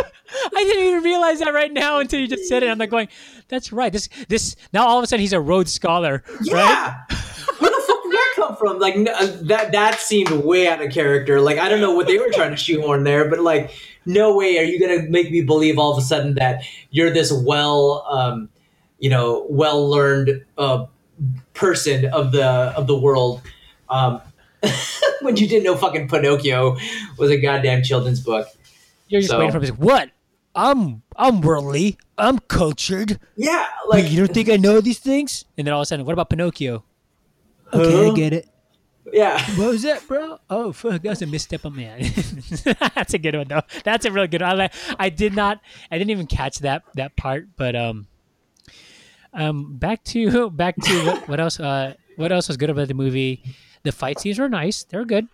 I 0.55 0.63
didn't 0.63 0.85
even 0.85 1.03
realize 1.03 1.39
that 1.39 1.53
right 1.53 1.71
now 1.71 1.99
until 1.99 2.19
you 2.19 2.27
just 2.27 2.47
said 2.49 2.63
it. 2.63 2.69
I'm 2.69 2.77
like 2.77 2.89
going, 2.89 3.07
"That's 3.47 3.71
right." 3.71 3.91
This, 3.93 4.09
this. 4.27 4.55
Now 4.73 4.87
all 4.87 4.97
of 4.97 5.03
a 5.03 5.07
sudden 5.07 5.21
he's 5.21 5.33
a 5.33 5.39
Rhodes 5.39 5.71
Scholar, 5.71 6.23
right? 6.27 6.39
yeah. 6.45 6.95
Where 7.59 7.69
the 7.69 7.83
fuck 7.87 8.03
did 8.03 8.11
that 8.11 8.33
come 8.35 8.55
from? 8.55 8.79
Like 8.79 8.95
uh, 8.95 9.27
that 9.43 9.71
that 9.73 9.99
seemed 9.99 10.31
way 10.31 10.67
out 10.67 10.81
of 10.81 10.91
character. 10.91 11.39
Like 11.41 11.59
I 11.59 11.69
don't 11.69 11.79
know 11.81 11.93
what 11.93 12.07
they 12.07 12.17
were 12.17 12.29
trying 12.31 12.49
to 12.51 12.57
shoehorn 12.57 13.03
there, 13.03 13.29
but 13.29 13.39
like 13.39 13.71
no 14.05 14.35
way 14.35 14.57
are 14.57 14.63
you 14.63 14.79
going 14.79 15.01
to 15.01 15.09
make 15.09 15.31
me 15.31 15.41
believe 15.41 15.77
all 15.77 15.91
of 15.91 15.97
a 15.97 16.01
sudden 16.01 16.35
that 16.35 16.63
you're 16.89 17.11
this 17.11 17.31
well 17.31 18.05
um 18.09 18.49
you 18.99 19.09
know, 19.09 19.45
well 19.49 19.89
learned 19.89 20.45
uh 20.57 20.85
person 21.53 22.05
of 22.05 22.31
the 22.31 22.45
of 22.45 22.85
the 22.87 22.97
world 22.97 23.41
um 23.89 24.21
when 25.21 25.35
you 25.37 25.47
didn't 25.47 25.63
know 25.63 25.75
fucking 25.75 26.07
Pinocchio 26.07 26.77
was 27.17 27.31
a 27.31 27.37
goddamn 27.37 27.81
children's 27.83 28.19
book. 28.19 28.47
You're 29.07 29.21
just 29.21 29.31
So- 29.31 29.39
waiting 29.39 29.59
for 29.59 29.65
to 29.65 29.73
"What? 29.73 30.11
I'm 30.53 31.01
I'm 31.15 31.41
worldly. 31.41 31.97
I'm 32.17 32.37
cultured. 32.39 33.19
Yeah, 33.37 33.65
Like 33.87 34.03
like 34.03 34.11
you 34.11 34.19
don't 34.19 34.33
think 34.33 34.49
I 34.49 34.57
know 34.57 34.81
these 34.81 34.99
things?" 34.99 35.45
And 35.57 35.65
then 35.65 35.73
all 35.73 35.79
of 35.81 35.85
a 35.85 35.87
sudden, 35.87 36.05
what 36.05 36.13
about 36.13 36.29
Pinocchio? 36.29 36.83
Okay, 37.73 38.09
I 38.09 38.13
get 38.13 38.33
it. 38.33 38.47
Yeah. 39.13 39.39
What 39.57 39.69
was 39.69 39.81
that, 39.83 40.07
bro? 40.07 40.39
Oh 40.49 40.71
fuck, 40.71 41.01
that 41.01 41.09
was 41.09 41.21
a 41.21 41.27
misstep 41.27 41.65
on 41.65 41.75
man. 41.75 42.01
That's 42.95 43.13
a 43.13 43.17
good 43.19 43.35
one 43.35 43.47
though. 43.47 43.61
That's 43.83 44.05
a 44.05 44.11
really 44.11 44.27
good 44.27 44.41
one. 44.41 44.51
I, 44.51 44.53
like- 44.53 44.73
I 44.99 45.09
did 45.09 45.35
not, 45.35 45.59
I 45.91 45.97
didn't 45.97 46.11
even 46.11 46.27
catch 46.27 46.59
that 46.59 46.83
that 46.95 47.15
part. 47.15 47.47
But 47.55 47.75
um, 47.75 48.07
um, 49.33 49.77
back 49.77 50.03
to 50.05 50.49
back 50.61 50.75
to 50.77 51.05
what, 51.05 51.27
what 51.29 51.39
else? 51.39 51.59
Uh, 51.59 51.95
what 52.15 52.31
else 52.31 52.47
was 52.47 52.57
good 52.57 52.69
about 52.69 52.87
the 52.87 52.93
movie? 52.93 53.43
The 53.83 53.91
fight 53.91 54.19
scenes 54.19 54.39
were 54.39 54.49
nice. 54.49 54.83
They're 54.83 55.05
good. 55.05 55.27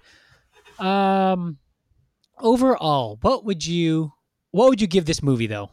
Um, 0.80 1.57
overall, 2.39 3.17
what 3.21 3.43
would 3.45 3.65
you 3.65 4.13
what 4.51 4.69
would 4.69 4.82
you 4.82 4.88
give 4.88 5.05
this 5.05 5.21
movie 5.23 5.47
though? 5.47 5.69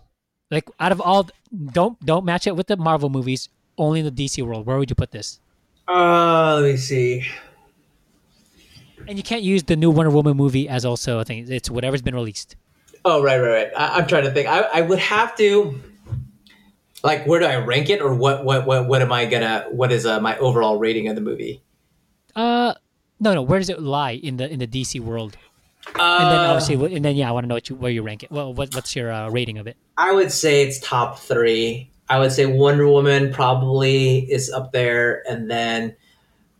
Like 0.50 0.68
out 0.80 0.92
of 0.92 1.00
all, 1.00 1.28
don't 1.72 1.98
don't 2.05 2.24
match 2.24 2.46
it 2.46 2.57
with 2.57 2.66
the 2.68 2.76
Marvel 2.76 3.11
movies. 3.11 3.48
Only 3.76 4.00
in 4.00 4.07
the 4.07 4.12
DC 4.12 4.40
world. 4.46 4.66
Where 4.66 4.78
would 4.78 4.88
you 4.88 4.94
put 4.94 5.11
this? 5.11 5.40
Uh, 5.88 6.55
let 6.61 6.62
me 6.72 6.76
see. 6.76 7.26
And 9.09 9.16
you 9.18 9.22
can't 9.22 9.42
use 9.42 9.64
the 9.64 9.76
new 9.76 9.90
Wonder 9.90 10.11
Woman 10.11 10.36
movie 10.36 10.68
as 10.68 10.84
also 10.84 11.18
a 11.18 11.24
thing. 11.24 11.46
It's 11.50 11.70
whatever's 11.70 12.02
been 12.02 12.14
released. 12.14 12.57
Oh, 13.05 13.22
right, 13.22 13.38
right, 13.38 13.50
right. 13.64 13.68
I, 13.76 13.98
I'm 13.98 14.07
trying 14.07 14.24
to 14.24 14.30
think. 14.30 14.48
I, 14.48 14.61
I 14.61 14.80
would 14.80 14.98
have 14.98 15.36
to, 15.36 15.78
like, 17.02 17.26
where 17.26 17.40
do 17.40 17.46
I 17.46 17.57
rank 17.57 17.90
it, 17.90 18.00
or 18.00 18.14
what, 18.14 18.44
what, 18.44 18.66
what, 18.66 18.88
what 18.88 19.02
am 19.02 19.12
I 19.12 19.26
gonna? 19.26 19.66
What 19.70 19.92
is 19.92 20.07
uh, 20.07 20.20
my 20.20 20.36
overall 20.38 20.78
rating 20.78 21.09
of 21.09 21.14
the 21.16 21.20
movie? 21.20 21.62
Uh, 22.34 22.74
no, 23.20 23.34
no. 23.34 23.42
Where 23.42 23.59
does 23.59 23.68
it 23.68 23.80
lie 23.80 24.12
in 24.12 24.38
the 24.38 24.50
in 24.50 24.59
the 24.59 24.66
DC 24.66 25.00
world? 25.00 25.36
Uh, 25.98 26.18
And 26.20 26.30
then 26.30 26.40
obviously, 26.40 26.96
and 26.96 27.05
then 27.05 27.14
yeah, 27.14 27.28
I 27.28 27.32
want 27.32 27.44
to 27.44 27.48
know 27.48 27.57
what 27.57 27.68
you, 27.68 27.76
where 27.76 27.92
you 27.92 28.02
rank 28.02 28.22
it. 28.22 28.30
Well, 28.30 28.55
what, 28.55 28.74
what's 28.74 28.96
your 28.96 29.12
uh, 29.12 29.28
rating 29.28 29.59
of 29.59 29.66
it? 29.66 29.76
I 29.98 30.12
would 30.12 30.32
say 30.32 30.62
it's 30.66 30.78
top 30.80 31.18
three. 31.18 31.90
I 32.09 32.18
would 32.18 32.32
say 32.32 32.46
Wonder 32.46 32.88
Woman 32.88 33.32
probably 33.32 34.20
is 34.32 34.50
up 34.50 34.72
there, 34.72 35.22
and 35.28 35.50
then 35.50 35.94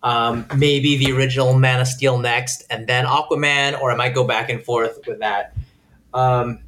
um, 0.05 0.47
maybe 0.57 0.99
the 0.99 1.13
original 1.13 1.59
Man 1.59 1.81
of 1.81 1.89
Steel 1.89 2.19
next, 2.19 2.63
and 2.69 2.87
then 2.87 3.07
Aquaman, 3.07 3.81
or 3.81 3.91
I 3.91 3.97
might 3.97 4.15
go 4.15 4.25
back 4.25 4.51
and 4.51 4.63
forth 4.63 5.01
with 5.07 5.21
that. 5.21 5.57
Um, 6.13 6.61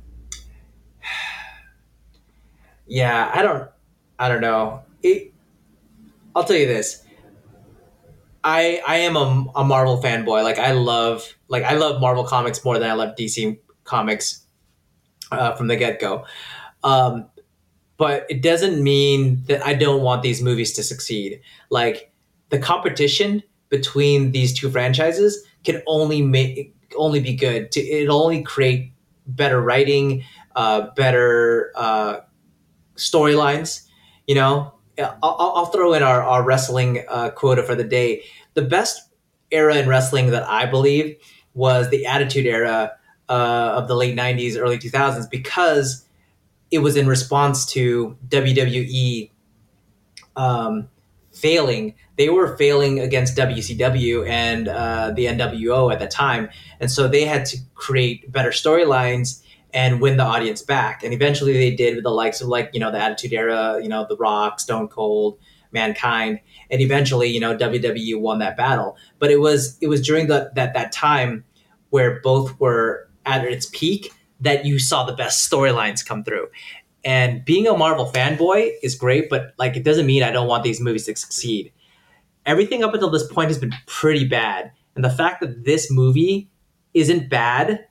yeah, 2.86 3.30
I 3.32 3.42
don't, 3.42 3.68
I 4.18 4.28
don't 4.30 4.40
know. 4.40 4.82
It, 5.02 5.34
I'll 6.34 6.44
tell 6.44 6.56
you 6.56 6.66
this. 6.66 7.02
I 8.42 8.80
I 8.86 8.96
am 8.98 9.16
a, 9.16 9.44
a 9.56 9.64
Marvel 9.64 10.00
fanboy. 10.02 10.42
Like 10.42 10.58
I 10.58 10.72
love 10.72 11.36
like 11.48 11.64
I 11.64 11.74
love 11.74 12.00
Marvel 12.00 12.24
comics 12.24 12.64
more 12.64 12.78
than 12.78 12.88
I 12.88 12.94
love 12.94 13.16
DC 13.16 13.58
comics 13.84 14.46
uh, 15.30 15.54
from 15.56 15.66
the 15.66 15.76
get 15.76 16.00
go. 16.00 16.24
Um, 16.82 17.26
but 17.98 18.24
it 18.30 18.42
doesn't 18.42 18.82
mean 18.82 19.42
that 19.46 19.66
I 19.66 19.74
don't 19.74 20.02
want 20.02 20.22
these 20.22 20.42
movies 20.42 20.72
to 20.74 20.82
succeed. 20.82 21.40
Like 21.70 22.12
the 22.50 22.58
competition 22.58 23.42
between 23.68 24.32
these 24.32 24.52
two 24.52 24.70
franchises 24.70 25.44
can 25.64 25.82
only 25.86 26.22
make 26.22 26.74
only 26.96 27.20
be 27.20 27.34
good. 27.34 27.72
To 27.72 27.80
it'll 27.80 28.22
only 28.22 28.42
create 28.42 28.92
better 29.26 29.60
writing, 29.60 30.24
uh, 30.54 30.88
better 30.94 31.72
uh, 31.74 32.20
storylines. 32.96 33.86
You 34.26 34.36
know, 34.36 34.74
I'll, 34.98 35.18
I'll 35.22 35.52
I'll 35.56 35.66
throw 35.66 35.92
in 35.92 36.02
our, 36.02 36.22
our 36.22 36.42
wrestling 36.42 37.04
uh, 37.08 37.30
quota 37.30 37.62
for 37.62 37.74
the 37.74 37.84
day. 37.84 38.22
The 38.54 38.62
best 38.62 39.10
era 39.50 39.76
in 39.76 39.88
wrestling 39.88 40.30
that 40.30 40.48
I 40.48 40.66
believe 40.66 41.16
was 41.54 41.90
the 41.90 42.06
Attitude 42.06 42.46
Era 42.46 42.92
uh, 43.28 43.72
of 43.76 43.88
the 43.88 43.94
late 43.94 44.16
'90s, 44.16 44.56
early 44.58 44.78
2000s, 44.78 45.30
because 45.30 46.06
it 46.70 46.78
was 46.78 46.96
in 46.96 47.06
response 47.06 47.66
to 47.66 48.16
WWE 48.28 49.30
um, 50.36 50.88
failing. 51.32 51.94
They 52.16 52.28
were 52.30 52.56
failing 52.56 53.00
against 53.00 53.36
WCW 53.36 54.26
and 54.28 54.68
uh, 54.68 55.12
the 55.14 55.26
NWO 55.26 55.92
at 55.92 55.98
the 55.98 56.06
time, 56.06 56.48
and 56.80 56.90
so 56.90 57.08
they 57.08 57.24
had 57.24 57.44
to 57.46 57.58
create 57.74 58.30
better 58.32 58.50
storylines 58.50 59.42
and 59.74 60.00
win 60.00 60.16
the 60.16 60.22
audience 60.22 60.62
back. 60.62 61.02
And 61.04 61.12
eventually, 61.12 61.52
they 61.52 61.74
did 61.74 61.96
with 61.96 62.04
the 62.04 62.10
likes 62.10 62.40
of 62.40 62.48
like 62.48 62.70
you 62.72 62.80
know 62.80 62.90
the 62.90 62.98
Attitude 62.98 63.32
Era, 63.32 63.78
you 63.82 63.88
know 63.88 64.06
The 64.08 64.16
Rock, 64.16 64.60
Stone 64.60 64.88
Cold, 64.88 65.38
Mankind, 65.72 66.40
and 66.70 66.80
eventually 66.80 67.28
you 67.28 67.40
know 67.40 67.56
WWE 67.56 68.20
won 68.20 68.38
that 68.38 68.56
battle. 68.56 68.96
But 69.18 69.30
it 69.30 69.40
was 69.40 69.76
it 69.80 69.88
was 69.88 70.00
during 70.00 70.28
the, 70.28 70.50
that 70.54 70.74
that 70.74 70.92
time 70.92 71.44
where 71.90 72.20
both 72.20 72.58
were 72.58 73.08
at 73.26 73.44
its 73.44 73.66
peak 73.72 74.12
that 74.40 74.64
you 74.64 74.78
saw 74.78 75.04
the 75.04 75.14
best 75.14 75.50
storylines 75.50 76.04
come 76.04 76.24
through. 76.24 76.48
And 77.04 77.44
being 77.44 77.66
a 77.66 77.76
Marvel 77.76 78.10
fanboy 78.10 78.72
is 78.82 78.94
great, 78.94 79.30
but 79.30 79.54
like 79.58 79.76
it 79.76 79.84
doesn't 79.84 80.06
mean 80.06 80.22
I 80.22 80.30
don't 80.30 80.48
want 80.48 80.64
these 80.64 80.80
movies 80.80 81.06
to 81.06 81.14
succeed. 81.16 81.72
Everything 82.46 82.84
up 82.84 82.94
until 82.94 83.10
this 83.10 83.26
point 83.30 83.48
has 83.48 83.58
been 83.58 83.74
pretty 83.86 84.26
bad. 84.26 84.72
And 84.94 85.04
the 85.04 85.10
fact 85.10 85.40
that 85.40 85.64
this 85.64 85.90
movie 85.90 86.50
isn't 86.94 87.28
bad, 87.28 87.86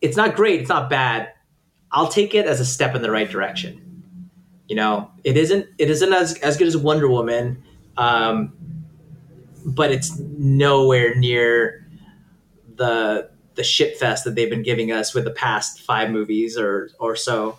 it's 0.00 0.16
not 0.16 0.36
great, 0.36 0.60
it's 0.60 0.68
not 0.68 0.88
bad. 0.88 1.32
I'll 1.90 2.08
take 2.08 2.34
it 2.34 2.46
as 2.46 2.60
a 2.60 2.64
step 2.64 2.94
in 2.94 3.02
the 3.02 3.10
right 3.10 3.28
direction. 3.28 4.02
You 4.68 4.76
know, 4.76 5.10
it 5.24 5.36
isn't 5.36 5.66
it 5.78 5.90
isn't 5.90 6.12
as, 6.12 6.38
as 6.40 6.56
good 6.58 6.68
as 6.68 6.76
Wonder 6.76 7.08
Woman, 7.08 7.62
um, 7.96 8.52
but 9.64 9.90
it's 9.90 10.18
nowhere 10.18 11.14
near 11.14 11.86
the 12.76 13.30
the 13.54 13.64
shit 13.64 13.96
fest 13.96 14.24
that 14.24 14.34
they've 14.34 14.50
been 14.50 14.62
giving 14.62 14.92
us 14.92 15.14
with 15.14 15.24
the 15.24 15.32
past 15.32 15.80
five 15.80 16.10
movies 16.10 16.58
or 16.58 16.90
or 17.00 17.16
so. 17.16 17.58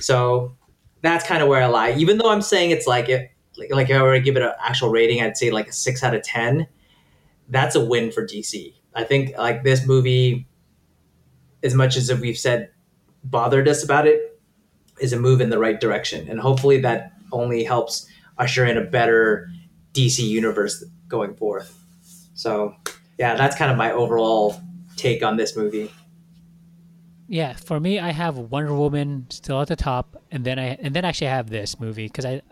So 0.00 0.56
that's 1.02 1.26
kind 1.26 1.42
of 1.42 1.48
where 1.48 1.62
I 1.62 1.66
lie. 1.66 1.92
Even 1.92 2.18
though 2.18 2.30
I'm 2.30 2.42
saying 2.42 2.70
it's 2.70 2.86
like 2.86 3.08
it 3.10 3.30
like, 3.58 3.70
like 3.70 3.90
if 3.90 3.96
I 3.96 4.02
were 4.02 4.14
to 4.14 4.20
give 4.20 4.36
it 4.36 4.42
an 4.42 4.52
actual 4.60 4.90
rating, 4.90 5.22
I'd 5.22 5.36
say 5.36 5.50
like 5.50 5.68
a 5.68 5.72
six 5.72 6.02
out 6.02 6.14
of 6.14 6.22
ten. 6.22 6.66
That's 7.48 7.74
a 7.74 7.84
win 7.84 8.10
for 8.10 8.26
DC. 8.26 8.74
I 8.94 9.04
think 9.04 9.36
like 9.36 9.62
this 9.62 9.86
movie, 9.86 10.46
as 11.62 11.74
much 11.74 11.96
as 11.96 12.12
we've 12.20 12.38
said 12.38 12.70
bothered 13.24 13.68
us 13.68 13.84
about 13.84 14.06
it, 14.06 14.40
is 15.00 15.12
a 15.12 15.18
move 15.18 15.40
in 15.40 15.50
the 15.50 15.58
right 15.58 15.80
direction, 15.80 16.28
and 16.28 16.40
hopefully 16.40 16.80
that 16.80 17.12
only 17.32 17.64
helps 17.64 18.06
usher 18.38 18.64
in 18.64 18.76
a 18.76 18.84
better 18.84 19.50
DC 19.92 20.18
universe 20.18 20.84
going 21.08 21.34
forth. 21.34 21.78
So 22.34 22.74
yeah, 23.18 23.34
that's 23.34 23.56
kind 23.56 23.70
of 23.70 23.76
my 23.76 23.92
overall 23.92 24.60
take 24.96 25.22
on 25.22 25.36
this 25.36 25.56
movie. 25.56 25.90
Yeah, 27.28 27.54
for 27.54 27.80
me, 27.80 27.98
I 27.98 28.10
have 28.10 28.36
Wonder 28.38 28.74
Woman 28.74 29.26
still 29.30 29.60
at 29.60 29.68
the 29.68 29.76
top, 29.76 30.22
and 30.30 30.44
then 30.44 30.58
I 30.58 30.76
and 30.80 30.94
then 30.94 31.04
actually 31.04 31.28
I 31.28 31.34
have 31.34 31.50
this 31.50 31.80
movie 31.80 32.06
because 32.06 32.24
I, 32.24 32.42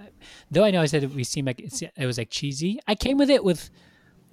though 0.51 0.65
I 0.65 0.71
know 0.71 0.83
I 0.83 0.87
said 0.87 1.15
we 1.15 1.25
seem 1.25 1.45
like 1.47 1.61
it 1.61 2.07
was 2.07 2.19
like 2.19 2.31
cheesy. 2.31 2.81
I 2.87 2.95
came 2.95 3.19
with 3.19 3.31
it 3.31 3.45
with 3.45 3.71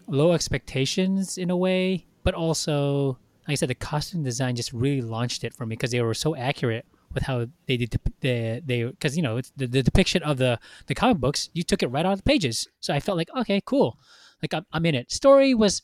low 0.08 0.34
expectations 0.34 1.38
in 1.38 1.50
a 1.50 1.58
way, 1.58 2.06
but 2.24 2.34
also 2.34 3.18
like 3.48 3.54
I 3.54 3.56
said, 3.56 3.70
the 3.70 3.76
costume 3.76 4.24
design 4.24 4.56
just 4.56 4.72
really 4.72 5.02
launched 5.02 5.44
it 5.44 5.54
for 5.54 5.66
me 5.66 5.76
because 5.76 5.92
they 5.92 6.02
were 6.02 6.14
so 6.14 6.36
accurate 6.36 6.86
with 7.14 7.24
how 7.24 7.48
they 7.68 7.78
did 7.78 8.00
the 8.22 8.62
they 8.64 8.84
because 8.84 9.18
you 9.18 9.24
know 9.24 9.38
it's 9.38 9.52
the, 9.58 9.68
the 9.68 9.84
depiction 9.84 10.24
of 10.24 10.38
the 10.38 10.60
the 10.88 10.96
comic 10.96 11.18
books. 11.18 11.50
You 11.54 11.64
took 11.64 11.84
it 11.84 11.88
right 11.88 12.06
out 12.06 12.14
of 12.14 12.20
the 12.20 12.24
pages, 12.24 12.68
so 12.80 12.94
I 12.94 13.00
felt 13.00 13.18
like 13.18 13.30
okay, 13.36 13.62
cool, 13.66 13.98
like 14.42 14.54
I'm, 14.54 14.66
I'm 14.72 14.86
in 14.86 14.96
it. 14.96 15.12
Story 15.12 15.54
was. 15.54 15.82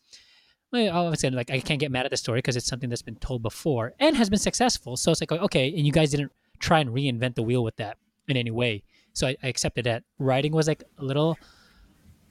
Well, 0.70 0.98
obviously, 0.98 1.30
like 1.30 1.50
I 1.50 1.62
can't 1.62 1.80
get 1.80 1.92
mad 1.92 2.06
at 2.06 2.12
the 2.12 2.18
story 2.18 2.40
because 2.40 2.58
it's 2.58 2.68
something 2.68 2.90
that's 2.90 3.02
been 3.02 3.16
told 3.16 3.42
before 3.42 3.94
and 4.00 4.18
has 4.18 4.30
been 4.30 4.38
successful. 4.38 4.98
So 4.98 5.12
it's 5.12 5.22
like 5.22 5.32
okay, 5.32 5.70
and 5.70 5.86
you 5.86 5.94
guys 5.94 6.12
didn't 6.12 6.32
try 6.60 6.80
and 6.80 6.90
reinvent 6.90 7.36
the 7.36 7.44
wheel 7.44 7.64
with 7.64 7.78
that 7.78 7.98
in 8.28 8.36
any 8.36 8.52
way. 8.52 8.84
So 9.18 9.26
I, 9.26 9.36
I 9.42 9.48
accepted 9.48 9.86
that. 9.86 10.04
Writing 10.20 10.52
was 10.52 10.68
like 10.68 10.84
a 11.00 11.04
little, 11.04 11.40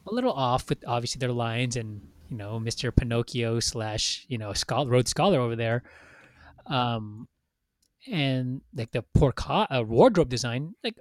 a 0.07 0.15
little 0.15 0.33
off 0.33 0.69
with 0.69 0.85
obviously 0.87 1.19
their 1.19 1.33
lines 1.33 1.75
and 1.75 2.01
you 2.29 2.37
know 2.37 2.61
Mr. 2.61 2.95
Pinocchio 2.95 3.59
slash 3.59 4.25
you 4.29 4.39
know 4.39 4.53
scholar, 4.53 4.89
Rhodes 4.89 5.11
Scholar 5.11 5.41
over 5.41 5.57
there, 5.57 5.83
um, 6.67 7.27
and 8.09 8.61
like 8.73 8.93
the 8.93 9.03
poor 9.15 9.33
co- 9.33 9.67
uh, 9.69 9.83
wardrobe 9.85 10.29
design 10.29 10.77
like 10.85 10.97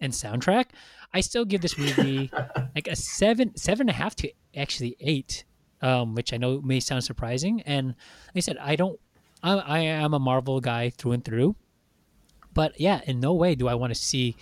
and 0.00 0.12
soundtrack. 0.12 0.66
I 1.14 1.20
still 1.20 1.44
give 1.44 1.60
this 1.60 1.78
movie 1.78 2.28
like 2.74 2.88
a 2.88 2.96
seven, 2.96 3.56
seven 3.56 3.82
and 3.82 3.90
a 3.90 3.92
half 3.92 4.16
to 4.16 4.32
actually 4.56 4.96
eight, 4.98 5.44
um, 5.80 6.16
which 6.16 6.32
I 6.32 6.38
know 6.38 6.60
may 6.60 6.80
sound 6.80 7.04
surprising. 7.04 7.60
And 7.62 7.88
like 7.88 8.36
I 8.36 8.40
said, 8.40 8.56
I 8.58 8.74
don't, 8.74 8.98
I, 9.44 9.58
I 9.58 9.78
am 9.78 10.12
a 10.12 10.18
Marvel 10.18 10.60
guy 10.60 10.90
through 10.90 11.12
and 11.12 11.24
through, 11.24 11.54
but 12.52 12.80
yeah, 12.80 13.00
in 13.06 13.20
no 13.20 13.32
way 13.32 13.54
do 13.54 13.68
I 13.68 13.74
want 13.74 13.94
to 13.94 14.00
see 14.00 14.34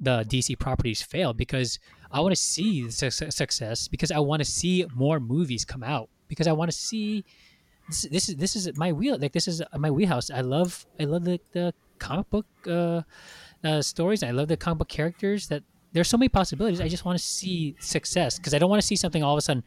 the 0.00 0.24
DC 0.24 0.58
properties 0.58 1.02
fail 1.02 1.32
because 1.32 1.78
I 2.10 2.20
want 2.20 2.32
to 2.34 2.40
see 2.40 2.90
success 2.90 3.88
because 3.88 4.10
I 4.10 4.18
want 4.18 4.40
to 4.40 4.44
see 4.44 4.86
more 4.94 5.20
movies 5.20 5.64
come 5.64 5.82
out 5.82 6.08
because 6.28 6.46
I 6.46 6.52
want 6.52 6.70
to 6.70 6.76
see 6.76 7.24
this, 7.88 8.02
this 8.10 8.28
is 8.28 8.36
this 8.36 8.56
is 8.56 8.76
my 8.76 8.92
wheel 8.92 9.18
like 9.18 9.32
this 9.32 9.48
is 9.48 9.62
my 9.76 9.90
wheelhouse. 9.90 10.30
I 10.30 10.40
love 10.40 10.86
I 10.98 11.04
love 11.04 11.24
the, 11.24 11.40
the 11.52 11.72
comic 11.98 12.28
book 12.30 12.46
uh, 12.66 13.02
uh, 13.64 13.82
stories. 13.82 14.22
I 14.22 14.30
love 14.30 14.48
the 14.48 14.56
comic 14.56 14.78
book 14.78 14.88
characters. 14.88 15.48
That 15.48 15.62
there's 15.92 16.08
so 16.08 16.16
many 16.16 16.28
possibilities. 16.28 16.80
I 16.80 16.88
just 16.88 17.04
want 17.04 17.18
to 17.18 17.24
see 17.24 17.76
success 17.78 18.38
because 18.38 18.54
I 18.54 18.58
don't 18.58 18.70
want 18.70 18.82
to 18.82 18.86
see 18.86 18.96
something 18.96 19.22
all 19.22 19.34
of 19.34 19.38
a 19.38 19.42
sudden 19.42 19.62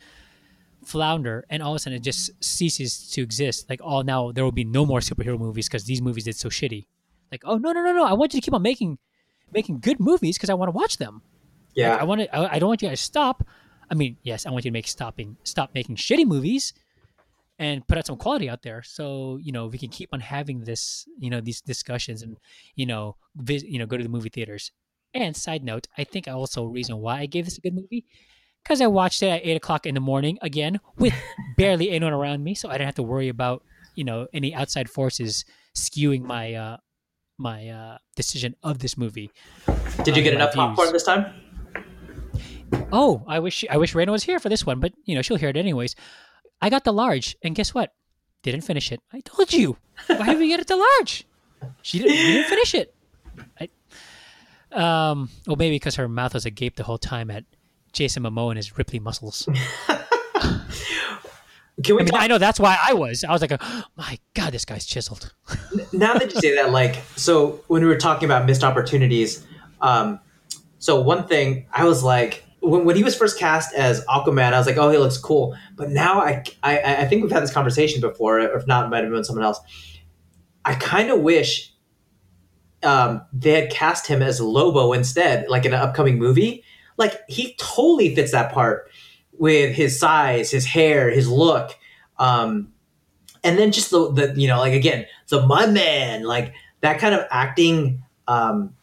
flounder 0.85 1.45
and 1.49 1.61
all 1.61 1.71
of 1.71 1.75
a 1.75 1.79
sudden 1.79 1.97
it 1.97 2.03
just 2.03 2.31
ceases 2.43 3.09
to 3.11 3.21
exist. 3.21 3.69
Like 3.69 3.81
oh 3.83 4.01
now 4.01 4.31
there 4.31 4.43
will 4.43 4.51
be 4.51 4.65
no 4.65 4.85
more 4.85 4.99
superhero 4.99 5.39
movies 5.39 5.67
because 5.67 5.85
these 5.85 6.01
movies 6.01 6.25
did 6.25 6.35
so 6.35 6.49
shitty. 6.49 6.87
Like 7.31 7.41
oh 7.45 7.57
no 7.57 7.71
no 7.71 7.81
no 7.81 7.93
no 7.93 8.05
I 8.05 8.13
want 8.13 8.33
you 8.33 8.41
to 8.41 8.45
keep 8.45 8.53
on 8.53 8.61
making 8.61 8.97
making 9.53 9.79
good 9.79 9.99
movies 9.99 10.37
because 10.37 10.49
I 10.49 10.53
want 10.53 10.69
to 10.69 10.75
watch 10.75 10.97
them. 10.97 11.21
Yeah. 11.75 11.91
Like, 11.91 12.01
I 12.01 12.03
want 12.05 12.21
to. 12.21 12.35
I, 12.35 12.55
I 12.55 12.59
don't 12.59 12.69
want 12.69 12.81
you 12.81 12.89
guys 12.89 12.99
to 12.99 13.05
stop. 13.05 13.43
I 13.89 13.95
mean, 13.95 14.17
yes, 14.23 14.45
I 14.45 14.51
want 14.51 14.65
you 14.65 14.71
to 14.71 14.73
make 14.73 14.87
stopping 14.87 15.37
stop 15.43 15.71
making 15.73 15.95
shitty 15.95 16.25
movies, 16.25 16.73
and 17.57 17.85
put 17.87 17.97
out 17.97 18.05
some 18.05 18.17
quality 18.17 18.49
out 18.49 18.61
there. 18.61 18.81
So 18.83 19.37
you 19.41 19.51
know 19.51 19.67
we 19.67 19.77
can 19.77 19.89
keep 19.89 20.09
on 20.13 20.19
having 20.19 20.63
this, 20.63 21.07
you 21.17 21.29
know, 21.29 21.41
these 21.41 21.61
discussions, 21.61 22.21
and 22.21 22.37
you 22.75 22.85
know, 22.85 23.17
vis- 23.35 23.63
you 23.63 23.79
know, 23.79 23.85
go 23.85 23.97
to 23.97 24.03
the 24.03 24.09
movie 24.09 24.29
theaters. 24.29 24.71
And 25.13 25.35
side 25.35 25.63
note, 25.63 25.87
I 25.97 26.03
think 26.03 26.27
also 26.27 26.65
reason 26.65 26.97
why 26.97 27.19
I 27.21 27.25
gave 27.25 27.45
this 27.45 27.57
a 27.57 27.61
good 27.61 27.73
movie 27.73 28.05
because 28.63 28.81
I 28.81 28.87
watched 28.87 29.23
it 29.23 29.27
at 29.27 29.41
eight 29.43 29.55
o'clock 29.55 29.85
in 29.85 29.95
the 29.95 30.01
morning 30.01 30.37
again 30.41 30.79
with 30.97 31.13
barely 31.57 31.89
anyone 31.89 32.13
around 32.13 32.43
me, 32.43 32.55
so 32.55 32.69
I 32.69 32.73
didn't 32.73 32.87
have 32.87 32.95
to 32.95 33.03
worry 33.03 33.29
about 33.29 33.63
you 33.95 34.03
know 34.03 34.27
any 34.33 34.53
outside 34.53 34.89
forces 34.89 35.45
skewing 35.75 36.21
my 36.21 36.53
uh 36.53 36.77
my 37.39 37.69
uh 37.69 37.97
decision 38.15 38.55
of 38.63 38.79
this 38.79 38.97
movie. 38.97 39.31
Did 40.03 40.15
you 40.15 40.21
uh, 40.21 40.25
get 40.25 40.33
enough 40.33 40.53
popcorn 40.53 40.91
this 40.91 41.03
time? 41.03 41.33
Oh, 42.91 43.23
I 43.27 43.39
wish 43.39 43.65
I 43.69 43.77
wish 43.77 43.93
Raina 43.93 44.11
was 44.11 44.23
here 44.23 44.39
for 44.39 44.49
this 44.49 44.65
one, 44.65 44.79
but 44.79 44.93
you 45.05 45.15
know 45.15 45.21
she'll 45.21 45.37
hear 45.37 45.49
it 45.49 45.57
anyways. 45.57 45.95
I 46.61 46.69
got 46.69 46.83
the 46.83 46.93
large, 46.93 47.37
and 47.41 47.55
guess 47.55 47.73
what? 47.73 47.93
Didn't 48.43 48.61
finish 48.61 48.91
it. 48.91 49.01
I 49.13 49.21
told 49.21 49.53
you. 49.53 49.77
Why 50.07 50.27
did 50.27 50.39
we 50.39 50.47
get 50.47 50.59
it 50.59 50.67
the 50.67 50.75
large? 50.75 51.25
She 51.81 51.99
didn't, 51.99 52.15
didn't 52.15 52.49
finish 52.49 52.73
it. 52.73 52.95
I, 53.59 53.69
um, 54.71 55.29
well, 55.45 55.55
maybe 55.57 55.75
because 55.75 55.95
her 55.95 56.07
mouth 56.07 56.33
was 56.33 56.45
agape 56.45 56.75
the 56.75 56.83
whole 56.83 56.97
time 56.97 57.29
at 57.31 57.43
Jason 57.91 58.23
Momoa 58.23 58.49
and 58.51 58.57
his 58.57 58.77
Ripley 58.77 58.99
muscles. 58.99 59.47
Can 61.83 61.95
we 61.95 62.01
I 62.01 62.03
mean, 62.03 62.11
talk 62.11 62.21
I 62.21 62.27
know 62.27 62.37
that's 62.37 62.59
why 62.59 62.77
I 62.81 62.93
was. 62.93 63.23
I 63.23 63.31
was 63.31 63.41
like, 63.41 63.51
oh, 63.59 63.83
my 63.95 64.19
God, 64.33 64.51
this 64.51 64.65
guy's 64.65 64.85
chiseled. 64.85 65.33
now 65.93 66.13
that 66.13 66.33
you 66.33 66.39
say 66.39 66.55
that, 66.55 66.71
like, 66.71 66.95
so 67.15 67.61
when 67.67 67.81
we 67.81 67.87
were 67.87 67.97
talking 67.97 68.25
about 68.25 68.45
missed 68.45 68.63
opportunities, 68.63 69.45
um, 69.81 70.19
so 70.79 70.99
one 70.99 71.27
thing 71.27 71.67
I 71.71 71.85
was 71.85 72.03
like, 72.03 72.43
when, 72.61 72.85
when 72.85 72.95
he 72.95 73.03
was 73.03 73.15
first 73.15 73.39
cast 73.39 73.73
as 73.75 74.03
Aquaman, 74.05 74.53
I 74.53 74.57
was 74.57 74.67
like, 74.67 74.77
oh, 74.77 74.89
he 74.89 74.97
looks 74.97 75.17
cool. 75.17 75.55
But 75.75 75.89
now 75.89 76.21
I, 76.21 76.43
I, 76.63 76.79
I 76.79 77.05
think 77.05 77.21
we've 77.21 77.31
had 77.31 77.43
this 77.43 77.53
conversation 77.53 78.01
before, 78.01 78.39
or 78.39 78.57
if 78.57 78.67
not, 78.67 78.85
it 78.85 78.89
might 78.89 79.03
have 79.03 79.11
been 79.11 79.23
someone 79.23 79.45
else. 79.45 79.59
I 80.65 80.75
kind 80.75 81.09
of 81.09 81.21
wish 81.21 81.73
um, 82.83 83.21
they 83.33 83.51
had 83.51 83.71
cast 83.71 84.07
him 84.07 84.21
as 84.21 84.41
Lobo 84.41 84.93
instead, 84.93 85.47
like 85.47 85.65
in 85.65 85.73
an 85.73 85.79
upcoming 85.79 86.17
movie. 86.17 86.63
Like 86.97 87.21
he 87.29 87.55
totally 87.57 88.13
fits 88.13 88.31
that 88.33 88.51
part 88.51 88.89
with 89.39 89.73
his 89.73 89.97
size, 89.97 90.51
his 90.51 90.65
hair, 90.65 91.09
his 91.09 91.27
look. 91.27 91.75
Um, 92.19 92.73
and 93.43 93.57
then 93.57 93.71
just 93.71 93.89
the, 93.89 94.11
the 94.11 94.33
you 94.39 94.47
know 94.47 94.59
like 94.59 94.73
again 94.73 95.05
the 95.29 95.45
mud 95.47 95.71
man 95.73 96.23
like 96.23 96.53
that 96.81 96.99
kind 96.99 97.15
of 97.15 97.25
acting 97.31 98.03
um, 98.27 98.75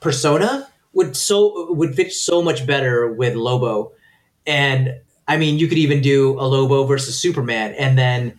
persona 0.00 0.68
would 0.92 1.14
so 1.16 1.72
would 1.72 1.94
fit 1.94 2.12
so 2.12 2.42
much 2.42 2.66
better 2.66 3.12
with 3.12 3.34
Lobo, 3.34 3.92
and 4.46 4.94
I 5.28 5.36
mean 5.36 5.58
you 5.58 5.68
could 5.68 5.78
even 5.78 6.00
do 6.00 6.40
a 6.40 6.46
Lobo 6.46 6.84
versus 6.84 7.18
Superman, 7.18 7.74
and 7.74 7.98
then 7.98 8.38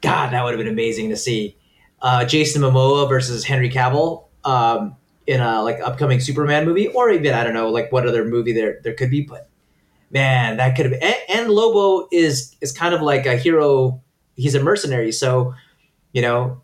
God 0.00 0.32
that 0.32 0.42
would 0.42 0.50
have 0.50 0.58
been 0.58 0.72
amazing 0.72 1.10
to 1.10 1.16
see 1.16 1.56
uh, 2.02 2.24
Jason 2.24 2.62
Momoa 2.62 3.08
versus 3.08 3.44
Henry 3.44 3.70
Cavill 3.70 4.24
um, 4.44 4.96
in 5.28 5.40
a 5.40 5.62
like 5.62 5.78
upcoming 5.80 6.18
Superman 6.18 6.64
movie, 6.64 6.88
or 6.88 7.10
even 7.10 7.34
I 7.34 7.44
don't 7.44 7.54
know 7.54 7.70
like 7.70 7.92
what 7.92 8.06
other 8.06 8.24
movie 8.24 8.52
there 8.52 8.80
there 8.82 8.94
could 8.94 9.10
be, 9.10 9.22
but 9.22 9.48
man 10.10 10.56
that 10.58 10.76
could 10.76 10.86
have 10.86 10.94
and, 11.02 11.16
and 11.28 11.50
Lobo 11.50 12.08
is 12.12 12.54
is 12.60 12.72
kind 12.72 12.94
of 12.94 13.02
like 13.02 13.26
a 13.26 13.36
hero. 13.36 14.02
He's 14.36 14.54
a 14.54 14.62
mercenary 14.62 15.12
so 15.12 15.54
you 16.12 16.22
know 16.22 16.60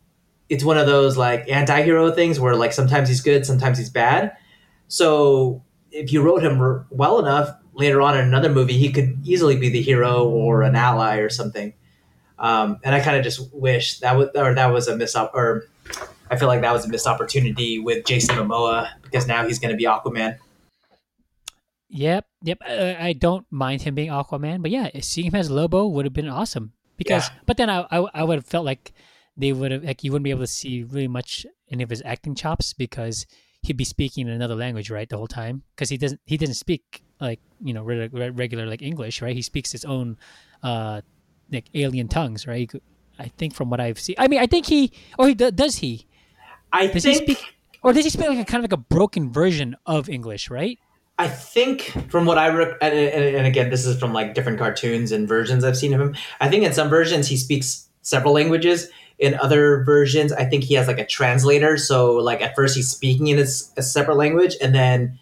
it's 0.48 0.64
one 0.64 0.76
of 0.78 0.86
those 0.86 1.16
like 1.16 1.48
anti-hero 1.48 2.12
things 2.12 2.38
where 2.38 2.54
like 2.54 2.72
sometimes 2.72 3.08
he's 3.08 3.20
good 3.20 3.46
sometimes 3.46 3.78
he's 3.78 3.90
bad. 3.90 4.36
So 4.88 5.62
if 5.90 6.12
you 6.12 6.22
wrote 6.22 6.42
him 6.44 6.60
r- 6.60 6.86
well 6.90 7.18
enough 7.18 7.50
later 7.74 8.02
on 8.02 8.16
in 8.18 8.24
another 8.24 8.50
movie 8.50 8.76
he 8.76 8.92
could 8.92 9.18
easily 9.26 9.56
be 9.56 9.68
the 9.70 9.80
hero 9.82 10.28
or 10.28 10.62
an 10.62 10.76
ally 10.76 11.16
or 11.18 11.30
something. 11.30 11.72
Um, 12.38 12.80
and 12.82 12.92
i 12.94 12.98
kind 13.00 13.16
of 13.16 13.22
just 13.22 13.52
wish 13.54 14.00
that 14.00 14.16
was 14.16 14.28
or 14.34 14.52
that 14.54 14.66
was 14.66 14.88
a 14.88 14.96
miss 14.96 15.14
op- 15.14 15.32
or 15.32 15.64
i 16.28 16.36
feel 16.36 16.48
like 16.48 16.60
that 16.62 16.72
was 16.72 16.84
a 16.84 16.88
missed 16.88 17.06
opportunity 17.06 17.78
with 17.78 18.04
jason 18.04 18.34
momoa 18.34 18.88
because 19.02 19.28
now 19.28 19.46
he's 19.46 19.60
going 19.60 19.70
to 19.70 19.76
be 19.76 19.84
aquaman 19.84 20.38
Yep, 21.92 22.26
yep. 22.42 22.58
Uh, 22.66 22.94
I 22.98 23.12
don't 23.12 23.46
mind 23.50 23.82
him 23.82 23.94
being 23.94 24.08
Aquaman, 24.08 24.62
but 24.62 24.70
yeah, 24.70 24.88
seeing 25.00 25.26
him 25.28 25.34
as 25.34 25.50
Lobo 25.50 25.86
would 25.86 26.06
have 26.06 26.14
been 26.14 26.28
awesome. 26.28 26.72
Because, 26.96 27.28
Yeah. 27.28 27.34
but 27.46 27.56
then 27.58 27.68
I, 27.68 27.86
I, 27.90 27.98
I 28.14 28.24
would 28.24 28.36
have 28.38 28.46
felt 28.46 28.64
like 28.64 28.92
they 29.36 29.52
would 29.52 29.70
have 29.72 29.84
like 29.84 30.02
you 30.02 30.10
wouldn't 30.10 30.24
be 30.24 30.30
able 30.30 30.40
to 30.42 30.46
see 30.46 30.84
really 30.84 31.08
much 31.08 31.46
any 31.70 31.82
of 31.82 31.90
his 31.90 32.02
acting 32.04 32.34
chops 32.34 32.72
because 32.72 33.26
he'd 33.62 33.76
be 33.76 33.84
speaking 33.84 34.26
in 34.26 34.32
another 34.32 34.54
language, 34.54 34.90
right, 34.90 35.08
the 35.08 35.16
whole 35.18 35.26
time. 35.26 35.62
Because 35.74 35.90
he 35.90 35.96
doesn't 35.98 36.20
he 36.26 36.36
doesn't 36.36 36.54
speak 36.54 37.02
like 37.20 37.40
you 37.62 37.72
know 37.74 37.82
re- 37.82 38.08
re- 38.08 38.30
regular 38.30 38.66
like 38.66 38.80
English, 38.82 39.20
right? 39.20 39.36
He 39.36 39.42
speaks 39.42 39.72
his 39.72 39.84
own 39.84 40.16
uh 40.62 41.02
like 41.50 41.66
alien 41.74 42.08
tongues, 42.08 42.46
right? 42.46 42.68
Could- 42.68 42.82
I 43.18 43.28
think 43.28 43.54
from 43.54 43.68
what 43.68 43.78
I've 43.80 44.00
seen, 44.00 44.16
I 44.18 44.26
mean, 44.28 44.40
I 44.40 44.46
think 44.46 44.64
he 44.66 44.92
or 45.18 45.28
he 45.28 45.34
does 45.34 45.76
he 45.76 46.06
i 46.72 46.86
does 46.86 47.02
think 47.02 47.16
he 47.18 47.24
speak 47.34 47.38
or 47.82 47.92
does 47.92 48.04
he 48.04 48.10
speak 48.10 48.26
like 48.28 48.38
a 48.38 48.44
kind 48.44 48.64
of 48.64 48.70
like 48.70 48.78
a 48.78 48.82
broken 48.82 49.30
version 49.30 49.76
of 49.84 50.08
English, 50.08 50.48
right? 50.50 50.78
I 51.22 51.28
think 51.28 52.10
from 52.10 52.26
what 52.26 52.36
I 52.36 52.48
and, 52.48 52.76
and, 52.80 53.36
and 53.36 53.46
again, 53.46 53.70
this 53.70 53.86
is 53.86 53.96
from 53.96 54.12
like 54.12 54.34
different 54.34 54.58
cartoons 54.58 55.12
and 55.12 55.28
versions 55.28 55.62
I've 55.62 55.76
seen 55.76 55.94
of 55.94 56.00
him. 56.00 56.16
I 56.40 56.48
think 56.48 56.64
in 56.64 56.72
some 56.72 56.88
versions 56.88 57.28
he 57.28 57.36
speaks 57.36 57.88
several 58.00 58.34
languages. 58.34 58.88
In 59.20 59.36
other 59.36 59.84
versions, 59.84 60.32
I 60.32 60.44
think 60.46 60.64
he 60.64 60.74
has 60.74 60.88
like 60.88 60.98
a 60.98 61.06
translator. 61.06 61.76
So 61.76 62.14
like 62.14 62.40
at 62.40 62.56
first 62.56 62.74
he's 62.74 62.90
speaking 62.90 63.28
in 63.28 63.38
his, 63.38 63.70
a 63.76 63.82
separate 63.82 64.16
language, 64.16 64.56
and 64.60 64.74
then 64.74 65.20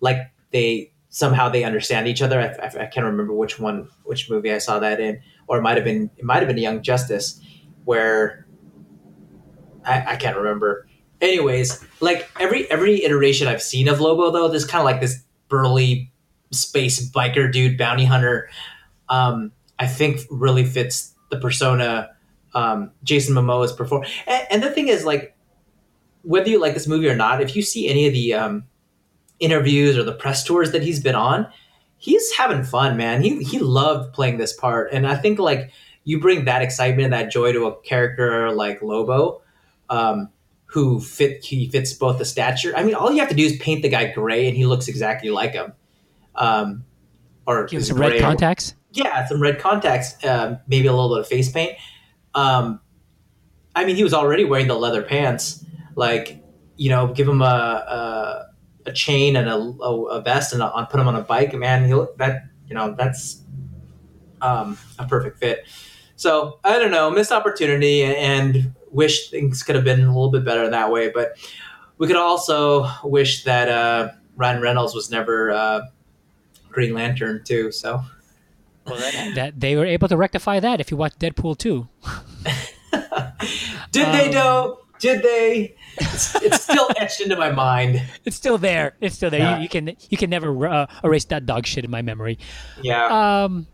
like 0.00 0.32
they 0.52 0.90
somehow 1.10 1.50
they 1.50 1.64
understand 1.64 2.08
each 2.08 2.22
other. 2.22 2.40
I, 2.40 2.46
I, 2.46 2.84
I 2.84 2.86
can't 2.86 3.04
remember 3.04 3.34
which 3.34 3.60
one, 3.60 3.90
which 4.04 4.30
movie 4.30 4.54
I 4.54 4.56
saw 4.58 4.78
that 4.78 5.00
in, 5.00 5.20
or 5.48 5.58
it 5.58 5.60
might 5.60 5.76
have 5.76 5.84
been 5.84 6.10
it 6.16 6.24
might 6.24 6.38
have 6.38 6.48
been 6.48 6.56
Young 6.56 6.80
Justice, 6.80 7.38
where 7.84 8.46
I, 9.84 10.14
I 10.14 10.16
can't 10.16 10.38
remember. 10.38 10.88
Anyways, 11.20 11.84
like 12.00 12.30
every 12.40 12.70
every 12.70 13.04
iteration 13.04 13.48
I've 13.48 13.60
seen 13.60 13.88
of 13.88 14.00
Lobo 14.00 14.30
though, 14.30 14.48
there's 14.48 14.64
kind 14.64 14.80
of 14.80 14.86
like 14.86 15.02
this 15.02 15.21
burly 15.52 16.10
space 16.50 17.10
biker 17.10 17.52
dude 17.52 17.76
bounty 17.76 18.06
hunter. 18.06 18.48
Um, 19.10 19.52
I 19.78 19.86
think 19.86 20.20
really 20.30 20.64
fits 20.64 21.14
the 21.30 21.38
persona 21.38 22.08
um, 22.54 22.90
Jason 23.04 23.34
Momoa's 23.34 23.72
perform. 23.72 24.04
And, 24.26 24.46
and 24.50 24.62
the 24.62 24.70
thing 24.70 24.88
is, 24.88 25.04
like, 25.04 25.36
whether 26.22 26.48
you 26.48 26.58
like 26.58 26.74
this 26.74 26.86
movie 26.86 27.08
or 27.08 27.16
not, 27.16 27.42
if 27.42 27.54
you 27.54 27.62
see 27.62 27.88
any 27.88 28.06
of 28.06 28.12
the 28.12 28.34
um, 28.34 28.64
interviews 29.40 29.98
or 29.98 30.04
the 30.04 30.14
press 30.14 30.44
tours 30.44 30.72
that 30.72 30.82
he's 30.82 31.00
been 31.00 31.14
on, 31.14 31.46
he's 31.98 32.32
having 32.32 32.64
fun, 32.64 32.96
man. 32.96 33.22
He 33.22 33.42
he 33.42 33.58
loved 33.58 34.14
playing 34.14 34.38
this 34.38 34.52
part, 34.52 34.92
and 34.92 35.06
I 35.06 35.16
think 35.16 35.38
like 35.38 35.70
you 36.04 36.20
bring 36.20 36.44
that 36.46 36.62
excitement 36.62 37.04
and 37.04 37.12
that 37.12 37.30
joy 37.30 37.52
to 37.52 37.66
a 37.66 37.80
character 37.82 38.52
like 38.52 38.82
Lobo, 38.82 39.42
um, 39.90 40.30
who 40.72 41.00
fit 41.00 41.44
he 41.44 41.68
fits 41.68 41.92
both 41.92 42.18
the 42.18 42.24
stature. 42.24 42.72
I 42.76 42.82
mean, 42.82 42.94
all 42.94 43.12
you 43.12 43.20
have 43.20 43.28
to 43.28 43.34
do 43.34 43.44
is 43.44 43.56
paint 43.58 43.82
the 43.82 43.88
guy 43.88 44.10
gray, 44.12 44.48
and 44.48 44.56
he 44.56 44.64
looks 44.66 44.88
exactly 44.88 45.28
like 45.30 45.52
him. 45.52 45.72
Um, 46.34 46.84
or 47.46 47.66
Give 47.66 47.80
him 47.80 47.84
some 47.84 47.98
red 47.98 48.14
or- 48.14 48.20
contacts. 48.20 48.74
yeah, 48.92 49.26
some 49.26 49.40
red 49.42 49.58
contacts, 49.58 50.14
um, 50.24 50.58
maybe 50.66 50.86
a 50.86 50.92
little 50.92 51.10
bit 51.14 51.20
of 51.20 51.28
face 51.28 51.50
paint. 51.52 51.76
Um, 52.34 52.80
I 53.74 53.84
mean, 53.84 53.96
he 53.96 54.02
was 54.02 54.14
already 54.14 54.44
wearing 54.44 54.66
the 54.68 54.74
leather 54.74 55.02
pants. 55.02 55.64
Like, 55.94 56.42
you 56.76 56.88
know, 56.88 57.08
give 57.08 57.28
him 57.28 57.42
a 57.42 57.44
a, 57.44 58.46
a 58.86 58.92
chain 58.92 59.36
and 59.36 59.48
a, 59.48 59.54
a, 59.56 60.02
a 60.04 60.20
vest 60.22 60.54
and 60.54 60.62
a, 60.62 60.86
put 60.90 61.00
him 61.00 61.08
on 61.08 61.16
a 61.16 61.20
bike. 61.22 61.52
Man, 61.52 61.84
he'll 61.84 62.08
that 62.16 62.44
you 62.66 62.74
know 62.74 62.94
that's 62.96 63.42
um, 64.40 64.78
a 64.98 65.06
perfect 65.06 65.38
fit. 65.38 65.66
So 66.16 66.60
I 66.64 66.78
don't 66.78 66.90
know, 66.92 67.10
missed 67.10 67.32
opportunity 67.32 68.04
and 68.04 68.72
wish 68.92 69.30
things 69.30 69.62
could 69.62 69.74
have 69.74 69.84
been 69.84 70.00
a 70.00 70.06
little 70.06 70.30
bit 70.30 70.44
better 70.44 70.68
that 70.70 70.90
way. 70.92 71.10
But 71.10 71.36
we 71.98 72.06
could 72.06 72.16
also 72.16 72.88
wish 73.04 73.44
that 73.44 73.68
uh, 73.68 74.10
Ryan 74.36 74.62
Reynolds 74.62 74.94
was 74.94 75.10
never 75.10 75.50
uh, 75.50 75.80
Green 76.70 76.94
Lantern 76.94 77.42
too. 77.44 77.72
So. 77.72 78.02
well, 78.86 78.96
That 79.34 79.58
they 79.58 79.76
were 79.76 79.86
able 79.86 80.08
to 80.08 80.16
rectify 80.16 80.60
that 80.60 80.80
if 80.80 80.90
you 80.90 80.96
watch 80.96 81.14
Deadpool 81.18 81.58
2. 81.58 81.88
Did 83.92 84.06
they 84.06 84.26
Um, 84.26 84.32
though? 84.32 84.78
Did 84.98 85.22
they? 85.22 85.74
It's, 85.98 86.34
it's 86.36 86.62
still 86.62 86.88
etched 86.96 87.20
into 87.20 87.36
my 87.36 87.50
mind. 87.50 88.00
It's 88.24 88.36
still 88.36 88.56
there. 88.56 88.94
It's 89.00 89.16
still 89.16 89.30
there. 89.30 89.40
Yeah. 89.40 89.56
You, 89.56 89.62
you 89.64 89.68
can 89.68 89.96
you 90.10 90.16
can 90.16 90.30
never 90.30 90.66
uh, 90.66 90.86
erase 91.02 91.24
that 91.26 91.44
dog 91.44 91.66
shit 91.66 91.84
in 91.84 91.90
my 91.90 92.02
memory. 92.02 92.38
Yeah. 92.82 93.42
Um, 93.44 93.66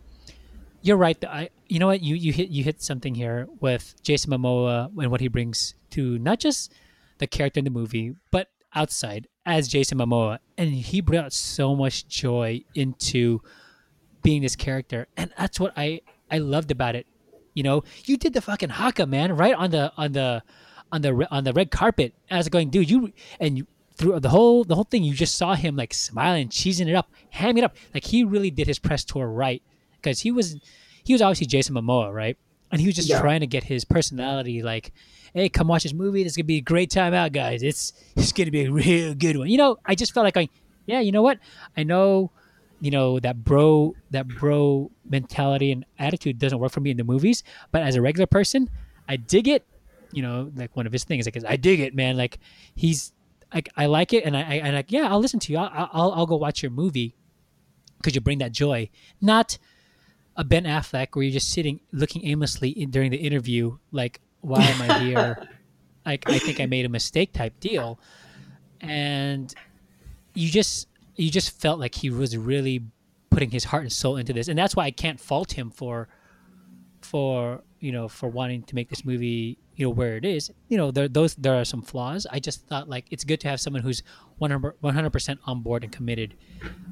you're 0.81 0.97
right. 0.97 1.23
I 1.23 1.49
you 1.69 1.79
know 1.79 1.87
what 1.87 2.01
you 2.01 2.15
you 2.15 2.33
hit 2.33 2.49
you 2.49 2.63
hit 2.63 2.81
something 2.81 3.15
here 3.15 3.47
with 3.61 3.95
Jason 4.01 4.31
Momoa 4.31 4.89
and 4.97 5.11
what 5.11 5.21
he 5.21 5.27
brings 5.27 5.75
to 5.91 6.17
not 6.17 6.39
just 6.39 6.73
the 7.19 7.27
character 7.27 7.59
in 7.59 7.65
the 7.65 7.71
movie, 7.71 8.15
but 8.31 8.49
outside 8.75 9.27
as 9.45 9.67
Jason 9.67 9.99
Momoa, 9.99 10.39
and 10.57 10.69
he 10.69 10.99
brought 11.01 11.31
so 11.31 11.75
much 11.75 12.07
joy 12.07 12.63
into 12.75 13.41
being 14.23 14.41
this 14.41 14.55
character, 14.55 15.07
and 15.15 15.31
that's 15.37 15.59
what 15.59 15.73
I 15.77 16.01
I 16.29 16.39
loved 16.39 16.71
about 16.71 16.95
it. 16.95 17.05
You 17.53 17.63
know, 17.63 17.83
you 18.05 18.17
did 18.17 18.33
the 18.33 18.41
fucking 18.41 18.69
haka 18.69 19.05
man 19.05 19.35
right 19.35 19.53
on 19.53 19.71
the 19.71 19.93
on 19.95 20.13
the 20.13 20.43
on 20.91 21.01
the 21.01 21.27
on 21.31 21.43
the 21.43 21.53
red 21.53 21.69
carpet. 21.71 22.13
as 22.29 22.49
going, 22.49 22.69
dude, 22.69 22.89
you 22.89 23.13
and 23.39 23.59
you 23.59 23.67
through 23.95 24.19
the 24.21 24.29
whole 24.29 24.63
the 24.63 24.75
whole 24.75 24.85
thing, 24.85 25.03
you 25.03 25.13
just 25.13 25.35
saw 25.35 25.53
him 25.53 25.75
like 25.75 25.93
smiling, 25.93 26.49
cheesing 26.49 26.87
it 26.87 26.95
up, 26.95 27.11
hamming 27.33 27.59
it 27.59 27.63
up. 27.63 27.75
Like 27.93 28.05
he 28.05 28.23
really 28.23 28.49
did 28.49 28.65
his 28.65 28.79
press 28.79 29.03
tour 29.03 29.27
right 29.27 29.61
because 29.97 30.21
he 30.21 30.31
was 30.31 30.57
he 31.09 31.13
was 31.15 31.23
obviously 31.23 31.47
Jason 31.47 31.73
Momoa, 31.73 32.13
right? 32.13 32.37
And 32.71 32.79
he 32.79 32.85
was 32.85 32.95
just 32.95 33.09
Yeah. 33.09 33.19
trying 33.19 33.39
to 33.39 33.47
get 33.47 33.63
his 33.63 33.83
personality 33.83 34.61
like, 34.61 34.91
hey, 35.33 35.49
come 35.49 35.67
watch 35.67 35.81
this 35.81 35.91
movie. 35.93 36.21
This 36.21 36.33
is 36.33 36.37
gonna 36.37 36.43
be 36.45 36.57
a 36.57 36.61
great 36.61 36.91
time 36.91 37.15
out, 37.15 37.31
guys. 37.31 37.63
It's 37.63 37.93
it's 38.15 38.31
gonna 38.31 38.51
be 38.51 38.65
a 38.65 38.71
real 38.71 39.15
good 39.15 39.35
one. 39.37 39.49
You 39.49 39.57
know, 39.57 39.77
I 39.83 39.95
just 39.95 40.13
felt 40.13 40.23
like 40.25 40.35
going, 40.35 40.49
yeah, 40.85 40.99
you 40.99 41.11
know 41.11 41.23
what? 41.23 41.39
I 41.75 41.81
know, 41.81 42.29
you 42.79 42.91
know 42.91 43.19
that 43.21 43.43
bro 43.43 43.95
that 44.11 44.27
bro 44.27 44.91
mentality 45.09 45.71
and 45.71 45.83
attitude 45.97 46.37
doesn't 46.37 46.59
work 46.59 46.71
for 46.71 46.79
me 46.79 46.91
in 46.91 46.97
the 46.97 47.03
movies, 47.03 47.41
but 47.71 47.81
as 47.81 47.95
a 47.95 48.03
regular 48.03 48.27
person, 48.27 48.69
I 49.07 49.15
dig 49.17 49.47
it. 49.47 49.65
You 50.11 50.21
know, 50.21 50.51
like 50.55 50.75
one 50.77 50.85
of 50.85 50.91
his 50.93 51.05
things, 51.05 51.25
like 51.25 51.43
I 51.47 51.55
dig 51.55 51.79
it, 51.79 51.95
man. 51.95 52.17
Like 52.17 52.37
he's 52.75 53.13
like 53.51 53.67
I 53.75 53.87
like 53.87 54.13
it, 54.13 54.25
and 54.25 54.37
I, 54.37 54.41
I 54.41 54.53
and 54.63 54.75
like 54.75 54.91
yeah, 54.91 55.09
I'll 55.09 55.19
listen 55.19 55.39
to 55.39 55.51
you. 55.53 55.57
I'll 55.57 55.89
I'll, 55.91 56.11
I'll 56.11 56.25
go 56.27 56.35
watch 56.35 56.61
your 56.61 56.71
movie 56.71 57.15
because 57.97 58.13
you 58.13 58.21
bring 58.21 58.37
that 58.37 58.51
joy, 58.51 58.89
not 59.19 59.57
a 60.39 60.43
Ben 60.45 60.63
Affleck 60.63 61.09
where 61.13 61.23
you're 61.23 61.33
just 61.33 61.51
sitting 61.51 61.81
looking 61.91 62.25
aimlessly 62.25 62.69
in, 62.69 62.91
during 62.91 63.11
the 63.11 63.17
interview, 63.17 63.77
like 63.91 64.21
why 64.39 64.63
am 64.63 64.89
I 64.89 64.99
here? 64.99 65.47
like 66.05 66.29
I 66.29 66.39
think 66.39 66.61
I 66.61 66.65
made 66.65 66.85
a 66.85 66.89
mistake 66.89 67.33
type 67.33 67.59
deal, 67.59 67.99
and 68.79 69.53
you 70.33 70.49
just 70.49 70.87
you 71.17 71.29
just 71.29 71.51
felt 71.59 71.77
like 71.77 71.93
he 71.93 72.09
was 72.09 72.37
really 72.37 72.85
putting 73.29 73.51
his 73.51 73.65
heart 73.65 73.83
and 73.83 73.91
soul 73.91 74.15
into 74.15 74.31
this, 74.31 74.47
and 74.47 74.57
that's 74.57 74.77
why 74.77 74.85
I 74.85 74.91
can't 74.91 75.19
fault 75.19 75.51
him 75.51 75.69
for 75.69 76.07
for 77.01 77.61
you 77.79 77.91
know 77.91 78.07
for 78.07 78.29
wanting 78.29 78.63
to 78.63 78.75
make 78.75 78.89
this 78.89 79.05
movie 79.05 79.57
you 79.75 79.85
know 79.85 79.89
where 79.89 80.17
it 80.17 80.25
is 80.25 80.51
you 80.67 80.77
know 80.77 80.91
there 80.91 81.07
those 81.07 81.35
there 81.35 81.55
are 81.55 81.65
some 81.65 81.81
flaws. 81.81 82.27
I 82.29 82.39
just 82.39 82.67
thought 82.67 82.89
like 82.89 83.05
it's 83.11 83.23
good 83.23 83.39
to 83.41 83.47
have 83.47 83.59
someone 83.59 83.81
who's 83.81 84.03
100 84.37 85.09
percent 85.11 85.39
on 85.45 85.61
board 85.61 85.83
and 85.83 85.91
committed 85.91 86.35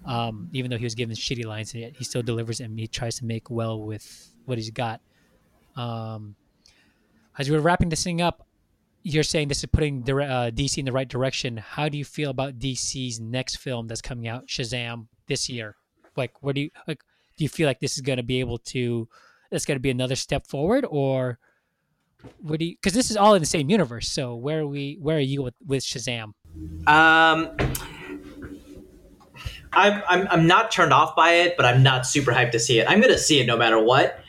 um, 0.05 0.49
even 0.53 0.71
though 0.71 0.77
he 0.77 0.85
was 0.85 0.95
given 0.95 1.15
shitty 1.15 1.45
lines 1.45 1.73
and 1.73 1.81
yet 1.81 1.93
he 1.97 2.03
still 2.03 2.21
delivers 2.21 2.59
and 2.59 2.79
he 2.79 2.87
tries 2.87 3.17
to 3.19 3.25
make 3.25 3.49
well 3.49 3.81
with 3.81 4.33
what 4.45 4.57
he's 4.57 4.69
got. 4.69 5.01
Um, 5.75 6.35
as 7.37 7.51
we're 7.51 7.59
wrapping 7.59 7.89
this 7.89 8.03
thing 8.03 8.21
up 8.21 8.47
you're 9.03 9.23
saying 9.23 9.47
this 9.47 9.59
is 9.59 9.65
putting 9.65 10.01
uh, 10.03 10.51
dc 10.53 10.77
in 10.77 10.85
the 10.85 10.91
right 10.91 11.07
direction. 11.07 11.57
How 11.57 11.87
do 11.87 11.97
you 11.97 12.05
feel 12.05 12.29
about 12.29 12.59
dc's 12.59 13.19
next 13.19 13.57
film 13.57 13.87
that's 13.87 14.01
coming 14.01 14.27
out 14.27 14.47
shazam 14.47 15.07
this 15.27 15.49
year? 15.49 15.75
Like 16.15 16.41
what 16.41 16.55
do 16.55 16.61
you 16.61 16.71
like 16.87 17.01
do 17.37 17.43
you 17.43 17.49
feel 17.49 17.67
like 17.67 17.79
this 17.79 17.95
is 17.95 18.01
going 18.01 18.17
to 18.17 18.23
be 18.23 18.39
able 18.39 18.57
to 18.57 19.07
it's 19.51 19.65
going 19.65 19.75
to 19.77 19.81
be 19.81 19.89
another 19.89 20.15
step 20.15 20.47
forward 20.47 20.85
or 20.89 21.39
what 22.39 22.59
do 22.59 22.65
you 22.65 22.75
because 22.75 22.93
this 22.93 23.11
is 23.11 23.17
all 23.17 23.35
in 23.35 23.41
the 23.41 23.45
same 23.45 23.69
universe 23.69 24.09
so 24.09 24.35
where 24.35 24.61
are 24.61 24.67
we 24.67 24.97
where 24.99 25.17
are 25.17 25.21
you 25.21 25.43
with, 25.43 25.53
with 25.65 25.83
shazam 25.83 26.33
Um, 26.87 27.55
I'm, 29.73 30.01
I'm 30.07 30.27
I'm 30.29 30.47
not 30.47 30.71
turned 30.71 30.93
off 30.93 31.15
by 31.15 31.31
it, 31.31 31.55
but 31.57 31.65
I'm 31.65 31.83
not 31.83 32.07
super 32.07 32.31
hyped 32.31 32.51
to 32.51 32.59
see 32.59 32.79
it. 32.79 32.89
I'm 32.89 33.01
gonna 33.01 33.17
see 33.17 33.39
it 33.39 33.45
no 33.45 33.57
matter 33.57 33.81
what. 33.81 34.19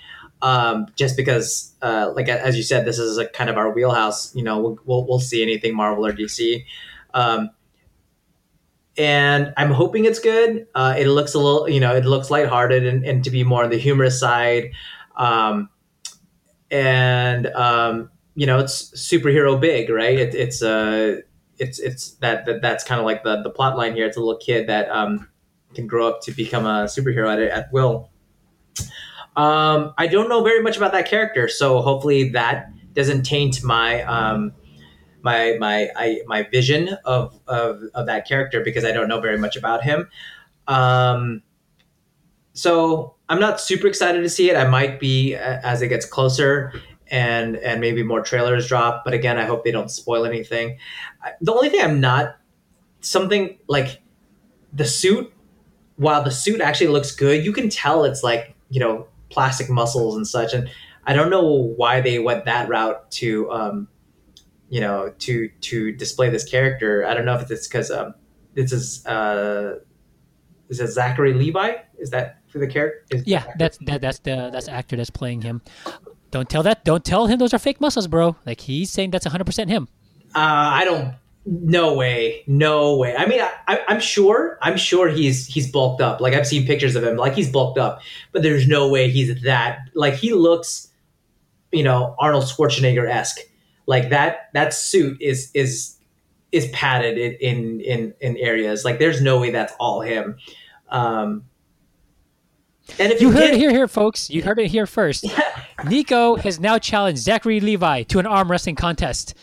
Um, 0.41 0.87
just 0.95 1.17
because, 1.17 1.75
uh, 1.83 2.13
like 2.15 2.29
as 2.29 2.57
you 2.57 2.63
said, 2.63 2.85
this 2.85 2.99
is 2.99 3.19
a 3.19 3.27
kind 3.27 3.51
of 3.51 3.57
our 3.57 3.73
wheelhouse. 3.73 4.35
You 4.35 4.43
know, 4.43 4.61
we'll 4.61 4.79
we'll, 4.85 5.07
we'll 5.07 5.21
see 5.21 5.43
anything 5.43 5.75
Marvel 5.75 6.07
or 6.07 6.13
DC. 6.13 6.65
Um, 7.15 7.51
and 8.97 9.55
I'm 9.57 9.71
hoping 9.71 10.05
it's 10.05 10.19
good. 10.19 10.67
Uh, 10.75 10.95
it 10.99 11.07
looks 11.07 11.35
a 11.35 11.39
little, 11.39 11.69
you 11.69 11.79
know, 11.79 11.95
it 11.95 12.05
looks 12.05 12.31
lighthearted 12.31 12.85
and, 12.85 13.05
and 13.05 13.23
to 13.25 13.31
be 13.31 13.45
more 13.45 13.63
on 13.63 13.71
the 13.71 13.79
humorous 13.79 14.19
side. 14.19 14.73
Um, 15.19 15.69
and 16.71 17.47
um, 17.49 18.11
you 18.35 18.47
know, 18.47 18.59
it's 18.59 18.91
superhero 18.93 19.61
big, 19.61 19.91
right? 19.91 20.19
It, 20.19 20.35
it's 20.35 20.63
uh, 20.63 21.21
it's 21.59 21.79
it's 21.79 22.13
that, 22.17 22.47
that 22.47 22.63
that's 22.63 22.85
kind 22.85 23.01
of 23.01 23.05
like 23.05 23.25
the 23.25 23.43
the 23.43 23.51
plot 23.51 23.77
line 23.77 23.95
here. 23.95 24.07
It's 24.07 24.17
a 24.17 24.21
little 24.21 24.39
kid 24.39 24.69
that 24.69 24.89
um, 24.91 25.29
can 25.75 25.87
grow 25.87 26.09
up 26.09 26.23
to 26.23 26.33
become 26.33 26.65
a 26.65 26.85
superhero 26.85 27.33
at, 27.33 27.41
at 27.41 27.73
will. 27.73 28.11
Um, 29.37 29.95
I 29.99 30.07
don't 30.07 30.29
know 30.29 30.43
very 30.43 30.63
much 30.63 30.77
about 30.77 30.93
that 30.93 31.09
character, 31.09 31.49
so 31.49 31.81
hopefully 31.81 32.31
that 32.31 32.71
doesn't 32.93 33.23
taint 33.23 33.63
my 33.63 34.03
um, 34.03 34.53
my 35.23 35.57
my 35.61 35.91
I, 35.97 36.21
my 36.27 36.43
vision 36.43 36.97
of, 37.05 37.39
of 37.47 37.83
of 37.95 38.07
that 38.07 38.27
character 38.27 38.61
because 38.61 38.85
I 38.85 38.93
don't 38.93 39.09
know 39.09 39.21
very 39.21 39.39
much 39.39 39.57
about 39.57 39.83
him. 39.83 40.09
Um, 40.67 41.43
so 42.53 43.18
I'm 43.29 43.41
not 43.41 43.61
super 43.61 43.87
excited 43.87 44.23
to 44.23 44.29
see 44.29 44.51
it. 44.51 44.57
I 44.57 44.67
might 44.67 44.99
be 44.99 45.35
as 45.35 45.83
it 45.83 45.89
gets 45.89 46.07
closer 46.07 46.73
and 47.11 47.57
and 47.57 47.81
maybe 47.81 48.03
more 48.03 48.23
trailers 48.23 48.69
drop. 48.69 49.05
But 49.05 49.15
again, 49.15 49.39
I 49.39 49.45
hope 49.45 49.65
they 49.65 49.71
don't 49.71 49.91
spoil 49.91 50.25
anything. 50.25 50.79
The 51.41 51.53
only 51.53 51.69
thing 51.69 51.83
I'm 51.83 52.01
not 52.01 52.37
something 53.01 53.59
like 53.69 54.03
the 54.73 54.85
suit. 54.85 55.33
While 55.97 56.23
the 56.23 56.31
suit 56.31 56.61
actually 56.61 56.89
looks 56.89 57.11
good, 57.11 57.45
you 57.45 57.53
can 57.53 57.69
tell 57.69 58.05
it's 58.05 58.23
like 58.23 58.55
you 58.71 58.81
know 58.81 59.09
plastic 59.31 59.69
muscles 59.69 60.17
and 60.17 60.27
such. 60.27 60.55
And 60.55 60.71
I 61.05 61.13
don't 61.13 61.31
know 61.31 61.45
why 61.77 62.01
they 62.01 62.19
went 62.19 62.45
that 62.45 62.69
route 62.69 63.11
to 63.13 63.51
um, 63.51 63.89
you 64.69 64.81
know 64.81 65.13
to 65.19 65.49
to 65.49 65.93
display 65.93 66.31
this 66.31 66.45
character. 66.49 67.05
I 67.05 67.15
don't 67.15 67.25
know 67.25 67.35
if 67.35 67.51
it's 67.51 67.67
because 67.67 67.91
um, 67.91 68.15
this 68.55 68.73
is 68.73 69.05
uh, 69.07 69.81
is 70.69 70.81
it 70.81 70.89
Zachary 70.89 71.35
Levi? 71.35 71.77
Is 71.99 72.11
that 72.11 72.38
for 72.49 72.59
the 72.59 72.67
character? 72.67 73.19
Yeah 73.25 73.45
that's 73.59 73.79
that, 73.87 74.01
that's 74.01 74.19
the 74.21 74.51
that's 74.53 74.67
the 74.67 74.73
actor 74.73 74.97
that's 74.97 75.11
playing 75.11 75.43
him 75.43 75.63
don't 76.31 76.49
tell 76.49 76.63
that 76.63 76.85
don't 76.85 77.05
tell 77.05 77.27
him 77.27 77.39
those 77.39 77.55
are 77.55 77.59
fake 77.59 77.81
muscles 77.81 78.07
bro 78.07 78.37
like 78.47 78.61
he's 78.61 78.91
saying 78.91 79.11
that's 79.11 79.27
100% 79.27 79.69
him 79.69 79.89
Uh, 80.35 80.81
I 80.81 80.85
don't. 80.85 81.15
No 81.47 81.95
way. 81.95 82.43
No 82.47 82.99
way. 82.99 83.17
I 83.17 83.25
mean, 83.25 83.41
I, 83.41 83.51
I, 83.67 83.81
I'm 83.89 84.01
sure. 84.01 84.59
I'm 84.61 84.77
sure 84.77 85.09
he's 85.09 85.47
he's 85.47 85.71
bulked 85.73 86.03
up. 86.03 86.21
Like 86.21 86.35
I've 86.35 86.47
seen 86.47 86.67
pictures 86.67 86.95
of 86.95 87.03
him. 87.03 87.17
Like 87.17 87.33
he's 87.33 87.51
bulked 87.51 87.79
up. 87.79 88.03
But 88.33 88.43
there's 88.43 88.69
no 88.69 88.89
way 88.91 89.09
he's 89.11 89.43
that. 89.45 89.79
Like 89.95 90.13
he 90.13 90.35
looks, 90.35 90.89
you 91.73 91.83
know, 91.83 92.15
Arnold 92.19 92.45
Schwarzenegger 92.45 93.09
esque. 93.09 93.41
Like 93.87 94.11
that. 94.11 94.51
That 94.53 94.75
suit 94.75 95.17
is 95.23 95.51
is 95.55 95.97
is 96.53 96.69
padded 96.75 97.17
in, 97.17 97.33
in 97.41 97.81
in 97.81 98.15
in 98.21 98.37
areas. 98.37 98.85
Like 98.85 98.99
there's 98.99 99.23
no 99.23 99.41
way 99.41 99.51
that's 99.51 99.73
all 99.81 100.03
him. 100.03 100.37
Um, 100.91 101.45
and 102.99 103.13
if 103.13 103.21
you 103.21 103.29
you 103.29 103.33
heard 103.35 103.41
did- 103.43 103.55
it 103.55 103.59
here 103.59 103.71
here 103.71 103.89
folks 103.89 104.31
you 104.31 104.43
heard 104.43 104.59
it 104.59 104.69
here 104.69 104.87
first 104.87 105.27
nico 105.87 106.37
has 106.37 106.59
now 106.61 106.79
challenged 106.79 107.21
zachary 107.21 107.61
levi 107.61 108.03
to 108.05 108.19
an 108.19 108.27
arm 108.27 108.51
wrestling 108.51 108.75
contest 108.77 109.35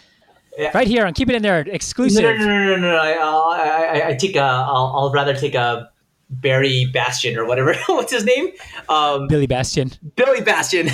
Yeah. 0.57 0.71
right 0.73 0.87
here 0.87 1.05
on 1.05 1.13
keep 1.13 1.29
it 1.29 1.35
in 1.35 1.41
there 1.41 1.59
exclusive 1.61 2.23
No, 2.23 2.33
no, 2.33 2.45
no, 2.45 2.63
no, 2.65 2.75
no, 2.77 2.81
no. 2.91 2.95
I, 2.97 3.11
I'll- 3.13 3.49
I, 3.51 3.99
I, 4.01 4.07
I 4.09 4.13
take 4.15 4.35
a. 4.35 4.39
I'll, 4.41 4.93
I'll 4.95 5.11
rather 5.11 5.35
take 5.35 5.53
a 5.55 5.89
Barry 6.29 6.85
Bastion 6.91 7.37
or 7.37 7.45
whatever. 7.45 7.75
What's 7.87 8.11
his 8.11 8.23
name? 8.25 8.47
Um, 8.89 9.27
billy 9.27 9.45
bastion 9.47 9.91
Billy 10.15 10.41
Bastion. 10.41 10.89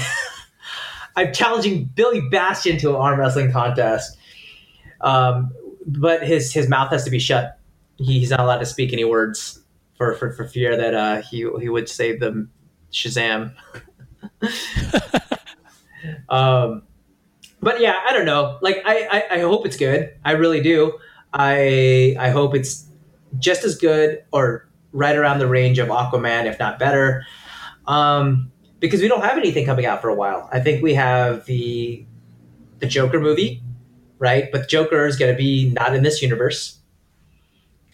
I'm 1.16 1.32
challenging 1.34 1.86
Billy 1.86 2.22
Bastion 2.30 2.78
to 2.80 2.90
an 2.90 2.96
arm 2.96 3.20
wrestling 3.20 3.52
contest. 3.52 4.18
Um, 5.02 5.52
but 5.88 6.22
his 6.26 6.52
his 6.54 6.68
mouth 6.68 6.92
has 6.92 7.04
to 7.06 7.10
be 7.12 7.20
shut. 7.20 7.58
He, 7.98 8.20
he's 8.20 8.30
not 8.32 8.40
allowed 8.42 8.60
to 8.60 8.66
speak 8.66 8.92
any 8.94 9.04
words 9.06 9.61
for 10.02 10.16
for, 10.16 10.32
for 10.34 10.48
fear 10.48 10.76
that 10.76 10.96
uh, 10.96 11.22
he 11.22 11.48
he 11.60 11.70
would 11.70 11.88
save 11.88 12.20
them 12.20 12.50
Shazam. 12.92 13.54
um, 16.30 16.82
but 17.62 17.80
yeah, 17.80 18.00
I 18.10 18.14
don't 18.14 18.26
know. 18.26 18.58
Like 18.64 18.82
I, 18.84 19.08
I 19.12 19.36
I 19.36 19.40
hope 19.42 19.68
it's 19.68 19.78
good. 19.78 20.12
I 20.26 20.32
really 20.32 20.60
do. 20.60 20.98
I 21.34 22.16
I 22.20 22.32
hope 22.32 22.56
it's 22.56 22.88
just 23.38 23.64
as 23.64 23.78
good 23.78 24.24
or 24.32 24.68
right 24.92 25.16
around 25.16 25.38
the 25.38 25.48
range 25.48 25.78
of 25.78 25.90
Aquaman, 25.90 26.46
if 26.48 26.58
not 26.58 26.80
better. 26.80 27.24
Um, 27.86 28.52
because 28.80 29.02
we 29.02 29.08
don't 29.08 29.22
have 29.22 29.38
anything 29.38 29.68
coming 29.68 29.86
out 29.86 30.02
for 30.02 30.10
a 30.10 30.16
while. 30.16 30.50
I 30.52 30.62
think 30.62 30.82
we 30.82 30.96
have 30.96 31.46
the 31.46 32.04
the 32.80 32.88
Joker 32.88 33.20
movie, 33.20 33.62
right? 34.18 34.52
But 34.52 34.68
Joker 34.68 35.06
is 35.06 35.16
going 35.16 35.32
to 35.32 35.38
be 35.38 35.70
not 35.70 35.96
in 35.96 36.02
this 36.02 36.24
universe. 36.24 36.80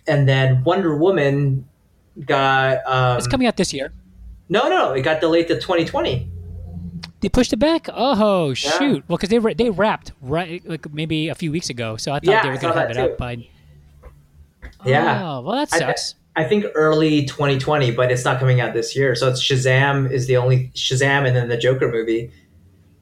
And 0.07 0.25
then 0.25 0.63
Wonder 0.63 0.95
Woman 0.95 1.67
got 2.25 2.79
um, 2.85 3.17
It's 3.17 3.27
coming 3.27 3.47
out 3.47 3.57
this 3.57 3.73
year. 3.73 3.91
no, 4.49 4.69
no, 4.69 4.93
it 4.93 5.01
got 5.01 5.21
delayed 5.21 5.47
to 5.49 5.55
2020. 5.55 6.29
They 7.19 7.29
pushed 7.29 7.51
it 7.53 7.57
back. 7.57 7.87
Oh 7.91 8.53
shoot! 8.53 9.03
Well, 9.07 9.17
because 9.17 9.29
they 9.29 9.53
they 9.55 9.69
wrapped 9.71 10.11
right 10.21 10.61
like 10.69 10.91
maybe 10.93 11.29
a 11.29 11.35
few 11.35 11.51
weeks 11.51 11.69
ago, 11.69 11.97
so 11.97 12.11
I 12.11 12.15
thought 12.19 12.25
Yeah, 12.25 12.43
they 12.43 12.49
were 12.49 12.57
gonna 12.57 12.79
have 12.79 12.91
it 12.91 12.93
too. 12.93 12.99
out 13.01 13.17
by. 13.17 13.47
Yeah. 14.85 15.21
Oh 15.23 15.41
well, 15.41 15.55
that 15.55 15.73
I- 15.73 15.79
sucks. 15.79 16.15
I 16.35 16.43
think 16.43 16.65
early 16.75 17.25
2020, 17.25 17.89
but 17.91 18.11
it's 18.11 18.23
not 18.23 18.37
coming 18.39 18.61
out 18.61 18.75
this 18.75 18.95
year. 18.95 19.15
So 19.15 19.27
it's 19.27 19.41
Shazam 19.41 20.11
is 20.11 20.27
the 20.27 20.37
only 20.37 20.69
Shazam, 20.75 21.25
and 21.25 21.35
then 21.35 21.47
the 21.49 21.57
Joker 21.57 21.91
movie. 21.91 22.31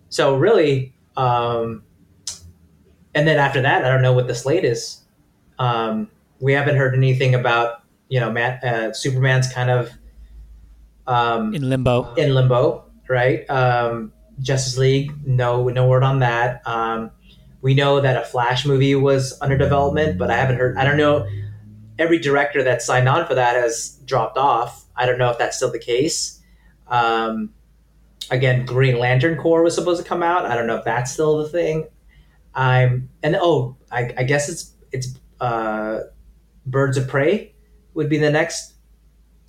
So 0.07 0.37
really, 0.37 0.93
um, 1.17 1.83
and 3.13 3.27
then 3.27 3.37
after 3.37 3.61
that, 3.61 3.83
I 3.83 3.89
don't 3.89 4.01
know 4.01 4.13
what 4.13 4.27
the 4.27 4.35
slate 4.35 4.63
is. 4.63 5.01
Um, 5.59 6.09
we 6.39 6.53
haven't 6.53 6.77
heard 6.77 6.95
anything 6.95 7.35
about 7.35 7.81
you 8.09 8.19
know 8.19 8.29
uh, 8.31 8.93
Superman's 8.93 9.51
kind 9.51 9.69
of 9.69 9.91
um, 11.07 11.53
in 11.53 11.69
limbo. 11.69 12.13
in 12.15 12.33
limbo, 12.33 12.85
right? 13.07 13.49
Um, 13.49 14.11
Justice 14.39 14.77
League, 14.77 15.11
no, 15.25 15.67
no 15.69 15.87
word 15.87 16.03
on 16.03 16.19
that. 16.19 16.61
Um, 16.65 17.11
we 17.61 17.73
know 17.73 18.01
that 18.01 18.17
a 18.17 18.25
Flash 18.25 18.65
movie 18.65 18.95
was 18.95 19.37
under 19.41 19.57
development, 19.57 20.17
but 20.17 20.29
I 20.29 20.35
haven't 20.35 20.57
heard. 20.57 20.77
I 20.77 20.83
don't 20.83 20.97
know. 20.97 21.27
Every 21.97 22.19
director 22.19 22.61
that 22.63 22.81
signed 22.81 23.07
on 23.07 23.25
for 23.25 23.35
that 23.35 23.55
has 23.55 23.99
dropped 24.05 24.37
off. 24.37 24.85
I 24.95 25.05
don't 25.05 25.17
know 25.17 25.29
if 25.29 25.37
that's 25.37 25.57
still 25.57 25.71
the 25.71 25.79
case. 25.79 26.41
Um, 26.87 27.53
again, 28.29 28.65
Green 28.65 28.99
Lantern 28.99 29.37
Corps 29.37 29.63
was 29.63 29.73
supposed 29.73 30.03
to 30.03 30.07
come 30.07 30.21
out. 30.21 30.45
I 30.45 30.55
don't 30.55 30.67
know 30.67 30.75
if 30.75 30.83
that's 30.83 31.11
still 31.11 31.37
the 31.37 31.49
thing. 31.49 31.87
I'm 32.53 33.09
and 33.23 33.35
oh, 33.39 33.77
I, 33.91 34.13
I 34.17 34.23
guess 34.23 34.49
it's 34.49 34.73
it's 34.91 35.19
uh, 35.39 36.01
Birds 36.65 36.97
of 36.97 37.07
Prey 37.07 37.54
would 37.95 38.09
be 38.09 38.17
the 38.17 38.29
next 38.29 38.75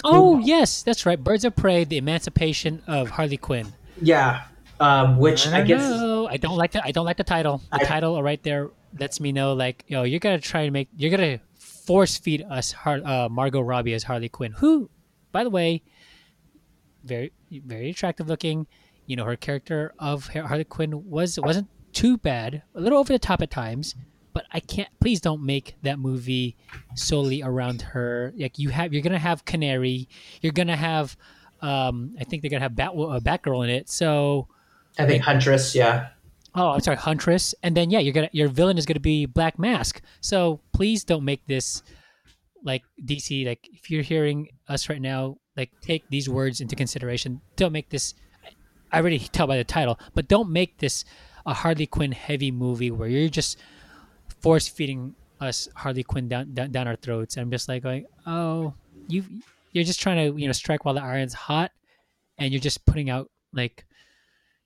Oh 0.05 0.39
yes, 0.39 0.83
that's 0.83 1.07
right. 1.07 1.23
Birds 1.23 1.45
of 1.45 1.57
Prey: 1.57 1.85
The 1.85 1.97
Emancipation 1.97 2.83
of 2.87 3.11
Harley 3.11 3.37
Quinn. 3.37 3.73
Yeah, 4.01 4.45
um, 4.79 5.19
which 5.19 5.47
I, 5.49 5.61
I, 5.61 5.63
guess 5.63 5.81
know. 5.81 6.29
I 6.29 6.37
don't 6.37 6.57
like 6.57 6.73
the 6.73 6.85
I 6.85 6.91
don't 6.91 7.07
like 7.07 7.17
the 7.17 7.25
title. 7.25 7.63
The 7.73 7.81
I- 7.81 7.85
title 7.85 8.23
right 8.23 8.43
there 8.43 8.71
lets 8.99 9.21
me 9.21 9.33
know 9.33 9.55
like 9.55 9.85
yo, 9.89 10.03
you're 10.03 10.21
gonna 10.21 10.39
try 10.39 10.65
to 10.67 10.71
make 10.71 10.89
you're 10.97 11.11
gonna 11.11 11.41
force 11.59 12.17
feed 12.19 12.45
us 12.49 12.73
Har- 12.73 13.03
uh, 13.05 13.29
Margot 13.29 13.61
Robbie 13.61 13.95
as 13.95 14.05
Harley 14.05 14.29
Quinn, 14.29 14.53
who, 14.53 14.91
by 15.33 15.45
the 15.45 15.51
way, 15.51 15.83
very 17.05 17.33
very 17.51 17.91
attractive 17.91 18.29
looking. 18.29 18.67
You 19.07 19.17
know 19.17 19.25
her 19.25 19.37
character 19.37 19.95
of 19.99 20.29
Harley 20.29 20.65
Quinn 20.65 21.09
was 21.09 21.39
wasn't 21.41 21.69
too 21.93 22.19
bad, 22.19 22.63
a 22.75 22.81
little 22.81 22.99
over 22.99 23.13
the 23.13 23.19
top 23.19 23.41
at 23.41 23.51
times. 23.51 23.95
But 24.37 24.45
I 24.53 24.61
can't. 24.61 24.91
Please 25.01 25.23
don't 25.23 25.43
make 25.43 25.77
that 25.81 25.99
movie 25.99 26.59
solely 26.95 27.43
around 27.43 27.81
her. 27.81 28.35
Like 28.37 28.59
you 28.59 28.69
have, 28.69 28.93
you're 28.93 29.01
gonna 29.01 29.19
have 29.19 29.47
Canary. 29.47 30.11
You're 30.43 30.53
gonna 30.53 30.77
have. 30.77 31.17
Um, 31.63 32.15
I 32.21 32.25
think 32.25 32.43
they're 32.43 32.51
gonna 32.51 32.61
have 32.61 32.77
Bat, 32.77 32.91
uh, 32.91 33.19
Batgirl 33.21 33.65
in 33.65 33.71
it. 33.71 33.89
So 33.89 34.47
I 34.99 35.07
think 35.07 35.25
Huntress. 35.25 35.75
Yeah, 35.75 36.09
Oh, 36.55 36.69
I'm 36.73 36.81
sorry, 36.81 36.99
Huntress, 36.99 37.55
and 37.63 37.75
then 37.75 37.89
yeah, 37.89 37.99
you're 38.01 38.13
gonna 38.13 38.29
your 38.33 38.49
villain 38.49 38.77
is 38.77 38.85
gonna 38.85 39.01
be 39.01 39.25
Black 39.25 39.59
Mask. 39.59 40.03
So 40.21 40.61
please 40.75 41.03
don't 41.03 41.25
make 41.25 41.47
this 41.47 41.83
like 42.63 42.83
DC. 43.03 43.47
Like 43.47 43.67
if 43.73 43.91
you're 43.91 44.03
hearing 44.03 44.51
us 44.69 44.91
right 44.91 45.01
now, 45.01 45.39
like 45.57 45.71
take 45.81 46.05
these 46.11 46.29
words 46.29 46.61
into 46.61 46.77
consideration. 46.77 47.41
Don't 47.57 47.73
make 47.73 47.89
this. 47.89 48.13
I 48.93 48.99
already 49.01 49.19
tell 49.19 49.47
by 49.47 49.57
the 49.57 49.65
title, 49.65 49.99
but 50.15 50.29
don't 50.29 50.51
make 50.51 50.77
this 50.77 51.07
a 51.47 51.55
Harley 51.55 51.87
Quinn 51.87 52.13
heavy 52.13 52.51
movie 52.51 52.91
where 52.91 53.09
you're 53.09 53.31
just 53.31 53.57
force 54.47 54.69
feeding 54.69 55.13
us 55.41 55.69
Harley 55.75 56.05
Quinn 56.05 56.29
down, 56.29 56.55
down 56.55 56.71
down 56.71 56.87
our 56.87 56.95
throats. 56.95 57.37
I'm 57.37 57.51
just 57.51 57.69
like 57.69 57.83
going, 57.83 58.07
oh, 58.27 58.75
you 59.09 59.25
you're 59.73 59.83
just 59.85 60.01
trying 60.01 60.19
to 60.23 60.41
you 60.41 60.47
know 60.47 60.53
strike 60.53 60.85
while 60.85 60.95
the 60.95 61.03
iron's 61.03 61.35
hot, 61.35 61.73
and 62.39 62.53
you're 62.53 62.61
just 62.61 62.87
putting 62.87 63.11
out 63.11 63.29
like 63.53 63.85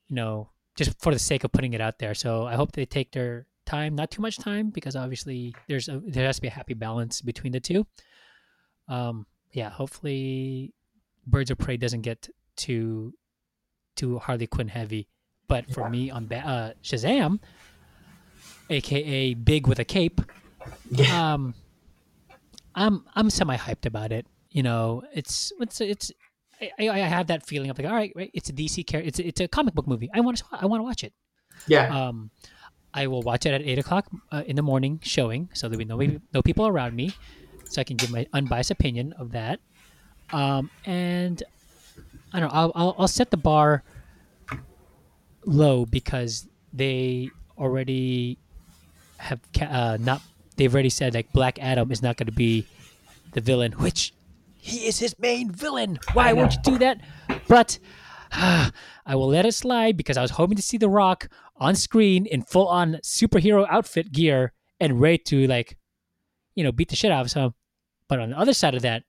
you 0.07 0.15
know 0.15 0.49
just 0.75 1.01
for 1.01 1.11
the 1.11 1.19
sake 1.19 1.43
of 1.43 1.51
putting 1.51 1.73
it 1.73 1.81
out 1.81 1.97
there. 1.97 2.13
So 2.13 2.45
I 2.45 2.53
hope 2.53 2.73
they 2.73 2.85
take 2.85 3.11
their 3.11 3.47
time, 3.65 3.95
not 3.95 4.11
too 4.11 4.21
much 4.21 4.37
time, 4.37 4.69
because 4.69 4.95
obviously 4.95 5.55
there's 5.67 5.89
a, 5.89 5.99
there 6.05 6.27
has 6.27 6.35
to 6.35 6.43
be 6.43 6.47
a 6.47 6.51
happy 6.51 6.75
balance 6.75 7.21
between 7.21 7.51
the 7.51 7.59
two. 7.59 7.87
Um, 8.87 9.25
yeah, 9.51 9.71
hopefully 9.71 10.73
Birds 11.25 11.49
of 11.49 11.57
Prey 11.57 11.77
doesn't 11.77 12.01
get 12.01 12.29
too 12.55 13.13
too 13.95 14.19
Harley 14.19 14.45
Quinn 14.45 14.67
heavy. 14.67 15.07
But 15.47 15.73
for 15.73 15.89
me 15.89 16.09
on 16.11 16.27
ba- 16.27 16.47
uh, 16.47 16.71
Shazam, 16.81 17.39
aka 18.71 19.33
Big 19.33 19.67
with 19.67 19.79
a 19.79 19.85
Cape, 19.85 20.21
yeah. 20.89 21.33
um, 21.33 21.53
I'm 22.75 23.05
I'm 23.15 23.29
semi 23.29 23.57
hyped 23.57 23.85
about 23.85 24.11
it. 24.11 24.25
You 24.49 24.63
know, 24.63 25.03
it's 25.13 25.51
it's 25.59 25.81
it's 25.81 26.11
I, 26.79 26.89
I 26.89 26.97
have 26.99 27.27
that 27.27 27.45
feeling. 27.45 27.69
I'm 27.69 27.75
like, 27.77 27.87
all 27.87 27.95
right, 27.95 28.11
right, 28.15 28.31
it's 28.33 28.49
a 28.49 28.53
DC 28.53 28.85
character. 28.85 29.07
It's 29.07 29.19
a, 29.19 29.27
it's 29.27 29.41
a 29.41 29.47
comic 29.47 29.73
book 29.73 29.87
movie. 29.87 30.09
I 30.13 30.19
want 30.21 30.37
to 30.37 30.43
I 30.51 30.65
want 30.65 30.79
to 30.79 30.83
watch 30.83 31.03
it. 31.03 31.13
yeah. 31.67 32.07
Um, 32.07 32.31
I 32.93 33.07
will 33.07 33.21
watch 33.21 33.45
it 33.45 33.53
at 33.53 33.61
eight 33.61 33.79
o'clock 33.79 34.07
uh, 34.31 34.43
in 34.45 34.57
the 34.57 34.61
morning 34.61 34.99
showing, 35.01 35.49
so 35.53 35.69
there'll 35.69 35.79
be 35.79 35.85
no 35.85 36.19
no 36.33 36.41
people 36.41 36.67
around 36.67 36.95
me, 36.95 37.13
so 37.69 37.79
I 37.79 37.83
can 37.83 37.95
give 37.97 38.11
my 38.11 38.27
unbiased 38.33 38.71
opinion 38.71 39.13
of 39.13 39.31
that. 39.31 39.59
Um, 40.33 40.69
and 40.85 41.41
I 42.33 42.39
don't 42.39 42.49
know. 42.49 42.55
I'll, 42.55 42.71
I'll 42.75 42.95
I'll 42.99 43.07
set 43.07 43.31
the 43.31 43.37
bar 43.37 43.83
low 45.45 45.85
because 45.85 46.47
they 46.73 47.29
already 47.57 48.37
have 49.21 49.39
ca- 49.57 49.65
uh, 49.65 49.97
not. 49.99 50.21
They've 50.57 50.73
already 50.73 50.89
said 50.89 51.13
like 51.13 51.31
Black 51.31 51.59
Adam 51.59 51.91
is 51.91 52.01
not 52.01 52.17
going 52.17 52.27
to 52.27 52.31
be 52.33 52.65
the 53.33 53.41
villain, 53.41 53.71
which 53.73 54.13
he 54.55 54.87
is 54.87 54.99
his 54.99 55.17
main 55.17 55.51
villain. 55.51 55.99
Why 56.13 56.33
won't 56.33 56.53
you 56.53 56.59
do 56.63 56.77
that? 56.79 57.01
But 57.47 57.79
I 58.31 58.71
will 59.15 59.29
let 59.29 59.45
it 59.45 59.53
slide 59.53 59.97
because 59.97 60.17
I 60.17 60.21
was 60.21 60.31
hoping 60.31 60.55
to 60.55 60.61
see 60.61 60.77
The 60.77 60.89
Rock 60.89 61.29
on 61.57 61.75
screen 61.75 62.25
in 62.25 62.43
full 62.43 62.67
on 62.67 62.95
superhero 63.03 63.67
outfit 63.69 64.11
gear 64.11 64.53
and 64.79 64.99
ready 64.99 65.19
to 65.19 65.47
like, 65.47 65.77
you 66.55 66.63
know, 66.63 66.71
beat 66.71 66.89
the 66.89 66.95
shit 66.95 67.11
out 67.11 67.21
of 67.21 67.31
some. 67.31 67.53
But 68.07 68.19
on 68.19 68.31
the 68.31 68.37
other 68.37 68.53
side 68.53 68.75
of 68.75 68.81
that, 68.81 69.03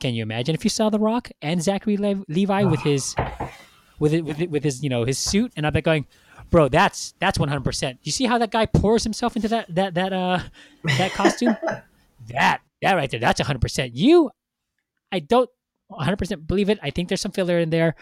can 0.00 0.14
you 0.14 0.22
imagine 0.22 0.54
if 0.54 0.64
you 0.64 0.70
saw 0.70 0.90
The 0.90 0.98
Rock 0.98 1.30
and 1.42 1.62
Zachary 1.62 1.96
Le- 1.96 2.24
Levi 2.28 2.64
with 2.64 2.80
his, 2.90 3.14
with 3.98 4.12
it, 4.12 4.24
with 4.24 4.40
it, 4.40 4.50
with 4.50 4.64
his, 4.64 4.82
you 4.82 4.88
know, 4.88 5.04
his 5.04 5.18
suit, 5.18 5.52
and 5.56 5.66
I'm 5.66 5.74
like 5.74 5.84
going, 5.84 6.06
bro, 6.54 6.68
that's 6.68 7.14
that's 7.18 7.36
100. 7.36 7.64
percent 7.64 7.98
You 8.04 8.12
see 8.12 8.26
how 8.26 8.38
that 8.38 8.52
guy 8.52 8.66
pours 8.66 9.02
himself 9.02 9.34
into 9.34 9.48
that 9.48 9.74
that 9.74 9.94
that 9.94 10.12
uh 10.12 10.38
that 10.98 11.10
costume? 11.10 11.56
that 12.28 12.60
that 12.80 12.92
right 12.94 13.10
there, 13.10 13.18
that's 13.18 13.40
100. 13.40 13.60
percent 13.60 13.96
You, 13.96 14.30
I 15.10 15.18
don't 15.18 15.50
100 15.88 16.16
percent 16.16 16.46
believe 16.46 16.70
it. 16.70 16.78
I 16.80 16.90
think 16.90 17.08
there's 17.08 17.20
some 17.20 17.32
filler 17.32 17.58
in 17.58 17.70
there. 17.70 17.96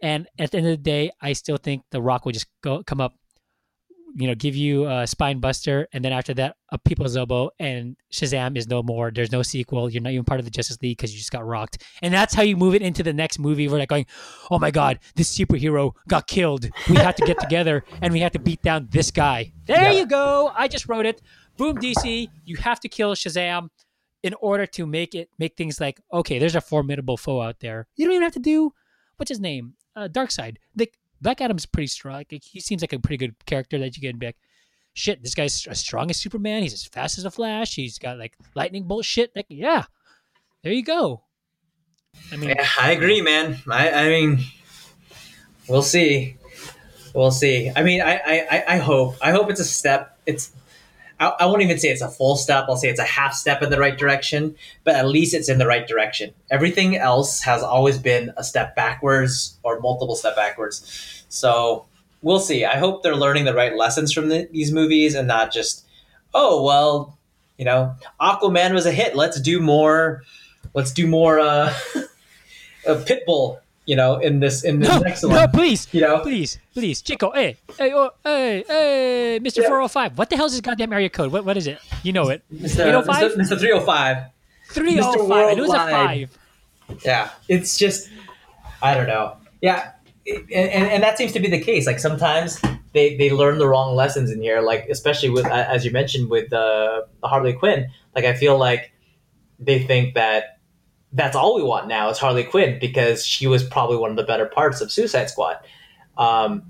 And 0.00 0.28
at 0.38 0.52
the 0.52 0.58
end 0.58 0.66
of 0.68 0.72
the 0.72 0.76
day, 0.76 1.10
I 1.20 1.32
still 1.32 1.56
think 1.56 1.82
The 1.90 2.00
Rock 2.00 2.24
will 2.24 2.32
just 2.32 2.46
go 2.62 2.84
come 2.84 3.00
up, 3.00 3.16
you 4.16 4.28
know, 4.28 4.34
give 4.34 4.54
you 4.54 4.88
a 4.88 5.06
spine 5.06 5.40
buster, 5.40 5.88
and 5.92 6.04
then 6.04 6.12
after 6.12 6.32
that, 6.34 6.56
a 6.70 6.78
people's 6.78 7.16
elbow, 7.16 7.50
and 7.58 7.96
Shazam 8.12 8.56
is 8.56 8.68
no 8.68 8.82
more. 8.82 9.10
There's 9.10 9.32
no 9.32 9.42
sequel. 9.42 9.90
You're 9.90 10.02
not 10.02 10.12
even 10.12 10.24
part 10.24 10.38
of 10.40 10.44
the 10.46 10.50
Justice 10.50 10.78
League 10.82 10.96
because 10.96 11.12
you 11.12 11.18
just 11.18 11.32
got 11.32 11.44
rocked. 11.46 11.82
And 12.02 12.14
that's 12.14 12.32
how 12.32 12.42
you 12.42 12.56
move 12.56 12.74
it 12.74 12.82
into 12.82 13.02
the 13.02 13.12
next 13.12 13.38
movie. 13.38 13.66
Where 13.66 13.72
they're 13.72 13.80
like 13.82 13.88
going, 13.88 14.06
oh 14.50 14.58
my 14.58 14.70
god, 14.70 15.00
this 15.16 15.36
superhero 15.36 15.92
got 16.08 16.26
killed. 16.26 16.68
We 16.88 16.96
have 16.96 17.16
to 17.16 17.26
get 17.26 17.38
together 17.40 17.84
and 18.02 18.12
we 18.12 18.20
have 18.20 18.32
to 18.32 18.38
beat 18.38 18.62
down 18.62 18.88
this 18.90 19.10
guy. 19.10 19.52
There 19.66 19.82
Yeah. 19.82 19.92
you 19.98 20.06
go. 20.06 20.52
I 20.56 20.68
just 20.68 20.88
wrote 20.88 21.06
it. 21.06 21.20
Boom, 21.56 21.76
DC. 21.78 22.28
You 22.44 22.56
have 22.56 22.80
to 22.80 22.88
kill 22.88 23.14
Shazam 23.14 23.68
in 24.22 24.34
order 24.40 24.64
to 24.66 24.86
make 24.86 25.14
it 25.14 25.28
make 25.38 25.56
things 25.56 25.80
like 25.80 26.00
okay, 26.12 26.38
there's 26.38 26.54
a 26.56 26.60
formidable 26.60 27.16
foe 27.16 27.40
out 27.40 27.60
there. 27.60 27.86
You 27.96 28.04
don't 28.06 28.14
even 28.14 28.22
have 28.22 28.32
to 28.34 28.38
do 28.40 28.72
what's 29.16 29.28
his 29.28 29.40
name, 29.40 29.74
uh, 29.96 30.08
Darkseid. 30.08 30.56
Like 30.76 30.98
Black 31.20 31.40
Adam's 31.40 31.66
pretty 31.66 31.86
strong. 31.86 32.14
Like, 32.30 32.42
he 32.42 32.60
seems 32.60 32.82
like 32.82 32.92
a 32.92 32.98
pretty 32.98 33.16
good 33.16 33.34
character 33.46 33.78
that 33.78 33.96
you 33.96 34.02
can 34.08 34.18
be 34.18 34.26
like, 34.26 34.36
shit, 34.94 35.22
this 35.22 35.34
guy's 35.34 35.66
as 35.66 35.80
strong 35.80 36.10
as 36.10 36.16
Superman. 36.18 36.62
He's 36.62 36.74
as 36.74 36.84
fast 36.84 37.18
as 37.18 37.24
the 37.24 37.30
Flash. 37.30 37.74
He's 37.74 37.98
got 37.98 38.18
like 38.18 38.36
lightning 38.54 38.84
bolt 38.84 39.04
shit. 39.04 39.32
Like 39.34 39.46
yeah, 39.48 39.84
there 40.62 40.72
you 40.72 40.84
go. 40.84 41.22
I 42.32 42.36
mean, 42.36 42.50
Yeah, 42.50 42.66
I 42.78 42.92
agree, 42.92 43.20
man. 43.22 43.58
I, 43.68 43.90
I 43.90 44.08
mean, 44.08 44.40
we'll 45.68 45.82
see. 45.82 46.36
We'll 47.14 47.30
see. 47.32 47.70
I 47.74 47.82
mean, 47.82 48.00
I, 48.02 48.18
I- 48.50 48.64
I 48.74 48.76
hope. 48.78 49.16
I 49.22 49.30
hope 49.32 49.50
it's 49.50 49.60
a 49.60 49.64
step. 49.64 50.18
It's. 50.26 50.52
I, 51.20 51.32
I 51.40 51.46
won't 51.46 51.62
even 51.62 51.78
say 51.78 51.88
it's 51.88 52.02
a 52.02 52.08
full 52.08 52.36
step. 52.36 52.66
I'll 52.68 52.76
say 52.76 52.88
it's 52.88 53.00
a 53.00 53.04
half 53.04 53.34
step 53.34 53.62
in 53.62 53.70
the 53.70 53.78
right 53.78 53.96
direction, 53.96 54.56
but 54.84 54.94
at 54.94 55.06
least 55.06 55.34
it's 55.34 55.48
in 55.48 55.58
the 55.58 55.66
right 55.66 55.86
direction. 55.86 56.32
Everything 56.50 56.96
else 56.96 57.40
has 57.42 57.62
always 57.62 57.98
been 57.98 58.32
a 58.36 58.44
step 58.44 58.74
backwards 58.74 59.58
or 59.62 59.80
multiple 59.80 60.16
step 60.16 60.36
backwards. 60.36 61.24
So 61.28 61.86
we'll 62.22 62.40
see. 62.40 62.64
I 62.64 62.78
hope 62.78 63.02
they're 63.02 63.16
learning 63.16 63.44
the 63.44 63.54
right 63.54 63.76
lessons 63.76 64.12
from 64.12 64.28
the, 64.28 64.48
these 64.50 64.72
movies 64.72 65.14
and 65.14 65.28
not 65.28 65.52
just, 65.52 65.86
oh 66.32 66.62
well, 66.62 67.18
you 67.58 67.64
know, 67.64 67.94
Aquaman 68.20 68.72
was 68.72 68.86
a 68.86 68.92
hit. 68.92 69.14
Let's 69.14 69.40
do 69.40 69.60
more. 69.60 70.22
Let's 70.74 70.92
do 70.92 71.06
more. 71.06 71.38
Uh, 71.38 71.72
Pitbull. 72.84 73.58
You 73.86 73.96
know, 73.96 74.16
in 74.16 74.40
this 74.40 74.64
in 74.64 74.80
this 74.80 74.88
No, 74.88 74.98
next 74.98 75.22
no, 75.22 75.28
one. 75.28 75.50
please, 75.50 75.86
You 75.92 76.00
know? 76.00 76.20
please, 76.20 76.58
please, 76.72 77.02
Chico, 77.02 77.30
hey, 77.32 77.56
hey, 77.78 77.92
oh, 77.92 78.10
hey, 78.24 78.64
hey, 78.66 79.38
Mister 79.42 79.60
Yeah. 79.60 79.68
Four 79.68 79.76
Hundred 79.78 79.88
Five. 79.88 80.16
What 80.18 80.30
the 80.30 80.36
hell's 80.36 80.52
this 80.52 80.62
goddamn 80.62 80.92
area 80.92 81.10
code? 81.10 81.30
What, 81.30 81.44
what 81.44 81.56
is 81.58 81.66
it? 81.66 81.78
You 82.02 82.12
know 82.14 82.30
it. 82.30 82.42
Mr. 82.52 82.86
805? 82.86 83.32
Mr. 83.32 83.36
Mr. 83.36 83.58
305. 83.60 84.16
Three 84.70 84.96
hundred 84.96 85.28
five. 85.28 85.58
It 85.58 85.60
was 85.60 85.70
a 85.70 85.76
five. 85.76 86.38
Yeah, 87.04 87.30
it's 87.48 87.76
just 87.76 88.08
I 88.82 88.94
don't 88.94 89.06
know. 89.06 89.36
Yeah, 89.60 89.92
and, 90.26 90.50
and, 90.50 90.86
and 90.88 91.02
that 91.02 91.18
seems 91.18 91.32
to 91.32 91.40
be 91.40 91.48
the 91.48 91.60
case. 91.60 91.86
Like 91.86 91.98
sometimes 92.00 92.60
they 92.94 93.16
they 93.16 93.30
learn 93.30 93.58
the 93.58 93.68
wrong 93.68 93.94
lessons 93.94 94.30
in 94.30 94.40
here. 94.40 94.62
Like 94.62 94.88
especially 94.88 95.28
with 95.28 95.46
as 95.46 95.84
you 95.84 95.90
mentioned 95.90 96.30
with 96.30 96.52
uh, 96.54 97.02
Harley 97.22 97.52
Quinn. 97.52 97.88
Like 98.14 98.24
I 98.24 98.32
feel 98.34 98.56
like 98.56 98.92
they 99.60 99.82
think 99.82 100.14
that 100.14 100.58
that's 101.14 101.36
all 101.36 101.54
we 101.54 101.62
want 101.62 101.86
now 101.86 102.10
is 102.10 102.18
Harley 102.18 102.44
Quinn 102.44 102.78
because 102.80 103.24
she 103.24 103.46
was 103.46 103.62
probably 103.62 103.96
one 103.96 104.10
of 104.10 104.16
the 104.16 104.24
better 104.24 104.46
parts 104.46 104.80
of 104.80 104.90
Suicide 104.90 105.30
Squad. 105.30 105.58
Um, 106.18 106.64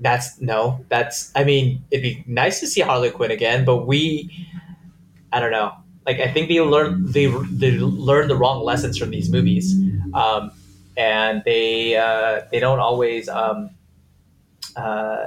that's 0.00 0.40
no, 0.40 0.84
that's 0.90 1.32
I 1.34 1.44
mean 1.44 1.82
it'd 1.90 2.02
be 2.02 2.24
nice 2.26 2.60
to 2.60 2.66
see 2.66 2.82
Harley 2.82 3.10
Quinn 3.10 3.30
again, 3.30 3.64
but 3.64 3.86
we 3.86 4.30
I 5.32 5.40
don't 5.40 5.50
know. 5.50 5.72
Like 6.06 6.20
I 6.20 6.30
think 6.30 6.48
they 6.48 6.60
learn 6.60 7.10
they 7.10 7.26
they 7.26 7.78
learn 7.78 8.28
the 8.28 8.36
wrong 8.36 8.62
lessons 8.62 8.98
from 8.98 9.10
these 9.10 9.30
movies, 9.30 9.74
um, 10.12 10.50
and 10.96 11.42
they 11.46 11.96
uh, 11.96 12.42
they 12.52 12.60
don't 12.60 12.80
always 12.80 13.28
um, 13.28 13.70
uh, 14.76 15.26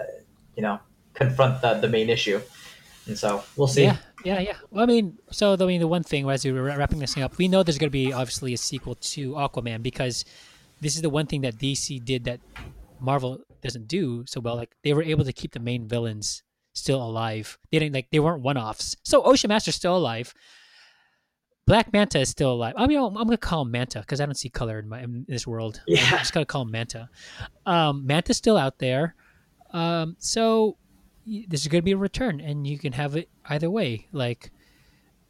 you 0.56 0.62
know 0.62 0.80
confront 1.16 1.62
the, 1.62 1.74
the 1.76 1.88
main 1.88 2.10
issue, 2.12 2.40
and 3.08 3.18
so 3.18 3.44
we'll 3.56 3.68
see. 3.68 3.86
Yeah, 3.86 3.98
yeah, 4.28 4.40
yeah. 4.40 4.58
Well, 4.72 4.84
I 4.84 4.88
mean, 4.88 5.18
so 5.32 5.54
I 5.54 5.66
mean, 5.66 5.80
the 5.80 5.88
one 5.88 6.04
thing 6.04 6.30
as 6.30 6.44
we 6.44 6.52
were 6.52 6.64
wrapping 6.64 7.00
this 7.00 7.14
thing 7.14 7.24
up, 7.24 7.38
we 7.38 7.48
know 7.48 7.64
there's 7.64 7.78
going 7.78 7.90
to 7.90 7.92
be 7.92 8.12
obviously 8.12 8.54
a 8.54 8.58
sequel 8.58 8.96
to 8.96 9.32
Aquaman 9.34 9.82
because 9.82 10.26
this 10.82 10.96
is 10.96 11.02
the 11.02 11.10
one 11.10 11.28
thing 11.28 11.42
that 11.42 11.56
DC 11.56 12.04
did 12.04 12.26
that 12.26 12.42
Marvel 13.00 13.40
doesn't 13.62 13.88
do 13.88 14.26
so 14.28 14.42
well. 14.42 14.58
Like 14.58 14.76
they 14.84 14.94
were 14.94 15.04
able 15.04 15.24
to 15.24 15.32
keep 15.32 15.54
the 15.54 15.62
main 15.62 15.88
villains 15.88 16.44
still 16.74 17.02
alive. 17.02 17.58
They 17.72 17.80
didn't 17.80 17.94
like 17.94 18.10
they 18.12 18.20
weren't 18.20 18.44
one 18.44 18.58
offs. 18.58 18.98
So 19.04 19.24
Ocean 19.24 19.48
Master's 19.48 19.76
still 19.76 19.96
alive. 19.96 20.34
Black 21.66 21.94
Manta 21.94 22.20
is 22.20 22.30
still 22.30 22.52
alive. 22.52 22.74
I 22.78 22.86
mean, 22.86 22.98
I'm 22.98 23.14
gonna 23.14 23.38
call 23.38 23.62
him 23.62 23.72
Manta 23.72 24.02
because 24.02 24.20
I 24.20 24.26
don't 24.26 24.36
see 24.36 24.50
color 24.50 24.80
in 24.80 24.90
my 24.90 25.04
in 25.04 25.26
this 25.28 25.48
world. 25.48 25.82
Yeah. 25.88 26.04
I'm 26.04 26.20
just 26.20 26.34
gonna 26.34 26.46
call 26.46 26.64
him 26.64 26.72
Manta. 26.72 27.10
Um, 27.66 28.06
Manta's 28.06 28.38
still 28.38 28.58
out 28.58 28.80
there. 28.80 29.16
Um, 29.72 30.18
so 30.20 30.78
this 31.48 31.62
is 31.62 31.68
gonna 31.68 31.82
be 31.82 31.92
a 31.92 31.98
return, 31.98 32.40
and 32.40 32.66
you 32.66 32.78
can 32.78 32.94
have 32.94 33.16
it 33.16 33.30
either 33.46 33.70
way. 33.70 34.08
Like, 34.12 34.52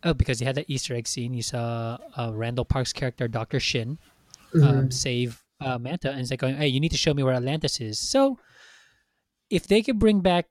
oh, 0.03 0.14
because 0.14 0.40
you 0.40 0.48
had 0.48 0.56
that 0.56 0.69
Easter 0.69 0.95
egg 0.95 1.07
scene, 1.07 1.34
you 1.34 1.41
saw 1.41 1.98
uh, 2.15 2.32
Randall 2.34 2.65
Park's 2.65 2.94
character, 2.94 3.28
Doctor 3.28 3.60
Shin, 3.60 3.98
um, 4.61 4.91
save 4.91 5.44
uh, 5.60 5.78
Manta, 5.78 6.11
and 6.11 6.22
it's 6.22 6.32
like 6.32 6.40
going, 6.40 6.56
"Hey, 6.56 6.68
you 6.68 6.80
need 6.80 6.91
to 6.91 6.98
show 6.98 7.14
me 7.14 7.24
where 7.24 7.34
Atlantis 7.34 7.82
is." 7.82 7.99
So, 7.99 8.38
if 9.49 9.68
they 9.68 9.82
could 9.82 9.99
bring 9.99 10.22
back 10.22 10.48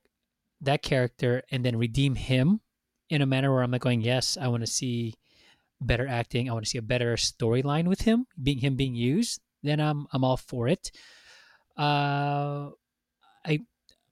that 0.61 0.81
character 0.81 1.43
and 1.51 1.63
then 1.63 1.77
redeem 1.77 2.15
him 2.15 2.61
in 3.09 3.21
a 3.21 3.25
manner 3.25 3.53
where 3.53 3.63
I'm 3.63 3.71
like 3.71 3.81
going, 3.81 4.01
"Yes, 4.01 4.37
I 4.39 4.47
want 4.49 4.61
to 4.61 4.71
see 4.71 5.13
better 5.79 6.07
acting. 6.07 6.49
I 6.49 6.53
want 6.53 6.65
to 6.65 6.69
see 6.69 6.77
a 6.77 6.83
better 6.83 7.15
storyline 7.15 7.87
with 7.87 8.01
him, 8.01 8.25
being 8.41 8.59
him 8.59 8.75
being 8.75 8.95
used," 8.95 9.41
then 9.63 9.79
I'm 9.79 10.07
I'm 10.11 10.23
all 10.23 10.37
for 10.37 10.67
it. 10.67 10.91
Uh, 11.77 12.71
I 13.45 13.59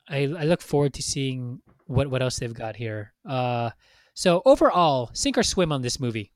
I, 0.07 0.23
I 0.23 0.44
look 0.44 0.61
forward 0.61 0.94
to 0.95 1.02
seeing 1.02 1.61
what 1.88 2.10
what 2.10 2.22
else 2.22 2.38
they've 2.38 2.53
got 2.53 2.76
here. 2.76 3.14
Uh, 3.27 3.72
so 4.14 4.41
overall, 4.45 5.10
sink 5.14 5.38
or 5.38 5.44
swim 5.44 5.72
on 5.72 5.82
this 5.82 5.99
movie. 5.99 6.32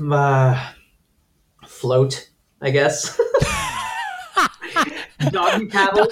Uh, 0.00 0.72
float, 1.66 2.30
I 2.60 2.70
guess. 2.70 3.18
Doggy 5.30 5.66
paddle. 5.70 6.08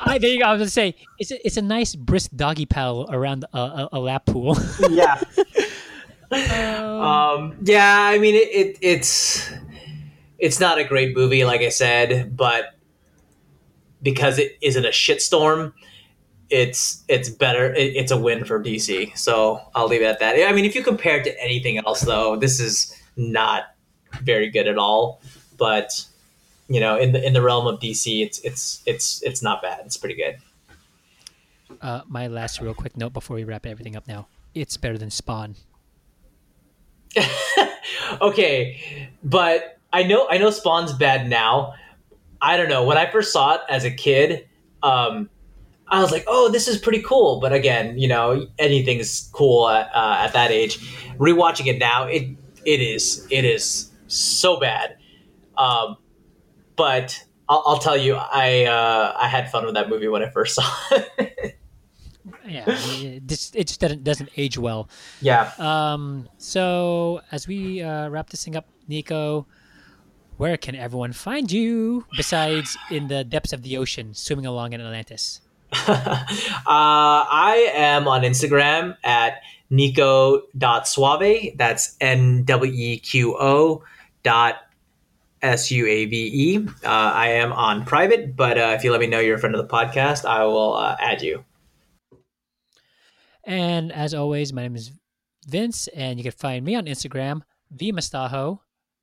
I, 0.00 0.18
there 0.18 0.30
you 0.30 0.40
go. 0.40 0.46
I 0.46 0.52
was 0.52 0.60
gonna 0.60 0.70
say 0.70 0.94
it's 1.18 1.30
a, 1.30 1.46
it's 1.46 1.56
a 1.56 1.62
nice 1.62 1.94
brisk 1.94 2.30
doggy 2.34 2.66
paddle 2.66 3.08
around 3.10 3.44
a, 3.52 3.58
a, 3.58 3.88
a 3.92 3.98
lap 3.98 4.26
pool. 4.26 4.56
yeah. 4.90 5.20
Um, 6.32 7.56
yeah, 7.62 8.04
I 8.04 8.18
mean 8.18 8.34
it, 8.34 8.48
it. 8.48 8.78
It's 8.80 9.50
it's 10.38 10.60
not 10.60 10.78
a 10.78 10.84
great 10.84 11.16
movie, 11.16 11.44
like 11.44 11.60
I 11.60 11.68
said, 11.68 12.36
but 12.36 12.74
because 14.02 14.38
it 14.38 14.56
isn't 14.60 14.84
a 14.84 14.90
shitstorm, 14.90 15.72
it's 16.50 17.04
it's 17.08 17.28
better. 17.28 17.72
It, 17.74 17.96
it's 17.96 18.10
a 18.10 18.18
win 18.18 18.44
for 18.44 18.62
DC. 18.62 19.16
So 19.16 19.60
I'll 19.74 19.86
leave 19.86 20.02
it 20.02 20.06
at 20.06 20.18
that. 20.20 20.36
I 20.48 20.52
mean, 20.52 20.64
if 20.64 20.74
you 20.74 20.82
compare 20.82 21.18
it 21.18 21.24
to 21.24 21.42
anything 21.42 21.78
else, 21.78 22.00
though, 22.00 22.36
this 22.36 22.60
is 22.60 22.94
not 23.16 23.74
very 24.22 24.50
good 24.50 24.66
at 24.66 24.78
all. 24.78 25.20
But 25.56 26.04
you 26.68 26.80
know, 26.80 26.96
in 26.98 27.12
the 27.12 27.24
in 27.24 27.32
the 27.32 27.42
realm 27.42 27.66
of 27.66 27.80
DC, 27.80 28.22
it's 28.24 28.40
it's 28.40 28.82
it's 28.86 29.22
it's 29.22 29.42
not 29.42 29.62
bad. 29.62 29.82
It's 29.84 29.96
pretty 29.96 30.16
good. 30.16 30.38
uh, 31.80 32.02
my 32.08 32.26
last 32.26 32.60
real 32.60 32.74
quick 32.74 32.96
note 32.96 33.12
before 33.12 33.36
we 33.36 33.44
wrap 33.44 33.66
everything 33.66 33.96
up. 33.96 34.08
Now, 34.08 34.28
it's 34.54 34.76
better 34.76 34.98
than 34.98 35.10
Spawn. 35.10 35.56
okay, 38.20 39.08
but 39.22 39.78
I 39.92 40.04
know 40.04 40.28
I 40.28 40.38
know 40.38 40.50
Spawn's 40.50 40.92
bad 40.92 41.28
now. 41.28 41.74
I 42.42 42.56
don't 42.56 42.68
know. 42.68 42.84
When 42.84 42.96
I 42.98 43.10
first 43.10 43.32
saw 43.32 43.54
it 43.54 43.60
as 43.68 43.84
a 43.84 43.90
kid, 43.90 44.48
um, 44.82 45.28
I 45.88 46.00
was 46.00 46.10
like, 46.12 46.24
"Oh, 46.26 46.50
this 46.50 46.68
is 46.68 46.78
pretty 46.78 47.02
cool." 47.02 47.40
But 47.40 47.52
again, 47.52 47.98
you 47.98 48.08
know, 48.08 48.46
anything's 48.58 49.28
cool 49.32 49.68
at, 49.68 49.90
uh, 49.94 50.16
at 50.20 50.32
that 50.32 50.50
age. 50.50 50.78
Rewatching 51.18 51.66
it 51.66 51.78
now, 51.78 52.04
it 52.06 52.28
it 52.64 52.80
is 52.80 53.26
it 53.30 53.44
is 53.44 53.90
so 54.06 54.58
bad. 54.58 54.96
Um, 55.58 55.96
but 56.76 57.22
I'll, 57.48 57.62
I'll 57.66 57.78
tell 57.78 57.96
you, 57.96 58.14
I 58.14 58.64
uh, 58.64 59.14
I 59.18 59.28
had 59.28 59.50
fun 59.50 59.64
with 59.66 59.74
that 59.74 59.88
movie 59.88 60.08
when 60.08 60.22
I 60.22 60.30
first 60.30 60.54
saw 60.54 60.70
it. 61.18 61.58
Yeah, 62.46 62.64
it 62.66 63.26
just, 63.26 63.54
it 63.56 63.66
just 63.66 63.80
doesn't 63.80 64.04
doesn't 64.04 64.30
age 64.36 64.58
well. 64.58 64.88
yeah. 65.20 65.52
Um, 65.58 66.28
so 66.38 67.20
as 67.32 67.46
we 67.46 67.82
uh, 67.82 68.08
wrap 68.08 68.30
this 68.30 68.44
thing 68.44 68.56
up, 68.56 68.66
Nico, 68.88 69.46
where 70.40 70.56
can 70.56 70.74
everyone 70.74 71.12
find 71.12 71.52
you 71.52 72.06
besides 72.16 72.74
in 72.90 73.08
the 73.08 73.22
depths 73.22 73.52
of 73.52 73.60
the 73.60 73.76
ocean, 73.76 74.14
swimming 74.14 74.46
along 74.46 74.72
in 74.72 74.80
Atlantis? 74.80 75.42
uh, 75.86 76.16
I 76.66 77.70
am 77.74 78.08
on 78.08 78.22
Instagram 78.22 78.96
at 79.04 79.42
nico.suave. 79.68 81.58
That's 81.58 81.94
N 82.00 82.44
W 82.44 82.72
E 82.72 82.98
Q 83.00 83.36
O 83.38 83.84
dot 84.22 84.62
S 85.42 85.70
U 85.70 85.86
A 85.86 86.06
V 86.06 86.16
E. 86.16 86.66
Uh, 86.84 86.88
I 86.88 87.28
am 87.32 87.52
on 87.52 87.84
private, 87.84 88.34
but 88.34 88.56
uh, 88.56 88.72
if 88.74 88.82
you 88.82 88.92
let 88.92 89.00
me 89.00 89.08
know 89.08 89.20
you're 89.20 89.36
a 89.36 89.38
friend 89.38 89.54
of 89.54 89.60
the 89.60 89.68
podcast, 89.68 90.24
I 90.24 90.44
will 90.44 90.74
uh, 90.74 90.96
add 90.98 91.20
you. 91.20 91.44
And 93.44 93.92
as 93.92 94.14
always, 94.14 94.54
my 94.54 94.62
name 94.62 94.74
is 94.74 94.90
Vince, 95.46 95.86
and 95.88 96.18
you 96.18 96.22
can 96.22 96.32
find 96.32 96.64
me 96.64 96.76
on 96.76 96.86
Instagram, 96.86 97.42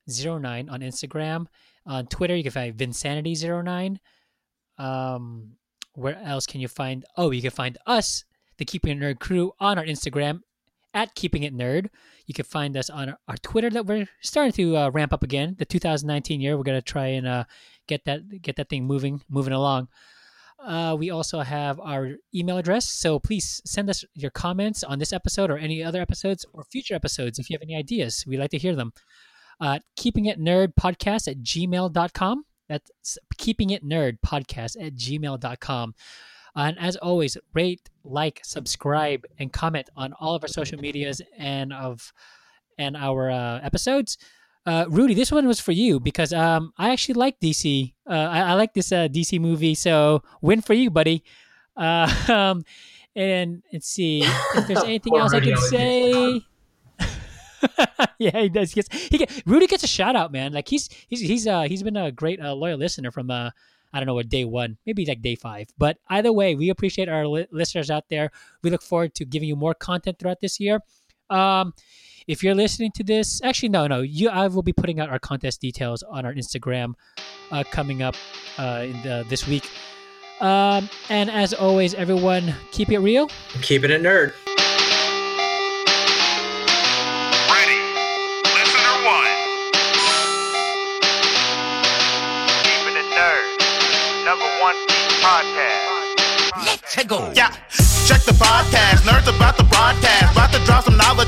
vmastajo09 0.07 0.71
on 0.71 0.81
Instagram. 0.81 1.45
On 1.85 2.05
Twitter, 2.07 2.35
you 2.35 2.43
can 2.43 2.51
find 2.51 2.75
Vinsanity09. 2.75 3.97
Um, 4.77 5.53
where 5.93 6.17
else 6.23 6.45
can 6.45 6.61
you 6.61 6.67
find? 6.67 7.05
Oh, 7.15 7.31
you 7.31 7.41
can 7.41 7.51
find 7.51 7.77
us, 7.87 8.25
the 8.57 8.65
Keeping 8.65 8.97
It 8.97 9.01
Nerd 9.01 9.19
crew, 9.19 9.53
on 9.59 9.77
our 9.77 9.85
Instagram 9.85 10.41
at 10.93 11.15
Keeping 11.15 11.43
It 11.43 11.55
Nerd. 11.55 11.89
You 12.25 12.33
can 12.33 12.45
find 12.45 12.75
us 12.75 12.89
on 12.89 13.09
our, 13.09 13.17
our 13.27 13.37
Twitter 13.37 13.69
that 13.69 13.85
we're 13.85 14.07
starting 14.21 14.51
to 14.53 14.77
uh, 14.77 14.89
ramp 14.89 15.13
up 15.13 15.23
again. 15.23 15.55
The 15.57 15.65
2019 15.65 16.41
year, 16.41 16.57
we're 16.57 16.63
gonna 16.63 16.81
try 16.81 17.07
and 17.07 17.27
uh, 17.27 17.43
get 17.87 18.05
that 18.05 18.41
get 18.41 18.55
that 18.57 18.69
thing 18.69 18.85
moving 18.85 19.21
moving 19.29 19.53
along. 19.53 19.87
Uh, 20.59 20.95
we 20.97 21.11
also 21.11 21.39
have 21.41 21.79
our 21.79 22.15
email 22.33 22.57
address, 22.57 22.89
so 22.89 23.19
please 23.19 23.61
send 23.63 23.89
us 23.89 24.03
your 24.15 24.31
comments 24.31 24.83
on 24.83 24.97
this 24.97 25.13
episode 25.13 25.51
or 25.51 25.57
any 25.57 25.83
other 25.83 26.01
episodes 26.01 26.45
or 26.51 26.63
future 26.63 26.95
episodes 26.95 27.37
if 27.37 27.49
you 27.49 27.53
have 27.53 27.61
any 27.61 27.75
ideas. 27.75 28.25
We'd 28.27 28.39
like 28.39 28.49
to 28.51 28.57
hear 28.57 28.75
them. 28.75 28.91
Uh, 29.59 29.79
keeping 29.95 30.25
it 30.25 30.39
nerd 30.39 30.73
podcast 30.79 31.27
at 31.27 31.37
gmail.com. 31.39 32.43
That's 32.69 33.17
keeping 33.37 33.69
it 33.69 33.83
nerd 33.83 34.17
podcast 34.25 34.75
at 34.79 34.95
gmail.com. 34.95 35.95
And 36.55 36.79
as 36.79 36.95
always, 36.97 37.37
rate, 37.53 37.89
like, 38.03 38.41
subscribe, 38.43 39.25
and 39.37 39.53
comment 39.53 39.89
on 39.95 40.13
all 40.19 40.33
of 40.35 40.43
our 40.43 40.47
social 40.47 40.79
medias 40.79 41.21
and 41.37 41.71
of 41.71 42.11
and 42.79 42.97
our 42.97 43.29
uh, 43.29 43.59
episodes. 43.61 44.17
Uh, 44.65 44.85
Rudy, 44.89 45.13
this 45.13 45.31
one 45.31 45.47
was 45.47 45.59
for 45.59 45.71
you 45.71 45.99
because 45.99 46.33
um, 46.33 46.73
I 46.77 46.91
actually 46.91 47.13
like 47.13 47.39
DC. 47.39 47.93
Uh, 48.09 48.13
I, 48.13 48.39
I 48.39 48.53
like 48.55 48.73
this 48.73 48.91
uh, 48.91 49.07
DC 49.07 49.39
movie, 49.39 49.75
so 49.75 50.23
win 50.41 50.61
for 50.61 50.73
you, 50.73 50.89
buddy. 50.89 51.23
Uh, 51.75 52.11
um, 52.27 52.63
and 53.15 53.63
and 53.71 53.83
see 53.83 54.23
if 54.23 54.67
there's 54.67 54.83
anything 54.83 55.15
else 55.15 55.33
I 55.33 55.39
can 55.39 55.57
say. 55.57 56.41
yeah, 58.19 58.41
he 58.41 58.49
does. 58.49 58.71
He 58.71 58.81
gets 58.81 58.93
he 59.07 59.17
get 59.17 59.43
Rudy 59.45 59.67
gets 59.67 59.83
a 59.83 59.87
shout 59.87 60.15
out, 60.15 60.31
man. 60.31 60.53
Like 60.53 60.67
he's 60.67 60.89
he's 61.07 61.21
he's 61.21 61.47
uh 61.47 61.63
he's 61.63 61.83
been 61.83 61.97
a 61.97 62.11
great 62.11 62.41
uh, 62.41 62.53
loyal 62.53 62.77
listener 62.77 63.11
from 63.11 63.31
uh 63.31 63.51
I 63.93 63.99
don't 63.99 64.07
know 64.07 64.13
what 64.13 64.29
day 64.29 64.43
one, 64.45 64.77
maybe 64.85 65.05
like 65.05 65.21
day 65.21 65.35
five. 65.35 65.67
But 65.77 65.97
either 66.09 66.31
way, 66.31 66.55
we 66.55 66.69
appreciate 66.69 67.09
our 67.09 67.25
li- 67.25 67.47
listeners 67.51 67.89
out 67.89 68.09
there. 68.09 68.31
We 68.61 68.69
look 68.69 68.81
forward 68.81 69.15
to 69.15 69.25
giving 69.25 69.47
you 69.47 69.55
more 69.55 69.73
content 69.73 70.19
throughout 70.19 70.41
this 70.41 70.59
year. 70.59 70.81
Um, 71.29 71.73
if 72.27 72.43
you're 72.43 72.55
listening 72.55 72.91
to 72.95 73.03
this, 73.03 73.41
actually 73.43 73.69
no, 73.69 73.87
no, 73.87 74.01
you 74.01 74.29
I 74.29 74.47
will 74.47 74.61
be 74.61 74.73
putting 74.73 74.99
out 74.99 75.09
our 75.09 75.19
contest 75.19 75.61
details 75.61 76.03
on 76.03 76.25
our 76.25 76.33
Instagram 76.33 76.93
uh, 77.51 77.63
coming 77.71 78.01
up 78.01 78.15
uh, 78.57 78.85
in 78.85 79.01
the, 79.03 79.25
this 79.29 79.47
week. 79.47 79.69
Um, 80.41 80.89
and 81.09 81.31
as 81.31 81.53
always, 81.53 81.93
everyone, 81.93 82.53
keep 82.71 82.91
it 82.91 82.99
real. 82.99 83.29
Keeping 83.61 83.91
it 83.91 84.01
a 84.01 84.03
nerd. 84.03 84.56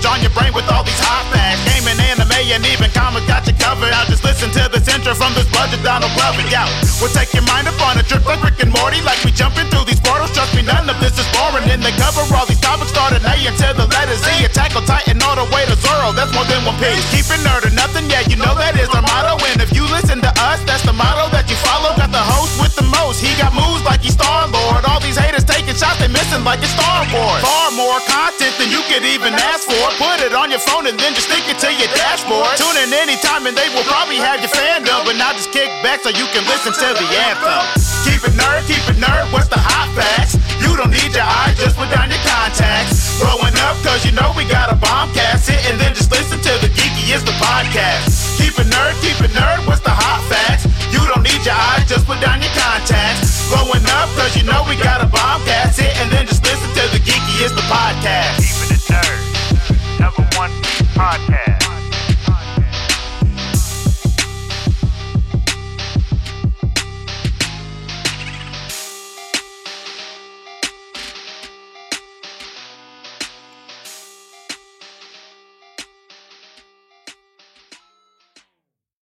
On 0.10 0.26
your 0.26 0.34
brain 0.34 0.50
with 0.58 0.66
all 0.74 0.82
these 0.82 0.98
hot 1.06 1.22
facts. 1.30 1.62
Gaming, 1.70 2.02
anime, 2.10 2.34
and 2.34 2.66
even 2.66 2.90
comics 2.98 3.30
got 3.30 3.46
you 3.46 3.54
covered. 3.54 3.94
Now 3.94 4.10
just 4.10 4.26
listen 4.26 4.50
to 4.58 4.66
this 4.74 4.90
intro 4.90 5.14
from 5.14 5.38
this 5.38 5.46
budget 5.54 5.86
Donald 5.86 6.10
Glover. 6.18 6.42
Yeah, 6.50 6.66
we'll 6.98 7.14
take 7.14 7.30
your 7.38 7.46
mind 7.46 7.70
up 7.70 7.78
on 7.86 8.02
a 8.02 8.04
trip 8.04 8.26
like 8.26 8.42
Rick 8.42 8.58
and 8.66 8.74
Morty. 8.74 9.06
Like 9.06 9.22
we 9.22 9.30
jumping 9.30 9.70
through 9.70 9.86
these 9.86 10.02
portals. 10.02 10.34
Trust 10.34 10.58
me, 10.58 10.66
none 10.66 10.90
of 10.90 10.98
this 10.98 11.14
is 11.22 11.30
boring. 11.38 11.70
In 11.70 11.80
the 11.86 11.94
cover, 12.02 12.26
all 12.34 12.50
these 12.50 12.60
topics 12.60 12.90
started 12.90 13.22
A 13.22 13.38
until 13.46 13.78
the 13.78 13.86
letter 13.94 14.18
Z. 14.18 14.50
Attack 14.50 14.74
on 14.74 14.84
Titan 14.90 15.22
all 15.22 15.38
the 15.38 15.46
way 15.54 15.64
to 15.70 15.78
Zoro. 15.78 16.10
That's 16.18 16.34
more 16.34 16.46
than 16.50 16.66
one 16.66 16.78
piece. 16.82 17.06
Keep 17.14 17.30
it 17.30 17.46
nerd 17.46 17.70
or 17.70 17.74
nothing. 17.78 18.10
Yeah, 18.10 18.26
you 18.26 18.36
know 18.42 18.58
that 18.58 18.74
is 18.82 18.90
our 18.90 19.06
motto. 19.06 19.38
And 19.54 19.62
if 19.62 19.70
you 19.78 19.86
listen 19.94 20.26
to 20.26 20.32
us, 20.50 20.58
that's 20.66 20.82
the 20.90 20.96
motto 20.96 21.30
that 21.38 21.46
you 21.46 21.58
follow. 21.62 21.94
Got 21.94 22.10
the 22.10 22.26
host 22.34 22.58
with 22.58 22.74
the 22.74 22.88
most. 22.98 23.22
He 23.22 23.30
got 23.38 23.54
moves 23.54 23.86
like 23.86 24.02
he's 24.02 24.18
Star 24.18 24.50
Lord. 24.50 24.90
All 24.90 25.00
these 25.00 25.22
haters 25.22 25.39
shots, 25.80 25.96
they 26.04 26.12
missing 26.12 26.44
like 26.44 26.60
it's 26.60 26.76
Star 26.76 27.08
Wars. 27.08 27.40
Far 27.40 27.72
more 27.72 28.04
content 28.04 28.52
than 28.60 28.68
you 28.68 28.84
could 28.92 29.08
even 29.08 29.32
ask 29.32 29.64
for. 29.64 29.80
Put 29.96 30.20
it 30.20 30.36
on 30.36 30.52
your 30.52 30.60
phone 30.60 30.84
and 30.92 31.00
then 31.00 31.16
just 31.16 31.32
stick 31.32 31.48
it 31.48 31.56
to 31.64 31.72
your 31.72 31.88
dashboard. 31.96 32.60
Tune 32.60 32.76
in 32.84 32.92
anytime 32.92 33.48
and 33.48 33.56
they 33.56 33.72
will 33.72 33.88
probably 33.88 34.20
have 34.20 34.44
your 34.44 34.52
fandom. 34.52 35.08
But 35.08 35.16
now 35.16 35.32
just 35.32 35.56
kick 35.56 35.72
back 35.80 36.04
so 36.04 36.12
you 36.12 36.28
can 36.36 36.44
listen 36.52 36.76
to 36.76 36.88
the 37.00 37.08
anthem. 37.32 37.64
Keep 38.04 38.28
it 38.28 38.36
nerd, 38.36 38.68
keep 38.68 38.84
it 38.92 39.00
nerd. 39.00 39.32
What's 39.32 39.48
the 39.48 39.62
hot 39.62 39.88
facts? 39.96 40.36
You 40.60 40.76
don't 40.76 40.92
need 40.92 41.16
your 41.16 41.24
eyes, 41.24 41.56
just 41.56 41.80
put 41.80 41.88
down 41.96 42.12
your 42.12 42.24
contacts. 42.28 43.16
Growing 43.24 43.56
up, 43.64 43.80
cause 43.80 44.04
you 44.04 44.12
know 44.12 44.36
we 44.36 44.44
got 44.44 44.68
a 44.68 44.76
bombcast. 44.76 45.48
Sit 45.48 45.64
and 45.72 45.80
then 45.80 45.96
just 45.96 46.12
listen 46.12 46.44
to 46.44 46.54
the 46.60 46.68
geeky 46.76 47.16
is 47.16 47.24
the 47.24 47.36
podcast. 47.40 48.36
Keep 48.36 48.60
it 48.60 48.68
nerd, 48.68 49.00
keep 49.00 49.16
it 49.24 49.32
nerd. 49.32 49.64
What's 49.64 49.82
the 49.82 49.96
hot 49.96 50.20
facts? 50.28 50.69
Don't 51.10 51.24
need 51.24 51.44
your 51.44 51.56
eyes, 51.56 51.90
just 51.90 52.06
put 52.06 52.22
down 52.22 52.40
your 52.40 52.54
contacts. 52.54 53.50
Growing 53.50 53.84
up, 53.98 54.10
cause 54.14 54.38
you 54.38 54.44
know 54.44 54.64
we 54.70 54.76
got 54.76 55.02
a 55.02 55.08
bombcast. 55.08 55.74
Sit 55.74 55.98
and 55.98 56.12
then 56.12 56.28
just 56.28 56.44
listen 56.44 56.70
to 56.70 56.86
the 56.94 57.02
geeky 57.02 57.44
is 57.44 57.52
the 57.56 57.66
podcast. 57.66 58.38
Keeping 58.46 58.78
it 58.78 58.84
nerd. 58.94 60.00
Number 60.00 60.22
one 60.38 60.52
podcast. 60.94 61.59